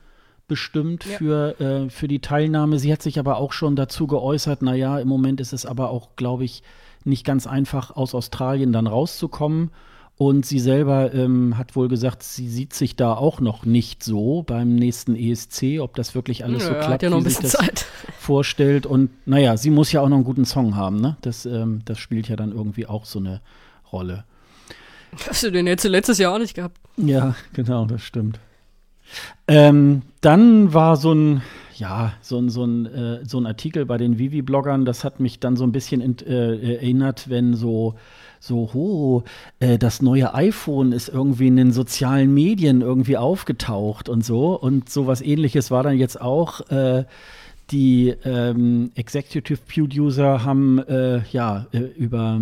bestimmt 0.47 1.05
ja. 1.05 1.17
für, 1.17 1.59
äh, 1.59 1.89
für 1.89 2.07
die 2.07 2.19
Teilnahme. 2.19 2.79
Sie 2.79 2.91
hat 2.91 3.01
sich 3.01 3.19
aber 3.19 3.37
auch 3.37 3.51
schon 3.51 3.75
dazu 3.75 4.07
geäußert, 4.07 4.61
naja, 4.61 4.99
im 4.99 5.07
Moment 5.07 5.41
ist 5.41 5.53
es 5.53 5.65
aber 5.65 5.89
auch, 5.89 6.09
glaube 6.15 6.43
ich, 6.43 6.63
nicht 7.03 7.25
ganz 7.25 7.47
einfach, 7.47 7.95
aus 7.95 8.15
Australien 8.15 8.73
dann 8.73 8.87
rauszukommen. 8.87 9.71
Und 10.17 10.45
sie 10.45 10.59
selber 10.59 11.13
ähm, 11.13 11.57
hat 11.57 11.75
wohl 11.75 11.89
gesagt, 11.89 12.23
sie 12.23 12.47
sieht 12.47 12.73
sich 12.73 12.95
da 12.95 13.13
auch 13.15 13.41
noch 13.41 13.65
nicht 13.65 14.01
so 14.01 14.43
beim 14.43 14.75
nächsten 14.75 15.13
ESC, 15.13 15.81
ob 15.81 15.93
das 15.95 16.15
wirklich 16.15 16.45
alles 16.45 16.63
Nö, 16.63 16.69
so 16.69 16.79
klappt, 16.79 17.03
ja 17.03 17.13
wie 17.13 17.29
sich 17.29 17.39
das 17.39 17.51
Zeit. 17.51 17.85
vorstellt. 18.19 18.85
Und 18.85 19.09
naja, 19.25 19.57
sie 19.57 19.69
muss 19.69 19.91
ja 19.91 19.99
auch 19.99 20.07
noch 20.07 20.15
einen 20.15 20.23
guten 20.23 20.45
Song 20.45 20.77
haben, 20.77 21.01
ne? 21.01 21.17
Das, 21.21 21.45
ähm, 21.45 21.81
das 21.83 21.99
spielt 21.99 22.29
ja 22.29 22.37
dann 22.37 22.53
irgendwie 22.53 22.87
auch 22.87 23.03
so 23.03 23.19
eine 23.19 23.41
Rolle. 23.91 24.23
Hast 25.27 25.43
du 25.43 25.51
den 25.51 25.67
jetzt 25.67 25.83
letztes 25.83 26.17
Jahr 26.17 26.33
auch 26.33 26.39
nicht 26.39 26.53
gehabt? 26.53 26.79
Ja, 26.95 27.35
genau, 27.53 27.85
das 27.85 28.01
stimmt. 28.01 28.39
Ähm, 29.47 30.01
dann 30.21 30.73
war 30.73 30.95
so 30.97 31.13
ein, 31.13 31.41
ja, 31.75 32.13
so 32.21 32.37
ein, 32.37 32.49
so 32.49 32.65
ein, 32.65 32.85
äh, 32.85 33.25
so 33.25 33.39
ein 33.39 33.45
Artikel 33.45 33.85
bei 33.85 33.97
den 33.97 34.17
Vivi-Bloggern, 34.17 34.85
das 34.85 35.03
hat 35.03 35.19
mich 35.19 35.39
dann 35.39 35.55
so 35.55 35.63
ein 35.63 35.71
bisschen 35.71 36.01
in, 36.01 36.17
äh, 36.19 36.75
erinnert, 36.75 37.29
wenn 37.29 37.53
so, 37.53 37.95
so, 38.39 38.69
oh, 38.73 39.23
äh, 39.59 39.77
das 39.77 40.01
neue 40.01 40.33
iPhone 40.33 40.91
ist 40.91 41.09
irgendwie 41.09 41.47
in 41.47 41.55
den 41.55 41.71
sozialen 41.71 42.33
Medien 42.33 42.81
irgendwie 42.81 43.17
aufgetaucht 43.17 44.09
und 44.09 44.23
so. 44.23 44.59
Und 44.59 44.89
sowas 44.89 45.21
ähnliches 45.21 45.71
war 45.71 45.83
dann 45.83 45.97
jetzt 45.97 46.19
auch. 46.21 46.61
Äh, 46.69 47.05
die 47.71 48.09
ähm, 48.23 48.91
Executive 48.95 49.59
Producer 49.67 50.43
haben 50.43 50.79
äh, 50.79 51.21
ja 51.31 51.65
äh, 51.71 51.79
über 51.79 52.39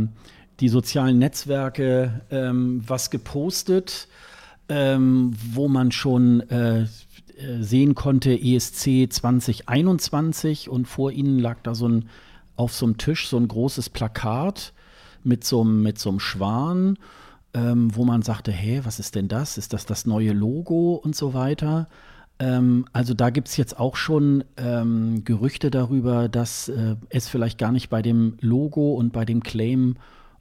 die 0.60 0.70
sozialen 0.70 1.18
Netzwerke 1.20 2.22
ähm, 2.30 2.84
was 2.86 3.10
gepostet 3.10 4.08
ähm, 4.70 5.34
wo 5.52 5.68
man 5.68 5.92
schon 5.92 6.42
äh, 6.50 6.86
sehen 7.60 7.96
konnte, 7.96 8.32
ESC 8.32 9.12
2021 9.12 10.70
und 10.70 10.88
vor 10.88 11.12
ihnen 11.12 11.40
lag 11.40 11.58
da 11.64 11.76
so 11.76 11.88
ein, 11.88 12.10
auf 12.56 12.74
so 12.74 12.86
einem 12.86 12.98
Tisch 12.98 13.28
so 13.28 13.38
ein 13.38 13.48
großes 13.48 13.90
Plakat 13.90 14.74
mit 15.24 15.44
so 15.44 15.62
einem, 15.62 15.82
mit 15.82 16.00
so 16.00 16.10
einem 16.10 16.20
Schwan 16.20 16.98
ähm, 17.54 17.96
wo 17.96 18.04
man 18.04 18.22
sagte, 18.22 18.52
hä, 18.52 18.82
was 18.84 19.00
ist 19.00 19.16
denn 19.16 19.28
das? 19.28 19.58
Ist 19.58 19.74
das 19.74 19.86
das 19.86 20.06
neue 20.06 20.34
Logo 20.34 20.96
und 20.96 21.16
so 21.16 21.34
weiter? 21.34 21.88
Ähm, 22.40 22.86
also 22.94 23.14
da 23.14 23.30
gibt 23.30 23.48
es 23.48 23.58
jetzt 23.58 23.80
auch 23.80 23.96
schon 23.96 24.44
ähm, 24.58 25.24
Gerüchte 25.24 25.70
darüber, 25.70 26.30
dass 26.30 26.70
äh, 26.70 26.96
es 27.10 27.28
vielleicht 27.28 27.60
gar 27.60 27.72
nicht 27.72 27.90
bei 27.90 28.02
dem 28.02 28.38
Logo 28.42 28.94
und 28.96 29.14
bei 29.14 29.26
dem 29.26 29.44
Claim 29.44 29.96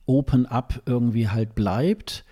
Open 0.07 0.47
Up 0.47 0.83
irgendwie 0.87 1.29
halt 1.29 1.55
bleibt. 1.55 2.25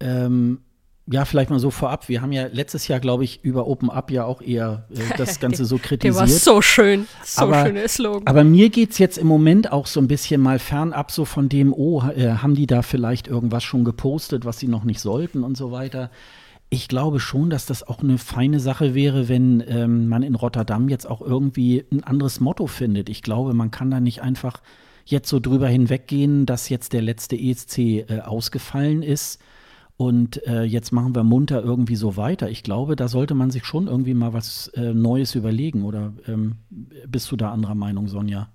Ähm, 0.00 0.60
ja, 1.06 1.26
vielleicht 1.26 1.50
mal 1.50 1.58
so 1.58 1.70
vorab. 1.70 2.08
Wir 2.08 2.22
haben 2.22 2.32
ja 2.32 2.46
letztes 2.46 2.88
Jahr, 2.88 2.98
glaube 2.98 3.24
ich, 3.24 3.44
über 3.44 3.66
Open 3.66 3.90
Up 3.90 4.10
ja 4.10 4.24
auch 4.24 4.40
eher 4.40 4.86
äh, 4.90 5.16
das 5.18 5.38
Ganze 5.40 5.66
so 5.66 5.76
kritisiert. 5.76 6.14
Der 6.14 6.20
war 6.20 6.26
so 6.26 6.62
schön. 6.62 7.06
So 7.22 7.42
aber, 7.42 7.66
schöner 7.66 7.88
Slogan. 7.88 8.26
Aber 8.26 8.42
mir 8.42 8.70
geht 8.70 8.92
es 8.92 8.98
jetzt 8.98 9.18
im 9.18 9.26
Moment 9.26 9.70
auch 9.70 9.86
so 9.86 10.00
ein 10.00 10.08
bisschen 10.08 10.40
mal 10.40 10.58
fernab 10.58 11.10
so 11.10 11.26
von 11.26 11.50
dem, 11.50 11.74
oh, 11.74 12.02
äh, 12.02 12.36
haben 12.36 12.54
die 12.54 12.66
da 12.66 12.80
vielleicht 12.80 13.28
irgendwas 13.28 13.64
schon 13.64 13.84
gepostet, 13.84 14.46
was 14.46 14.58
sie 14.58 14.68
noch 14.68 14.84
nicht 14.84 15.00
sollten 15.00 15.44
und 15.44 15.58
so 15.58 15.70
weiter. 15.72 16.10
Ich 16.70 16.88
glaube 16.88 17.20
schon, 17.20 17.50
dass 17.50 17.66
das 17.66 17.86
auch 17.86 18.02
eine 18.02 18.16
feine 18.16 18.58
Sache 18.58 18.94
wäre, 18.94 19.28
wenn 19.28 19.62
ähm, 19.68 20.08
man 20.08 20.22
in 20.22 20.34
Rotterdam 20.34 20.88
jetzt 20.88 21.06
auch 21.06 21.20
irgendwie 21.20 21.84
ein 21.92 22.02
anderes 22.02 22.40
Motto 22.40 22.66
findet. 22.66 23.10
Ich 23.10 23.20
glaube, 23.20 23.52
man 23.52 23.70
kann 23.70 23.90
da 23.90 24.00
nicht 24.00 24.22
einfach 24.22 24.62
jetzt 25.04 25.28
so 25.28 25.38
drüber 25.38 25.68
hinweggehen, 25.68 26.46
dass 26.46 26.70
jetzt 26.70 26.94
der 26.94 27.02
letzte 27.02 27.36
ESC 27.36 27.78
äh, 27.78 28.20
ausgefallen 28.24 29.02
ist 29.02 29.38
und 29.96 30.44
äh, 30.46 30.62
jetzt 30.62 30.92
machen 30.92 31.14
wir 31.14 31.22
munter 31.22 31.62
irgendwie 31.62 31.94
so 31.94 32.16
weiter. 32.16 32.50
Ich 32.50 32.64
glaube, 32.64 32.96
da 32.96 33.06
sollte 33.06 33.34
man 33.34 33.50
sich 33.50 33.64
schon 33.64 33.86
irgendwie 33.86 34.14
mal 34.14 34.32
was 34.32 34.68
äh, 34.74 34.92
Neues 34.92 35.36
überlegen. 35.36 35.84
Oder 35.84 36.12
ähm, 36.26 36.56
bist 37.06 37.30
du 37.30 37.36
da 37.36 37.52
anderer 37.52 37.76
Meinung, 37.76 38.08
Sonja? 38.08 38.48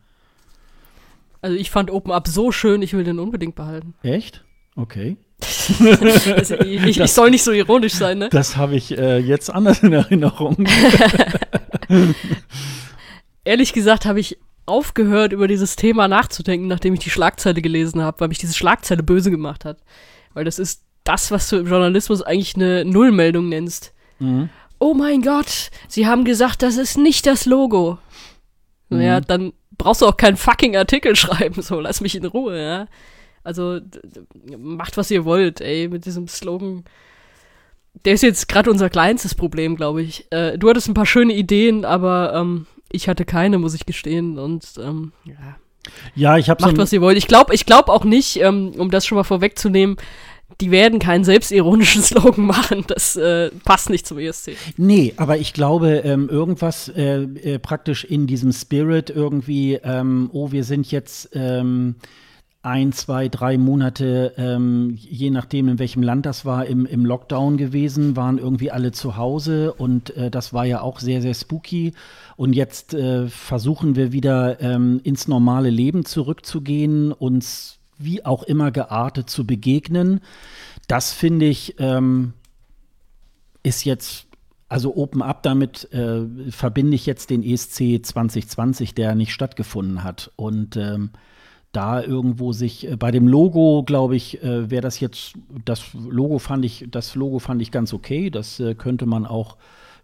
Also 1.41 1.55
ich 1.55 1.71
fand 1.71 1.91
Open 1.91 2.11
Up 2.11 2.27
so 2.27 2.51
schön, 2.51 2.81
ich 2.81 2.93
will 2.93 3.05
den 3.05 3.19
unbedingt 3.19 3.55
behalten. 3.55 3.93
Echt? 4.03 4.43
Okay. 4.75 5.15
also 5.79 6.55
ich, 6.59 6.81
das, 6.81 6.97
ich, 6.97 7.11
soll 7.13 7.29
nicht 7.29 7.43
so 7.43 7.53
ironisch 7.53 7.93
sein, 7.93 8.17
ne? 8.17 8.27
Das 8.29 8.57
habe 8.57 8.75
ich 8.75 8.97
äh, 8.97 9.19
jetzt 9.19 9.49
anders 9.49 9.81
in 9.81 9.93
Erinnerung. 9.93 10.57
Ehrlich 13.45 13.71
gesagt 13.71 14.05
habe 14.05 14.19
ich 14.19 14.37
aufgehört, 14.65 15.31
über 15.31 15.47
dieses 15.47 15.77
Thema 15.77 16.09
nachzudenken, 16.09 16.67
nachdem 16.67 16.93
ich 16.93 16.99
die 16.99 17.09
Schlagzeile 17.09 17.61
gelesen 17.61 18.01
habe, 18.01 18.19
weil 18.19 18.27
mich 18.27 18.37
diese 18.37 18.53
Schlagzeile 18.53 19.01
böse 19.01 19.31
gemacht 19.31 19.63
hat. 19.63 19.77
Weil 20.33 20.43
das 20.43 20.59
ist 20.59 20.83
das, 21.09 21.31
was 21.31 21.49
du 21.49 21.57
im 21.57 21.67
Journalismus 21.67 22.21
eigentlich 22.21 22.55
eine 22.55 22.85
Nullmeldung 22.85 23.49
nennst. 23.49 23.93
Mhm. 24.19 24.49
Oh 24.77 24.93
mein 24.93 25.23
Gott, 25.23 25.71
sie 25.87 26.05
haben 26.05 26.23
gesagt, 26.23 26.61
das 26.61 26.77
ist 26.77 26.97
nicht 26.97 27.25
das 27.25 27.45
Logo. 27.45 27.97
Mhm. 28.89 28.97
Naja, 28.99 29.19
dann 29.19 29.53
brauchst 29.75 30.01
du 30.01 30.05
auch 30.05 30.17
keinen 30.17 30.37
fucking 30.37 30.77
Artikel 30.77 31.15
schreiben, 31.15 31.63
so, 31.63 31.79
lass 31.79 31.99
mich 31.99 32.15
in 32.15 32.25
Ruhe, 32.25 32.61
ja. 32.61 32.87
Also, 33.43 33.79
macht, 34.57 34.97
was 34.97 35.09
ihr 35.09 35.25
wollt, 35.25 35.61
ey, 35.61 35.87
mit 35.87 36.05
diesem 36.05 36.27
Slogan. 36.27 36.83
Der 38.05 38.13
ist 38.13 38.21
jetzt 38.21 38.47
gerade 38.47 38.69
unser 38.69 38.89
kleinstes 38.89 39.33
Problem, 39.33 39.75
glaube 39.75 40.03
ich. 40.03 40.27
Äh, 40.31 40.59
du 40.59 40.69
hattest 40.69 40.87
ein 40.87 40.93
paar 40.93 41.07
schöne 41.07 41.33
Ideen, 41.33 41.85
aber 41.85 42.33
ähm, 42.35 42.67
ich 42.91 43.09
hatte 43.09 43.25
keine, 43.25 43.57
muss 43.57 43.73
ich 43.73 43.87
gestehen. 43.87 44.37
Und 44.37 44.65
ähm, 44.77 45.13
ja. 45.25 45.55
Ja, 46.13 46.37
ich 46.37 46.49
habe 46.49 46.61
Macht, 46.61 46.77
was 46.77 46.93
ihr 46.93 47.01
wollt. 47.01 47.17
Ich 47.17 47.27
glaube 47.27 47.55
ich 47.55 47.65
glaub 47.65 47.89
auch 47.89 48.03
nicht, 48.03 48.39
ähm, 48.41 48.73
um 48.77 48.91
das 48.91 49.05
schon 49.05 49.15
mal 49.15 49.23
vorwegzunehmen, 49.23 49.97
die 50.61 50.71
werden 50.71 50.99
keinen 50.99 51.23
selbstironischen 51.23 52.01
Slogan 52.03 52.45
machen. 52.45 52.83
Das 52.87 53.15
äh, 53.15 53.49
passt 53.63 53.89
nicht 53.89 54.05
zum 54.05 54.19
ESC. 54.19 54.51
Nee, 54.77 55.13
aber 55.17 55.37
ich 55.37 55.53
glaube, 55.53 56.01
ähm, 56.03 56.29
irgendwas 56.29 56.89
äh, 56.89 57.21
äh, 57.21 57.59
praktisch 57.59 58.03
in 58.03 58.27
diesem 58.27 58.51
Spirit 58.51 59.09
irgendwie, 59.09 59.75
ähm, 59.83 60.29
oh, 60.33 60.51
wir 60.51 60.63
sind 60.63 60.91
jetzt 60.91 61.29
ähm, 61.33 61.95
ein, 62.61 62.91
zwei, 62.91 63.29
drei 63.29 63.57
Monate, 63.57 64.33
ähm, 64.37 64.97
je 64.97 65.29
nachdem, 65.29 65.69
in 65.69 65.79
welchem 65.79 66.03
Land 66.03 66.25
das 66.25 66.43
war, 66.43 66.65
im, 66.65 66.85
im 66.85 67.05
Lockdown 67.05 67.55
gewesen, 67.55 68.17
waren 68.17 68.37
irgendwie 68.37 68.69
alle 68.69 68.91
zu 68.91 69.15
Hause 69.15 69.73
und 69.73 70.15
äh, 70.17 70.29
das 70.29 70.53
war 70.53 70.65
ja 70.65 70.81
auch 70.81 70.99
sehr, 70.99 71.21
sehr 71.21 71.33
spooky. 71.33 71.93
Und 72.35 72.53
jetzt 72.53 72.93
äh, 72.93 73.27
versuchen 73.27 73.95
wir 73.95 74.11
wieder 74.11 74.59
ähm, 74.61 74.99
ins 75.03 75.29
normale 75.29 75.69
Leben 75.69 76.03
zurückzugehen, 76.03 77.13
uns 77.13 77.78
wie 77.99 78.25
auch 78.25 78.43
immer 78.43 78.71
geartet 78.71 79.29
zu 79.29 79.45
begegnen. 79.45 80.21
Das 80.87 81.13
finde 81.13 81.45
ich, 81.45 81.75
ähm, 81.79 82.33
ist 83.61 83.85
jetzt, 83.85 84.27
also 84.67 84.95
Open 84.95 85.21
Up, 85.21 85.43
damit 85.43 85.91
äh, 85.93 86.25
verbinde 86.49 86.95
ich 86.95 87.05
jetzt 87.05 87.29
den 87.29 87.43
ESC 87.43 88.03
2020, 88.03 88.95
der 88.95 89.15
nicht 89.15 89.33
stattgefunden 89.33 90.03
hat. 90.03 90.31
Und 90.35 90.77
ähm, 90.77 91.11
da 91.71 92.01
irgendwo 92.01 92.53
sich 92.53 92.89
äh, 92.89 92.95
bei 92.95 93.11
dem 93.11 93.27
Logo, 93.27 93.83
glaube 93.83 94.15
ich, 94.15 94.41
äh, 94.43 94.71
wäre 94.71 94.81
das 94.81 94.99
jetzt, 94.99 95.33
das 95.65 95.93
Logo 95.93 96.39
fand 96.39 96.65
ich, 96.65 96.87
das 96.89 97.15
Logo 97.15 97.39
fand 97.39 97.61
ich 97.61 97.71
ganz 97.71 97.93
okay. 97.93 98.29
Das 98.29 98.59
äh, 98.59 98.75
könnte 98.75 99.05
man 99.05 99.25
auch 99.25 99.57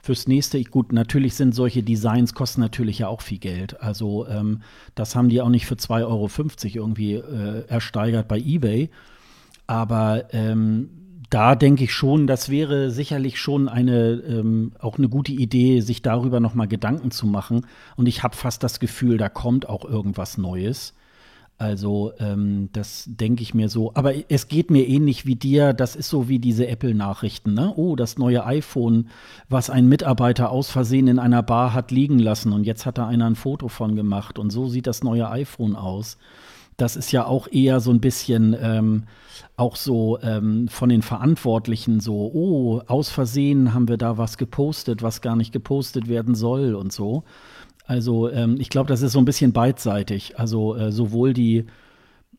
fürs 0.06 0.28
nächste, 0.28 0.64
gut, 0.66 0.94
natürlich 0.94 1.34
sind 1.34 1.56
solche 1.56 1.82
Designs, 1.82 2.36
kosten 2.36 2.62
natürlich 2.62 3.00
ja 3.00 3.08
auch 3.08 3.22
viel 3.22 3.40
Geld. 3.40 3.82
Also 3.82 4.28
ähm, 4.28 4.62
das 4.94 5.16
haben 5.16 5.30
die 5.30 5.42
auch 5.42 5.50
nicht 5.50 5.66
für 5.66 5.74
2,50 5.74 6.06
Euro 6.06 6.30
irgendwie 6.86 7.16
äh, 7.16 7.66
ersteigert 7.68 8.28
bei 8.28 8.38
eBay. 8.38 8.92
Aber 9.66 10.32
ähm, 10.32 10.92
da 11.32 11.56
denke 11.56 11.86
ich 11.86 11.94
schon, 11.94 12.28
das 12.28 12.50
wäre 12.50 12.92
sicherlich 12.92 13.40
schon 13.40 13.68
eine 13.68 14.12
ähm, 14.12 14.74
auch 14.78 15.00
eine 15.00 15.10
gute 15.10 15.32
Idee, 15.32 15.82
sich 15.82 16.04
darüber 16.04 16.40
noch 16.40 16.54
mal 16.54 16.68
Gedanken 16.68 17.10
zu 17.10 17.26
machen. 17.26 17.66
Und 17.96 18.06
ich 18.06 18.22
habe 18.22 18.36
fast 18.36 18.62
das 18.62 18.80
Gefühl, 18.80 19.18
da 19.18 19.28
kommt 19.28 19.68
auch 19.68 19.86
irgendwas 19.86 20.38
Neues. 20.38 20.94
Also 21.58 22.12
ähm, 22.20 22.70
das 22.74 23.06
denke 23.08 23.42
ich 23.42 23.54
mir 23.54 23.70
so. 23.70 23.94
Aber 23.94 24.14
es 24.30 24.50
geht 24.50 24.70
mir 24.70 24.86
ähnlich 24.86 25.26
wie 25.26 25.36
dir. 25.36 25.72
Das 25.72 25.96
ist 25.96 26.10
so 26.10 26.28
wie 26.28 26.40
diese 26.40 26.68
Apple-Nachrichten. 26.68 27.54
Ne? 27.54 27.72
Oh, 27.76 27.96
das 27.96 28.18
neue 28.18 28.46
iPhone, 28.46 29.08
was 29.48 29.70
ein 29.70 29.88
Mitarbeiter 29.88 30.52
aus 30.52 30.70
Versehen 30.70 31.08
in 31.08 31.18
einer 31.18 31.44
Bar 31.44 31.74
hat 31.74 31.92
liegen 31.92 32.20
lassen 32.20 32.52
und 32.52 32.66
jetzt 32.66 32.86
hat 32.86 32.98
da 32.98 33.08
einer 33.08 33.26
ein 33.26 33.36
Foto 33.36 33.70
von 33.70 33.96
gemacht 33.96 34.38
und 34.38 34.50
so 34.50 34.68
sieht 34.68 34.88
das 34.88 35.04
neue 35.04 35.30
iPhone 35.30 35.78
aus. 35.78 36.18
Das 36.76 36.98
ist 36.98 37.14
ja 37.14 37.26
auch 37.26 37.48
eher 37.48 37.80
so 37.80 37.92
ein 37.92 38.02
bisschen 38.02 38.54
ähm, 38.60 39.04
auch 39.56 39.78
so 39.78 40.20
ähm, 40.22 40.68
von 40.68 40.90
den 40.90 41.02
Verantwortlichen 41.02 42.02
so, 42.02 42.30
oh, 42.34 42.82
aus 42.88 43.10
Versehen 43.10 43.74
haben 43.74 43.88
wir 43.88 43.96
da 43.98 44.18
was 44.18 44.38
gepostet, 44.38 45.02
was 45.02 45.22
gar 45.22 45.38
nicht 45.38 45.54
gepostet 45.54 46.10
werden 46.10 46.36
soll 46.36 46.76
und 46.76 46.92
so. 46.92 47.24
Also 47.88 48.30
ähm, 48.30 48.58
ich 48.60 48.70
glaube, 48.70 48.88
das 48.88 49.02
ist 49.02 49.12
so 49.12 49.20
ein 49.20 49.26
bisschen 49.26 49.54
beidseitig. 49.54 50.40
Also 50.40 50.76
äh, 50.76 50.92
sowohl 50.92 51.34
die 51.34 51.66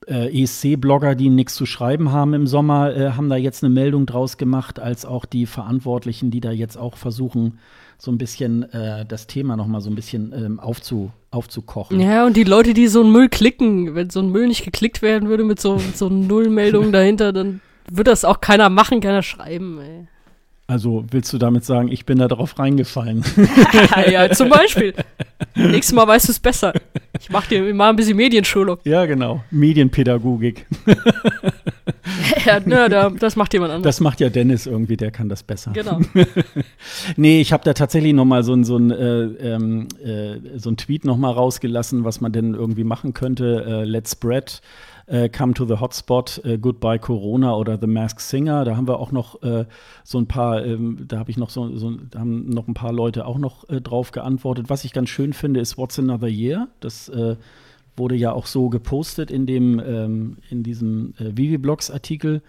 äh, 0.06 0.42
ESC-Blogger, 0.42 1.14
die 1.14 1.30
nichts 1.30 1.54
zu 1.54 1.66
schreiben 1.66 2.12
haben 2.12 2.34
im 2.34 2.46
Sommer, 2.46 2.94
äh, 2.94 3.10
haben 3.12 3.28
da 3.28 3.36
jetzt 3.36 3.62
eine 3.62 3.72
Meldung 3.72 4.06
draus 4.06 4.36
gemacht, 4.36 4.78
als 4.80 5.04
auch 5.04 5.24
die 5.24 5.46
Verantwortlichen, 5.46 6.30
die 6.30 6.40
da 6.40 6.50
jetzt 6.50 6.76
auch 6.76 6.96
versuchen, 6.96 7.58
so 7.98 8.10
ein 8.10 8.18
bisschen 8.18 8.70
äh, 8.72 9.06
das 9.06 9.26
Thema 9.26 9.56
noch 9.56 9.66
mal 9.66 9.80
so 9.80 9.88
ein 9.88 9.94
bisschen 9.94 10.32
ähm, 10.36 10.60
aufzu, 10.60 11.12
aufzukochen. 11.30 11.98
Ja, 11.98 12.26
und 12.26 12.36
die 12.36 12.44
Leute, 12.44 12.74
die 12.74 12.88
so 12.88 13.00
einen 13.00 13.12
Müll 13.12 13.28
klicken, 13.28 13.94
wenn 13.94 14.10
so 14.10 14.20
ein 14.20 14.30
Müll 14.30 14.48
nicht 14.48 14.64
geklickt 14.64 15.00
werden 15.00 15.28
würde 15.28 15.44
mit 15.44 15.60
so, 15.60 15.76
mit 15.76 15.96
so 15.96 16.08
Nullmeldungen 16.08 16.92
dahinter, 16.92 17.32
dann 17.32 17.60
würde 17.90 18.10
das 18.10 18.24
auch 18.24 18.40
keiner 18.40 18.68
machen, 18.68 19.00
keiner 19.00 19.22
schreiben. 19.22 19.80
Ey. 19.80 20.08
Also 20.66 21.04
willst 21.10 21.32
du 21.32 21.38
damit 21.38 21.64
sagen, 21.64 21.88
ich 21.88 22.04
bin 22.04 22.18
da 22.18 22.28
drauf 22.28 22.58
reingefallen? 22.58 23.24
ja, 24.10 24.30
zum 24.30 24.48
Beispiel. 24.48 24.94
Nächstes 25.56 25.94
Mal 25.94 26.06
weißt 26.06 26.28
du 26.28 26.32
es 26.32 26.38
besser. 26.38 26.72
Ich 27.18 27.30
mach 27.30 27.46
dir 27.46 27.74
mal 27.74 27.90
ein 27.90 27.96
bisschen 27.96 28.16
Medienschulung. 28.16 28.78
Ja, 28.84 29.06
genau. 29.06 29.42
Medienpädagogik. 29.50 30.66
ja, 32.46 32.60
ne, 32.60 33.14
das 33.18 33.36
macht 33.36 33.52
jemand 33.54 33.72
anderes. 33.72 33.96
Das 33.96 34.00
macht 34.00 34.20
ja 34.20 34.28
Dennis 34.28 34.66
irgendwie, 34.66 34.96
der 34.96 35.10
kann 35.10 35.28
das 35.28 35.42
besser. 35.42 35.72
Genau. 35.72 36.00
nee, 37.16 37.40
ich 37.40 37.52
habe 37.52 37.64
da 37.64 37.72
tatsächlich 37.72 38.12
noch 38.12 38.24
mal 38.24 38.42
so 38.42 38.54
ein, 38.54 38.64
so 38.64 38.76
ein, 38.76 38.90
äh, 38.90 39.22
ähm, 39.54 39.88
äh, 40.04 40.58
so 40.58 40.70
ein 40.70 40.76
Tweet 40.76 41.04
noch 41.04 41.16
mal 41.16 41.32
rausgelassen, 41.32 42.04
was 42.04 42.20
man 42.20 42.32
denn 42.32 42.54
irgendwie 42.54 42.84
machen 42.84 43.14
könnte. 43.14 43.64
Äh, 43.66 43.84
let's 43.84 44.12
spread 44.12 44.60
äh, 45.06 45.28
Come 45.28 45.54
to 45.54 45.66
the 45.66 45.80
Hotspot, 45.80 46.40
äh, 46.44 46.58
Goodbye 46.58 46.98
Corona 46.98 47.54
oder 47.54 47.78
The 47.80 47.86
Masked 47.86 48.20
Singer. 48.20 48.64
Da 48.64 48.76
haben 48.76 48.88
wir 48.88 48.98
auch 48.98 49.12
noch 49.12 49.42
äh, 49.42 49.66
so 50.04 50.18
ein 50.18 50.26
paar, 50.26 50.64
ähm, 50.64 51.04
da 51.06 51.18
habe 51.18 51.30
ich 51.30 51.36
noch 51.36 51.50
so, 51.50 51.76
so, 51.76 51.92
haben 52.14 52.48
noch 52.48 52.68
ein 52.68 52.74
paar 52.74 52.92
Leute 52.92 53.26
auch 53.26 53.38
noch 53.38 53.68
äh, 53.68 53.80
drauf 53.80 54.10
geantwortet. 54.10 54.66
Was 54.68 54.84
ich 54.84 54.92
ganz 54.92 55.08
schön 55.08 55.32
finde, 55.32 55.60
ist 55.60 55.78
What's 55.78 55.98
Another 55.98 56.28
Year. 56.28 56.68
Das 56.80 57.08
äh, 57.08 57.36
wurde 57.96 58.14
ja 58.14 58.32
auch 58.32 58.46
so 58.46 58.68
gepostet 58.68 59.30
in 59.30 59.46
dem, 59.46 59.80
ähm, 59.80 60.36
in 60.50 60.62
diesem 60.62 61.14
äh, 61.18 61.36
Vivi-Blogs-Artikel. 61.36 62.42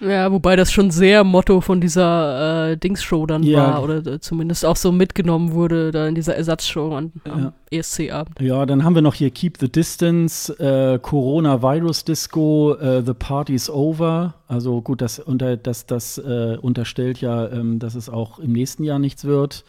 Ja, 0.00 0.30
wobei 0.30 0.56
das 0.56 0.72
schon 0.72 0.90
sehr 0.90 1.24
Motto 1.24 1.60
von 1.60 1.80
dieser 1.80 2.70
äh, 2.70 2.76
Dings-Show 2.76 3.26
dann 3.26 3.42
ja. 3.42 3.74
war 3.74 3.82
oder 3.82 4.06
äh, 4.06 4.20
zumindest 4.20 4.64
auch 4.64 4.76
so 4.76 4.92
mitgenommen 4.92 5.52
wurde 5.52 5.90
da 5.90 6.06
in 6.06 6.14
dieser 6.14 6.36
Ersatzshow 6.36 6.94
an, 6.94 7.12
am 7.24 7.40
ja. 7.44 7.52
ESC-Abend. 7.70 8.40
Ja, 8.40 8.66
dann 8.66 8.84
haben 8.84 8.94
wir 8.94 9.02
noch 9.02 9.14
hier 9.14 9.30
Keep 9.30 9.58
the 9.58 9.70
Distance, 9.70 10.52
äh, 10.58 10.98
Corona-Virus 10.98 12.04
Disco, 12.04 12.74
äh, 12.74 13.02
The 13.04 13.14
Party's 13.14 13.70
Over. 13.70 14.34
Also 14.48 14.82
gut, 14.82 15.00
das, 15.00 15.18
unter, 15.18 15.56
das, 15.56 15.86
das 15.86 16.18
äh, 16.18 16.58
unterstellt 16.60 17.20
ja, 17.20 17.48
ähm, 17.48 17.78
dass 17.78 17.94
es 17.94 18.08
auch 18.08 18.38
im 18.38 18.52
nächsten 18.52 18.84
Jahr 18.84 18.98
nichts 18.98 19.24
wird. 19.24 19.64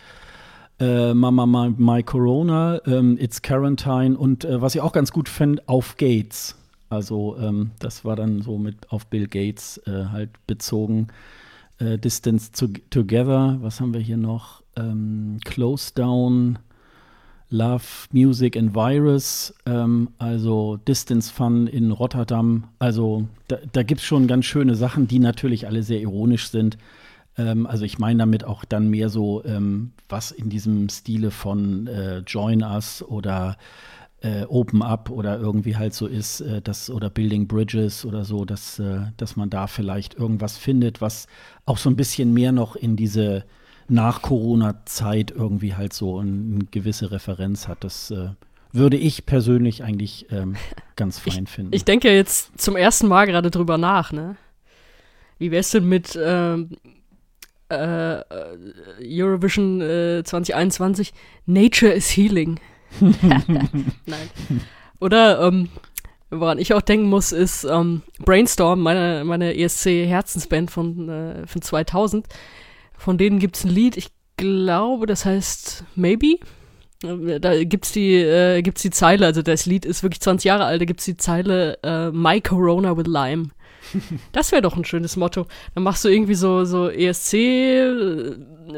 Äh, 0.80 1.13
Mama 1.13 1.45
My, 1.45 1.73
My 1.78 2.03
Corona, 2.03 2.82
ähm, 2.86 3.17
It's 3.19 3.41
Quarantine 3.41 4.15
und 4.17 4.47
was 4.49 4.75
ich 4.75 4.82
auch 4.82 4.91
ganz 4.91 5.11
gut 5.11 5.30
finde, 5.30 5.63
Auf 5.65 5.97
Gates. 5.97 6.55
Also 6.89 7.38
ähm, 7.38 7.71
das 7.79 8.05
war 8.05 8.15
dann 8.15 8.41
so 8.41 8.57
mit 8.57 8.91
auf 8.91 9.07
Bill 9.07 9.27
Gates 9.27 9.81
äh, 9.85 10.05
halt 10.05 10.29
bezogen. 10.47 11.07
Äh, 11.79 11.97
Distance 11.97 12.51
to 12.51 12.67
Together, 12.89 13.57
was 13.61 13.81
haben 13.81 13.93
wir 13.93 14.01
hier 14.01 14.17
noch? 14.17 14.63
Ähm, 14.75 15.39
Close 15.43 15.93
Down, 15.93 16.59
Love, 17.49 17.83
Music 18.11 18.57
and 18.57 18.75
Virus, 18.75 19.53
ähm, 19.65 20.09
also 20.17 20.77
Distance 20.77 21.31
Fun 21.31 21.67
in 21.67 21.91
Rotterdam. 21.91 22.65
Also 22.79 23.27
da, 23.47 23.57
da 23.71 23.83
gibt 23.83 24.01
es 24.01 24.07
schon 24.07 24.27
ganz 24.27 24.45
schöne 24.45 24.75
Sachen, 24.75 25.07
die 25.07 25.19
natürlich 25.19 25.67
alle 25.67 25.83
sehr 25.83 26.01
ironisch 26.01 26.49
sind. 26.49 26.77
Ähm, 27.38 27.65
also 27.65 27.85
ich 27.85 27.99
meine 27.99 28.19
damit 28.19 28.43
auch 28.43 28.65
dann 28.65 28.89
mehr 28.89 29.09
so, 29.09 29.43
ähm, 29.45 29.91
was 30.09 30.31
in 30.31 30.49
diesem 30.49 30.89
Stile 30.89 31.31
von 31.31 31.88
äh, 31.88 32.19
Join 32.19 32.63
Us 32.63 33.03
oder 33.03 33.57
äh, 34.22 34.43
Open 34.45 34.82
Up 34.82 35.09
oder 35.09 35.39
irgendwie 35.39 35.76
halt 35.76 35.93
so 35.93 36.07
ist, 36.07 36.41
äh, 36.41 36.61
das 36.61 36.89
oder 36.89 37.09
Building 37.09 37.47
Bridges 37.47 38.03
oder 38.03 38.26
so, 38.26 38.45
dass, 38.45 38.80
äh, 38.80 39.01
dass 39.18 39.36
man 39.36 39.49
da 39.49 39.68
vielleicht 39.68 40.15
irgendwas 40.15 40.57
findet, 40.57 41.01
was 41.01 41.28
auch 41.65 41.78
so 41.78 41.89
ein 41.89 41.95
bisschen 41.95 42.34
mehr 42.34 42.51
noch 42.51 42.76
in 42.76 42.95
diese 42.95 43.45
Nach-Corona-Zeit 43.89 45.32
irgendwie 45.32 45.76
halt 45.76 45.93
so 45.93 46.18
eine 46.20 46.65
gewisse 46.72 47.11
Referenz 47.11 47.68
hat. 47.68 47.84
Das 47.84 48.09
äh, 48.11 48.30
würde 48.72 48.97
ich 48.97 49.26
persönlich 49.26 49.84
eigentlich 49.84 50.26
ähm, 50.32 50.55
ganz 50.95 51.20
fein 51.20 51.43
ich, 51.43 51.49
finden. 51.49 51.74
Ich 51.74 51.86
denke 51.86 52.11
jetzt 52.11 52.59
zum 52.59 52.76
ersten 52.76 53.07
Mal 53.07 53.28
gerade 53.28 53.51
drüber 53.51 53.78
nach, 53.78 54.11
ne? 54.11 54.36
Wie 55.38 55.51
wär's 55.51 55.70
denn 55.70 55.88
mit 55.88 56.18
ähm, 56.20 56.72
äh, 57.70 58.24
Eurovision 58.99 59.80
2021? 59.80 61.13
Nature 61.45 61.91
is 61.91 62.09
Healing. 62.09 62.59
Nein. 62.99 64.29
Oder 64.99 65.41
ähm, 65.41 65.69
woran 66.29 66.59
ich 66.59 66.73
auch 66.73 66.81
denken 66.81 67.07
muss, 67.07 67.31
ist 67.31 67.63
ähm, 67.63 68.01
Brainstorm, 68.19 68.81
meine, 68.81 69.23
meine 69.25 69.55
ESC-Herzensband 69.55 70.71
von, 70.71 71.09
äh, 71.09 71.47
von 71.47 71.61
2000. 71.61 72.27
Von 72.97 73.17
denen 73.17 73.39
gibt 73.39 73.57
es 73.57 73.63
ein 73.63 73.69
Lied, 73.69 73.97
ich 73.97 74.09
glaube, 74.38 75.05
das 75.05 75.25
heißt 75.25 75.83
Maybe. 75.95 76.39
Äh, 77.03 77.39
da 77.39 77.63
gibt's 77.63 77.91
die, 77.91 78.15
äh, 78.15 78.61
gibt's 78.61 78.81
die 78.81 78.89
Zeile, 78.89 79.25
also 79.25 79.41
das 79.41 79.65
Lied 79.65 79.85
ist 79.85 80.03
wirklich 80.03 80.21
20 80.21 80.45
Jahre 80.45 80.65
alt, 80.65 80.81
da 80.81 80.85
gibt's 80.85 81.05
die 81.05 81.17
Zeile 81.17 81.77
äh, 81.83 82.11
My 82.11 82.41
Corona 82.41 82.97
with 82.97 83.07
Lime. 83.07 83.49
Das 84.33 84.51
wäre 84.51 84.61
doch 84.61 84.75
ein 84.75 84.83
schönes 84.83 85.15
Motto. 85.15 85.45
Dann 85.73 85.83
machst 85.83 86.03
du 86.03 86.09
irgendwie 86.09 86.35
so, 86.35 86.65
so 86.65 86.89
ESC 86.89 87.33
äh, 87.33 88.35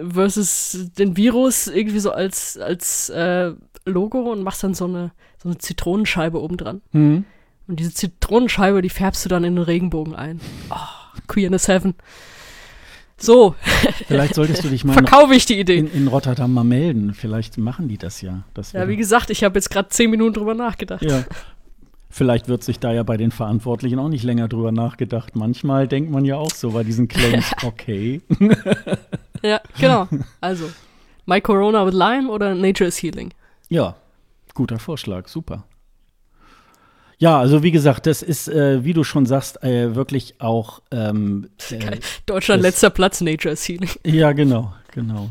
versus 0.07 0.91
den 0.97 1.17
Virus 1.17 1.65
irgendwie 1.65 1.99
so 1.99 2.11
als, 2.11 2.57
als 2.57 3.09
äh, 3.09 3.53
Logo 3.85 4.31
und 4.31 4.43
machst 4.43 4.63
dann 4.63 4.73
so 4.73 4.85
eine, 4.85 5.11
so 5.41 5.49
eine 5.49 5.57
Zitronenscheibe 5.57 6.41
oben 6.41 6.57
dran. 6.57 6.81
Mhm. 6.91 7.25
Und 7.67 7.79
diese 7.79 7.93
Zitronenscheibe, 7.93 8.81
die 8.81 8.89
färbst 8.89 9.25
du 9.25 9.29
dann 9.29 9.43
in 9.43 9.55
den 9.55 9.63
Regenbogen 9.63 10.15
ein. 10.15 10.39
Oh, 10.69 11.19
Queerness 11.27 11.67
Heaven. 11.67 11.93
So. 13.17 13.55
Vielleicht 14.07 14.35
solltest 14.35 14.63
du 14.63 14.69
dich 14.69 14.83
mal 14.85 14.93
Verkaufe 14.93 15.35
ich 15.35 15.45
die 15.45 15.59
Idee. 15.59 15.77
In, 15.77 15.91
in, 15.91 16.07
Rotterdam 16.07 16.53
mal 16.53 16.63
melden. 16.63 17.13
Vielleicht 17.13 17.57
machen 17.57 17.87
die 17.87 17.97
das 17.97 18.21
ja. 18.21 18.43
Das 18.53 18.71
ja, 18.71 18.87
wie 18.87 18.95
gesagt, 18.95 19.29
ich 19.29 19.43
habe 19.43 19.55
jetzt 19.55 19.69
gerade 19.69 19.89
zehn 19.89 20.09
Minuten 20.09 20.33
drüber 20.33 20.55
nachgedacht. 20.55 21.03
Ja. 21.03 21.23
Vielleicht 22.09 22.47
wird 22.47 22.63
sich 22.63 22.79
da 22.79 22.91
ja 22.91 23.03
bei 23.03 23.17
den 23.17 23.29
Verantwortlichen 23.29 23.99
auch 23.99 24.09
nicht 24.09 24.23
länger 24.23 24.47
drüber 24.47 24.71
nachgedacht. 24.71 25.35
Manchmal 25.35 25.87
denkt 25.87 26.09
man 26.09 26.25
ja 26.25 26.37
auch 26.37 26.51
so 26.51 26.71
bei 26.71 26.83
diesen 26.83 27.07
Claims, 27.07 27.51
okay. 27.63 28.21
ja, 29.43 29.61
genau. 29.79 30.07
Also, 30.41 30.71
My 31.27 31.39
Corona 31.39 31.85
with 31.85 31.93
Lime 31.93 32.31
oder 32.31 32.55
Nature 32.55 32.87
is 32.87 32.97
Healing? 32.97 33.31
Ja, 33.69 33.95
guter 34.53 34.79
Vorschlag, 34.79 35.27
super. 35.27 35.63
Ja, 37.19 37.37
also 37.37 37.63
wie 37.63 37.71
gesagt, 37.71 38.07
das 38.07 38.21
ist, 38.21 38.47
äh, 38.47 38.83
wie 38.85 38.93
du 38.93 39.03
schon 39.03 39.25
sagst, 39.25 39.61
äh, 39.63 39.93
wirklich 39.93 40.35
auch 40.39 40.81
ähm, 40.89 41.49
äh, 41.69 41.99
Deutschland 42.25 42.63
das, 42.63 42.71
letzter 42.71 42.89
Platz, 42.89 43.21
Nature 43.21 43.55
Healing. 43.55 43.89
Ja, 44.05 44.31
genau, 44.31 44.73
genau. 44.91 45.29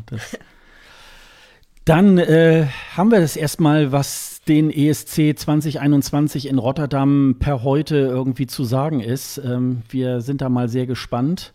Dann 1.85 2.19
äh, 2.19 2.67
haben 2.95 3.11
wir 3.11 3.19
das 3.19 3.35
erstmal, 3.35 3.91
was 3.91 4.41
den 4.47 4.69
ESC 4.69 5.37
2021 5.37 6.47
in 6.47 6.59
Rotterdam 6.59 7.37
per 7.39 7.63
heute 7.63 7.97
irgendwie 7.97 8.45
zu 8.45 8.63
sagen 8.63 8.99
ist. 8.99 9.39
Ähm, 9.39 9.81
wir 9.89 10.21
sind 10.21 10.41
da 10.41 10.49
mal 10.49 10.69
sehr 10.69 10.85
gespannt, 10.85 11.53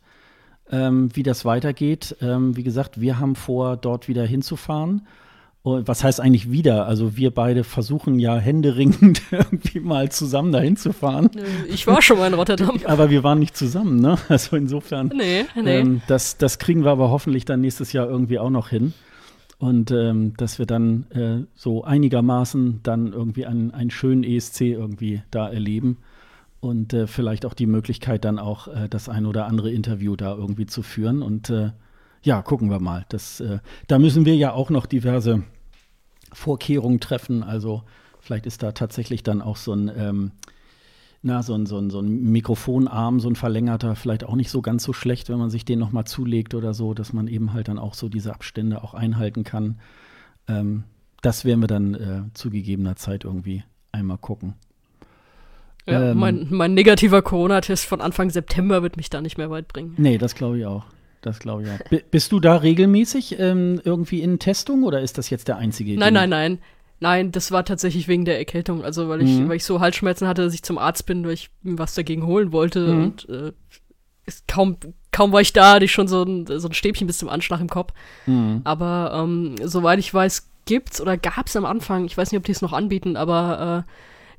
ähm, 0.70 1.11
wie 1.14 1.22
das 1.22 1.45
weitergeht. 1.45 2.16
Ähm, 2.20 2.57
wie 2.57 2.64
gesagt, 2.64 3.01
wir 3.01 3.20
haben 3.20 3.37
vor, 3.37 3.76
dort 3.76 4.09
wieder 4.09 4.24
hinzufahren. 4.24 5.07
Und 5.65 5.89
was 5.89 6.05
heißt 6.05 6.21
eigentlich 6.21 6.51
wieder? 6.51 6.87
Also 6.87 7.17
wir 7.17 7.31
beide 7.31 7.65
versuchen 7.65 8.19
ja 8.19 8.37
händeringend 8.37 9.23
irgendwie 9.31 9.81
mal 9.81 10.12
zusammen 10.12 10.53
dahin 10.53 10.77
zu 10.77 10.93
fahren. 10.93 11.31
Ich 11.71 11.87
war 11.87 12.03
schon 12.03 12.19
mal 12.19 12.27
in 12.27 12.35
Rotterdam. 12.35 12.81
aber 12.85 13.09
wir 13.09 13.25
waren 13.25 13.39
nicht 13.39 13.57
zusammen, 13.57 13.99
ne? 13.99 14.19
Also 14.29 14.57
insofern. 14.57 15.11
Nee, 15.17 15.47
nee. 15.57 15.79
Ähm, 15.79 16.03
das, 16.07 16.37
das 16.37 16.59
kriegen 16.59 16.85
wir 16.85 16.91
aber 16.91 17.11
hoffentlich 17.11 17.47
dann 17.47 17.62
nächstes 17.62 17.95
Jahr 17.95 18.07
irgendwie 18.07 18.39
auch 18.39 18.51
noch 18.51 18.69
hin. 18.69 18.93
Und 19.57 19.91
ähm, 19.91 20.35
dass 20.37 20.59
wir 20.59 20.67
dann 20.67 21.07
äh, 21.12 21.47
so 21.55 21.83
einigermaßen 21.83 22.81
dann 22.83 23.15
irgendwie 23.15 23.47
einen, 23.47 23.71
einen 23.71 23.91
schönen 23.91 24.23
ESC 24.23 24.61
irgendwie 24.61 25.23
da 25.31 25.49
erleben. 25.49 25.97
Und 26.61 26.93
äh, 26.93 27.07
vielleicht 27.07 27.47
auch 27.47 27.55
die 27.55 27.67
Möglichkeit 27.67 28.27
dann 28.27 28.39
auch 28.39 28.69
äh, 28.69 28.89
das 28.91 29.09
ein 29.09 29.25
oder 29.25 29.47
andere 29.47 29.73
Interview 29.73 30.15
da 30.15 30.35
irgendwie 30.35 30.67
zu 30.67 30.83
führen. 30.83 31.23
Und 31.23 31.49
äh, 31.49 31.71
ja, 32.23 32.43
gucken 32.43 32.69
wir 32.69 32.81
mal. 32.81 33.07
Das, 33.09 33.41
äh, 33.41 33.61
da 33.87 33.99
müssen 33.99 34.27
wir 34.27 34.37
ja 34.37 34.53
auch 34.53 34.69
noch 34.69 34.85
diverse 34.85 35.43
Vorkehrungen 36.35 37.01
treffen. 37.01 37.43
Also 37.43 37.82
vielleicht 38.20 38.47
ist 38.47 38.62
da 38.62 38.72
tatsächlich 38.72 39.22
dann 39.22 39.41
auch 39.41 39.57
so 39.57 39.72
ein, 39.72 39.91
ähm, 39.97 40.32
na, 41.22 41.43
so 41.43 41.55
ein, 41.55 41.64
so, 41.64 41.78
ein, 41.78 41.89
so 41.89 42.01
ein 42.01 42.22
Mikrofonarm, 42.32 43.18
so 43.20 43.28
ein 43.28 43.37
verlängerter, 43.37 43.97
vielleicht 43.97 44.24
auch 44.24 44.37
nicht 44.37 44.51
so 44.51 44.61
ganz 44.61 44.85
so 44.85 44.93
schlecht, 44.93 45.30
wenn 45.30 45.39
man 45.39 45.51
sich 45.51 45.64
den 45.64 45.78
nochmal 45.78 46.05
zulegt 46.05 46.55
oder 46.55 46.74
so, 46.74 46.93
dass 46.93 47.12
man 47.12 47.28
eben 47.28 47.55
halt 47.55 47.68
dann 47.68 47.78
auch 47.78 47.95
so 47.95 48.09
diese 48.09 48.35
Abstände 48.35 48.85
auch 48.85 48.93
einhalten 48.93 49.45
kann. 49.45 49.78
Ähm, 50.49 50.85
das 51.22 51.47
werden 51.47 51.61
wir 51.61 51.66
dann 51.66 51.95
äh, 51.95 52.22
zu 52.35 52.51
gegebener 52.51 52.97
Zeit 52.97 53.24
irgendwie 53.24 53.64
einmal 53.93 54.18
gucken. 54.18 54.55
Ja, 55.87 56.11
ähm, 56.11 56.18
mein, 56.18 56.47
mein 56.51 56.74
negativer 56.74 57.22
Corona-Test 57.22 57.87
von 57.87 58.01
Anfang 58.01 58.30
September 58.30 58.82
wird 58.82 58.97
mich 58.97 59.11
da 59.11 59.20
nicht 59.20 59.39
mehr 59.39 59.51
weit 59.51 59.68
bringen. 59.68 59.95
Nee, 59.97 60.18
das 60.18 60.35
glaube 60.35 60.59
ich 60.59 60.66
auch. 60.66 60.85
Das 61.25 61.39
glaube 61.39 61.62
ich 61.62 61.70
auch. 61.70 62.03
bist 62.11 62.33
du 62.33 62.41
da 62.41 62.57
regelmäßig 62.57 63.39
ähm, 63.39 63.81
irgendwie 63.83 64.20
in 64.20 64.39
Testung 64.39 64.83
oder 64.83 65.01
ist 65.01 65.16
das 65.16 65.31
jetzt 65.31 65.49
der 65.49 65.57
einzige? 65.57 65.99
Nein, 65.99 66.12
nein, 66.14 66.29
nein. 66.29 66.59
Nein, 67.01 67.33
das 67.33 67.51
war 67.51 67.64
tatsächlich 67.64 68.09
wegen 68.09 68.25
der 68.25 68.39
Erkältung. 68.39 68.85
Also 68.85 69.09
weil 69.09 69.22
ich, 69.22 69.31
mhm. 69.31 69.49
weil 69.49 69.57
ich 69.57 69.64
so 69.64 69.81
Halsschmerzen 69.81 70.29
hatte, 70.29 70.43
dass 70.45 70.55
ich 70.55 70.62
zum 70.62 70.79
Arzt 70.79 71.07
bin, 71.07 71.25
weil 71.25 71.33
ich 71.33 71.51
was 71.62 71.95
dagegen 71.95 72.27
holen 72.27 72.53
wollte. 72.53 72.87
Mhm. 72.87 73.03
Und 73.03 73.29
äh, 73.29 73.53
kaum, 74.47 74.77
kaum 75.12 75.33
war 75.33 75.41
ich 75.41 75.53
da, 75.53 75.75
hatte 75.75 75.87
ich 75.87 75.93
schon 75.93 76.09
so 76.09 76.22
ein, 76.22 76.47
so 76.47 76.68
ein 76.68 76.75
Stäbchen 76.75 77.07
bis 77.07 77.18
zum 77.18 77.29
Anschlag 77.29 77.61
im 77.61 77.68
Kopf. 77.68 77.93
Mhm. 78.27 78.61
Aber 78.64 79.12
ähm, 79.14 79.57
soweit 79.62 79.99
ich 79.99 80.12
weiß, 80.12 80.51
gibt's 80.66 81.01
oder 81.01 81.16
gab's 81.16 81.57
am 81.57 81.64
Anfang, 81.64 82.05
ich 82.05 82.16
weiß 82.16 82.33
nicht, 82.33 82.39
ob 82.39 82.45
die 82.45 82.53
es 82.53 82.62
noch 82.62 82.72
anbieten, 82.72 83.16
aber 83.16 83.85
äh, 83.87 83.91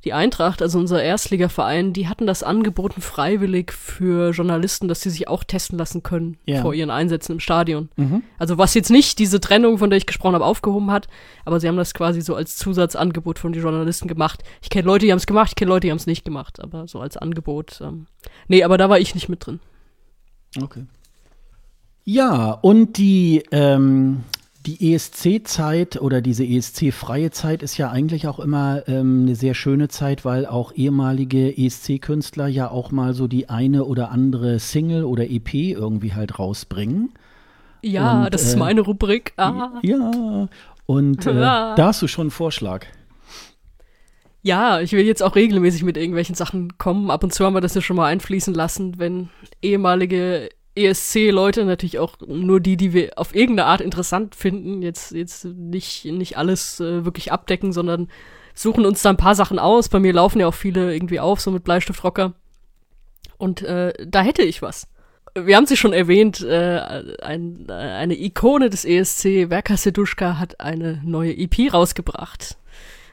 die 0.06 0.12
Eintracht, 0.12 0.62
also 0.62 0.78
unser 0.78 1.02
Erstligaverein, 1.02 1.92
die 1.92 2.06
hatten 2.06 2.28
das 2.28 2.44
angeboten 2.44 3.00
freiwillig 3.00 3.72
für 3.72 4.30
Journalisten, 4.30 4.86
dass 4.86 5.00
sie 5.00 5.10
sich 5.10 5.26
auch 5.26 5.42
testen 5.42 5.76
lassen 5.76 6.04
können 6.04 6.36
ja. 6.46 6.62
vor 6.62 6.74
ihren 6.74 6.90
Einsätzen 6.90 7.32
im 7.32 7.40
Stadion. 7.40 7.88
Mhm. 7.96 8.22
Also 8.38 8.56
was 8.56 8.74
jetzt 8.74 8.90
nicht 8.90 9.18
diese 9.18 9.40
Trennung, 9.40 9.78
von 9.78 9.90
der 9.90 9.96
ich 9.96 10.06
gesprochen 10.06 10.36
habe, 10.36 10.44
aufgehoben 10.44 10.92
hat, 10.92 11.08
aber 11.44 11.58
sie 11.58 11.66
haben 11.66 11.76
das 11.76 11.92
quasi 11.92 12.20
so 12.20 12.36
als 12.36 12.56
Zusatzangebot 12.56 13.40
von 13.40 13.52
den 13.52 13.62
Journalisten 13.62 14.06
gemacht. 14.06 14.44
Ich 14.62 14.70
kenne 14.70 14.86
Leute, 14.86 15.06
die 15.06 15.10
haben 15.10 15.18
es 15.18 15.26
gemacht, 15.26 15.48
ich 15.50 15.56
kenne 15.56 15.70
Leute, 15.70 15.88
die 15.88 15.90
haben 15.90 15.98
es 15.98 16.06
nicht 16.06 16.24
gemacht, 16.24 16.62
aber 16.62 16.86
so 16.86 17.00
als 17.00 17.16
Angebot. 17.16 17.80
Ähm. 17.82 18.06
Nee, 18.46 18.62
aber 18.62 18.78
da 18.78 18.88
war 18.88 19.00
ich 19.00 19.12
nicht 19.16 19.28
mit 19.28 19.44
drin. 19.44 19.58
Okay. 20.62 20.84
Ja, 22.04 22.52
und 22.52 22.96
die 22.96 23.42
ähm, 23.50 24.22
die 24.66 24.94
ESC-Zeit 24.94 26.00
oder 26.00 26.20
diese 26.20 26.44
ESC-freie 26.44 27.30
Zeit 27.30 27.62
ist 27.62 27.76
ja 27.78 27.90
eigentlich 27.90 28.26
auch 28.26 28.40
immer 28.40 28.82
ähm, 28.88 29.22
eine 29.22 29.36
sehr 29.36 29.54
schöne 29.54 29.88
Zeit, 29.88 30.24
weil 30.24 30.44
auch 30.44 30.72
ehemalige 30.74 31.56
ESC-Künstler 31.56 32.48
ja 32.48 32.68
auch 32.68 32.90
mal 32.90 33.14
so 33.14 33.28
die 33.28 33.48
eine 33.48 33.84
oder 33.84 34.10
andere 34.10 34.58
Single 34.58 35.04
oder 35.04 35.30
EP 35.30 35.54
irgendwie 35.54 36.14
halt 36.14 36.38
rausbringen. 36.38 37.14
Ja, 37.82 38.24
und, 38.24 38.34
das 38.34 38.42
ist 38.42 38.54
äh, 38.54 38.58
meine 38.58 38.80
Rubrik. 38.80 39.34
Ah. 39.36 39.78
Ja, 39.82 40.48
und 40.86 41.26
äh, 41.26 41.40
ja. 41.40 41.74
da 41.76 41.86
hast 41.86 42.02
du 42.02 42.08
schon 42.08 42.24
einen 42.24 42.30
Vorschlag. 42.30 42.86
Ja, 44.42 44.80
ich 44.80 44.92
will 44.92 45.04
jetzt 45.04 45.22
auch 45.22 45.36
regelmäßig 45.36 45.84
mit 45.84 45.96
irgendwelchen 45.96 46.34
Sachen 46.34 46.78
kommen. 46.78 47.10
Ab 47.10 47.22
und 47.24 47.32
zu 47.32 47.44
haben 47.44 47.54
wir 47.54 47.60
das 47.60 47.74
ja 47.74 47.80
schon 47.80 47.96
mal 47.96 48.06
einfließen 48.06 48.54
lassen, 48.54 48.98
wenn 48.98 49.28
ehemalige 49.62 50.48
ESC-Leute, 50.76 51.64
natürlich 51.64 51.98
auch 51.98 52.16
nur 52.26 52.60
die, 52.60 52.76
die 52.76 52.92
wir 52.92 53.12
auf 53.16 53.34
irgendeine 53.34 53.66
Art 53.66 53.80
interessant 53.80 54.34
finden, 54.34 54.82
jetzt, 54.82 55.12
jetzt 55.12 55.44
nicht, 55.44 56.04
nicht 56.04 56.36
alles 56.36 56.80
äh, 56.80 57.04
wirklich 57.04 57.32
abdecken, 57.32 57.72
sondern 57.72 58.08
suchen 58.54 58.86
uns 58.86 59.02
da 59.02 59.10
ein 59.10 59.16
paar 59.16 59.34
Sachen 59.34 59.58
aus. 59.58 59.88
Bei 59.88 60.00
mir 60.00 60.12
laufen 60.12 60.40
ja 60.40 60.46
auch 60.46 60.54
viele 60.54 60.92
irgendwie 60.92 61.20
auf, 61.20 61.40
so 61.40 61.50
mit 61.50 61.64
Bleistiftrocker. 61.64 62.34
Und 63.38 63.62
äh, 63.62 63.92
da 64.06 64.22
hätte 64.22 64.42
ich 64.42 64.62
was. 64.62 64.88
Wir 65.34 65.56
haben 65.56 65.66
sie 65.66 65.76
schon 65.76 65.92
erwähnt, 65.92 66.40
äh, 66.40 67.02
ein, 67.20 67.68
eine 67.68 68.18
Ikone 68.18 68.70
des 68.70 68.86
ESC, 68.86 69.48
Verka 69.48 69.76
Seduschka, 69.76 70.38
hat 70.38 70.60
eine 70.60 71.02
neue 71.04 71.36
EP 71.36 71.72
rausgebracht. 71.72 72.56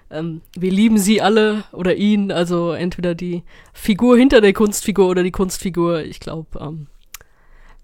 ähm, 0.09 0.41
wir 0.57 0.72
lieben 0.72 0.97
sie 0.97 1.22
alle 1.22 1.66
oder 1.74 1.95
ihn, 1.95 2.32
also 2.32 2.72
entweder 2.72 3.16
die 3.16 3.43
Figur 3.74 4.18
hinter 4.18 4.39
der 4.39 4.53
Kunstfigur 4.53 5.09
oder 5.09 5.24
die 5.24 5.32
Kunstfigur. 5.32 6.03
Ich 6.03 6.22
glaube, 6.22 6.59
ähm, 6.61 6.88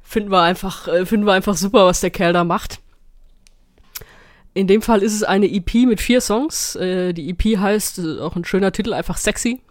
finden 0.10 0.32
wir 0.32 0.42
einfach, 0.42 0.88
äh, 0.88 1.06
finden 1.06 1.28
wir 1.28 1.34
einfach 1.34 1.56
super, 1.56 1.86
was 1.86 2.02
der 2.02 2.10
Kerl 2.10 2.34
da 2.34 2.44
macht. 2.44 2.80
In 4.56 4.66
dem 4.66 4.82
Fall 4.82 5.04
ist 5.04 5.14
es 5.14 5.22
eine 5.22 5.46
EP 5.46 5.86
mit 5.86 6.02
vier 6.02 6.20
Songs. 6.20 6.76
Äh, 6.76 7.14
die 7.14 7.30
EP 7.30 7.60
heißt, 7.60 8.00
äh, 8.00 8.20
auch 8.20 8.36
ein 8.36 8.44
schöner 8.44 8.72
Titel, 8.72 8.94
einfach 8.94 9.18
Sexy. 9.18 9.62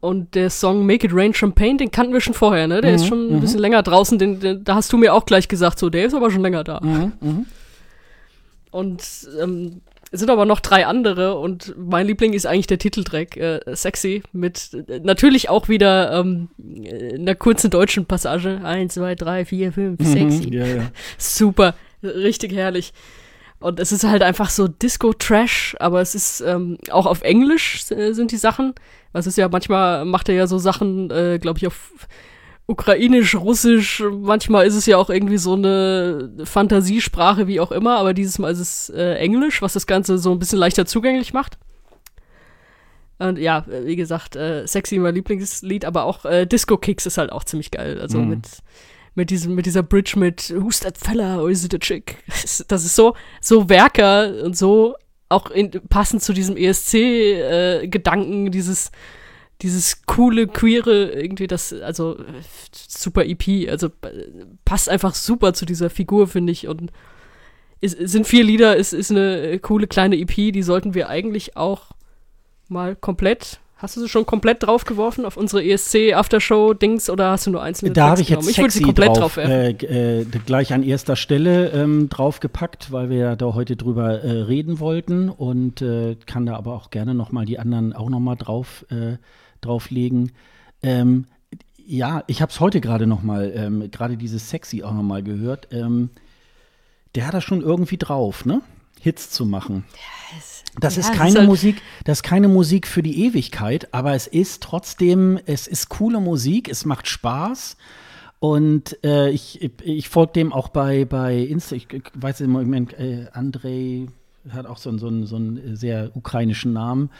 Und 0.00 0.34
der 0.34 0.50
Song 0.50 0.84
Make 0.84 1.06
It 1.06 1.12
Rain 1.14 1.32
Champagne, 1.32 1.78
den 1.78 1.90
kannten 1.90 2.12
wir 2.12 2.20
schon 2.20 2.34
vorher, 2.34 2.66
ne? 2.66 2.82
Der 2.82 2.90
mhm, 2.90 2.96
ist 2.96 3.06
schon 3.06 3.28
ein 3.28 3.36
mhm. 3.36 3.40
bisschen 3.40 3.60
länger 3.60 3.82
draußen. 3.82 4.18
Den, 4.18 4.40
den, 4.40 4.64
da 4.64 4.74
hast 4.74 4.92
du 4.92 4.98
mir 4.98 5.14
auch 5.14 5.24
gleich 5.24 5.48
gesagt, 5.48 5.78
so, 5.78 5.88
der 5.88 6.04
ist 6.04 6.14
aber 6.14 6.30
schon 6.30 6.42
länger 6.42 6.62
da. 6.62 6.80
Mhm, 6.82 7.12
mhm. 7.20 7.46
und 8.70 9.02
ähm, 9.40 9.80
es 10.14 10.20
sind 10.20 10.30
aber 10.30 10.46
noch 10.46 10.60
drei 10.60 10.86
andere 10.86 11.36
und 11.36 11.74
mein 11.76 12.06
Liebling 12.06 12.34
ist 12.34 12.46
eigentlich 12.46 12.68
der 12.68 12.78
Titeltrack, 12.78 13.36
äh, 13.36 13.60
Sexy, 13.74 14.22
mit 14.32 14.70
äh, 14.86 15.00
natürlich 15.00 15.50
auch 15.50 15.68
wieder 15.68 16.12
ähm, 16.12 16.50
einer 17.12 17.34
kurzen 17.34 17.68
deutschen 17.68 18.06
Passage. 18.06 18.60
Eins, 18.62 18.94
zwei, 18.94 19.16
drei, 19.16 19.44
vier, 19.44 19.72
fünf, 19.72 19.98
mhm, 19.98 20.04
sexy. 20.04 20.54
Ja, 20.54 20.66
ja. 20.66 20.90
Super, 21.18 21.74
richtig 22.04 22.52
herrlich. 22.52 22.92
Und 23.58 23.80
es 23.80 23.90
ist 23.90 24.04
halt 24.04 24.22
einfach 24.22 24.50
so 24.50 24.68
Disco-Trash, 24.68 25.74
aber 25.80 26.00
es 26.00 26.14
ist 26.14 26.42
ähm, 26.42 26.78
auch 26.92 27.06
auf 27.06 27.22
Englisch 27.22 27.90
äh, 27.90 28.12
sind 28.12 28.30
die 28.30 28.36
Sachen. 28.36 28.74
Was 29.10 29.26
ist 29.26 29.36
ja, 29.36 29.48
manchmal 29.48 30.04
macht 30.04 30.28
er 30.28 30.36
ja 30.36 30.46
so 30.46 30.58
Sachen, 30.58 31.10
äh, 31.10 31.40
glaube 31.40 31.58
ich, 31.58 31.66
auf 31.66 31.90
Ukrainisch, 32.66 33.34
Russisch, 33.34 34.02
manchmal 34.10 34.66
ist 34.66 34.74
es 34.74 34.86
ja 34.86 34.96
auch 34.96 35.10
irgendwie 35.10 35.36
so 35.36 35.54
eine 35.54 36.30
Fantasiesprache, 36.44 37.46
wie 37.46 37.60
auch 37.60 37.70
immer, 37.72 37.96
aber 37.96 38.14
dieses 38.14 38.38
Mal 38.38 38.52
ist 38.52 38.60
es 38.60 38.90
äh, 38.90 39.16
Englisch, 39.16 39.60
was 39.60 39.74
das 39.74 39.86
Ganze 39.86 40.16
so 40.16 40.32
ein 40.32 40.38
bisschen 40.38 40.58
leichter 40.58 40.86
zugänglich 40.86 41.34
macht. 41.34 41.58
Und 43.18 43.38
ja, 43.38 43.64
wie 43.68 43.96
gesagt, 43.96 44.34
äh, 44.34 44.66
Sexy 44.66 44.98
mein 44.98 45.14
Lieblingslied, 45.14 45.84
aber 45.84 46.04
auch 46.04 46.24
äh, 46.24 46.46
Disco 46.46 46.78
Kicks 46.78 47.06
ist 47.06 47.18
halt 47.18 47.30
auch 47.30 47.44
ziemlich 47.44 47.70
geil. 47.70 48.00
Also 48.00 48.18
mhm. 48.18 48.28
mit, 48.30 48.48
mit, 49.14 49.30
diesem, 49.30 49.54
mit 49.54 49.66
dieser 49.66 49.82
Bridge 49.82 50.18
mit 50.18 50.52
Who's 50.56 50.80
that 50.80 50.96
fella 50.96 51.40
or 51.40 51.50
is 51.50 51.64
it 51.64 51.74
a 51.74 51.78
chick? 51.78 52.16
Das 52.26 52.44
ist, 52.44 52.72
das 52.72 52.84
ist 52.84 52.96
so, 52.96 53.14
so 53.40 53.68
Werker 53.68 54.42
und 54.42 54.56
so 54.56 54.94
auch 55.28 55.50
in, 55.50 55.70
passend 55.88 56.22
zu 56.22 56.32
diesem 56.32 56.56
ESC-Gedanken, 56.56 58.46
äh, 58.46 58.50
dieses 58.50 58.90
dieses 59.64 60.04
coole, 60.04 60.46
queere, 60.46 61.10
irgendwie 61.12 61.46
das, 61.46 61.72
also 61.72 62.18
super 62.70 63.24
EP, 63.24 63.68
also 63.70 63.88
passt 64.66 64.90
einfach 64.90 65.14
super 65.14 65.54
zu 65.54 65.64
dieser 65.64 65.88
Figur, 65.88 66.28
finde 66.28 66.52
ich. 66.52 66.68
Und 66.68 66.92
es, 67.80 67.92
sind 67.92 68.26
vier 68.26 68.44
Lieder, 68.44 68.78
es 68.78 68.92
ist 68.92 69.10
eine 69.10 69.58
coole 69.60 69.86
kleine 69.86 70.16
EP, 70.18 70.52
die 70.52 70.62
sollten 70.62 70.92
wir 70.92 71.08
eigentlich 71.08 71.56
auch 71.56 71.92
mal 72.68 72.94
komplett 72.94 73.58
Hast 73.76 73.96
du 73.96 74.00
sie 74.00 74.08
schon 74.08 74.24
komplett 74.24 74.62
draufgeworfen 74.62 75.26
auf 75.26 75.36
unsere 75.36 75.62
ESC 75.62 76.14
Aftershow 76.14 76.72
Dings 76.72 77.10
oder 77.10 77.32
hast 77.32 77.46
du 77.46 77.50
nur 77.50 77.60
einzelne 77.60 77.92
Da 77.92 78.10
habe 78.10 78.22
ich 78.22 78.30
jetzt 78.30 78.48
ich 78.48 78.56
sexy 78.56 78.78
sie 78.78 78.84
komplett 78.84 79.16
drauf, 79.16 79.34
drauf 79.34 79.36
äh, 79.36 79.70
äh, 79.72 80.24
gleich 80.46 80.72
an 80.72 80.82
erster 80.82 81.16
Stelle 81.16 81.70
ähm, 81.70 82.08
draufgepackt, 82.08 82.92
weil 82.92 83.10
wir 83.10 83.18
ja 83.18 83.36
da 83.36 83.52
heute 83.52 83.76
drüber 83.76 84.22
äh, 84.22 84.42
reden 84.42 84.78
wollten 84.78 85.28
und 85.28 85.82
äh, 85.82 86.16
kann 86.24 86.46
da 86.46 86.56
aber 86.56 86.72
auch 86.72 86.90
gerne 86.90 87.14
noch 87.14 87.32
mal 87.32 87.44
die 87.44 87.58
anderen 87.58 87.92
auch 87.92 88.08
noch 88.08 88.20
mal 88.20 88.36
drauf 88.36 88.86
äh, 89.64 89.66
drauflegen. 89.66 90.32
Ähm, 90.82 91.26
ja, 91.86 92.24
ich 92.26 92.40
habe 92.40 92.50
es 92.50 92.60
heute 92.60 92.80
gerade 92.80 93.06
noch 93.06 93.22
mal, 93.22 93.52
ähm, 93.54 93.90
gerade 93.90 94.16
dieses 94.16 94.48
Sexy 94.48 94.82
auch 94.82 94.94
noch 94.94 95.02
mal 95.02 95.22
gehört. 95.22 95.68
Ähm, 95.70 96.10
der 97.14 97.26
hat 97.26 97.34
das 97.34 97.44
schon 97.44 97.60
irgendwie 97.60 97.98
drauf, 97.98 98.44
ne? 98.44 98.62
Hits 99.00 99.30
zu 99.30 99.44
machen. 99.44 99.84
Das 100.80 100.96
ja, 100.96 101.02
ist 101.02 101.12
keine 101.12 101.34
das 101.34 101.46
Musik, 101.46 101.82
das 102.04 102.18
ist 102.18 102.22
keine 102.22 102.48
Musik 102.48 102.86
für 102.86 103.02
die 103.02 103.26
Ewigkeit, 103.26 103.92
aber 103.92 104.14
es 104.14 104.26
ist 104.26 104.62
trotzdem, 104.62 105.38
es 105.46 105.66
ist 105.66 105.88
coole 105.88 106.20
Musik, 106.20 106.68
es 106.68 106.84
macht 106.84 107.06
Spaß. 107.06 107.76
Und 108.40 108.98
äh, 109.04 109.30
ich, 109.30 109.62
ich 109.82 110.08
folge 110.08 110.32
dem 110.32 110.52
auch 110.52 110.68
bei, 110.68 111.04
bei 111.04 111.38
Insta, 111.38 111.76
ich, 111.76 111.92
ich 111.92 112.02
weiß 112.14 112.40
im 112.40 112.50
Moment, 112.50 112.98
äh, 112.98 113.26
Andrei 113.32 114.08
hat 114.50 114.66
auch 114.66 114.78
so, 114.78 114.90
einen, 114.90 114.98
so, 114.98 115.06
einen, 115.06 115.26
so 115.26 115.36
einen 115.36 115.76
sehr 115.76 116.10
ukrainischen 116.14 116.72
Namen. 116.72 117.10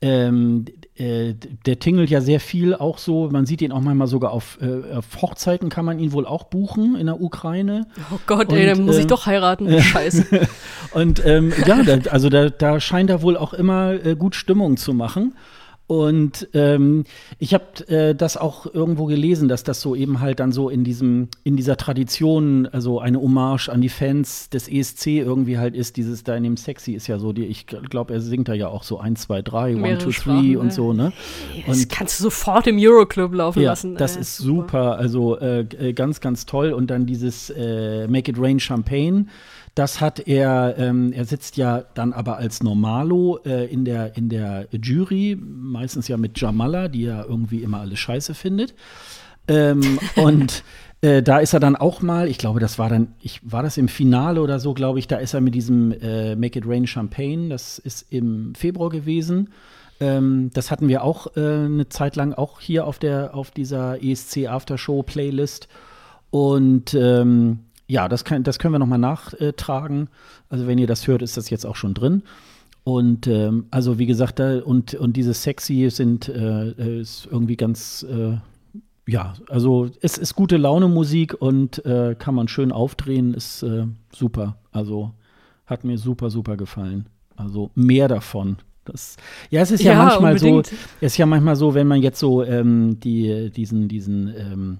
Ähm, 0.00 0.64
äh, 1.00 1.34
der 1.64 1.78
tingelt 1.78 2.10
ja 2.10 2.20
sehr 2.20 2.40
viel 2.40 2.74
auch 2.74 2.98
so, 2.98 3.30
man 3.30 3.46
sieht 3.46 3.62
ihn 3.62 3.72
auch 3.72 3.80
manchmal 3.80 4.06
sogar 4.06 4.32
auf, 4.32 4.58
äh, 4.60 4.94
auf 4.94 5.06
Hochzeiten 5.22 5.70
kann 5.70 5.86
man 5.86 5.98
ihn 5.98 6.12
wohl 6.12 6.26
auch 6.26 6.44
buchen 6.44 6.94
in 6.94 7.06
der 7.06 7.22
Ukraine. 7.22 7.86
Oh 8.12 8.18
Gott, 8.26 8.52
und, 8.52 8.58
ey, 8.58 8.66
dann 8.66 8.84
muss 8.84 8.96
ich 8.96 9.02
ähm, 9.02 9.08
doch 9.08 9.24
heiraten, 9.24 9.80
scheiße. 9.80 10.26
und 10.92 11.24
ähm, 11.24 11.54
ja, 11.66 11.82
da, 11.82 12.10
also 12.10 12.28
da, 12.28 12.50
da 12.50 12.80
scheint 12.80 13.08
er 13.08 13.22
wohl 13.22 13.38
auch 13.38 13.54
immer 13.54 13.92
äh, 14.04 14.14
gut 14.14 14.34
Stimmung 14.34 14.76
zu 14.76 14.92
machen. 14.92 15.32
Und 15.90 16.46
ähm, 16.54 17.02
ich 17.40 17.52
habe 17.52 17.88
äh, 17.88 18.14
das 18.14 18.36
auch 18.36 18.72
irgendwo 18.72 19.06
gelesen, 19.06 19.48
dass 19.48 19.64
das 19.64 19.80
so 19.80 19.96
eben 19.96 20.20
halt 20.20 20.38
dann 20.38 20.52
so 20.52 20.68
in 20.68 20.84
diesem, 20.84 21.26
in 21.42 21.56
dieser 21.56 21.76
Tradition, 21.76 22.68
also 22.68 23.00
eine 23.00 23.20
Hommage 23.20 23.68
an 23.68 23.80
die 23.80 23.88
Fans 23.88 24.48
des 24.50 24.68
ESC 24.68 25.08
irgendwie 25.08 25.58
halt 25.58 25.74
ist, 25.74 25.96
dieses 25.96 26.22
da 26.22 26.36
in 26.36 26.44
dem 26.44 26.56
Sexy 26.56 26.92
ist 26.92 27.08
ja 27.08 27.18
so, 27.18 27.32
die, 27.32 27.44
ich 27.44 27.66
glaube, 27.66 28.14
er 28.14 28.20
singt 28.20 28.46
da 28.46 28.54
ja 28.54 28.68
auch 28.68 28.84
so 28.84 29.00
1, 29.00 29.22
2, 29.22 29.42
3, 29.42 29.82
1, 29.82 30.04
2, 30.04 30.10
3 30.52 30.58
und 30.58 30.72
so, 30.72 30.92
ne? 30.92 31.12
Und 31.66 31.66
das 31.66 31.88
kannst 31.88 32.20
du 32.20 32.22
sofort 32.22 32.68
im 32.68 32.78
Euroclub 32.78 33.34
laufen 33.34 33.60
ja, 33.60 33.70
lassen. 33.70 33.96
Das 33.96 34.16
äh, 34.16 34.20
ist 34.20 34.36
super, 34.36 34.96
also 34.96 35.40
äh, 35.40 35.62
äh, 35.62 35.92
ganz, 35.92 36.20
ganz 36.20 36.46
toll. 36.46 36.72
Und 36.72 36.88
dann 36.92 37.04
dieses 37.04 37.50
äh, 37.50 38.06
Make 38.06 38.30
It 38.30 38.36
Rain 38.38 38.60
Champagne 38.60 39.26
das 39.74 40.00
hat 40.00 40.26
er, 40.26 40.74
ähm, 40.78 41.12
er 41.12 41.24
sitzt 41.24 41.56
ja 41.56 41.84
dann 41.94 42.12
aber 42.12 42.36
als 42.36 42.62
Normalo 42.62 43.38
äh, 43.44 43.66
in, 43.66 43.84
der, 43.84 44.16
in 44.16 44.28
der 44.28 44.66
Jury, 44.72 45.38
meistens 45.40 46.08
ja 46.08 46.16
mit 46.16 46.40
Jamala, 46.40 46.88
die 46.88 47.02
ja 47.02 47.24
irgendwie 47.24 47.62
immer 47.62 47.80
alles 47.80 47.98
scheiße 47.98 48.34
findet. 48.34 48.74
Ähm, 49.48 49.98
und 50.16 50.64
äh, 51.02 51.22
da 51.22 51.38
ist 51.38 51.54
er 51.54 51.60
dann 51.60 51.76
auch 51.76 52.02
mal, 52.02 52.28
ich 52.28 52.38
glaube, 52.38 52.60
das 52.60 52.78
war 52.78 52.88
dann, 52.88 53.14
ich, 53.22 53.40
war 53.42 53.62
das 53.62 53.78
im 53.78 53.88
Finale 53.88 54.42
oder 54.42 54.58
so, 54.58 54.74
glaube 54.74 54.98
ich, 54.98 55.08
da 55.08 55.16
ist 55.16 55.34
er 55.34 55.40
mit 55.40 55.54
diesem 55.54 55.92
äh, 55.92 56.36
Make 56.36 56.58
It 56.58 56.64
Rain 56.66 56.86
Champagne, 56.86 57.48
das 57.48 57.78
ist 57.78 58.12
im 58.12 58.54
Februar 58.54 58.90
gewesen. 58.90 59.50
Ähm, 60.00 60.50
das 60.52 60.70
hatten 60.70 60.88
wir 60.88 61.04
auch 61.04 61.36
äh, 61.36 61.40
eine 61.40 61.88
Zeit 61.88 62.16
lang 62.16 62.32
auch 62.32 62.60
hier 62.60 62.86
auf 62.86 62.98
der, 62.98 63.34
auf 63.34 63.50
dieser 63.50 64.02
ESC 64.02 64.46
Aftershow 64.48 65.02
Playlist. 65.02 65.68
Und 66.30 66.94
ähm, 66.94 67.60
ja, 67.90 68.08
das, 68.08 68.24
kann, 68.24 68.44
das 68.44 68.60
können 68.60 68.72
wir 68.72 68.78
nochmal 68.78 68.98
nachtragen. 68.98 70.08
Also 70.48 70.68
wenn 70.68 70.78
ihr 70.78 70.86
das 70.86 71.08
hört, 71.08 71.22
ist 71.22 71.36
das 71.36 71.50
jetzt 71.50 71.66
auch 71.66 71.74
schon 71.74 71.92
drin. 71.92 72.22
Und 72.84 73.26
ähm, 73.26 73.66
also 73.72 73.98
wie 73.98 74.06
gesagt, 74.06 74.38
da, 74.38 74.60
und, 74.60 74.94
und 74.94 75.16
diese 75.16 75.34
Sexy 75.34 75.90
sind 75.90 76.28
äh, 76.28 77.00
ist 77.00 77.26
irgendwie 77.30 77.56
ganz, 77.56 78.06
äh, 78.08 78.36
ja, 79.06 79.34
also 79.48 79.90
es 80.00 80.18
ist 80.18 80.36
gute 80.36 80.56
Laune 80.56 80.86
Musik 80.86 81.34
und 81.34 81.84
äh, 81.84 82.14
kann 82.16 82.36
man 82.36 82.46
schön 82.46 82.70
aufdrehen, 82.70 83.34
ist 83.34 83.64
äh, 83.64 83.86
super. 84.14 84.56
Also 84.70 85.10
hat 85.66 85.82
mir 85.82 85.98
super, 85.98 86.30
super 86.30 86.56
gefallen. 86.56 87.06
Also 87.34 87.70
mehr 87.74 88.06
davon. 88.06 88.58
Das, 88.84 89.16
ja, 89.50 89.62
es 89.62 89.72
ist 89.72 89.82
ja, 89.82 89.92
ja 89.92 89.98
manchmal 90.04 90.32
unbedingt. 90.34 90.66
so, 90.66 90.76
es 91.00 91.12
ist 91.12 91.18
ja 91.18 91.26
manchmal 91.26 91.56
so, 91.56 91.74
wenn 91.74 91.88
man 91.88 92.00
jetzt 92.00 92.20
so 92.20 92.44
ähm, 92.44 93.00
die, 93.00 93.50
diesen, 93.50 93.88
diesen 93.88 94.28
ähm, 94.28 94.78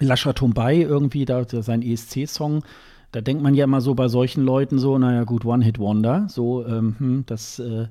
Lascha 0.00 0.32
Tumbay 0.32 0.82
irgendwie, 0.82 1.24
da, 1.24 1.44
sein 1.48 1.82
ESC-Song, 1.82 2.64
da 3.12 3.20
denkt 3.20 3.42
man 3.42 3.54
ja 3.54 3.64
immer 3.64 3.80
so 3.80 3.94
bei 3.94 4.08
solchen 4.08 4.44
Leuten 4.44 4.78
so, 4.78 4.98
naja 4.98 5.24
gut, 5.24 5.44
One-Hit-Wonder, 5.44 6.26
so, 6.28 6.66
ähm, 6.66 6.96
hm, 6.98 7.24
das 7.26 7.58
äh, 7.58 7.86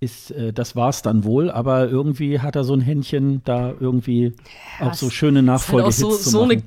ist, 0.00 0.30
äh, 0.30 0.52
das 0.52 0.76
war's 0.76 1.02
dann 1.02 1.24
wohl, 1.24 1.50
aber 1.50 1.88
irgendwie 1.88 2.40
hat 2.40 2.56
er 2.56 2.64
so 2.64 2.74
ein 2.74 2.80
Händchen, 2.80 3.42
da 3.44 3.72
irgendwie 3.78 4.34
ja, 4.80 4.88
auch 4.88 4.94
so 4.94 5.08
schöne 5.08 5.42
Nachfolgehits 5.42 6.02
halt 6.02 6.12
so, 6.12 6.18
zu 6.18 6.30
so 6.30 6.40
machen. 6.44 6.62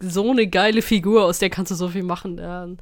Eine, 0.00 0.10
so 0.10 0.30
eine 0.30 0.46
geile 0.46 0.82
Figur, 0.82 1.24
aus 1.24 1.38
der 1.38 1.48
kannst 1.48 1.70
du 1.70 1.74
so 1.74 1.88
viel 1.88 2.02
machen. 2.02 2.78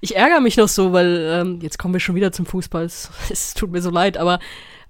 Ich 0.00 0.16
ärgere 0.16 0.40
mich 0.40 0.56
noch 0.56 0.68
so, 0.68 0.92
weil 0.92 1.28
ähm, 1.30 1.58
jetzt 1.60 1.78
kommen 1.78 1.94
wir 1.94 2.00
schon 2.00 2.14
wieder 2.14 2.32
zum 2.32 2.46
Fußball. 2.46 2.84
Es, 2.84 3.10
es 3.30 3.54
tut 3.54 3.70
mir 3.70 3.82
so 3.82 3.90
leid, 3.90 4.16
aber 4.16 4.38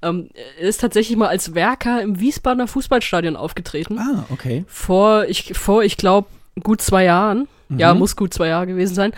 ähm, 0.08 0.28
er 0.58 0.68
ist 0.68 0.80
tatsächlich 0.80 1.16
mal 1.16 1.28
als 1.28 1.54
Werker 1.54 2.02
im 2.02 2.20
Wiesbadener 2.20 2.66
Fußballstadion 2.68 3.36
aufgetreten. 3.36 3.98
Ah, 3.98 4.24
okay. 4.30 4.64
Vor, 4.66 5.24
ich, 5.26 5.54
vor, 5.54 5.82
ich 5.82 5.96
glaube, 5.96 6.28
gut 6.62 6.80
zwei 6.80 7.04
Jahren. 7.04 7.48
Mhm. 7.68 7.78
Ja, 7.78 7.94
muss 7.94 8.16
gut 8.16 8.32
zwei 8.32 8.48
Jahre 8.48 8.66
gewesen 8.66 8.94
sein. 8.94 9.12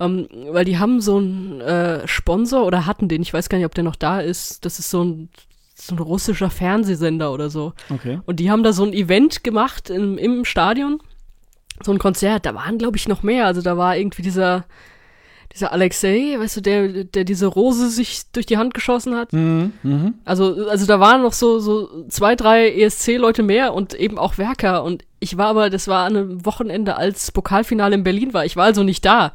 Ähm, 0.00 0.28
weil 0.50 0.64
die 0.64 0.78
haben 0.78 1.00
so 1.00 1.18
einen 1.18 1.60
äh, 1.60 2.06
Sponsor 2.08 2.66
oder 2.66 2.86
hatten 2.86 3.08
den, 3.08 3.22
ich 3.22 3.32
weiß 3.32 3.48
gar 3.48 3.58
nicht, 3.58 3.66
ob 3.66 3.74
der 3.74 3.84
noch 3.84 3.96
da 3.96 4.20
ist. 4.20 4.64
Das 4.64 4.78
ist 4.78 4.90
so 4.90 5.04
ein, 5.04 5.28
so 5.74 5.94
ein 5.94 5.98
russischer 5.98 6.50
Fernsehsender 6.50 7.32
oder 7.32 7.50
so. 7.50 7.72
Okay. 7.90 8.20
Und 8.26 8.40
die 8.40 8.50
haben 8.50 8.62
da 8.62 8.72
so 8.72 8.84
ein 8.84 8.92
Event 8.92 9.44
gemacht 9.44 9.90
im, 9.90 10.18
im 10.18 10.44
Stadion. 10.44 11.00
So 11.82 11.92
ein 11.92 11.98
Konzert. 11.98 12.46
Da 12.46 12.54
waren, 12.54 12.78
glaube 12.78 12.96
ich, 12.96 13.08
noch 13.08 13.22
mehr. 13.22 13.46
Also 13.46 13.62
da 13.62 13.76
war 13.76 13.96
irgendwie 13.96 14.22
dieser 14.22 14.64
dieser 15.54 15.72
Alexei, 15.72 16.34
weißt 16.36 16.56
du, 16.56 16.60
der, 16.60 17.04
der 17.04 17.22
diese 17.24 17.46
Rose 17.46 17.88
sich 17.88 18.22
durch 18.32 18.44
die 18.44 18.58
Hand 18.58 18.74
geschossen 18.74 19.14
hat. 19.14 19.32
Mhm, 19.32 19.72
mh. 19.84 20.12
Also, 20.24 20.68
also 20.68 20.84
da 20.84 20.98
waren 20.98 21.22
noch 21.22 21.32
so, 21.32 21.60
so 21.60 22.06
zwei, 22.08 22.34
drei 22.34 22.72
ESC-Leute 22.72 23.44
mehr 23.44 23.72
und 23.72 23.94
eben 23.94 24.18
auch 24.18 24.36
Werker. 24.36 24.82
Und 24.82 25.04
ich 25.20 25.36
war 25.36 25.46
aber, 25.46 25.70
das 25.70 25.86
war 25.86 26.06
an 26.06 26.16
einem 26.16 26.44
Wochenende, 26.44 26.96
als 26.96 27.30
Pokalfinale 27.30 27.94
in 27.94 28.02
Berlin 28.02 28.34
war. 28.34 28.44
Ich 28.44 28.56
war 28.56 28.64
also 28.64 28.82
nicht 28.82 29.04
da. 29.04 29.32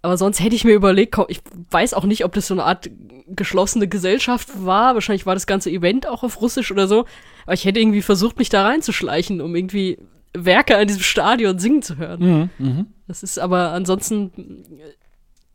aber 0.00 0.16
sonst 0.16 0.40
hätte 0.40 0.56
ich 0.56 0.64
mir 0.64 0.72
überlegt, 0.72 1.18
ich 1.28 1.40
weiß 1.70 1.92
auch 1.92 2.04
nicht, 2.04 2.24
ob 2.24 2.32
das 2.32 2.46
so 2.46 2.54
eine 2.54 2.64
Art 2.64 2.88
geschlossene 3.28 3.88
Gesellschaft 3.88 4.48
war. 4.64 4.94
Wahrscheinlich 4.94 5.26
war 5.26 5.34
das 5.34 5.46
ganze 5.46 5.70
Event 5.70 6.08
auch 6.08 6.22
auf 6.22 6.40
Russisch 6.40 6.72
oder 6.72 6.88
so. 6.88 7.04
Aber 7.44 7.52
ich 7.54 7.66
hätte 7.66 7.80
irgendwie 7.80 8.02
versucht, 8.02 8.38
mich 8.38 8.48
da 8.48 8.64
reinzuschleichen, 8.64 9.42
um 9.42 9.54
irgendwie 9.54 9.98
Werke 10.32 10.76
an 10.78 10.86
diesem 10.86 11.02
Stadion 11.02 11.58
singen 11.58 11.82
zu 11.82 11.98
hören. 11.98 12.50
Mhm, 12.58 12.66
mh. 12.66 12.84
Das 13.06 13.22
ist 13.22 13.38
aber 13.38 13.72
ansonsten 13.72 14.32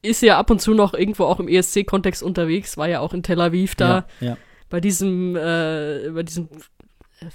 ist 0.01 0.21
ja 0.21 0.37
ab 0.37 0.49
und 0.49 0.61
zu 0.61 0.73
noch 0.73 0.93
irgendwo 0.93 1.25
auch 1.25 1.39
im 1.39 1.47
ESC-Kontext 1.47 2.23
unterwegs, 2.23 2.77
war 2.77 2.89
ja 2.89 2.99
auch 2.99 3.13
in 3.13 3.23
Tel 3.23 3.41
Aviv 3.41 3.75
da 3.75 4.05
ja, 4.19 4.29
ja. 4.29 4.37
bei 4.69 4.81
diesem, 4.81 5.35
äh, 5.35 6.09
bei 6.13 6.23
diesem 6.23 6.49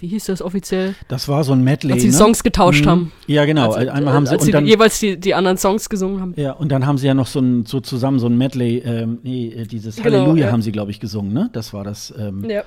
wie 0.00 0.08
hieß 0.08 0.24
das 0.26 0.42
offiziell? 0.42 0.96
Das 1.06 1.28
war 1.28 1.44
so 1.44 1.52
ein 1.52 1.62
Medley. 1.62 1.92
Als 1.92 2.02
sie 2.02 2.08
ne? 2.08 2.14
Songs 2.14 2.42
getauscht 2.42 2.84
mhm. 2.84 2.90
haben. 2.90 3.12
Ja, 3.28 3.44
genau. 3.44 3.70
Als, 3.70 3.88
Einmal 3.88 4.14
haben 4.14 4.26
sie, 4.26 4.32
als 4.32 4.44
sie 4.44 4.50
dann, 4.50 4.66
jeweils 4.66 4.98
die, 4.98 5.16
die 5.16 5.32
anderen 5.32 5.58
Songs 5.58 5.88
gesungen 5.88 6.20
haben. 6.20 6.34
Ja, 6.36 6.52
und 6.52 6.72
dann 6.72 6.86
haben 6.86 6.98
sie 6.98 7.06
ja 7.06 7.14
noch 7.14 7.28
so, 7.28 7.38
ein, 7.38 7.66
so 7.66 7.78
zusammen 7.78 8.18
so 8.18 8.26
ein 8.26 8.36
Medley, 8.36 8.78
ähm, 8.78 9.20
nee, 9.22 9.46
äh, 9.46 9.64
dieses 9.64 9.96
genau, 9.96 10.18
Halleluja 10.18 10.46
ja. 10.46 10.52
haben 10.52 10.62
sie, 10.62 10.72
glaube 10.72 10.90
ich, 10.90 10.98
gesungen, 10.98 11.32
ne? 11.32 11.50
Das 11.52 11.72
war 11.72 11.84
das. 11.84 12.12
Ähm, 12.18 12.44
ja. 12.50 12.64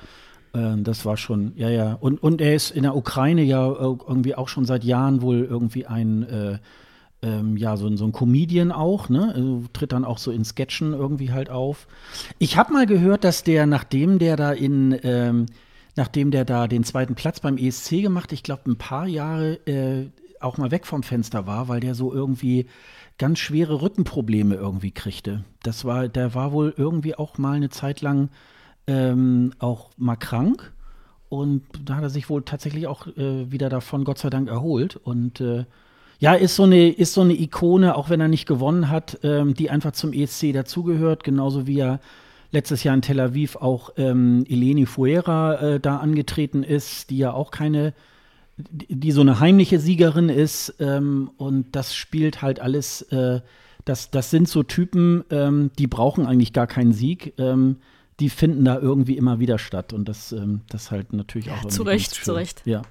Ähm, 0.54 0.82
das 0.82 1.04
war 1.04 1.18
schon, 1.18 1.52
ja, 1.56 1.68
ja. 1.68 1.98
Und, 2.00 2.22
und 2.22 2.40
er 2.40 2.54
ist 2.54 2.70
in 2.70 2.84
der 2.84 2.96
Ukraine 2.96 3.42
ja 3.42 3.66
irgendwie 3.68 4.34
auch 4.34 4.48
schon 4.48 4.64
seit 4.64 4.82
Jahren 4.82 5.20
wohl 5.20 5.44
irgendwie 5.44 5.86
ein 5.86 6.22
äh, 6.22 6.58
ähm, 7.22 7.56
ja, 7.56 7.76
so, 7.76 7.94
so 7.96 8.04
ein 8.04 8.12
Comedian 8.12 8.72
auch, 8.72 9.08
ne? 9.08 9.32
Also, 9.34 9.64
tritt 9.72 9.92
dann 9.92 10.04
auch 10.04 10.18
so 10.18 10.30
in 10.30 10.44
Sketchen 10.44 10.92
irgendwie 10.92 11.32
halt 11.32 11.50
auf. 11.50 11.86
Ich 12.38 12.56
habe 12.56 12.72
mal 12.72 12.86
gehört, 12.86 13.24
dass 13.24 13.42
der, 13.44 13.66
nachdem 13.66 14.18
der 14.18 14.36
da 14.36 14.52
in, 14.52 14.98
ähm, 15.02 15.46
nachdem 15.96 16.30
der 16.30 16.44
da 16.44 16.66
den 16.66 16.84
zweiten 16.84 17.14
Platz 17.14 17.40
beim 17.40 17.58
ESC 17.58 18.02
gemacht, 18.02 18.32
ich 18.32 18.42
glaube, 18.42 18.70
ein 18.70 18.76
paar 18.76 19.06
Jahre 19.06 19.54
äh, 19.66 20.08
auch 20.40 20.56
mal 20.56 20.70
weg 20.70 20.86
vom 20.86 21.02
Fenster 21.02 21.46
war, 21.46 21.68
weil 21.68 21.80
der 21.80 21.94
so 21.94 22.12
irgendwie 22.12 22.66
ganz 23.18 23.38
schwere 23.38 23.82
Rückenprobleme 23.82 24.54
irgendwie 24.54 24.92
kriegte. 24.92 25.44
Das 25.62 25.84
war, 25.84 26.08
der 26.08 26.34
war 26.34 26.52
wohl 26.52 26.72
irgendwie 26.76 27.14
auch 27.14 27.36
mal 27.36 27.56
eine 27.56 27.68
Zeit 27.68 28.00
lang 28.00 28.30
ähm, 28.86 29.52
auch 29.58 29.90
mal 29.98 30.16
krank. 30.16 30.72
Und 31.28 31.62
da 31.84 31.96
hat 31.96 32.02
er 32.02 32.10
sich 32.10 32.30
wohl 32.30 32.42
tatsächlich 32.42 32.86
auch 32.86 33.06
äh, 33.06 33.52
wieder 33.52 33.68
davon, 33.68 34.04
Gott 34.04 34.18
sei 34.18 34.30
Dank, 34.30 34.48
erholt. 34.48 34.96
Und 34.96 35.40
äh, 35.42 35.66
ja, 36.20 36.34
ist 36.34 36.54
so 36.54 36.64
eine, 36.64 36.90
ist 36.90 37.14
so 37.14 37.22
eine 37.22 37.32
Ikone, 37.32 37.96
auch 37.96 38.10
wenn 38.10 38.20
er 38.20 38.28
nicht 38.28 38.46
gewonnen 38.46 38.90
hat, 38.90 39.18
ähm, 39.22 39.54
die 39.54 39.70
einfach 39.70 39.92
zum 39.92 40.12
ESC 40.12 40.52
dazugehört, 40.52 41.24
genauso 41.24 41.66
wie 41.66 41.80
er 41.80 41.98
letztes 42.52 42.84
Jahr 42.84 42.94
in 42.94 43.00
Tel 43.00 43.20
Aviv 43.20 43.56
auch 43.56 43.94
ähm, 43.96 44.44
Eleni 44.46 44.84
Fuera 44.84 45.54
äh, 45.54 45.80
da 45.80 45.96
angetreten 45.96 46.62
ist, 46.62 47.08
die 47.08 47.16
ja 47.16 47.32
auch 47.32 47.50
keine, 47.50 47.94
die 48.58 49.12
so 49.12 49.22
eine 49.22 49.40
heimliche 49.40 49.80
Siegerin 49.80 50.28
ist. 50.28 50.74
Ähm, 50.78 51.30
und 51.38 51.74
das 51.74 51.94
spielt 51.94 52.42
halt 52.42 52.60
alles, 52.60 53.00
äh, 53.12 53.40
das, 53.86 54.10
das 54.10 54.30
sind 54.30 54.46
so 54.46 54.62
Typen, 54.62 55.24
ähm, 55.30 55.70
die 55.78 55.86
brauchen 55.86 56.26
eigentlich 56.26 56.52
gar 56.52 56.66
keinen 56.66 56.92
Sieg. 56.92 57.32
Ähm, 57.38 57.76
die 58.18 58.28
finden 58.28 58.66
da 58.66 58.78
irgendwie 58.78 59.16
immer 59.16 59.40
wieder 59.40 59.58
statt. 59.58 59.94
Und 59.94 60.06
das, 60.06 60.32
ähm, 60.32 60.60
das 60.68 60.90
halt 60.90 61.14
natürlich 61.14 61.50
auch. 61.50 61.64
Ja, 61.64 61.68
zu 61.70 61.82
Recht, 61.82 62.12
zu 62.12 62.34
Recht. 62.34 62.60
Ja. 62.66 62.82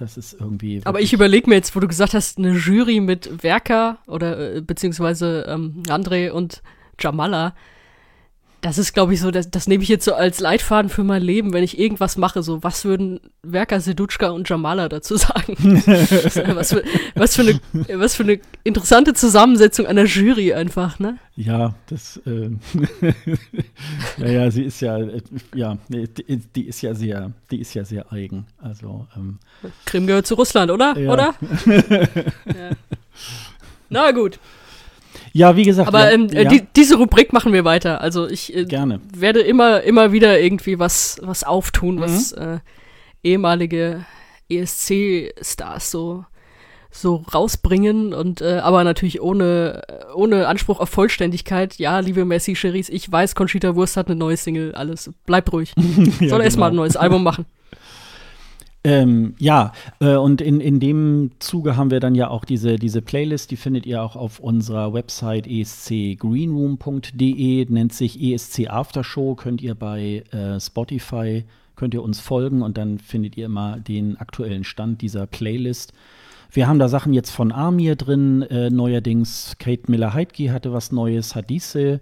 Das 0.00 0.16
ist 0.16 0.32
irgendwie. 0.40 0.80
Aber 0.84 1.00
ich 1.00 1.12
überlege 1.12 1.48
mir 1.48 1.56
jetzt, 1.56 1.76
wo 1.76 1.80
du 1.80 1.86
gesagt 1.86 2.14
hast, 2.14 2.38
eine 2.38 2.52
Jury 2.52 3.00
mit 3.00 3.42
Werker 3.42 3.98
oder 4.06 4.56
äh, 4.56 4.60
beziehungsweise 4.62 5.44
ähm, 5.46 5.82
André 5.88 6.30
und 6.30 6.62
Jamala 6.98 7.54
das 8.60 8.78
ist, 8.78 8.92
glaube 8.92 9.14
ich, 9.14 9.20
so, 9.20 9.30
das, 9.30 9.50
das 9.50 9.66
nehme 9.66 9.82
ich 9.82 9.88
jetzt 9.88 10.04
so 10.04 10.14
als 10.14 10.40
Leitfaden 10.40 10.90
für 10.90 11.04
mein 11.04 11.22
Leben, 11.22 11.52
wenn 11.52 11.64
ich 11.64 11.78
irgendwas 11.78 12.16
mache. 12.16 12.42
So, 12.42 12.62
was 12.62 12.84
würden 12.84 13.20
Werker, 13.42 13.80
Sedutschka 13.80 14.28
und 14.28 14.48
Jamala 14.48 14.88
dazu 14.88 15.16
sagen? 15.16 15.56
was, 16.54 16.70
für, 16.70 16.84
was, 17.14 17.36
für 17.36 17.42
eine, 17.42 17.60
was 18.00 18.14
für 18.14 18.24
eine 18.24 18.40
interessante 18.64 19.14
Zusammensetzung 19.14 19.86
einer 19.86 20.04
Jury 20.04 20.52
einfach, 20.52 20.98
ne? 20.98 21.18
Ja, 21.36 21.74
das, 21.86 22.18
äh, 22.26 22.50
naja, 24.18 24.50
sie 24.50 24.64
ist 24.64 24.80
ja, 24.80 24.98
äh, 24.98 25.22
ja, 25.54 25.78
die, 25.88 26.08
die, 26.54 26.66
ist 26.66 26.82
ja 26.82 26.94
sehr, 26.94 27.32
die 27.50 27.60
ist 27.60 27.74
ja 27.74 27.84
sehr 27.84 28.12
eigen. 28.12 28.46
Also, 28.58 29.06
ähm, 29.16 29.38
Krim 29.86 30.06
gehört 30.06 30.26
zu 30.26 30.34
Russland, 30.34 30.70
oder? 30.70 30.98
Ja. 30.98 31.12
Oder? 31.12 31.34
ja. 32.46 32.70
Na 33.88 34.10
gut. 34.10 34.38
Ja, 35.32 35.56
wie 35.56 35.64
gesagt. 35.64 35.88
Aber 35.88 36.10
ja, 36.10 36.10
ähm, 36.10 36.28
ja. 36.28 36.44
Die, 36.44 36.62
diese 36.76 36.96
Rubrik 36.96 37.32
machen 37.32 37.52
wir 37.52 37.64
weiter. 37.64 38.00
Also 38.00 38.28
ich 38.28 38.54
äh, 38.54 38.64
Gerne. 38.64 39.00
werde 39.14 39.40
immer, 39.40 39.82
immer 39.82 40.12
wieder 40.12 40.40
irgendwie 40.40 40.78
was, 40.78 41.18
was 41.22 41.44
auftun, 41.44 41.96
mhm. 41.96 42.00
was 42.00 42.32
äh, 42.32 42.58
ehemalige 43.22 44.04
ESC-Stars 44.48 45.90
so, 45.90 46.24
so 46.90 47.24
rausbringen 47.32 48.12
und 48.12 48.40
äh, 48.40 48.58
aber 48.58 48.82
natürlich 48.82 49.20
ohne, 49.20 49.82
ohne 50.14 50.48
Anspruch 50.48 50.80
auf 50.80 50.90
Vollständigkeit. 50.90 51.76
Ja, 51.76 52.00
liebe 52.00 52.24
Messi-Cheries, 52.24 52.88
ich 52.88 53.10
weiß, 53.10 53.34
Conchita 53.34 53.76
Wurst 53.76 53.96
hat 53.96 54.08
eine 54.08 54.16
neue 54.16 54.36
Single, 54.36 54.74
alles. 54.74 55.10
Bleibt 55.26 55.52
ruhig. 55.52 55.72
ja, 56.20 56.28
Soll 56.28 56.42
erst 56.42 56.56
genau. 56.56 56.66
mal 56.66 56.70
ein 56.70 56.76
neues 56.76 56.96
Album 56.96 57.22
machen. 57.22 57.46
Ähm, 58.82 59.34
ja, 59.38 59.72
äh, 60.00 60.14
und 60.14 60.40
in, 60.40 60.58
in 60.60 60.80
dem 60.80 61.32
Zuge 61.38 61.76
haben 61.76 61.90
wir 61.90 62.00
dann 62.00 62.14
ja 62.14 62.28
auch 62.28 62.46
diese, 62.46 62.76
diese 62.76 63.02
Playlist, 63.02 63.50
die 63.50 63.56
findet 63.56 63.84
ihr 63.84 64.02
auch 64.02 64.16
auf 64.16 64.40
unserer 64.40 64.94
Website 64.94 65.46
escgreenroom.de, 65.46 67.66
nennt 67.68 67.92
sich 67.92 68.22
ESC 68.22 68.70
Aftershow, 68.70 69.34
könnt 69.34 69.60
ihr 69.60 69.74
bei 69.74 70.24
äh, 70.32 70.58
Spotify, 70.58 71.44
könnt 71.76 71.92
ihr 71.92 72.02
uns 72.02 72.20
folgen 72.20 72.62
und 72.62 72.78
dann 72.78 72.98
findet 72.98 73.36
ihr 73.36 73.44
immer 73.46 73.78
den 73.78 74.16
aktuellen 74.16 74.64
Stand 74.64 75.02
dieser 75.02 75.26
Playlist. 75.26 75.92
Wir 76.50 76.66
haben 76.66 76.78
da 76.78 76.88
Sachen 76.88 77.12
jetzt 77.12 77.30
von 77.30 77.52
Amir 77.52 77.96
drin, 77.96 78.40
äh, 78.42 78.70
neuerdings 78.70 79.56
Kate 79.58 79.90
Miller-Heidke 79.90 80.52
hatte 80.52 80.72
was 80.72 80.90
Neues, 80.90 81.36
Hadise, 81.36 82.00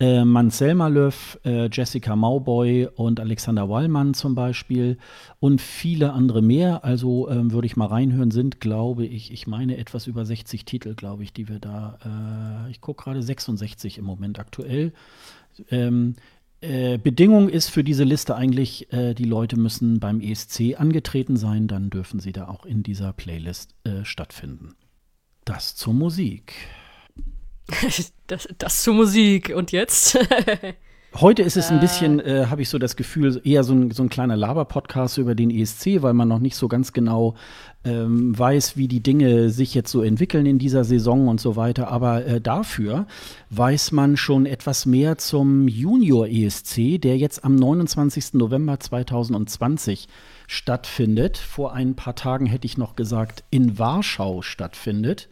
äh, 0.00 0.24
Mansell 0.24 0.74
Malöw, 0.74 1.12
äh, 1.44 1.68
Jessica 1.70 2.16
Mauboy 2.16 2.88
und 2.94 3.20
Alexander 3.20 3.68
Wallmann 3.68 4.14
zum 4.14 4.34
Beispiel 4.34 4.96
und 5.38 5.60
viele 5.60 6.14
andere 6.14 6.40
mehr. 6.40 6.84
Also 6.84 7.28
ähm, 7.28 7.52
würde 7.52 7.66
ich 7.66 7.76
mal 7.76 7.86
reinhören, 7.86 8.30
sind, 8.30 8.60
glaube 8.60 9.04
ich, 9.04 9.30
ich 9.30 9.46
meine 9.46 9.76
etwas 9.76 10.06
über 10.06 10.24
60 10.24 10.64
Titel, 10.64 10.94
glaube 10.94 11.22
ich, 11.22 11.34
die 11.34 11.48
wir 11.48 11.60
da, 11.60 11.98
äh, 12.66 12.70
ich 12.70 12.80
gucke 12.80 13.04
gerade 13.04 13.22
66 13.22 13.98
im 13.98 14.06
Moment 14.06 14.38
aktuell. 14.38 14.92
Ähm, 15.70 16.16
äh, 16.62 16.98
Bedingung 16.98 17.50
ist 17.50 17.68
für 17.68 17.84
diese 17.84 18.04
Liste 18.04 18.34
eigentlich, 18.36 18.92
äh, 18.92 19.12
die 19.12 19.24
Leute 19.24 19.58
müssen 19.58 20.00
beim 20.00 20.20
ESC 20.20 20.76
angetreten 20.78 21.36
sein, 21.36 21.68
dann 21.68 21.90
dürfen 21.90 22.20
sie 22.20 22.32
da 22.32 22.48
auch 22.48 22.64
in 22.64 22.82
dieser 22.82 23.12
Playlist 23.12 23.74
äh, 23.84 24.04
stattfinden. 24.04 24.74
Das 25.44 25.76
zur 25.76 25.92
Musik. 25.92 26.54
Das, 28.26 28.48
das 28.58 28.84
zur 28.84 28.94
Musik. 28.94 29.52
Und 29.52 29.72
jetzt? 29.72 30.16
Heute 31.16 31.42
ist 31.42 31.56
es 31.56 31.70
ein 31.70 31.80
bisschen, 31.80 32.20
äh, 32.20 32.46
habe 32.46 32.62
ich 32.62 32.68
so 32.68 32.78
das 32.78 32.94
Gefühl, 32.94 33.40
eher 33.42 33.64
so 33.64 33.72
ein, 33.72 33.90
so 33.90 34.04
ein 34.04 34.08
kleiner 34.08 34.36
Laber-Podcast 34.36 35.18
über 35.18 35.34
den 35.34 35.50
ESC, 35.50 36.02
weil 36.02 36.14
man 36.14 36.28
noch 36.28 36.38
nicht 36.38 36.54
so 36.54 36.68
ganz 36.68 36.92
genau 36.92 37.34
ähm, 37.84 38.38
weiß, 38.38 38.76
wie 38.76 38.86
die 38.86 39.02
Dinge 39.02 39.50
sich 39.50 39.74
jetzt 39.74 39.90
so 39.90 40.02
entwickeln 40.02 40.46
in 40.46 40.60
dieser 40.60 40.84
Saison 40.84 41.26
und 41.26 41.40
so 41.40 41.56
weiter. 41.56 41.88
Aber 41.88 42.24
äh, 42.24 42.40
dafür 42.40 43.08
weiß 43.50 43.90
man 43.90 44.16
schon 44.16 44.46
etwas 44.46 44.86
mehr 44.86 45.18
zum 45.18 45.66
Junior-ESC, 45.66 47.00
der 47.00 47.18
jetzt 47.18 47.44
am 47.44 47.56
29. 47.56 48.34
November 48.34 48.78
2020 48.78 50.06
stattfindet. 50.46 51.38
Vor 51.38 51.72
ein 51.72 51.96
paar 51.96 52.14
Tagen 52.14 52.46
hätte 52.46 52.66
ich 52.66 52.78
noch 52.78 52.94
gesagt, 52.94 53.42
in 53.50 53.80
Warschau 53.80 54.42
stattfindet. 54.42 55.28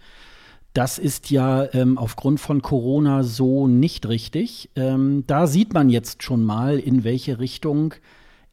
Das 0.79 0.97
ist 0.97 1.31
ja 1.31 1.67
ähm, 1.75 1.99
aufgrund 1.99 2.39
von 2.39 2.63
Corona 2.63 3.25
so 3.25 3.67
nicht 3.67 4.07
richtig. 4.07 4.71
Ähm, 4.77 5.25
da 5.27 5.49
sieht 5.49 5.75
man 5.75 5.91
jetzt 5.91 6.23
schon 6.23 6.45
mal, 6.45 6.79
in 6.79 7.03
welche 7.03 7.41
Richtung 7.41 7.95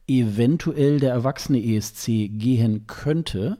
eventuell 0.08 0.98
der 0.98 1.12
erwachsene 1.12 1.62
ESC 1.62 2.06
gehen 2.32 2.88
könnte. 2.88 3.58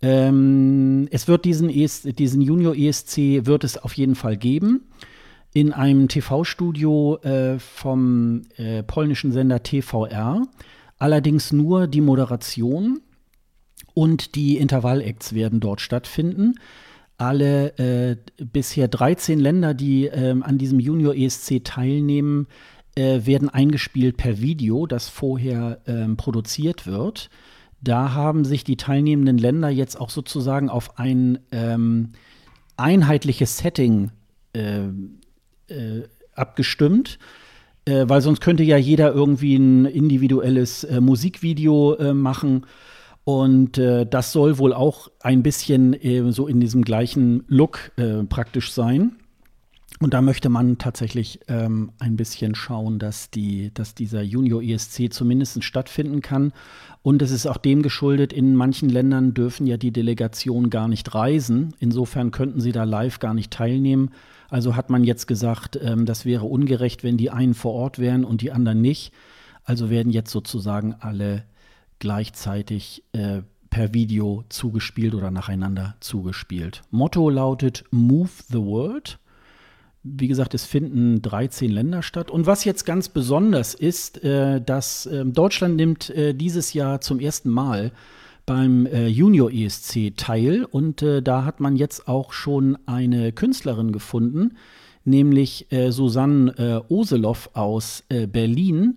Ähm, 0.00 1.08
es 1.10 1.26
wird 1.26 1.44
diesen, 1.44 1.68
ESC, 1.68 2.14
diesen 2.14 2.40
Junior 2.40 2.76
ESC 2.76 3.44
wird 3.46 3.64
es 3.64 3.76
auf 3.76 3.94
jeden 3.94 4.14
Fall 4.14 4.36
geben. 4.36 4.82
In 5.52 5.72
einem 5.72 6.06
TV-Studio 6.06 7.16
äh, 7.22 7.58
vom 7.58 8.42
äh, 8.58 8.84
polnischen 8.84 9.32
Sender 9.32 9.64
TVR. 9.64 10.46
Allerdings 10.98 11.52
nur 11.52 11.88
die 11.88 12.00
Moderation 12.00 13.00
und 13.92 14.36
die 14.36 14.56
Intervall-Acts 14.56 15.32
werden 15.32 15.58
dort 15.58 15.80
stattfinden 15.80 16.54
alle 17.18 17.76
äh, 17.78 18.16
bisher 18.42 18.88
13 18.88 19.38
Länder, 19.38 19.74
die 19.74 20.06
äh, 20.06 20.34
an 20.40 20.56
diesem 20.58 20.80
Junior 20.80 21.14
ESC 21.14 21.62
teilnehmen, 21.62 22.46
äh, 22.94 23.26
werden 23.26 23.48
eingespielt 23.48 24.16
per 24.16 24.40
Video, 24.40 24.86
das 24.86 25.08
vorher 25.08 25.80
ähm, 25.86 26.16
produziert 26.16 26.86
wird. 26.86 27.28
Da 27.80 28.12
haben 28.12 28.44
sich 28.44 28.64
die 28.64 28.76
teilnehmenden 28.76 29.38
Länder 29.38 29.68
jetzt 29.68 30.00
auch 30.00 30.10
sozusagen 30.10 30.68
auf 30.70 30.98
ein 30.98 31.38
ähm, 31.52 32.12
einheitliches 32.76 33.58
Setting 33.58 34.10
äh, 34.54 34.86
äh, 35.68 36.08
abgestimmt 36.34 37.18
äh, 37.88 38.08
weil 38.08 38.20
sonst 38.20 38.40
könnte 38.40 38.62
ja 38.62 38.76
jeder 38.76 39.12
irgendwie 39.12 39.56
ein 39.56 39.86
individuelles 39.86 40.84
äh, 40.84 41.00
Musikvideo 41.00 41.94
äh, 41.94 42.12
machen 42.12 42.66
und 43.28 43.76
äh, 43.76 44.06
das 44.06 44.32
soll 44.32 44.56
wohl 44.56 44.72
auch 44.72 45.10
ein 45.20 45.42
bisschen 45.42 45.92
äh, 45.92 46.32
so 46.32 46.46
in 46.46 46.60
diesem 46.60 46.80
gleichen 46.80 47.44
Look 47.46 47.92
äh, 47.98 48.24
praktisch 48.24 48.72
sein. 48.72 49.16
Und 50.00 50.14
da 50.14 50.22
möchte 50.22 50.48
man 50.48 50.78
tatsächlich 50.78 51.40
ähm, 51.46 51.92
ein 51.98 52.16
bisschen 52.16 52.54
schauen, 52.54 52.98
dass, 52.98 53.30
die, 53.30 53.70
dass 53.74 53.94
dieser 53.94 54.22
Junior 54.22 54.62
ESC 54.62 55.12
zumindest 55.12 55.62
stattfinden 55.62 56.22
kann. 56.22 56.54
Und 57.02 57.20
es 57.20 57.30
ist 57.30 57.44
auch 57.44 57.58
dem 57.58 57.82
geschuldet, 57.82 58.32
in 58.32 58.56
manchen 58.56 58.88
Ländern 58.88 59.34
dürfen 59.34 59.66
ja 59.66 59.76
die 59.76 59.92
Delegationen 59.92 60.70
gar 60.70 60.88
nicht 60.88 61.14
reisen. 61.14 61.74
Insofern 61.80 62.30
könnten 62.30 62.62
sie 62.62 62.72
da 62.72 62.84
live 62.84 63.18
gar 63.18 63.34
nicht 63.34 63.52
teilnehmen. 63.52 64.08
Also 64.48 64.74
hat 64.74 64.88
man 64.88 65.04
jetzt 65.04 65.26
gesagt, 65.26 65.78
ähm, 65.82 66.06
das 66.06 66.24
wäre 66.24 66.46
ungerecht, 66.46 67.04
wenn 67.04 67.18
die 67.18 67.28
einen 67.28 67.52
vor 67.52 67.74
Ort 67.74 67.98
wären 67.98 68.24
und 68.24 68.40
die 68.40 68.52
anderen 68.52 68.80
nicht. 68.80 69.12
Also 69.64 69.90
werden 69.90 70.12
jetzt 70.12 70.30
sozusagen 70.30 70.94
alle 70.98 71.44
gleichzeitig 71.98 73.02
äh, 73.12 73.42
per 73.70 73.92
Video 73.94 74.44
zugespielt 74.48 75.14
oder 75.14 75.30
nacheinander 75.30 75.96
zugespielt. 76.00 76.82
Motto 76.90 77.30
lautet 77.30 77.84
Move 77.90 78.30
the 78.48 78.58
World. 78.58 79.18
Wie 80.02 80.28
gesagt, 80.28 80.54
es 80.54 80.64
finden 80.64 81.20
13 81.22 81.70
Länder 81.70 82.02
statt. 82.02 82.30
Und 82.30 82.46
was 82.46 82.64
jetzt 82.64 82.84
ganz 82.84 83.08
besonders 83.08 83.74
ist, 83.74 84.22
äh, 84.24 84.60
dass 84.60 85.06
äh, 85.06 85.24
Deutschland 85.24 85.76
nimmt 85.76 86.10
äh, 86.10 86.34
dieses 86.34 86.72
Jahr 86.72 87.00
zum 87.00 87.20
ersten 87.20 87.50
Mal 87.50 87.92
beim 88.46 88.86
äh, 88.86 89.08
Junior 89.08 89.52
ESC 89.52 90.16
teil. 90.16 90.64
Und 90.64 91.02
äh, 91.02 91.22
da 91.22 91.44
hat 91.44 91.60
man 91.60 91.76
jetzt 91.76 92.08
auch 92.08 92.32
schon 92.32 92.78
eine 92.86 93.32
Künstlerin 93.32 93.92
gefunden, 93.92 94.56
nämlich 95.04 95.70
äh, 95.70 95.90
Susanne 95.90 96.84
Oseloff 96.88 97.50
aus 97.52 98.04
Berlin, 98.08 98.96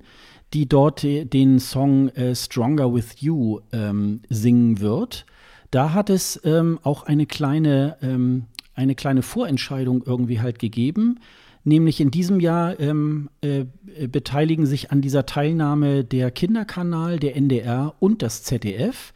die 0.53 0.67
dort 0.67 1.03
den 1.03 1.59
Song 1.59 2.11
Stronger 2.33 2.93
with 2.93 3.21
You 3.21 3.59
ähm, 3.71 4.21
singen 4.29 4.79
wird. 4.79 5.25
Da 5.71 5.93
hat 5.93 6.09
es 6.09 6.39
ähm, 6.43 6.79
auch 6.83 7.03
eine 7.03 7.25
kleine 7.25 7.97
ähm, 8.01 8.47
eine 8.73 8.95
kleine 8.95 9.21
Vorentscheidung 9.21 10.03
irgendwie 10.05 10.41
halt 10.41 10.59
gegeben. 10.59 11.19
Nämlich 11.63 12.01
in 12.01 12.09
diesem 12.09 12.39
Jahr 12.39 12.79
ähm, 12.79 13.29
äh, 13.41 13.65
beteiligen 14.07 14.65
sich 14.65 14.91
an 14.91 15.01
dieser 15.01 15.25
Teilnahme 15.25 16.03
der 16.03 16.31
Kinderkanal, 16.31 17.19
der 17.19 17.35
NDR 17.35 17.93
und 17.99 18.23
das 18.23 18.43
ZDF. 18.43 19.13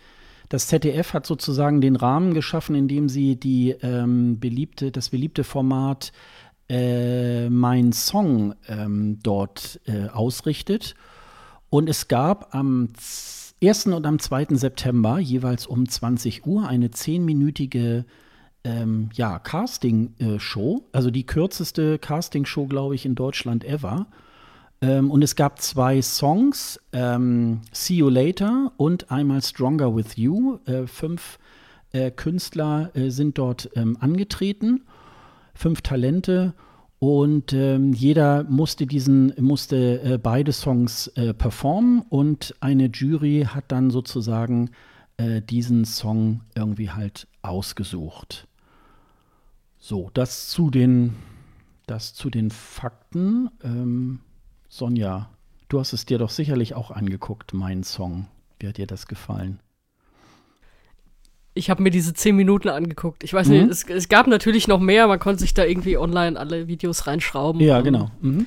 Das 0.50 0.68
ZDF 0.68 1.14
hat 1.14 1.26
sozusagen 1.26 1.82
den 1.82 1.96
Rahmen 1.96 2.36
geschaffen, 2.36 2.76
in 2.76 2.88
dem 2.88 3.10
sie 3.10 3.36
die, 3.36 3.72
ähm, 3.82 4.40
beliebte, 4.40 4.92
das 4.92 5.10
beliebte 5.10 5.44
Format 5.44 6.12
äh, 6.70 7.50
Mein 7.50 7.94
Song 7.94 8.54
ähm, 8.68 9.18
dort 9.24 9.80
äh, 9.86 10.10
ausrichtet. 10.10 10.94
Und 11.70 11.90
es 11.90 12.08
gab 12.08 12.54
am 12.54 12.90
1. 13.64 13.88
und 13.88 14.06
am 14.06 14.20
2. 14.20 14.48
September 14.52 15.20
jeweils 15.20 15.66
um 15.68 15.88
20 15.88 16.46
Uhr 16.46 16.68
eine 16.68 16.92
zehnminütige 16.92 18.06
ähm, 18.64 19.10
ja, 19.14 19.40
Casting-Show, 19.40 20.84
also 20.92 21.12
die 21.12 21.26
kürzeste 21.26 22.00
Casting-Show, 22.00 22.66
glaube 22.68 22.96
ich, 22.96 23.06
in 23.06 23.16
Deutschland 23.16 23.64
ever. 23.64 24.08
Ähm, 24.82 25.10
und 25.12 25.24
es 25.24 25.36
gab 25.36 25.62
zwei 25.62 26.02
Songs, 26.02 26.80
ähm, 26.92 27.62
See 27.72 27.96
You 27.96 28.10
Later 28.10 28.74
und 28.78 29.12
einmal 29.12 29.42
Stronger 29.42 29.96
With 29.96 30.18
You. 30.18 30.60
Äh, 30.66 30.88
fünf 30.88 31.40
äh, 31.92 32.12
Künstler 32.12 32.92
äh, 32.94 33.10
sind 33.10 33.38
dort 33.38 33.70
ähm, 33.76 33.98
angetreten, 34.00 34.84
fünf 35.54 35.82
Talente. 35.82 36.54
Und 37.06 37.54
ähm, 37.54 37.94
jeder 37.94 38.46
musste 38.46 38.88
diesen, 38.88 39.32
musste 39.40 40.02
äh, 40.02 40.18
beide 40.18 40.52
Songs 40.52 41.06
äh, 41.10 41.36
performen 41.36 42.02
und 42.10 42.56
eine 42.62 42.88
Jury 42.88 43.46
hat 43.48 43.66
dann 43.68 43.92
sozusagen 43.92 44.72
äh, 45.18 45.40
diesen 45.40 45.86
Song 45.86 46.42
irgendwie 46.56 46.90
halt 46.90 47.28
ausgesucht. 47.44 48.48
So, 49.78 50.10
das 50.16 50.50
zu 50.50 50.72
den, 50.72 51.14
das 51.86 52.16
zu 52.16 52.32
den 52.32 52.50
Fakten. 52.50 53.52
Ähm, 53.64 54.22
Sonja, 54.68 55.30
du 55.70 55.80
hast 55.80 55.94
es 55.94 56.08
dir 56.08 56.18
doch 56.18 56.32
sicherlich 56.32 56.74
auch 56.74 56.90
angeguckt, 56.90 57.54
mein 57.54 57.84
Song. 57.84 58.26
Wie 58.58 58.68
hat 58.68 58.78
dir 58.78 58.88
das 58.88 59.06
gefallen? 59.06 59.60
Ich 61.56 61.70
habe 61.70 61.82
mir 61.82 61.90
diese 61.90 62.14
zehn 62.14 62.36
Minuten 62.36 62.70
angeguckt. 62.70 63.24
Ich 63.24 63.34
weiß 63.34 63.48
mhm. 63.48 63.54
nicht, 63.54 63.72
es, 63.72 63.84
es, 63.90 64.10
gab 64.10 64.28
natürlich 64.28 64.68
noch 64.68 64.80
mehr, 64.80 65.08
man 65.08 65.20
konnte 65.20 65.40
sich 65.40 65.54
da 65.54 65.64
irgendwie 65.64 65.98
online 65.98 66.38
alle 66.38 66.68
Videos 66.68 67.08
reinschrauben. 67.08 67.62
Ja, 67.62 67.82
genau. 67.82 68.12
Mhm. 68.22 68.46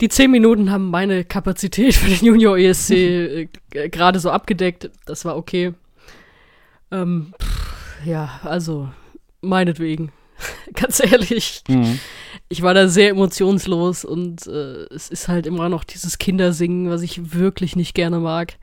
Die 0.00 0.08
zehn 0.08 0.30
Minuten 0.30 0.70
haben 0.70 0.90
meine 0.90 1.24
Kapazität 1.24 1.94
für 1.94 2.08
den 2.08 2.24
Junior 2.24 2.56
ESC 2.56 2.90
äh, 2.90 3.48
gerade 3.70 4.20
so 4.20 4.30
abgedeckt. 4.30 4.90
Das 5.06 5.24
war 5.24 5.36
okay. 5.36 5.74
Ähm, 6.90 7.34
pff, 7.42 8.06
ja, 8.06 8.40
also 8.44 8.88
meinetwegen. 9.40 10.12
Ganz 10.74 11.00
ehrlich. 11.00 11.62
Mhm. 11.68 11.98
Ich 12.48 12.62
war 12.62 12.74
da 12.74 12.88
sehr 12.88 13.10
emotionslos 13.10 14.04
und 14.04 14.46
äh, 14.46 14.84
es 14.94 15.08
ist 15.08 15.28
halt 15.28 15.46
immer 15.46 15.68
noch 15.68 15.84
dieses 15.84 16.18
Kindersingen, 16.18 16.90
was 16.90 17.02
ich 17.02 17.34
wirklich 17.34 17.76
nicht 17.76 17.94
gerne 17.94 18.20
mag. 18.20 18.54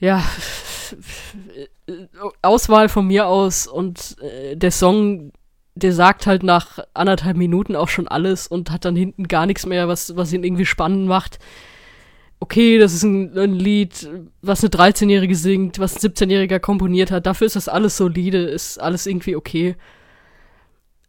Ja, 0.00 0.22
Auswahl 2.42 2.88
von 2.88 3.06
mir 3.06 3.26
aus 3.26 3.66
und 3.66 4.16
äh, 4.20 4.56
der 4.56 4.70
Song, 4.70 5.32
der 5.74 5.92
sagt 5.92 6.26
halt 6.26 6.42
nach 6.42 6.78
anderthalb 6.94 7.36
Minuten 7.36 7.74
auch 7.74 7.88
schon 7.88 8.08
alles 8.08 8.46
und 8.46 8.70
hat 8.70 8.84
dann 8.84 8.96
hinten 8.96 9.28
gar 9.28 9.46
nichts 9.46 9.66
mehr, 9.66 9.88
was, 9.88 10.16
was 10.16 10.32
ihn 10.32 10.44
irgendwie 10.44 10.66
spannend 10.66 11.06
macht 11.06 11.38
okay, 12.40 12.78
das 12.78 12.94
ist 12.94 13.02
ein, 13.02 13.36
ein 13.36 13.52
Lied, 13.52 14.08
was 14.42 14.62
eine 14.62 14.70
13-Jährige 14.70 15.34
singt, 15.34 15.78
was 15.78 15.96
ein 15.96 16.10
17-Jähriger 16.10 16.60
komponiert 16.60 17.10
hat. 17.10 17.26
Dafür 17.26 17.46
ist 17.46 17.56
das 17.56 17.68
alles 17.68 17.96
solide, 17.96 18.38
ist 18.38 18.78
alles 18.78 19.06
irgendwie 19.06 19.36
okay. 19.36 19.76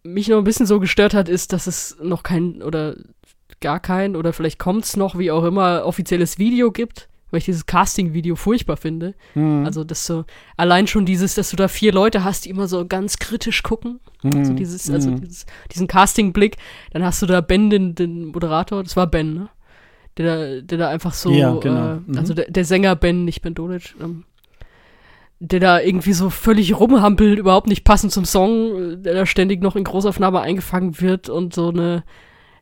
Mich 0.04 0.28
noch 0.28 0.38
ein 0.38 0.44
bisschen 0.44 0.66
so 0.66 0.80
gestört 0.80 1.14
hat, 1.14 1.30
ist, 1.30 1.54
dass 1.54 1.68
es 1.68 1.98
noch 2.02 2.24
kein 2.24 2.64
oder 2.64 2.96
gar 3.60 3.80
kein 3.80 4.16
oder 4.16 4.34
vielleicht 4.34 4.60
kommt 4.60 4.86
es 4.86 4.96
noch, 4.96 5.18
wie 5.18 5.32
auch 5.32 5.44
immer, 5.44 5.86
offizielles 5.86 6.40
Video 6.40 6.72
gibt, 6.72 7.10
weil 7.32 7.40
ich 7.40 7.46
dieses 7.46 7.66
Casting-Video 7.66 8.36
furchtbar 8.36 8.78
finde. 8.78 9.16
Mhm. 9.36 9.66
Also, 9.66 9.84
dass 9.84 10.06
so 10.06 10.26
allein 10.58 10.88
schon 10.88 11.06
dieses, 11.06 11.36
dass 11.36 11.50
du 11.50 11.56
da 11.56 11.68
vier 11.68 11.94
Leute 11.94 12.24
hast, 12.24 12.46
die 12.46 12.50
immer 12.50 12.68
so 12.68 12.86
ganz 12.86 13.18
kritisch 13.18 13.64
gucken. 13.64 14.00
Mhm. 14.24 14.38
Also 14.38 14.54
dieses, 14.54 14.90
also 14.90 15.12
mhm. 15.12 15.22
dieses, 15.22 15.46
diesen 15.72 15.88
Casting-Blick. 15.88 16.58
Dann 16.92 17.04
hast 17.04 17.22
du 17.22 17.26
da 17.26 17.42
Ben, 17.42 17.70
den, 17.70 17.96
den 17.96 18.26
Moderator, 18.26 18.84
das 18.84 18.96
war 18.96 19.08
Ben, 19.08 19.34
ne? 19.34 19.50
der, 20.18 20.62
der 20.62 20.78
da 20.78 20.90
einfach 20.90 21.14
so, 21.14 21.32
ja, 21.32 21.54
genau. 21.56 21.94
äh, 21.94 22.00
mhm. 22.06 22.18
also 22.18 22.34
der, 22.34 22.52
der, 22.52 22.66
Sänger 22.66 22.96
Ben, 22.96 23.26
nicht 23.26 23.42
Ben 23.42 23.56
Dolic, 23.56 23.96
ähm, 24.02 24.26
der 25.40 25.62
da 25.62 25.80
irgendwie 25.80 26.14
so 26.14 26.30
völlig 26.30 26.78
rumhampelt, 26.78 27.40
überhaupt 27.40 27.68
nicht 27.68 27.86
passend 27.86 28.12
zum 28.12 28.26
Song, 28.26 29.02
der 29.02 29.14
da 29.14 29.26
ständig 29.26 29.62
noch 29.62 29.78
in 29.78 29.86
Großaufnahme 29.86 30.42
eingefangen 30.42 31.00
wird 31.00 31.30
und 31.30 31.54
so 31.54 31.70
eine 31.70 32.04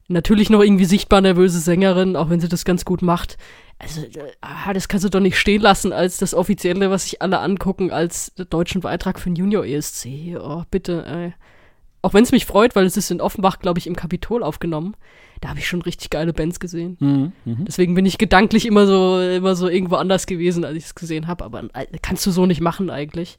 natürlich 0.08 0.50
noch 0.50 0.62
irgendwie 0.62 0.86
sichtbar 0.86 1.22
nervöse 1.22 1.60
Sängerin, 1.60 2.16
auch 2.16 2.30
wenn 2.30 2.40
sie 2.40 2.48
das 2.48 2.66
ganz 2.66 2.86
gut 2.86 3.02
macht. 3.02 3.38
Also, 3.80 4.02
äh, 4.02 4.74
das 4.74 4.88
kannst 4.88 5.06
du 5.06 5.10
doch 5.10 5.20
nicht 5.20 5.38
stehen 5.38 5.62
lassen 5.62 5.94
als 5.94 6.18
das 6.18 6.34
Offizielle, 6.34 6.90
was 6.90 7.04
sich 7.04 7.22
alle 7.22 7.40
angucken, 7.40 7.92
als 7.92 8.34
deutschen 8.50 8.82
Beitrag 8.82 9.20
für 9.20 9.30
den 9.30 9.36
Junior 9.36 9.66
ESC. 9.66 10.36
Oh, 10.40 10.64
bitte, 10.72 11.06
ey. 11.06 11.34
Auch 12.02 12.14
wenn 12.14 12.24
es 12.24 12.32
mich 12.32 12.46
freut, 12.46 12.76
weil 12.76 12.86
es 12.86 12.98
ist 12.98 13.12
in 13.12 13.22
Offenbach, 13.22 13.60
glaube 13.60 13.80
ich, 13.80 13.88
im 13.88 13.96
Kapitol 13.96 14.44
aufgenommen 14.44 14.96
da 15.42 15.50
habe 15.50 15.60
ich 15.60 15.68
schon 15.68 15.82
richtig 15.82 16.10
geile 16.10 16.34
Bands 16.34 16.60
gesehen. 16.60 16.98
Mhm, 17.00 17.32
mh. 17.46 17.66
Deswegen 17.68 17.94
bin 17.94 18.06
ich 18.06 18.18
gedanklich 18.18 18.66
immer 18.66 18.88
so, 18.88 19.22
immer 19.22 19.56
so 19.56 19.68
irgendwo 19.70 19.96
anders 19.96 20.26
gewesen, 20.26 20.66
als 20.66 20.78
ich 20.78 20.86
es 20.86 20.96
gesehen 20.96 21.28
habe. 21.28 21.44
Aber 21.44 21.64
äh, 21.74 21.86
kannst 22.02 22.26
du 22.26 22.32
so 22.32 22.46
nicht 22.46 22.62
machen 22.62 22.90
eigentlich. 22.90 23.38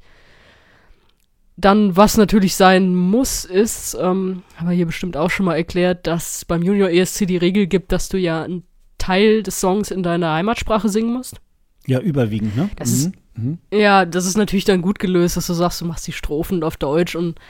Dann, 1.60 1.96
was 1.96 2.16
natürlich 2.16 2.54
sein 2.54 2.94
muss, 2.94 3.44
ist, 3.44 3.94
ähm, 4.00 4.44
haben 4.54 4.68
wir 4.68 4.76
hier 4.76 4.86
bestimmt 4.86 5.16
auch 5.16 5.28
schon 5.28 5.44
mal 5.44 5.56
erklärt, 5.56 6.06
dass 6.06 6.44
beim 6.44 6.62
Junior 6.62 6.88
ESC 6.88 7.26
die 7.26 7.36
Regel 7.36 7.66
gibt, 7.66 7.90
dass 7.90 8.08
du 8.08 8.16
ja 8.16 8.44
einen 8.44 8.62
Teil 8.96 9.42
des 9.42 9.58
Songs 9.58 9.90
in 9.90 10.04
deiner 10.04 10.32
Heimatsprache 10.34 10.88
singen 10.88 11.12
musst. 11.12 11.40
Ja, 11.84 11.98
überwiegend, 11.98 12.56
ne? 12.56 12.70
Das 12.76 12.90
mhm. 12.90 12.94
ist, 12.94 13.12
mhm. 13.34 13.58
Ja, 13.72 14.04
das 14.04 14.24
ist 14.24 14.36
natürlich 14.36 14.66
dann 14.66 14.82
gut 14.82 15.00
gelöst, 15.00 15.36
dass 15.36 15.48
du 15.48 15.52
sagst, 15.52 15.80
du 15.80 15.84
machst 15.84 16.06
die 16.06 16.12
Strophen 16.12 16.62
auf 16.62 16.76
Deutsch 16.76 17.16
und 17.16 17.40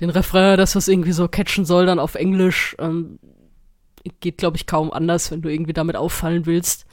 den 0.00 0.08
Refrain, 0.08 0.56
das 0.56 0.74
was 0.74 0.88
irgendwie 0.88 1.12
so 1.12 1.28
catchen 1.28 1.66
soll, 1.66 1.84
dann 1.84 1.98
auf 1.98 2.14
Englisch. 2.14 2.74
Ähm, 2.78 3.18
geht, 4.20 4.38
glaube 4.38 4.56
ich, 4.56 4.66
kaum 4.66 4.90
anders, 4.90 5.30
wenn 5.30 5.42
du 5.42 5.50
irgendwie 5.50 5.74
damit 5.74 5.96
auffallen 5.96 6.46
willst. 6.46 6.86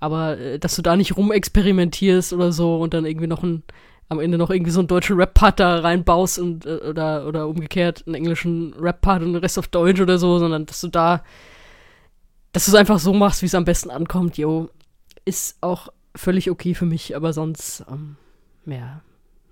Aber 0.00 0.38
äh, 0.38 0.58
dass 0.58 0.74
du 0.74 0.82
da 0.82 0.96
nicht 0.96 1.16
rumexperimentierst 1.16 2.32
oder 2.32 2.50
so 2.50 2.80
und 2.80 2.94
dann 2.94 3.04
irgendwie 3.04 3.28
noch 3.28 3.44
ein, 3.44 3.62
am 4.10 4.20
Ende 4.20 4.36
noch 4.36 4.50
irgendwie 4.50 4.72
so 4.72 4.80
einen 4.80 4.88
deutschen 4.88 5.16
Rap-Part 5.16 5.60
da 5.60 5.78
reinbaust 5.78 6.38
und 6.40 6.66
äh, 6.66 6.80
oder, 6.88 7.26
oder 7.26 7.48
umgekehrt 7.48 8.02
einen 8.06 8.16
englischen 8.16 8.74
Rap-Part 8.74 9.22
und 9.22 9.32
den 9.32 9.40
Rest 9.40 9.58
auf 9.58 9.68
Deutsch 9.68 10.00
oder 10.00 10.18
so, 10.18 10.38
sondern 10.38 10.66
dass 10.66 10.80
du 10.80 10.88
da, 10.88 11.22
dass 12.52 12.66
du 12.66 12.72
es 12.72 12.74
einfach 12.74 12.98
so 12.98 13.14
machst, 13.14 13.40
wie 13.40 13.46
es 13.46 13.54
am 13.54 13.64
besten 13.64 13.90
ankommt, 13.90 14.36
yo, 14.36 14.68
ist 15.24 15.58
auch 15.60 15.88
völlig 16.16 16.50
okay 16.50 16.74
für 16.74 16.86
mich, 16.86 17.14
aber 17.14 17.32
sonst, 17.32 17.84
ähm, 17.88 18.16
ja, 18.66 19.00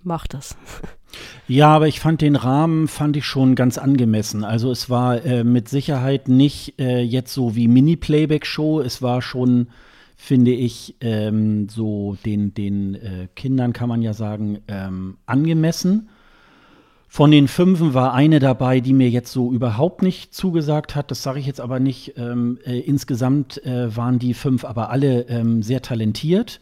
mach 0.03 0.27
das. 0.27 0.55
Ja, 1.47 1.69
aber 1.69 1.87
ich 1.87 1.99
fand 1.99 2.21
den 2.21 2.35
Rahmen 2.35 2.87
fand 2.87 3.17
ich 3.17 3.25
schon 3.25 3.55
ganz 3.55 3.79
angemessen. 3.79 4.43
Also 4.43 4.71
es 4.71 4.91
war 4.91 5.25
äh, 5.25 5.43
mit 5.43 5.67
Sicherheit 5.67 6.27
nicht 6.27 6.79
äh, 6.79 7.01
jetzt 7.01 7.33
so 7.33 7.55
wie 7.55 7.67
Mini-Playback-Show. 7.67 8.81
Es 8.81 9.01
war 9.01 9.23
schon, 9.23 9.69
finde 10.21 10.51
ich, 10.51 10.95
ähm, 10.99 11.69
so 11.69 12.17
den, 12.25 12.53
den 12.53 12.95
äh, 12.95 13.27
Kindern 13.37 13.71
kann 13.71 13.87
man 13.87 14.01
ja 14.01 14.11
sagen, 14.11 14.59
ähm, 14.67 15.17
angemessen. 15.25 16.09
Von 17.07 17.31
den 17.31 17.47
Fünfen 17.47 17.93
war 17.93 18.13
eine 18.13 18.39
dabei, 18.39 18.81
die 18.81 18.93
mir 18.93 19.09
jetzt 19.09 19.31
so 19.31 19.53
überhaupt 19.53 20.01
nicht 20.01 20.33
zugesagt 20.35 20.93
hat. 20.93 21.09
Das 21.09 21.23
sage 21.23 21.39
ich 21.39 21.45
jetzt 21.45 21.61
aber 21.61 21.79
nicht. 21.79 22.15
Ähm, 22.17 22.59
äh, 22.65 22.79
insgesamt 22.79 23.65
äh, 23.65 23.95
waren 23.95 24.19
die 24.19 24.33
fünf 24.33 24.65
aber 24.65 24.89
alle 24.89 25.21
ähm, 25.29 25.63
sehr 25.63 25.81
talentiert, 25.81 26.59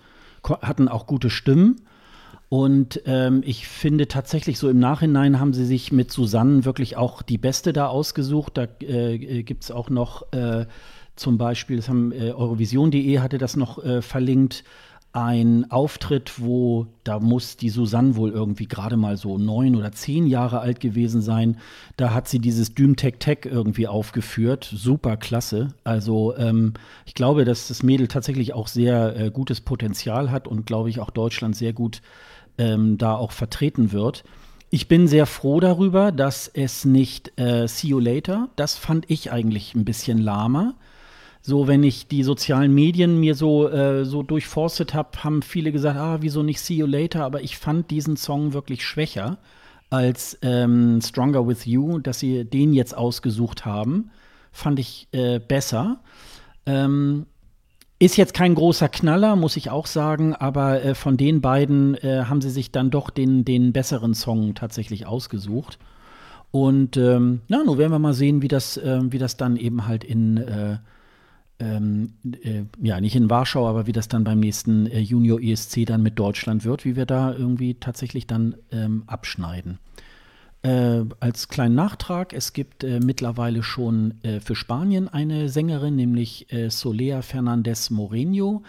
hatten 0.61 0.87
auch 0.87 1.07
gute 1.07 1.31
Stimmen. 1.31 1.81
Und 2.49 3.01
ähm, 3.05 3.41
ich 3.43 3.67
finde 3.67 4.07
tatsächlich 4.07 4.59
so 4.59 4.69
im 4.69 4.77
Nachhinein 4.79 5.39
haben 5.39 5.53
sie 5.53 5.65
sich 5.65 5.91
mit 5.91 6.11
Susanne 6.11 6.63
wirklich 6.63 6.95
auch 6.95 7.23
die 7.23 7.39
Beste 7.39 7.73
da 7.73 7.87
ausgesucht. 7.87 8.55
Da 8.55 8.67
äh, 8.81 9.41
gibt 9.41 9.63
es 9.63 9.71
auch 9.71 9.89
noch 9.89 10.31
äh, 10.31 10.67
zum 11.17 11.37
Beispiel, 11.37 11.77
das 11.77 11.89
haben 11.89 12.11
äh, 12.11 12.31
Eurovision.de 12.31 13.19
hatte 13.19 13.37
das 13.37 13.55
noch 13.55 13.83
äh, 13.83 14.01
verlinkt, 14.01 14.63
ein 15.17 15.71
Auftritt, 15.71 16.39
wo 16.39 16.85
da 17.03 17.19
muss 17.19 17.57
die 17.57 17.69
Susanne 17.69 18.15
wohl 18.15 18.29
irgendwie 18.29 18.67
gerade 18.67 18.97
mal 18.97 19.17
so 19.17 19.39
neun 19.39 19.75
oder 19.75 19.91
zehn 19.91 20.27
Jahre 20.27 20.59
alt 20.59 20.79
gewesen 20.79 21.21
sein. 21.21 21.57
Da 21.95 22.13
hat 22.13 22.27
sie 22.27 22.37
dieses 22.37 22.75
Düm 22.75 22.95
Tech 22.95 23.15
Tech 23.17 23.39
irgendwie 23.45 23.87
aufgeführt. 23.87 24.69
Super 24.71 25.17
klasse. 25.17 25.69
Also 25.83 26.35
ähm, 26.37 26.73
ich 27.07 27.15
glaube, 27.15 27.45
dass 27.45 27.67
das 27.67 27.81
Mädel 27.81 28.07
tatsächlich 28.07 28.53
auch 28.53 28.67
sehr 28.67 29.15
äh, 29.15 29.31
gutes 29.31 29.59
Potenzial 29.59 30.29
hat 30.29 30.47
und 30.47 30.67
glaube 30.67 30.91
ich 30.91 30.99
auch 30.99 31.09
Deutschland 31.09 31.55
sehr 31.55 31.73
gut 31.73 32.03
ähm, 32.59 32.99
da 32.99 33.15
auch 33.15 33.31
vertreten 33.31 33.91
wird. 33.91 34.23
Ich 34.69 34.87
bin 34.87 35.07
sehr 35.07 35.25
froh 35.25 35.59
darüber, 35.61 36.11
dass 36.11 36.47
es 36.47 36.85
nicht 36.85 37.39
äh, 37.39 37.67
See 37.67 37.87
You 37.87 37.99
Later, 37.99 38.49
das 38.55 38.75
fand 38.75 39.09
ich 39.09 39.31
eigentlich 39.31 39.73
ein 39.73 39.85
bisschen 39.85 40.19
lahmer. 40.19 40.75
So, 41.47 41.65
wenn 41.65 41.81
ich 41.81 42.09
die 42.09 42.23
sozialen 42.23 42.75
Medien 42.75 43.21
mir 43.21 43.33
so, 43.33 43.69
äh, 43.69 44.03
so 44.03 44.21
durchforstet 44.21 44.93
habe, 44.93 45.23
haben 45.23 45.41
viele 45.41 45.71
gesagt, 45.71 45.97
ah, 45.97 46.17
wieso 46.19 46.43
nicht 46.43 46.59
See 46.59 46.73
You 46.73 46.85
Later? 46.85 47.23
Aber 47.23 47.41
ich 47.41 47.57
fand 47.57 47.89
diesen 47.89 48.17
Song 48.17 48.51
wirklich 48.51 48.85
schwächer 48.85 49.37
als 49.89 50.37
ähm, 50.41 50.99
Stronger 51.01 51.47
With 51.47 51.65
You, 51.65 51.99
dass 51.99 52.19
sie 52.19 52.43
den 52.43 52.73
jetzt 52.73 52.97
ausgesucht 52.97 53.63
haben, 53.63 54.11
fand 54.51 54.77
ich 54.77 55.07
äh, 55.13 55.39
besser. 55.39 56.01
Ähm, 56.65 57.27
ist 57.97 58.17
jetzt 58.17 58.33
kein 58.33 58.53
großer 58.53 58.89
Knaller, 58.89 59.37
muss 59.37 59.55
ich 59.55 59.69
auch 59.69 59.85
sagen, 59.85 60.35
aber 60.35 60.83
äh, 60.83 60.95
von 60.95 61.15
den 61.15 61.39
beiden 61.39 61.95
äh, 61.95 62.25
haben 62.25 62.41
sie 62.41 62.49
sich 62.49 62.73
dann 62.73 62.91
doch 62.91 63.09
den, 63.09 63.45
den 63.45 63.71
besseren 63.71 64.15
Song 64.15 64.53
tatsächlich 64.53 65.07
ausgesucht. 65.07 65.79
Und 66.51 66.97
ähm, 66.97 67.39
na, 67.47 67.63
nun 67.63 67.77
werden 67.77 67.93
wir 67.93 67.99
mal 67.99 68.13
sehen, 68.13 68.41
wie 68.41 68.49
das, 68.49 68.75
äh, 68.75 68.99
wie 69.03 69.17
das 69.17 69.37
dann 69.37 69.55
eben 69.55 69.87
halt 69.87 70.03
in, 70.03 70.35
äh, 70.35 70.79
ähm, 71.59 72.13
äh, 72.43 72.63
ja, 72.81 73.01
nicht 73.01 73.15
in 73.15 73.29
Warschau, 73.29 73.67
aber 73.67 73.87
wie 73.87 73.91
das 73.91 74.07
dann 74.07 74.23
beim 74.23 74.39
nächsten 74.39 74.85
äh, 74.87 74.99
Junior 74.99 75.41
ESC 75.41 75.85
dann 75.85 76.03
mit 76.03 76.19
Deutschland 76.19 76.65
wird, 76.65 76.85
wie 76.85 76.95
wir 76.95 77.05
da 77.05 77.33
irgendwie 77.33 77.75
tatsächlich 77.75 78.27
dann 78.27 78.55
ähm, 78.71 79.03
abschneiden. 79.07 79.79
Äh, 80.63 81.05
als 81.19 81.47
kleinen 81.47 81.75
Nachtrag, 81.75 82.33
es 82.33 82.51
gibt 82.51 82.83
äh, 82.83 82.99
mittlerweile 82.99 83.63
schon 83.63 84.15
äh, 84.23 84.39
für 84.39 84.55
Spanien 84.55 85.07
eine 85.07 85.49
Sängerin, 85.49 85.95
nämlich 85.95 86.51
äh, 86.51 86.69
Solea 86.69 87.21
Fernandez 87.21 87.89
Moreno. 87.89 88.63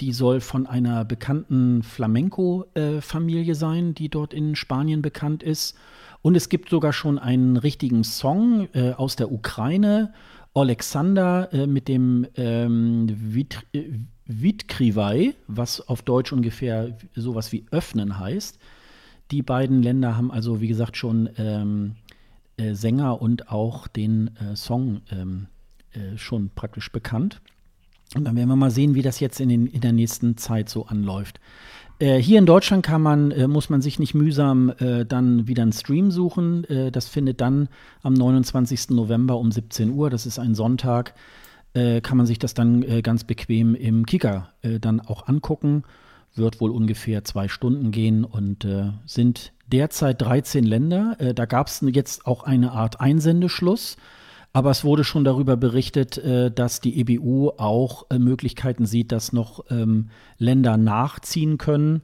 Die 0.00 0.12
soll 0.12 0.40
von 0.40 0.66
einer 0.66 1.04
bekannten 1.04 1.82
Flamenco-Familie 1.82 3.56
sein, 3.56 3.94
die 3.94 4.08
dort 4.08 4.32
in 4.32 4.54
Spanien 4.54 5.02
bekannt 5.02 5.42
ist. 5.42 5.76
Und 6.22 6.36
es 6.36 6.48
gibt 6.48 6.68
sogar 6.68 6.92
schon 6.92 7.18
einen 7.18 7.56
richtigen 7.56 8.04
Song 8.04 8.68
aus 8.96 9.16
der 9.16 9.32
Ukraine, 9.32 10.12
Alexander 10.60 11.52
äh, 11.52 11.66
mit 11.66 11.88
dem 11.88 12.26
ähm, 12.36 13.06
Vit 13.08 13.64
Vitkrivai, 14.26 15.34
was 15.46 15.80
auf 15.88 16.02
Deutsch 16.02 16.32
ungefähr 16.32 16.98
sowas 17.14 17.50
wie 17.50 17.64
öffnen 17.70 18.18
heißt. 18.18 18.58
Die 19.30 19.42
beiden 19.42 19.82
Länder 19.82 20.16
haben 20.16 20.30
also, 20.30 20.60
wie 20.60 20.68
gesagt, 20.68 20.98
schon 20.98 21.30
ähm, 21.38 21.92
äh, 22.58 22.74
Sänger 22.74 23.22
und 23.22 23.50
auch 23.50 23.88
den 23.88 24.30
äh, 24.36 24.54
Song 24.54 25.00
ähm, 25.10 25.46
äh, 25.92 26.18
schon 26.18 26.50
praktisch 26.54 26.92
bekannt. 26.92 27.40
Und 28.14 28.24
dann 28.24 28.36
werden 28.36 28.48
wir 28.48 28.56
mal 28.56 28.70
sehen, 28.70 28.94
wie 28.94 29.02
das 29.02 29.20
jetzt 29.20 29.40
in, 29.40 29.48
den, 29.48 29.66
in 29.66 29.80
der 29.80 29.92
nächsten 29.92 30.36
Zeit 30.36 30.68
so 30.68 30.86
anläuft. 30.86 31.40
Äh, 31.98 32.18
hier 32.18 32.38
in 32.38 32.46
Deutschland 32.46 32.84
kann 32.84 33.02
man, 33.02 33.30
äh, 33.30 33.48
muss 33.48 33.70
man 33.70 33.82
sich 33.82 33.98
nicht 33.98 34.14
mühsam 34.14 34.72
äh, 34.78 35.04
dann 35.04 35.48
wieder 35.48 35.62
einen 35.62 35.72
Stream 35.72 36.10
suchen. 36.10 36.64
Äh, 36.64 36.92
das 36.92 37.08
findet 37.08 37.40
dann 37.40 37.68
am 38.02 38.14
29. 38.14 38.90
November 38.90 39.36
um 39.38 39.50
17 39.50 39.90
Uhr, 39.90 40.08
das 40.10 40.26
ist 40.26 40.38
ein 40.38 40.54
Sonntag, 40.54 41.14
äh, 41.74 42.00
kann 42.00 42.16
man 42.16 42.26
sich 42.26 42.38
das 42.38 42.54
dann 42.54 43.02
ganz 43.02 43.24
bequem 43.24 43.74
im 43.74 44.06
Kicker 44.06 44.50
dann 44.62 45.00
auch 45.00 45.28
angucken 45.28 45.84
wird 46.34 46.60
wohl 46.60 46.70
ungefähr 46.70 47.24
zwei 47.24 47.48
Stunden 47.48 47.90
gehen 47.90 48.24
und 48.24 48.66
sind 49.06 49.52
derzeit 49.66 50.22
13 50.22 50.62
Länder. 50.62 51.16
Da 51.34 51.46
gab 51.46 51.66
es 51.66 51.82
jetzt 51.82 52.26
auch 52.26 52.44
eine 52.44 52.72
Art 52.72 53.00
Einsendeschluss. 53.00 53.96
Aber 54.52 54.70
es 54.70 54.84
wurde 54.84 55.04
schon 55.04 55.24
darüber 55.24 55.56
berichtet, 55.56 56.18
äh, 56.18 56.50
dass 56.50 56.80
die 56.80 56.98
EBU 57.00 57.50
auch 57.58 58.06
äh, 58.10 58.18
Möglichkeiten 58.18 58.86
sieht, 58.86 59.12
dass 59.12 59.32
noch 59.32 59.64
ähm, 59.70 60.10
Länder 60.38 60.76
nachziehen 60.76 61.58
können. 61.58 62.02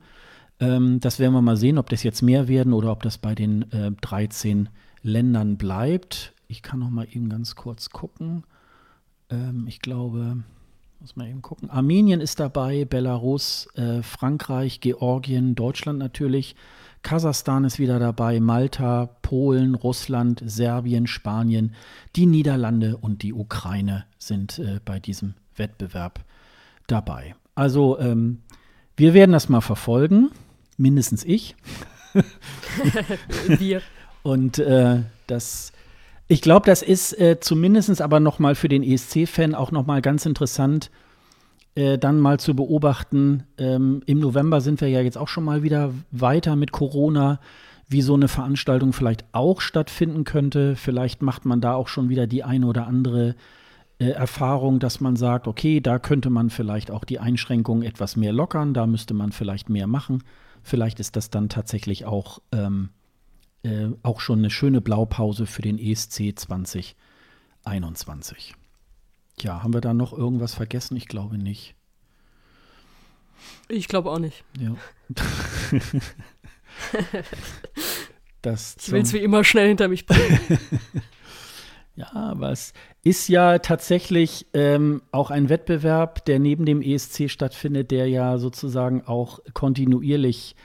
Ähm, 0.60 1.00
das 1.00 1.18
werden 1.18 1.32
wir 1.32 1.42
mal 1.42 1.56
sehen, 1.56 1.78
ob 1.78 1.88
das 1.88 2.02
jetzt 2.02 2.22
mehr 2.22 2.46
werden 2.46 2.72
oder 2.72 2.92
ob 2.92 3.02
das 3.02 3.18
bei 3.18 3.34
den 3.34 3.64
13 4.00 4.66
äh, 4.66 4.68
Ländern 5.02 5.56
bleibt. 5.56 6.32
Ich 6.46 6.62
kann 6.62 6.80
noch 6.80 6.90
mal 6.90 7.06
eben 7.10 7.28
ganz 7.28 7.56
kurz 7.56 7.90
gucken. 7.90 8.44
Ähm, 9.30 9.64
ich 9.66 9.80
glaube, 9.80 10.44
muss 11.00 11.16
man 11.16 11.28
eben 11.28 11.42
gucken. 11.42 11.70
Armenien 11.70 12.20
ist 12.20 12.40
dabei, 12.40 12.84
Belarus, 12.86 13.68
Frankreich, 14.02 14.80
Georgien, 14.80 15.54
Deutschland 15.54 15.98
natürlich. 15.98 16.56
Kasachstan 17.04 17.64
ist 17.64 17.78
wieder 17.78 18.00
dabei, 18.00 18.40
Malta, 18.40 19.10
Polen, 19.22 19.76
Russland, 19.76 20.42
Serbien, 20.44 21.06
Spanien, 21.06 21.74
die 22.16 22.26
Niederlande 22.26 22.96
und 22.96 23.22
die 23.22 23.32
Ukraine 23.32 24.06
sind 24.18 24.58
äh, 24.58 24.80
bei 24.84 24.98
diesem 24.98 25.34
Wettbewerb 25.54 26.24
dabei. 26.88 27.36
Also 27.54 27.98
ähm, 28.00 28.42
wir 28.96 29.14
werden 29.14 29.32
das 29.32 29.48
mal 29.48 29.60
verfolgen, 29.60 30.30
mindestens 30.76 31.24
ich. 31.24 31.54
wir. 33.46 33.82
Und 34.22 34.58
äh, 34.58 35.02
das 35.26 35.72
ich 36.26 36.40
glaube, 36.40 36.64
das 36.64 36.82
ist 36.82 37.12
äh, 37.20 37.38
zumindest 37.38 38.00
aber 38.00 38.18
noch 38.18 38.38
mal 38.38 38.54
für 38.54 38.68
den 38.68 38.82
ESC-Fan 38.82 39.54
auch 39.54 39.70
noch 39.70 39.84
mal 39.84 40.00
ganz 40.00 40.24
interessant, 40.24 40.90
äh, 41.74 41.98
dann 41.98 42.20
mal 42.20 42.38
zu 42.38 42.54
beobachten. 42.54 43.44
Ähm, 43.58 44.02
Im 44.06 44.20
November 44.20 44.60
sind 44.60 44.80
wir 44.80 44.88
ja 44.88 45.00
jetzt 45.00 45.18
auch 45.18 45.28
schon 45.28 45.44
mal 45.44 45.62
wieder 45.62 45.92
weiter 46.10 46.56
mit 46.56 46.72
Corona, 46.72 47.40
wie 47.88 48.02
so 48.02 48.14
eine 48.14 48.28
Veranstaltung 48.28 48.92
vielleicht 48.92 49.24
auch 49.32 49.60
stattfinden 49.60 50.24
könnte. 50.24 50.76
Vielleicht 50.76 51.22
macht 51.22 51.44
man 51.44 51.60
da 51.60 51.74
auch 51.74 51.88
schon 51.88 52.08
wieder 52.08 52.26
die 52.26 52.44
eine 52.44 52.66
oder 52.66 52.86
andere 52.86 53.34
äh, 53.98 54.10
Erfahrung, 54.10 54.78
dass 54.78 55.00
man 55.00 55.16
sagt, 55.16 55.46
okay, 55.46 55.80
da 55.80 55.98
könnte 55.98 56.30
man 56.30 56.50
vielleicht 56.50 56.90
auch 56.90 57.04
die 57.04 57.18
Einschränkungen 57.18 57.82
etwas 57.82 58.16
mehr 58.16 58.32
lockern, 58.32 58.74
da 58.74 58.86
müsste 58.86 59.14
man 59.14 59.32
vielleicht 59.32 59.68
mehr 59.68 59.86
machen. 59.86 60.22
Vielleicht 60.62 61.00
ist 61.00 61.16
das 61.16 61.30
dann 61.30 61.48
tatsächlich 61.48 62.04
auch 62.04 62.40
ähm, 62.52 62.90
äh, 63.62 63.88
auch 64.02 64.20
schon 64.20 64.38
eine 64.38 64.50
schöne 64.50 64.80
Blaupause 64.80 65.46
für 65.46 65.62
den 65.62 65.78
ESC 65.78 66.38
2021. 66.38 68.54
Ja, 69.40 69.62
haben 69.62 69.74
wir 69.74 69.80
da 69.80 69.94
noch 69.94 70.12
irgendwas 70.12 70.54
vergessen? 70.54 70.96
Ich 70.96 71.08
glaube 71.08 71.38
nicht. 71.38 71.74
Ich 73.68 73.88
glaube 73.88 74.10
auch 74.10 74.18
nicht. 74.18 74.44
Ja. 74.58 74.74
das 78.42 78.76
ich 78.80 78.92
will 78.92 79.02
es 79.02 79.12
wie 79.12 79.18
immer 79.18 79.44
schnell 79.44 79.68
hinter 79.68 79.88
mich 79.88 80.06
bringen. 80.06 80.38
ja, 81.96 82.12
aber 82.12 82.50
es 82.52 82.72
ist 83.02 83.28
ja 83.28 83.58
tatsächlich 83.58 84.46
ähm, 84.54 85.02
auch 85.12 85.30
ein 85.30 85.48
Wettbewerb, 85.48 86.24
der 86.24 86.38
neben 86.38 86.64
dem 86.64 86.82
ESC 86.82 87.30
stattfindet, 87.30 87.90
der 87.90 88.08
ja 88.08 88.38
sozusagen 88.38 89.02
auch 89.02 89.40
kontinuierlich 89.52 90.56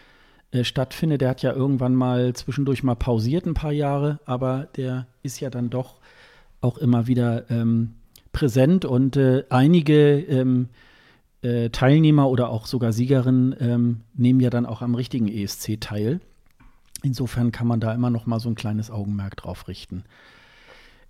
äh, 0.52 0.64
stattfindet. 0.64 1.22
Der 1.22 1.30
hat 1.30 1.42
ja 1.42 1.54
irgendwann 1.54 1.96
mal 1.96 2.34
zwischendurch 2.34 2.84
mal 2.84 2.96
pausiert 2.96 3.46
ein 3.46 3.54
paar 3.54 3.72
Jahre, 3.72 4.20
aber 4.26 4.68
der 4.76 5.08
ist 5.24 5.40
ja 5.40 5.50
dann 5.50 5.70
doch 5.70 6.00
auch 6.62 6.78
immer 6.78 7.08
wieder 7.08 7.50
ähm, 7.50 7.96
präsent 8.40 8.86
und 8.86 9.18
äh, 9.18 9.44
einige 9.50 10.18
ähm, 10.22 10.70
äh, 11.42 11.70
Teilnehmer 11.72 12.30
oder 12.30 12.50
auch 12.50 12.68
sogar 12.68 12.94
Siegerinnen 12.94 13.54
ähm, 13.60 14.02
nehmen 14.14 14.40
ja 14.40 14.50
dann 14.50 14.66
auch 14.66 14.82
am 14.82 14.96
richtigen 14.96 15.28
ESC 15.28 15.80
teil. 15.82 16.22
Insofern 17.04 17.52
kann 17.52 17.68
man 17.68 17.82
da 17.82 17.94
immer 17.94 18.10
noch 18.10 18.26
mal 18.26 18.40
so 18.40 18.48
ein 18.48 18.56
kleines 18.56 18.92
Augenmerk 18.92 19.36
drauf 19.36 19.68
richten. 19.68 20.06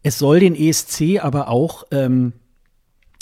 Es 0.01 0.17
soll 0.17 0.39
den 0.39 0.55
ESC 0.55 1.19
aber 1.21 1.49
auch 1.49 1.83
ähm, 1.91 2.33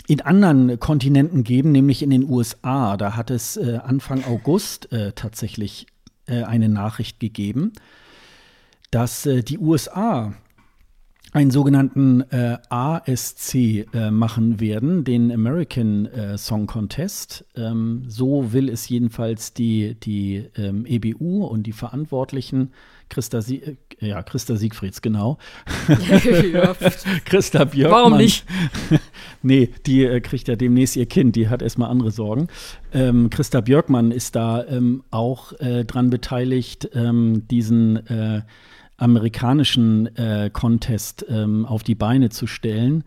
in 0.08 0.22
anderen 0.22 0.80
Kontinenten 0.80 1.44
geben, 1.44 1.74
nämlich 1.74 2.02
in 2.02 2.10
den 2.10 2.30
USA. 2.30 2.96
Da 2.96 3.18
hat 3.18 3.30
es 3.30 3.58
äh, 3.58 3.80
Anfang 3.84 4.24
August 4.24 4.90
äh, 4.94 5.12
tatsächlich 5.12 5.88
äh, 6.28 6.44
eine 6.44 6.70
Nachricht 6.70 7.20
gegeben, 7.20 7.74
dass 8.90 9.26
äh, 9.26 9.44
die 9.44 9.58
USA 9.58 10.34
einen 11.38 11.52
sogenannten 11.52 12.22
äh, 12.32 12.58
ASC 12.70 13.54
äh, 13.54 14.10
machen 14.10 14.60
werden, 14.60 15.04
den 15.04 15.32
American 15.32 16.08
äh, 16.08 16.36
Song 16.36 16.66
Contest. 16.66 17.46
Ähm, 17.56 18.06
so 18.08 18.54
will 18.54 18.70
es 18.70 18.90
jedenfalls 18.90 19.54
die, 19.54 19.94
die 20.00 20.50
ähm, 20.58 20.88
EBU 20.88 21.46
und 21.46 21.68
die 21.68 21.74
Verantwortlichen, 21.74 22.72
Christa, 23.10 23.44
Sie 23.44 23.62
äh, 23.62 23.76
ja, 24.00 24.24
Christa 24.24 24.56
Siegfrieds, 24.56 25.04
genau. 25.04 25.38
ja. 25.88 26.74
Christa 27.26 27.66
Björkmann. 27.66 28.02
Warum 28.02 28.18
nicht? 28.18 28.44
nee, 29.44 29.70
die 29.86 30.06
äh, 30.06 30.20
kriegt 30.22 30.48
ja 30.48 30.56
demnächst 30.56 30.96
ihr 30.96 31.06
Kind, 31.06 31.36
die 31.36 31.50
hat 31.50 31.62
erstmal 31.62 31.92
andere 31.92 32.10
Sorgen. 32.10 32.48
Ähm, 32.92 33.30
Christa 33.30 33.62
Björkmann 33.62 34.10
ist 34.10 34.36
da 34.36 34.66
ähm, 34.66 35.04
auch 35.12 35.54
äh, 35.60 35.86
dran 35.86 36.10
beteiligt, 36.10 36.90
ähm, 36.96 37.48
diesen 37.48 38.08
amerikanischen 38.98 40.16
äh, 40.18 40.50
Contest 40.52 41.26
ähm, 41.30 41.66
auf 41.66 41.84
die 41.84 41.96
Beine 41.96 42.30
zu 42.30 42.48
stellen. 42.48 43.04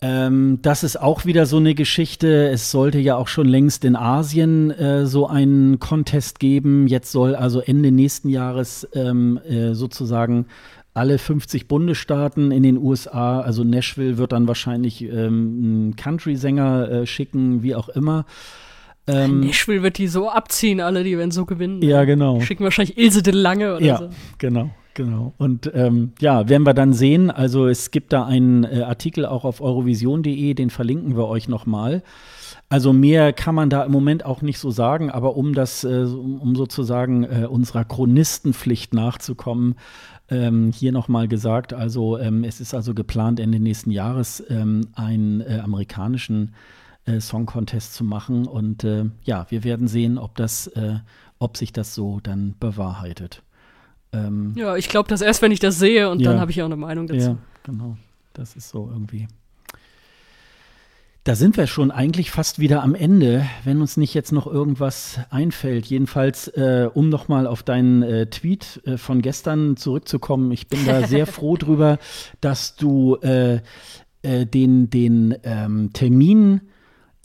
Ähm, 0.00 0.60
das 0.62 0.84
ist 0.84 1.00
auch 1.00 1.24
wieder 1.24 1.44
so 1.46 1.56
eine 1.56 1.74
Geschichte. 1.74 2.48
Es 2.48 2.70
sollte 2.70 2.98
ja 3.00 3.16
auch 3.16 3.26
schon 3.26 3.48
längst 3.48 3.84
in 3.84 3.96
Asien 3.96 4.70
äh, 4.70 5.06
so 5.06 5.26
einen 5.26 5.80
Contest 5.80 6.38
geben. 6.38 6.86
Jetzt 6.86 7.10
soll 7.10 7.34
also 7.34 7.60
Ende 7.60 7.90
nächsten 7.90 8.28
Jahres 8.28 8.86
ähm, 8.94 9.40
äh, 9.48 9.74
sozusagen 9.74 10.46
alle 10.94 11.18
50 11.18 11.68
Bundesstaaten 11.68 12.50
in 12.50 12.62
den 12.62 12.76
USA, 12.76 13.40
also 13.40 13.62
Nashville 13.62 14.18
wird 14.18 14.32
dann 14.32 14.48
wahrscheinlich 14.48 15.02
ähm, 15.02 15.12
einen 15.12 15.96
Country-Sänger 15.96 16.90
äh, 16.90 17.06
schicken, 17.06 17.62
wie 17.62 17.74
auch 17.74 17.88
immer. 17.88 18.24
Ähm, 19.08 19.40
Nashville 19.40 19.82
wird 19.82 19.98
die 19.98 20.08
so 20.08 20.30
abziehen, 20.30 20.80
alle, 20.80 21.04
die 21.04 21.16
werden 21.16 21.30
so 21.30 21.46
gewinnen. 21.46 21.82
Ja, 21.82 22.04
genau. 22.04 22.40
Schicken 22.40 22.64
wahrscheinlich 22.64 22.98
Ilse 22.98 23.22
de 23.22 23.34
Lange 23.34 23.76
oder 23.76 23.84
ja, 23.84 23.98
so. 23.98 24.10
genau. 24.38 24.70
Genau. 24.94 25.32
Und 25.38 25.70
ähm, 25.74 26.10
ja, 26.18 26.48
werden 26.48 26.66
wir 26.66 26.74
dann 26.74 26.92
sehen. 26.92 27.30
Also 27.30 27.68
es 27.68 27.92
gibt 27.92 28.12
da 28.12 28.26
einen 28.26 28.64
äh, 28.64 28.82
Artikel 28.82 29.26
auch 29.26 29.44
auf 29.44 29.60
eurovision.de, 29.60 30.54
den 30.54 30.70
verlinken 30.70 31.16
wir 31.16 31.28
euch 31.28 31.46
nochmal. 31.48 32.02
Also 32.68 32.92
mehr 32.92 33.32
kann 33.32 33.54
man 33.54 33.70
da 33.70 33.84
im 33.84 33.92
Moment 33.92 34.24
auch 34.24 34.42
nicht 34.42 34.58
so 34.58 34.72
sagen, 34.72 35.08
aber 35.08 35.36
um 35.36 35.54
das, 35.54 35.84
äh, 35.84 36.04
um 36.08 36.56
sozusagen 36.56 37.22
äh, 37.22 37.46
unserer 37.48 37.84
Chronistenpflicht 37.84 38.92
nachzukommen, 38.92 39.76
ähm, 40.30 40.72
hier 40.74 40.90
nochmal 40.90 41.28
gesagt, 41.28 41.72
also 41.72 42.18
ähm, 42.18 42.42
es 42.42 42.60
ist 42.60 42.74
also 42.74 42.92
geplant, 42.92 43.40
Ende 43.40 43.60
nächsten 43.60 43.92
Jahres 43.92 44.42
ähm, 44.50 44.88
einen 44.94 45.40
äh, 45.40 45.60
amerikanischen 45.62 46.54
äh, 47.08 47.20
Song 47.20 47.46
Contest 47.46 47.94
zu 47.94 48.04
machen. 48.04 48.46
Und 48.46 48.84
äh, 48.84 49.06
ja, 49.24 49.46
wir 49.48 49.64
werden 49.64 49.88
sehen, 49.88 50.18
ob 50.18 50.36
das, 50.36 50.66
äh, 50.68 50.96
ob 51.38 51.56
sich 51.56 51.72
das 51.72 51.94
so 51.94 52.20
dann 52.22 52.54
bewahrheitet. 52.60 53.42
Ähm, 54.12 54.52
ja, 54.56 54.76
ich 54.76 54.88
glaube 54.88 55.08
das 55.08 55.20
erst, 55.20 55.42
wenn 55.42 55.52
ich 55.52 55.60
das 55.60 55.78
sehe 55.78 56.10
und 56.10 56.20
ja, 56.20 56.30
dann 56.30 56.40
habe 56.40 56.50
ich 56.50 56.62
auch 56.62 56.66
eine 56.66 56.76
Meinung 56.76 57.06
dazu. 57.06 57.30
Ja, 57.30 57.36
genau. 57.62 57.96
Das 58.32 58.56
ist 58.56 58.68
so 58.70 58.88
irgendwie. 58.90 59.26
Da 61.24 61.34
sind 61.34 61.58
wir 61.58 61.66
schon 61.66 61.90
eigentlich 61.90 62.30
fast 62.30 62.58
wieder 62.58 62.82
am 62.82 62.94
Ende, 62.94 63.44
wenn 63.64 63.82
uns 63.82 63.98
nicht 63.98 64.14
jetzt 64.14 64.32
noch 64.32 64.46
irgendwas 64.46 65.20
einfällt. 65.28 65.84
Jedenfalls, 65.84 66.48
äh, 66.48 66.88
um 66.92 67.10
nochmal 67.10 67.46
auf 67.46 67.62
deinen 67.62 68.02
äh, 68.02 68.26
Tweet 68.26 68.80
äh, 68.86 68.96
von 68.96 69.20
gestern 69.20 69.76
zurückzukommen, 69.76 70.52
ich 70.52 70.68
bin 70.68 70.86
da 70.86 71.06
sehr 71.06 71.26
froh 71.26 71.58
drüber, 71.58 71.98
dass 72.40 72.76
du 72.76 73.16
äh, 73.16 73.60
äh, 74.22 74.46
den, 74.46 74.88
den 74.88 75.36
ähm, 75.42 75.92
Termin 75.92 76.62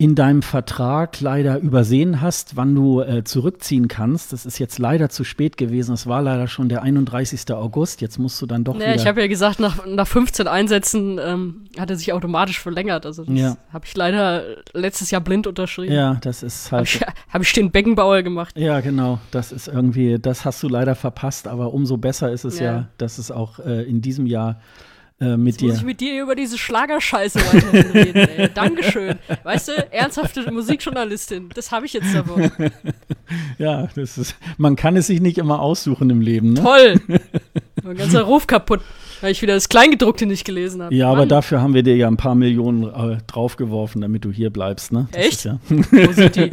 in 0.03 0.15
deinem 0.15 0.41
Vertrag 0.41 1.21
leider 1.21 1.59
übersehen 1.59 2.19
hast, 2.19 2.57
wann 2.57 2.75
du 2.75 2.99
äh, 2.99 3.23
zurückziehen 3.23 3.87
kannst. 3.87 4.33
Das 4.33 4.45
ist 4.45 4.59
jetzt 4.59 4.77
leider 4.77 5.07
zu 5.07 5.23
spät 5.23 5.55
gewesen. 5.55 5.93
Es 5.93 6.07
war 6.07 6.21
leider 6.21 6.49
schon 6.49 6.67
der 6.67 6.81
31. 6.81 7.49
August. 7.53 8.01
Jetzt 8.01 8.19
musst 8.19 8.41
du 8.41 8.45
dann 8.45 8.65
doch 8.65 8.75
nee. 8.75 8.95
Ich 8.95 9.07
habe 9.07 9.21
ja 9.21 9.27
gesagt, 9.27 9.61
nach, 9.61 9.85
nach 9.85 10.05
15 10.05 10.45
Einsätzen 10.45 11.21
ähm, 11.23 11.67
hat 11.79 11.89
er 11.89 11.95
sich 11.95 12.11
automatisch 12.11 12.59
verlängert. 12.59 13.05
Also 13.05 13.23
das 13.23 13.39
ja. 13.39 13.55
habe 13.71 13.85
ich 13.85 13.95
leider 13.95 14.43
letztes 14.73 15.09
Jahr 15.09 15.21
blind 15.21 15.47
unterschrieben. 15.47 15.95
Ja, 15.95 16.15
das 16.15 16.43
ist 16.43 16.73
halt. 16.73 16.79
Habe 16.79 17.05
ich, 17.05 17.33
hab 17.33 17.41
ich 17.41 17.53
den 17.53 17.71
Beckenbauer 17.71 18.23
gemacht. 18.23 18.57
Ja, 18.57 18.81
genau. 18.81 19.19
Das 19.31 19.53
ist 19.53 19.69
irgendwie, 19.69 20.19
das 20.19 20.43
hast 20.43 20.61
du 20.63 20.67
leider 20.67 20.95
verpasst. 20.95 21.47
Aber 21.47 21.73
umso 21.73 21.95
besser 21.95 22.29
ist 22.29 22.43
es 22.43 22.59
ja, 22.59 22.65
ja 22.65 22.87
dass 22.97 23.19
es 23.19 23.31
auch 23.31 23.59
äh, 23.59 23.83
in 23.83 24.01
diesem 24.01 24.25
Jahr 24.25 24.59
äh, 25.19 25.37
mit 25.37 25.53
Jetzt 25.53 25.61
dir. 25.61 25.67
Muss 25.67 25.77
ich 25.77 25.83
mit 25.83 26.01
dir 26.01 26.21
über 26.21 26.35
diese 26.35 26.57
Schlagerscheiße 26.57 27.39
weiterhin 27.39 27.91
reden, 27.91 28.17
ey. 28.17 28.49
Dankeschön. 28.53 29.15
Weißt 29.43 29.69
du, 29.69 29.91
ernsthafte 29.91 30.51
Musikjournalistin, 30.51 31.49
das 31.53 31.71
habe 31.71 31.85
ich 31.85 31.93
jetzt 31.93 32.13
davon. 32.13 32.51
ja, 33.57 33.87
das 33.95 34.17
ist, 34.17 34.35
man 34.57 34.75
kann 34.75 34.95
es 34.95 35.07
sich 35.07 35.21
nicht 35.21 35.37
immer 35.37 35.59
aussuchen 35.59 36.09
im 36.09 36.21
Leben, 36.21 36.53
ne? 36.53 36.61
Toll. 36.61 37.01
mein 37.83 37.97
ganzer 37.97 38.23
Ruf 38.23 38.47
kaputt, 38.47 38.81
weil 39.21 39.31
ich 39.31 39.41
wieder 39.41 39.53
das 39.53 39.69
Kleingedruckte 39.69 40.25
nicht 40.25 40.45
gelesen 40.45 40.81
habe. 40.81 40.93
Ja, 40.95 41.07
Mann. 41.07 41.17
aber 41.17 41.25
dafür 41.27 41.61
haben 41.61 41.73
wir 41.73 41.83
dir 41.83 41.95
ja 41.95 42.07
ein 42.07 42.17
paar 42.17 42.35
Millionen 42.35 42.83
äh, 42.83 43.17
draufgeworfen, 43.27 44.01
damit 44.01 44.25
du 44.25 44.31
hier 44.31 44.49
bleibst, 44.49 44.91
ne? 44.91 45.07
Das 45.11 45.25
Echt? 45.25 45.45
Ja 45.45 45.59
Wo 45.69 46.11
sind 46.11 46.35
die? 46.35 46.49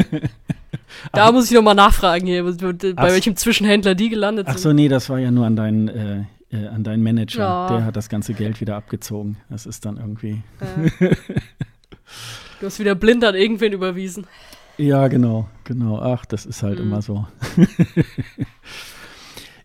Da 1.12 1.24
aber 1.24 1.38
muss 1.38 1.46
ich 1.46 1.52
nochmal 1.52 1.74
nachfragen 1.74 2.26
hier, 2.26 2.44
bei 2.44 2.92
ach, 2.96 3.04
welchem 3.08 3.36
Zwischenhändler 3.36 3.94
die 3.94 4.08
gelandet 4.08 4.46
sind. 4.46 4.54
Ach 4.54 4.58
so, 4.58 4.72
nee, 4.72 4.88
das 4.88 5.08
war 5.08 5.18
ja 5.18 5.30
nur 5.30 5.46
an 5.46 5.56
deinen 5.56 5.88
äh, 5.88 6.24
äh, 6.52 6.66
an 6.66 6.84
deinen 6.84 7.02
Manager. 7.02 7.38
Ja. 7.38 7.68
Der 7.68 7.84
hat 7.84 7.96
das 7.96 8.08
ganze 8.08 8.34
Geld 8.34 8.60
wieder 8.60 8.76
abgezogen. 8.76 9.36
Das 9.48 9.66
ist 9.66 9.84
dann 9.84 9.96
irgendwie. 9.96 10.42
Ja. 10.60 11.08
du 12.60 12.66
hast 12.66 12.78
wieder 12.78 12.94
blind 12.94 13.24
an 13.24 13.34
irgendwen 13.34 13.72
überwiesen. 13.72 14.26
Ja, 14.76 15.08
genau, 15.08 15.48
genau. 15.64 16.00
Ach, 16.00 16.24
das 16.24 16.46
ist 16.46 16.62
halt 16.62 16.78
mhm. 16.78 16.86
immer 16.86 17.02
so. 17.02 17.26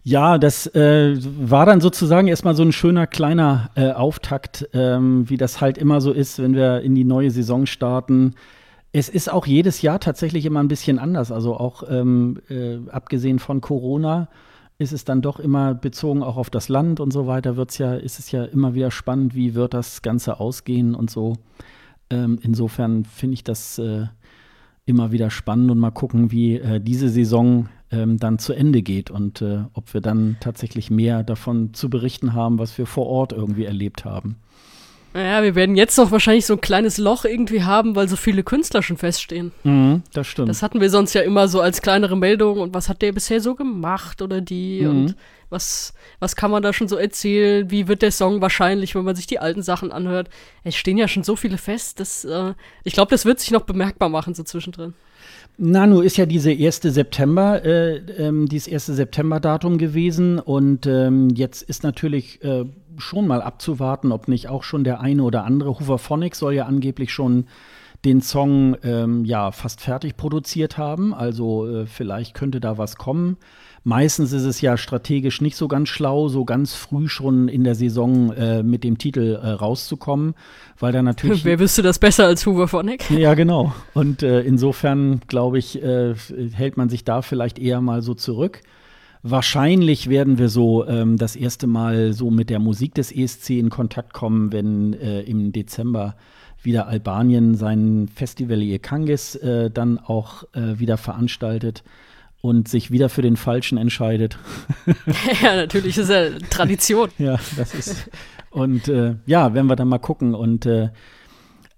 ja, 0.04 0.38
das 0.38 0.68
äh, 0.76 1.18
war 1.22 1.66
dann 1.66 1.80
sozusagen 1.80 2.28
erstmal 2.28 2.56
so 2.56 2.64
ein 2.64 2.74
schöner 2.74 3.08
kleiner 3.08 3.70
äh, 3.76 3.92
Auftakt, 3.92 4.68
ähm, 4.74 5.30
wie 5.30 5.38
das 5.38 5.62
halt 5.62 5.78
immer 5.78 6.02
so 6.02 6.12
ist, 6.12 6.40
wenn 6.40 6.54
wir 6.54 6.82
in 6.82 6.96
die 6.96 7.06
neue 7.06 7.32
Saison 7.32 7.66
starten. 7.66 8.36
Es 8.92 9.10
ist 9.10 9.32
auch 9.32 9.46
jedes 9.46 9.82
Jahr 9.82 10.00
tatsächlich 10.00 10.46
immer 10.46 10.62
ein 10.62 10.68
bisschen 10.68 11.00
anders. 11.00 11.32
Also 11.32 11.56
auch 11.56 11.84
ähm, 11.90 12.42
äh, 12.50 12.78
abgesehen 12.90 13.40
von 13.40 13.62
Corona 13.62 14.28
ist 14.78 14.92
es 14.92 15.06
dann 15.06 15.22
doch 15.22 15.40
immer 15.40 15.74
bezogen 15.74 16.22
auch 16.24 16.38
auf 16.38 16.50
das 16.50 16.70
Land 16.70 17.00
und 17.00 17.12
so 17.12 17.28
weiter, 17.28 17.56
wird's 17.56 17.78
ja, 17.78 17.96
ist 17.96 18.20
es 18.20 18.32
ja 18.32 18.44
immer 18.44 18.74
wieder 18.74 18.92
spannend, 18.92 19.36
wie 19.36 19.56
wird 19.56 19.74
das 19.74 20.02
Ganze 20.02 20.40
ausgehen 20.40 20.96
und 20.96 21.10
so. 21.10 21.38
Ähm, 22.10 22.40
insofern 22.42 23.06
finde 23.06 23.36
ich 23.36 23.44
das 23.44 23.80
äh, 23.80 24.08
immer 24.86 25.12
wieder 25.12 25.30
spannend 25.30 25.72
und 25.72 25.80
mal 25.80 25.92
gucken, 25.92 26.32
wie 26.32 26.58
äh, 26.58 26.80
diese 26.80 27.10
Saison 27.10 27.70
ähm, 27.92 28.18
dann 28.18 28.38
zu 28.38 28.54
Ende 28.54 28.82
geht 28.82 29.10
und 29.10 29.42
äh, 29.42 29.64
ob 29.74 29.94
wir 29.94 30.02
dann 30.02 30.38
tatsächlich 30.40 30.92
mehr 30.92 31.24
davon 31.24 31.74
zu 31.74 31.90
berichten 31.90 32.34
haben, 32.34 32.60
was 32.60 32.78
wir 32.78 32.86
vor 32.86 33.08
Ort 33.08 33.34
irgendwie 33.34 33.66
erlebt 33.66 34.06
haben. 34.06 34.38
Naja, 35.16 35.44
wir 35.44 35.56
werden 35.56 35.78
jetzt 35.78 35.98
noch 35.98 36.12
wahrscheinlich 36.12 36.46
so 36.46 36.56
ein 36.56 36.60
kleines 36.60 36.98
Loch 36.98 37.24
irgendwie 37.24 37.64
haben, 37.64 37.96
weil 37.96 38.10
so 38.10 38.18
viele 38.18 38.44
Künstler 38.44 38.84
schon 38.84 38.98
feststehen. 38.98 39.54
Mhm, 39.64 40.04
das 40.12 40.28
stimmt. 40.28 40.50
Das 40.50 40.62
hatten 40.62 40.82
wir 40.82 40.90
sonst 40.90 41.14
ja 41.14 41.22
immer 41.22 41.48
so 41.48 41.62
als 41.62 41.82
kleinere 41.82 42.18
Meldung. 42.18 42.60
Und 42.60 42.74
was 42.74 42.90
hat 42.90 43.02
der 43.02 43.14
bisher 43.14 43.40
so 43.40 43.56
gemacht 43.56 44.22
oder 44.22 44.42
die? 44.42 44.82
Mhm. 44.82 44.90
Und 44.90 45.16
was, 45.50 45.94
was 46.20 46.36
kann 46.36 46.52
man 46.52 46.64
da 46.64 46.74
schon 46.74 46.90
so 46.90 46.98
erzählen? 46.98 47.72
Wie 47.72 47.88
wird 47.88 48.02
der 48.02 48.12
Song 48.12 48.42
wahrscheinlich, 48.42 48.94
wenn 48.94 49.06
man 49.06 49.16
sich 49.16 49.26
die 49.26 49.40
alten 49.40 49.62
Sachen 49.62 49.94
anhört? 49.94 50.28
Es 50.66 50.76
stehen 50.76 50.98
ja 50.98 51.08
schon 51.08 51.24
so 51.24 51.38
viele 51.38 51.58
fest. 51.58 52.02
dass, 52.02 52.26
äh, 52.26 52.54
ich 52.84 52.92
glaube, 52.92 53.12
das 53.12 53.24
wird 53.24 53.40
sich 53.40 53.52
noch 53.52 53.64
bemerkbar 53.64 54.10
machen 54.10 54.34
so 54.34 54.44
zwischendrin. 54.44 54.96
Nanu 55.58 56.02
ist 56.02 56.18
ja 56.18 56.26
diese 56.26 56.52
erste 56.52 56.92
September, 56.92 57.64
äh, 57.64 58.00
ähm, 58.18 58.48
dieses 58.50 58.68
erste 58.68 58.94
September-Datum 58.94 59.78
gewesen 59.78 60.40
und 60.40 60.86
ähm, 60.86 61.30
jetzt 61.30 61.62
ist 61.62 61.84
natürlich 61.84 62.44
äh, 62.44 62.66
schon 62.98 63.28
mal 63.28 63.42
abzuwarten, 63.42 64.12
ob 64.12 64.28
nicht 64.28 64.50
auch 64.50 64.64
schon 64.64 64.84
der 64.84 65.02
eine 65.02 65.24
oder 65.24 65.44
andere 65.44 65.80
Hooverphonic 65.80 66.36
soll 66.36 66.54
ja 66.54 66.66
angeblich 66.66 67.14
schon 67.14 67.46
den 68.06 68.22
Song 68.22 68.78
ähm, 68.84 69.26
ja 69.26 69.52
fast 69.52 69.82
fertig 69.82 70.16
produziert 70.16 70.78
haben, 70.78 71.14
also 71.14 71.68
äh, 71.68 71.86
vielleicht 71.88 72.34
könnte 72.36 72.60
da 72.60 72.78
was 72.78 72.98
kommen. 72.98 73.38
Meistens 73.84 74.32
ist 74.32 74.46
es 74.46 74.62
ja 74.62 74.78
strategisch 74.78 75.42
nicht 75.42 75.56
so 75.56 75.68
ganz 75.68 75.90
schlau, 75.90 76.28
so 76.28 76.44
ganz 76.44 76.74
früh 76.74 77.08
schon 77.08 77.48
in 77.48 77.64
der 77.64 77.76
Saison 77.76 78.34
äh, 78.34 78.64
mit 78.64 78.84
dem 78.84 78.98
Titel 78.98 79.40
äh, 79.42 79.48
rauszukommen, 79.48 80.34
weil 80.80 80.92
da 80.92 81.02
natürlich. 81.04 81.46
Wer 81.46 81.60
wüsste 81.60 81.82
das 81.82 82.00
besser 82.00 82.26
als 82.26 82.46
Hoover 82.46 82.68
Phonic? 82.68 83.10
Ja, 83.16 83.34
genau. 83.34 83.74
Und 83.94 84.24
äh, 84.24 84.42
insofern, 84.42 85.22
glaube 85.28 85.58
ich, 85.58 85.82
äh, 85.82 86.16
hält 86.54 86.78
man 86.78 86.90
sich 86.90 87.04
da 87.04 87.22
vielleicht 87.22 87.60
eher 87.60 87.82
mal 87.82 88.02
so 88.02 88.14
zurück. 88.14 88.62
Wahrscheinlich 89.28 90.08
werden 90.08 90.38
wir 90.38 90.50
so 90.50 90.86
ähm, 90.86 91.18
das 91.18 91.36
erste 91.36 91.66
Mal 91.66 92.14
so 92.14 92.30
mit 92.30 92.52
der 92.52 92.60
Musik 92.60 92.94
des 92.94 93.12
ESC 93.12 93.50
in 93.58 93.72
Kontakt 93.72 94.14
kommen, 94.14 94.52
wenn 94.52 94.94
äh, 94.94 95.22
im 95.22 95.52
Dezember 95.52 96.16
wieder 96.62 96.86
Albanien 96.86 97.56
sein 97.56 98.08
Festival 98.14 98.62
Ekangis 98.62 99.34
äh, 99.34 99.72
dann 99.72 99.98
auch 99.98 100.44
äh, 100.54 100.78
wieder 100.78 100.98
veranstaltet 100.98 101.84
und 102.42 102.68
sich 102.68 102.92
wieder 102.92 103.10
für 103.10 103.24
den 103.24 103.36
Falschen 103.36 103.80
entscheidet. 103.80 104.38
ja, 105.42 105.56
natürlich 105.56 105.98
ist 105.98 106.12
ja 106.12 106.30
Tradition. 106.52 107.10
ja, 107.18 107.40
das 107.58 107.74
ist. 107.74 108.12
Und 108.52 108.88
äh, 108.90 109.16
ja, 109.26 109.56
werden 109.56 109.66
wir 109.66 109.76
dann 109.76 109.88
mal 109.88 109.98
gucken. 109.98 110.36
Und 110.36 110.68
äh, 110.68 110.90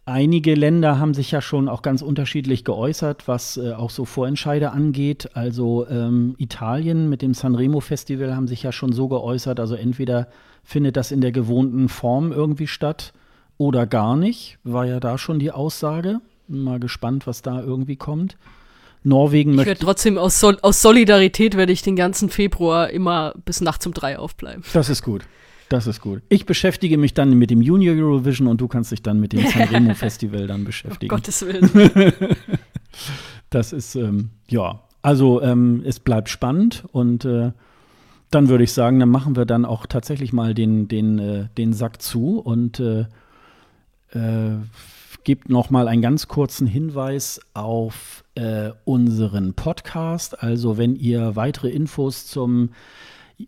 Einige 0.10 0.56
Länder 0.56 1.00
haben 1.00 1.14
sich 1.14 1.32
ja 1.32 1.42
schon 1.42 1.68
auch 1.68 1.82
ganz 1.82 2.02
unterschiedlich 2.02 2.64
geäußert, 2.64 3.28
was 3.28 3.58
äh, 3.58 3.74
auch 3.74 3.90
so 3.90 4.06
Vorentscheide 4.06 4.72
angeht. 4.72 5.32
Also 5.34 5.86
ähm, 5.90 6.34
Italien 6.38 7.10
mit 7.10 7.22
dem 7.22 7.34
Sanremo 7.34 7.82
Festival 7.82 8.34
haben 8.34 8.48
sich 8.48 8.64
ja 8.64 8.72
schon 8.72 8.94
so 8.94 9.10
geäußert. 9.10 9.60
Also 9.60 9.76
entweder 9.76 10.30
findet 10.64 10.96
das 10.96 11.12
in 11.12 11.20
der 11.20 11.34
gewohnten 11.34 11.90
Form 11.90 12.32
irgendwie 12.32 12.68
statt 12.68 13.12
oder 13.58 13.86
gar 13.86 14.16
nicht. 14.16 14.60
War 14.64 14.86
ja 14.86 15.02
da 15.02 15.18
schon 15.18 15.40
die 15.40 15.52
Aussage. 15.52 16.22
Mal 16.48 16.80
gespannt, 16.80 17.28
was 17.28 17.42
da 17.42 17.62
irgendwie 17.62 17.98
kommt. 17.98 18.38
Norwegen 19.04 19.56
möchte. 19.56 19.72
Ich 19.72 19.76
werde 19.76 19.86
trotzdem 19.86 20.18
aus, 20.18 20.40
Sol 20.40 20.58
aus 20.62 20.82
Solidarität 20.82 21.58
werde 21.58 21.74
ich 21.74 21.82
den 21.82 21.98
ganzen 21.98 22.30
Februar 22.30 22.92
immer 22.92 23.34
bis 23.44 23.60
nachts 23.60 23.86
um 23.86 23.94
drei 23.94 24.18
aufbleiben. 24.18 24.64
Das 24.72 24.88
ist 24.88 25.04
gut. 25.04 25.26
Das 25.70 25.88
ist 25.88 26.02
gut. 26.02 26.22
Ich 26.30 26.46
beschäftige 26.46 26.98
mich 26.98 27.14
dann 27.14 27.34
mit 27.38 27.50
dem 27.50 27.62
Junior 27.62 27.96
Eurovision 27.96 28.48
und 28.48 28.62
du 28.62 28.68
kannst 28.68 28.92
dich 28.92 29.02
dann 29.02 29.20
mit 29.20 29.34
dem 29.34 29.46
Sanremo 29.48 29.94
Festival 29.94 30.48
dann 30.48 30.64
beschäftigen. 30.64 31.12
Um 31.12 31.18
Gottes 31.18 31.46
Willen. 31.46 32.14
das 33.50 33.74
ist, 33.74 33.96
ähm, 33.96 34.30
ja, 34.48 34.82
also 35.02 35.42
ähm, 35.42 35.84
es 35.86 36.00
bleibt 36.00 36.30
spannend 36.30 36.86
und 36.92 37.26
äh, 37.26 37.52
dann 38.32 38.50
würde 38.50 38.64
ich 38.64 38.74
sagen, 38.74 39.00
dann 39.00 39.10
machen 39.10 39.36
wir 39.36 39.46
dann 39.46 39.66
auch 39.66 39.86
tatsächlich 39.86 40.34
mal 40.34 40.54
den, 40.54 40.88
den, 40.88 41.20
äh, 41.20 41.48
den 41.58 41.74
Sack 41.74 42.02
zu 42.02 42.40
und 42.40 42.80
äh, 42.80 43.06
äh, 44.12 44.58
gibt 45.24 45.50
noch 45.50 45.70
mal 45.70 45.88
einen 45.88 46.02
ganz 46.02 46.28
kurzen 46.28 46.68
Hinweis 46.68 47.42
auf 47.54 48.24
äh, 48.36 48.72
unseren 48.86 49.54
Podcast. 49.54 50.42
Also 50.42 50.78
wenn 50.78 50.96
ihr 50.96 51.36
weitere 51.36 51.70
Infos 51.70 52.28
zum 52.28 52.70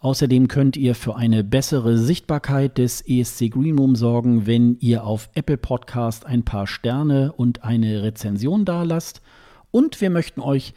Außerdem 0.00 0.48
könnt 0.48 0.76
ihr 0.76 0.94
für 0.94 1.16
eine 1.16 1.42
bessere 1.42 1.96
Sichtbarkeit 1.96 2.76
des 2.76 3.00
ESC 3.00 3.50
Greenroom 3.50 3.96
sorgen, 3.96 4.46
wenn 4.46 4.76
ihr 4.80 5.04
auf 5.04 5.30
Apple 5.32 5.56
Podcast 5.56 6.26
ein 6.26 6.42
paar 6.42 6.66
Sterne 6.66 7.32
und 7.32 7.64
eine 7.64 8.02
Rezension 8.02 8.66
dalasst. 8.66 9.22
Und 9.70 10.02
wir 10.02 10.10
möchten 10.10 10.42
euch 10.42 10.74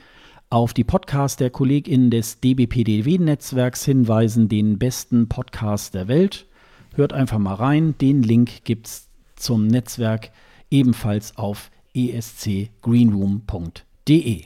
auf 0.49 0.73
die 0.73 0.85
Podcasts 0.85 1.35
der 1.35 1.49
KollegInnen 1.49 2.11
des 2.11 2.39
DBPDW-Netzwerks 2.39 3.83
hinweisen, 3.83 4.47
den 4.47 4.79
besten 4.79 5.27
Podcast 5.27 5.95
der 5.95 6.07
Welt. 6.07 6.47
Hört 6.95 7.11
einfach 7.11 7.39
mal 7.39 7.55
rein. 7.55 7.97
Den 7.99 8.23
Link 8.23 8.63
gibt 8.63 8.87
es 8.87 9.09
zum 9.35 9.67
Netzwerk 9.67 10.29
ebenfalls 10.71 11.37
auf 11.37 11.69
escgreenroom.de. 11.93 14.45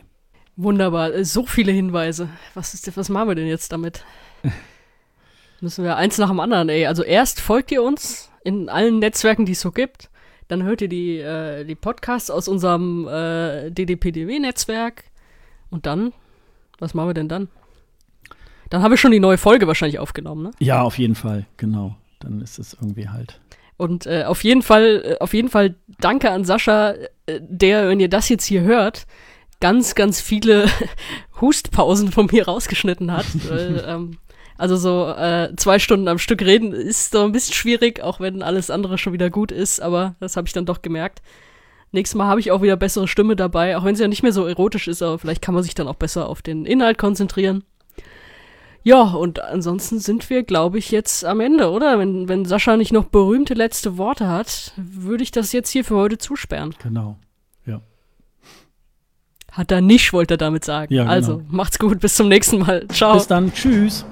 Wunderbar, 0.55 1.23
so 1.23 1.45
viele 1.45 1.71
Hinweise. 1.71 2.29
Was, 2.55 2.73
ist, 2.73 2.97
was 2.97 3.09
machen 3.09 3.27
wir 3.27 3.35
denn 3.35 3.45
jetzt 3.47 3.71
damit? 3.71 4.03
Müssen 5.61 5.83
wir 5.83 5.95
eins 5.95 6.17
nach 6.17 6.29
dem 6.29 6.39
anderen, 6.39 6.69
ey. 6.69 6.87
Also 6.87 7.03
erst 7.03 7.39
folgt 7.39 7.71
ihr 7.71 7.83
uns 7.83 8.31
in 8.43 8.67
allen 8.67 8.97
Netzwerken, 8.97 9.45
die 9.45 9.51
es 9.51 9.61
so 9.61 9.71
gibt. 9.71 10.09
Dann 10.47 10.63
hört 10.63 10.81
ihr 10.81 10.89
die, 10.89 11.19
äh, 11.19 11.65
die 11.65 11.75
Podcasts 11.75 12.31
aus 12.31 12.47
unserem 12.47 13.07
äh, 13.07 13.69
DDPDW-Netzwerk. 13.69 15.03
Und 15.69 15.85
dann, 15.85 16.13
was 16.79 16.95
machen 16.95 17.09
wir 17.09 17.13
denn 17.13 17.29
dann? 17.29 17.47
Dann 18.71 18.81
habe 18.81 18.95
ich 18.95 19.01
schon 19.01 19.11
die 19.11 19.19
neue 19.19 19.37
Folge 19.37 19.67
wahrscheinlich 19.67 19.99
aufgenommen, 19.99 20.41
ne? 20.43 20.49
Ja, 20.59 20.81
auf 20.81 20.97
jeden 20.97 21.13
Fall, 21.13 21.45
genau 21.57 21.98
dann 22.19 22.41
ist 22.41 22.59
es 22.59 22.73
irgendwie 22.73 23.09
halt. 23.09 23.39
Und 23.77 24.05
äh, 24.05 24.25
auf 24.25 24.43
jeden 24.43 24.61
Fall, 24.61 25.03
äh, 25.05 25.17
auf 25.19 25.33
jeden 25.33 25.49
Fall 25.49 25.75
danke 25.99 26.31
an 26.31 26.43
Sascha, 26.43 26.95
äh, 27.25 27.39
der, 27.39 27.87
wenn 27.87 27.99
ihr 27.99 28.09
das 28.09 28.27
jetzt 28.27 28.45
hier 28.45 28.61
hört, 28.61 29.07
ganz, 29.61 29.95
ganz 29.95 30.19
viele 30.19 30.67
Hustpausen 31.41 32.11
von 32.11 32.27
mir 32.31 32.45
rausgeschnitten 32.45 33.11
hat. 33.11 33.25
weil, 33.49 33.83
ähm, 33.87 34.17
also 34.57 34.75
so 34.75 35.07
äh, 35.09 35.55
zwei 35.55 35.79
Stunden 35.79 36.09
am 36.09 36.19
Stück 36.19 36.41
reden 36.41 36.73
ist 36.73 37.13
so 37.13 37.23
ein 37.23 37.31
bisschen 37.31 37.53
schwierig, 37.53 38.01
auch 38.01 38.19
wenn 38.19 38.41
alles 38.41 38.69
andere 38.69 38.97
schon 38.97 39.13
wieder 39.13 39.29
gut 39.29 39.53
ist, 39.53 39.81
aber 39.81 40.15
das 40.19 40.35
habe 40.35 40.47
ich 40.47 40.53
dann 40.53 40.65
doch 40.65 40.81
gemerkt. 40.81 41.21
Nächstes 41.93 42.17
Mal 42.17 42.27
habe 42.27 42.41
ich 42.41 42.51
auch 42.51 42.61
wieder 42.61 42.75
bessere 42.75 43.07
Stimme 43.07 43.37
dabei, 43.37 43.77
auch 43.77 43.85
wenn 43.85 43.95
sie 43.95 44.03
ja 44.03 44.09
nicht 44.09 44.21
mehr 44.21 44.33
so 44.33 44.45
erotisch 44.45 44.89
ist, 44.89 45.01
aber 45.01 45.17
vielleicht 45.17 45.41
kann 45.41 45.55
man 45.55 45.63
sich 45.63 45.75
dann 45.75 45.87
auch 45.87 45.95
besser 45.95 46.27
auf 46.27 46.41
den 46.41 46.65
Inhalt 46.65 46.97
konzentrieren. 46.97 47.63
Ja, 48.83 49.01
und 49.01 49.41
ansonsten 49.41 49.99
sind 49.99 50.29
wir, 50.29 50.43
glaube 50.43 50.77
ich, 50.77 50.91
jetzt 50.91 51.25
am 51.25 51.41
Ende, 51.41 51.69
oder? 51.69 51.99
Wenn, 51.99 52.29
wenn 52.29 52.45
Sascha 52.45 52.77
nicht 52.77 52.93
noch 52.93 53.05
berühmte 53.05 53.53
letzte 53.53 53.97
Worte 53.97 54.27
hat, 54.27 54.73
würde 54.77 55.23
ich 55.23 55.31
das 55.31 55.51
jetzt 55.51 55.69
hier 55.69 55.83
für 55.83 55.95
heute 55.95 56.17
zusperren. 56.17 56.73
Genau, 56.81 57.17
ja. 57.65 57.81
Hat 59.51 59.71
er 59.71 59.81
nicht, 59.81 60.13
wollte 60.13 60.35
er 60.35 60.37
damit 60.37 60.63
sagen. 60.63 60.93
Ja, 60.93 61.03
genau. 61.03 61.13
Also, 61.13 61.41
macht's 61.49 61.79
gut, 61.79 61.99
bis 61.99 62.15
zum 62.15 62.29
nächsten 62.29 62.59
Mal. 62.59 62.87
Ciao. 62.87 63.13
Bis 63.13 63.27
dann, 63.27 63.53
tschüss. 63.53 64.05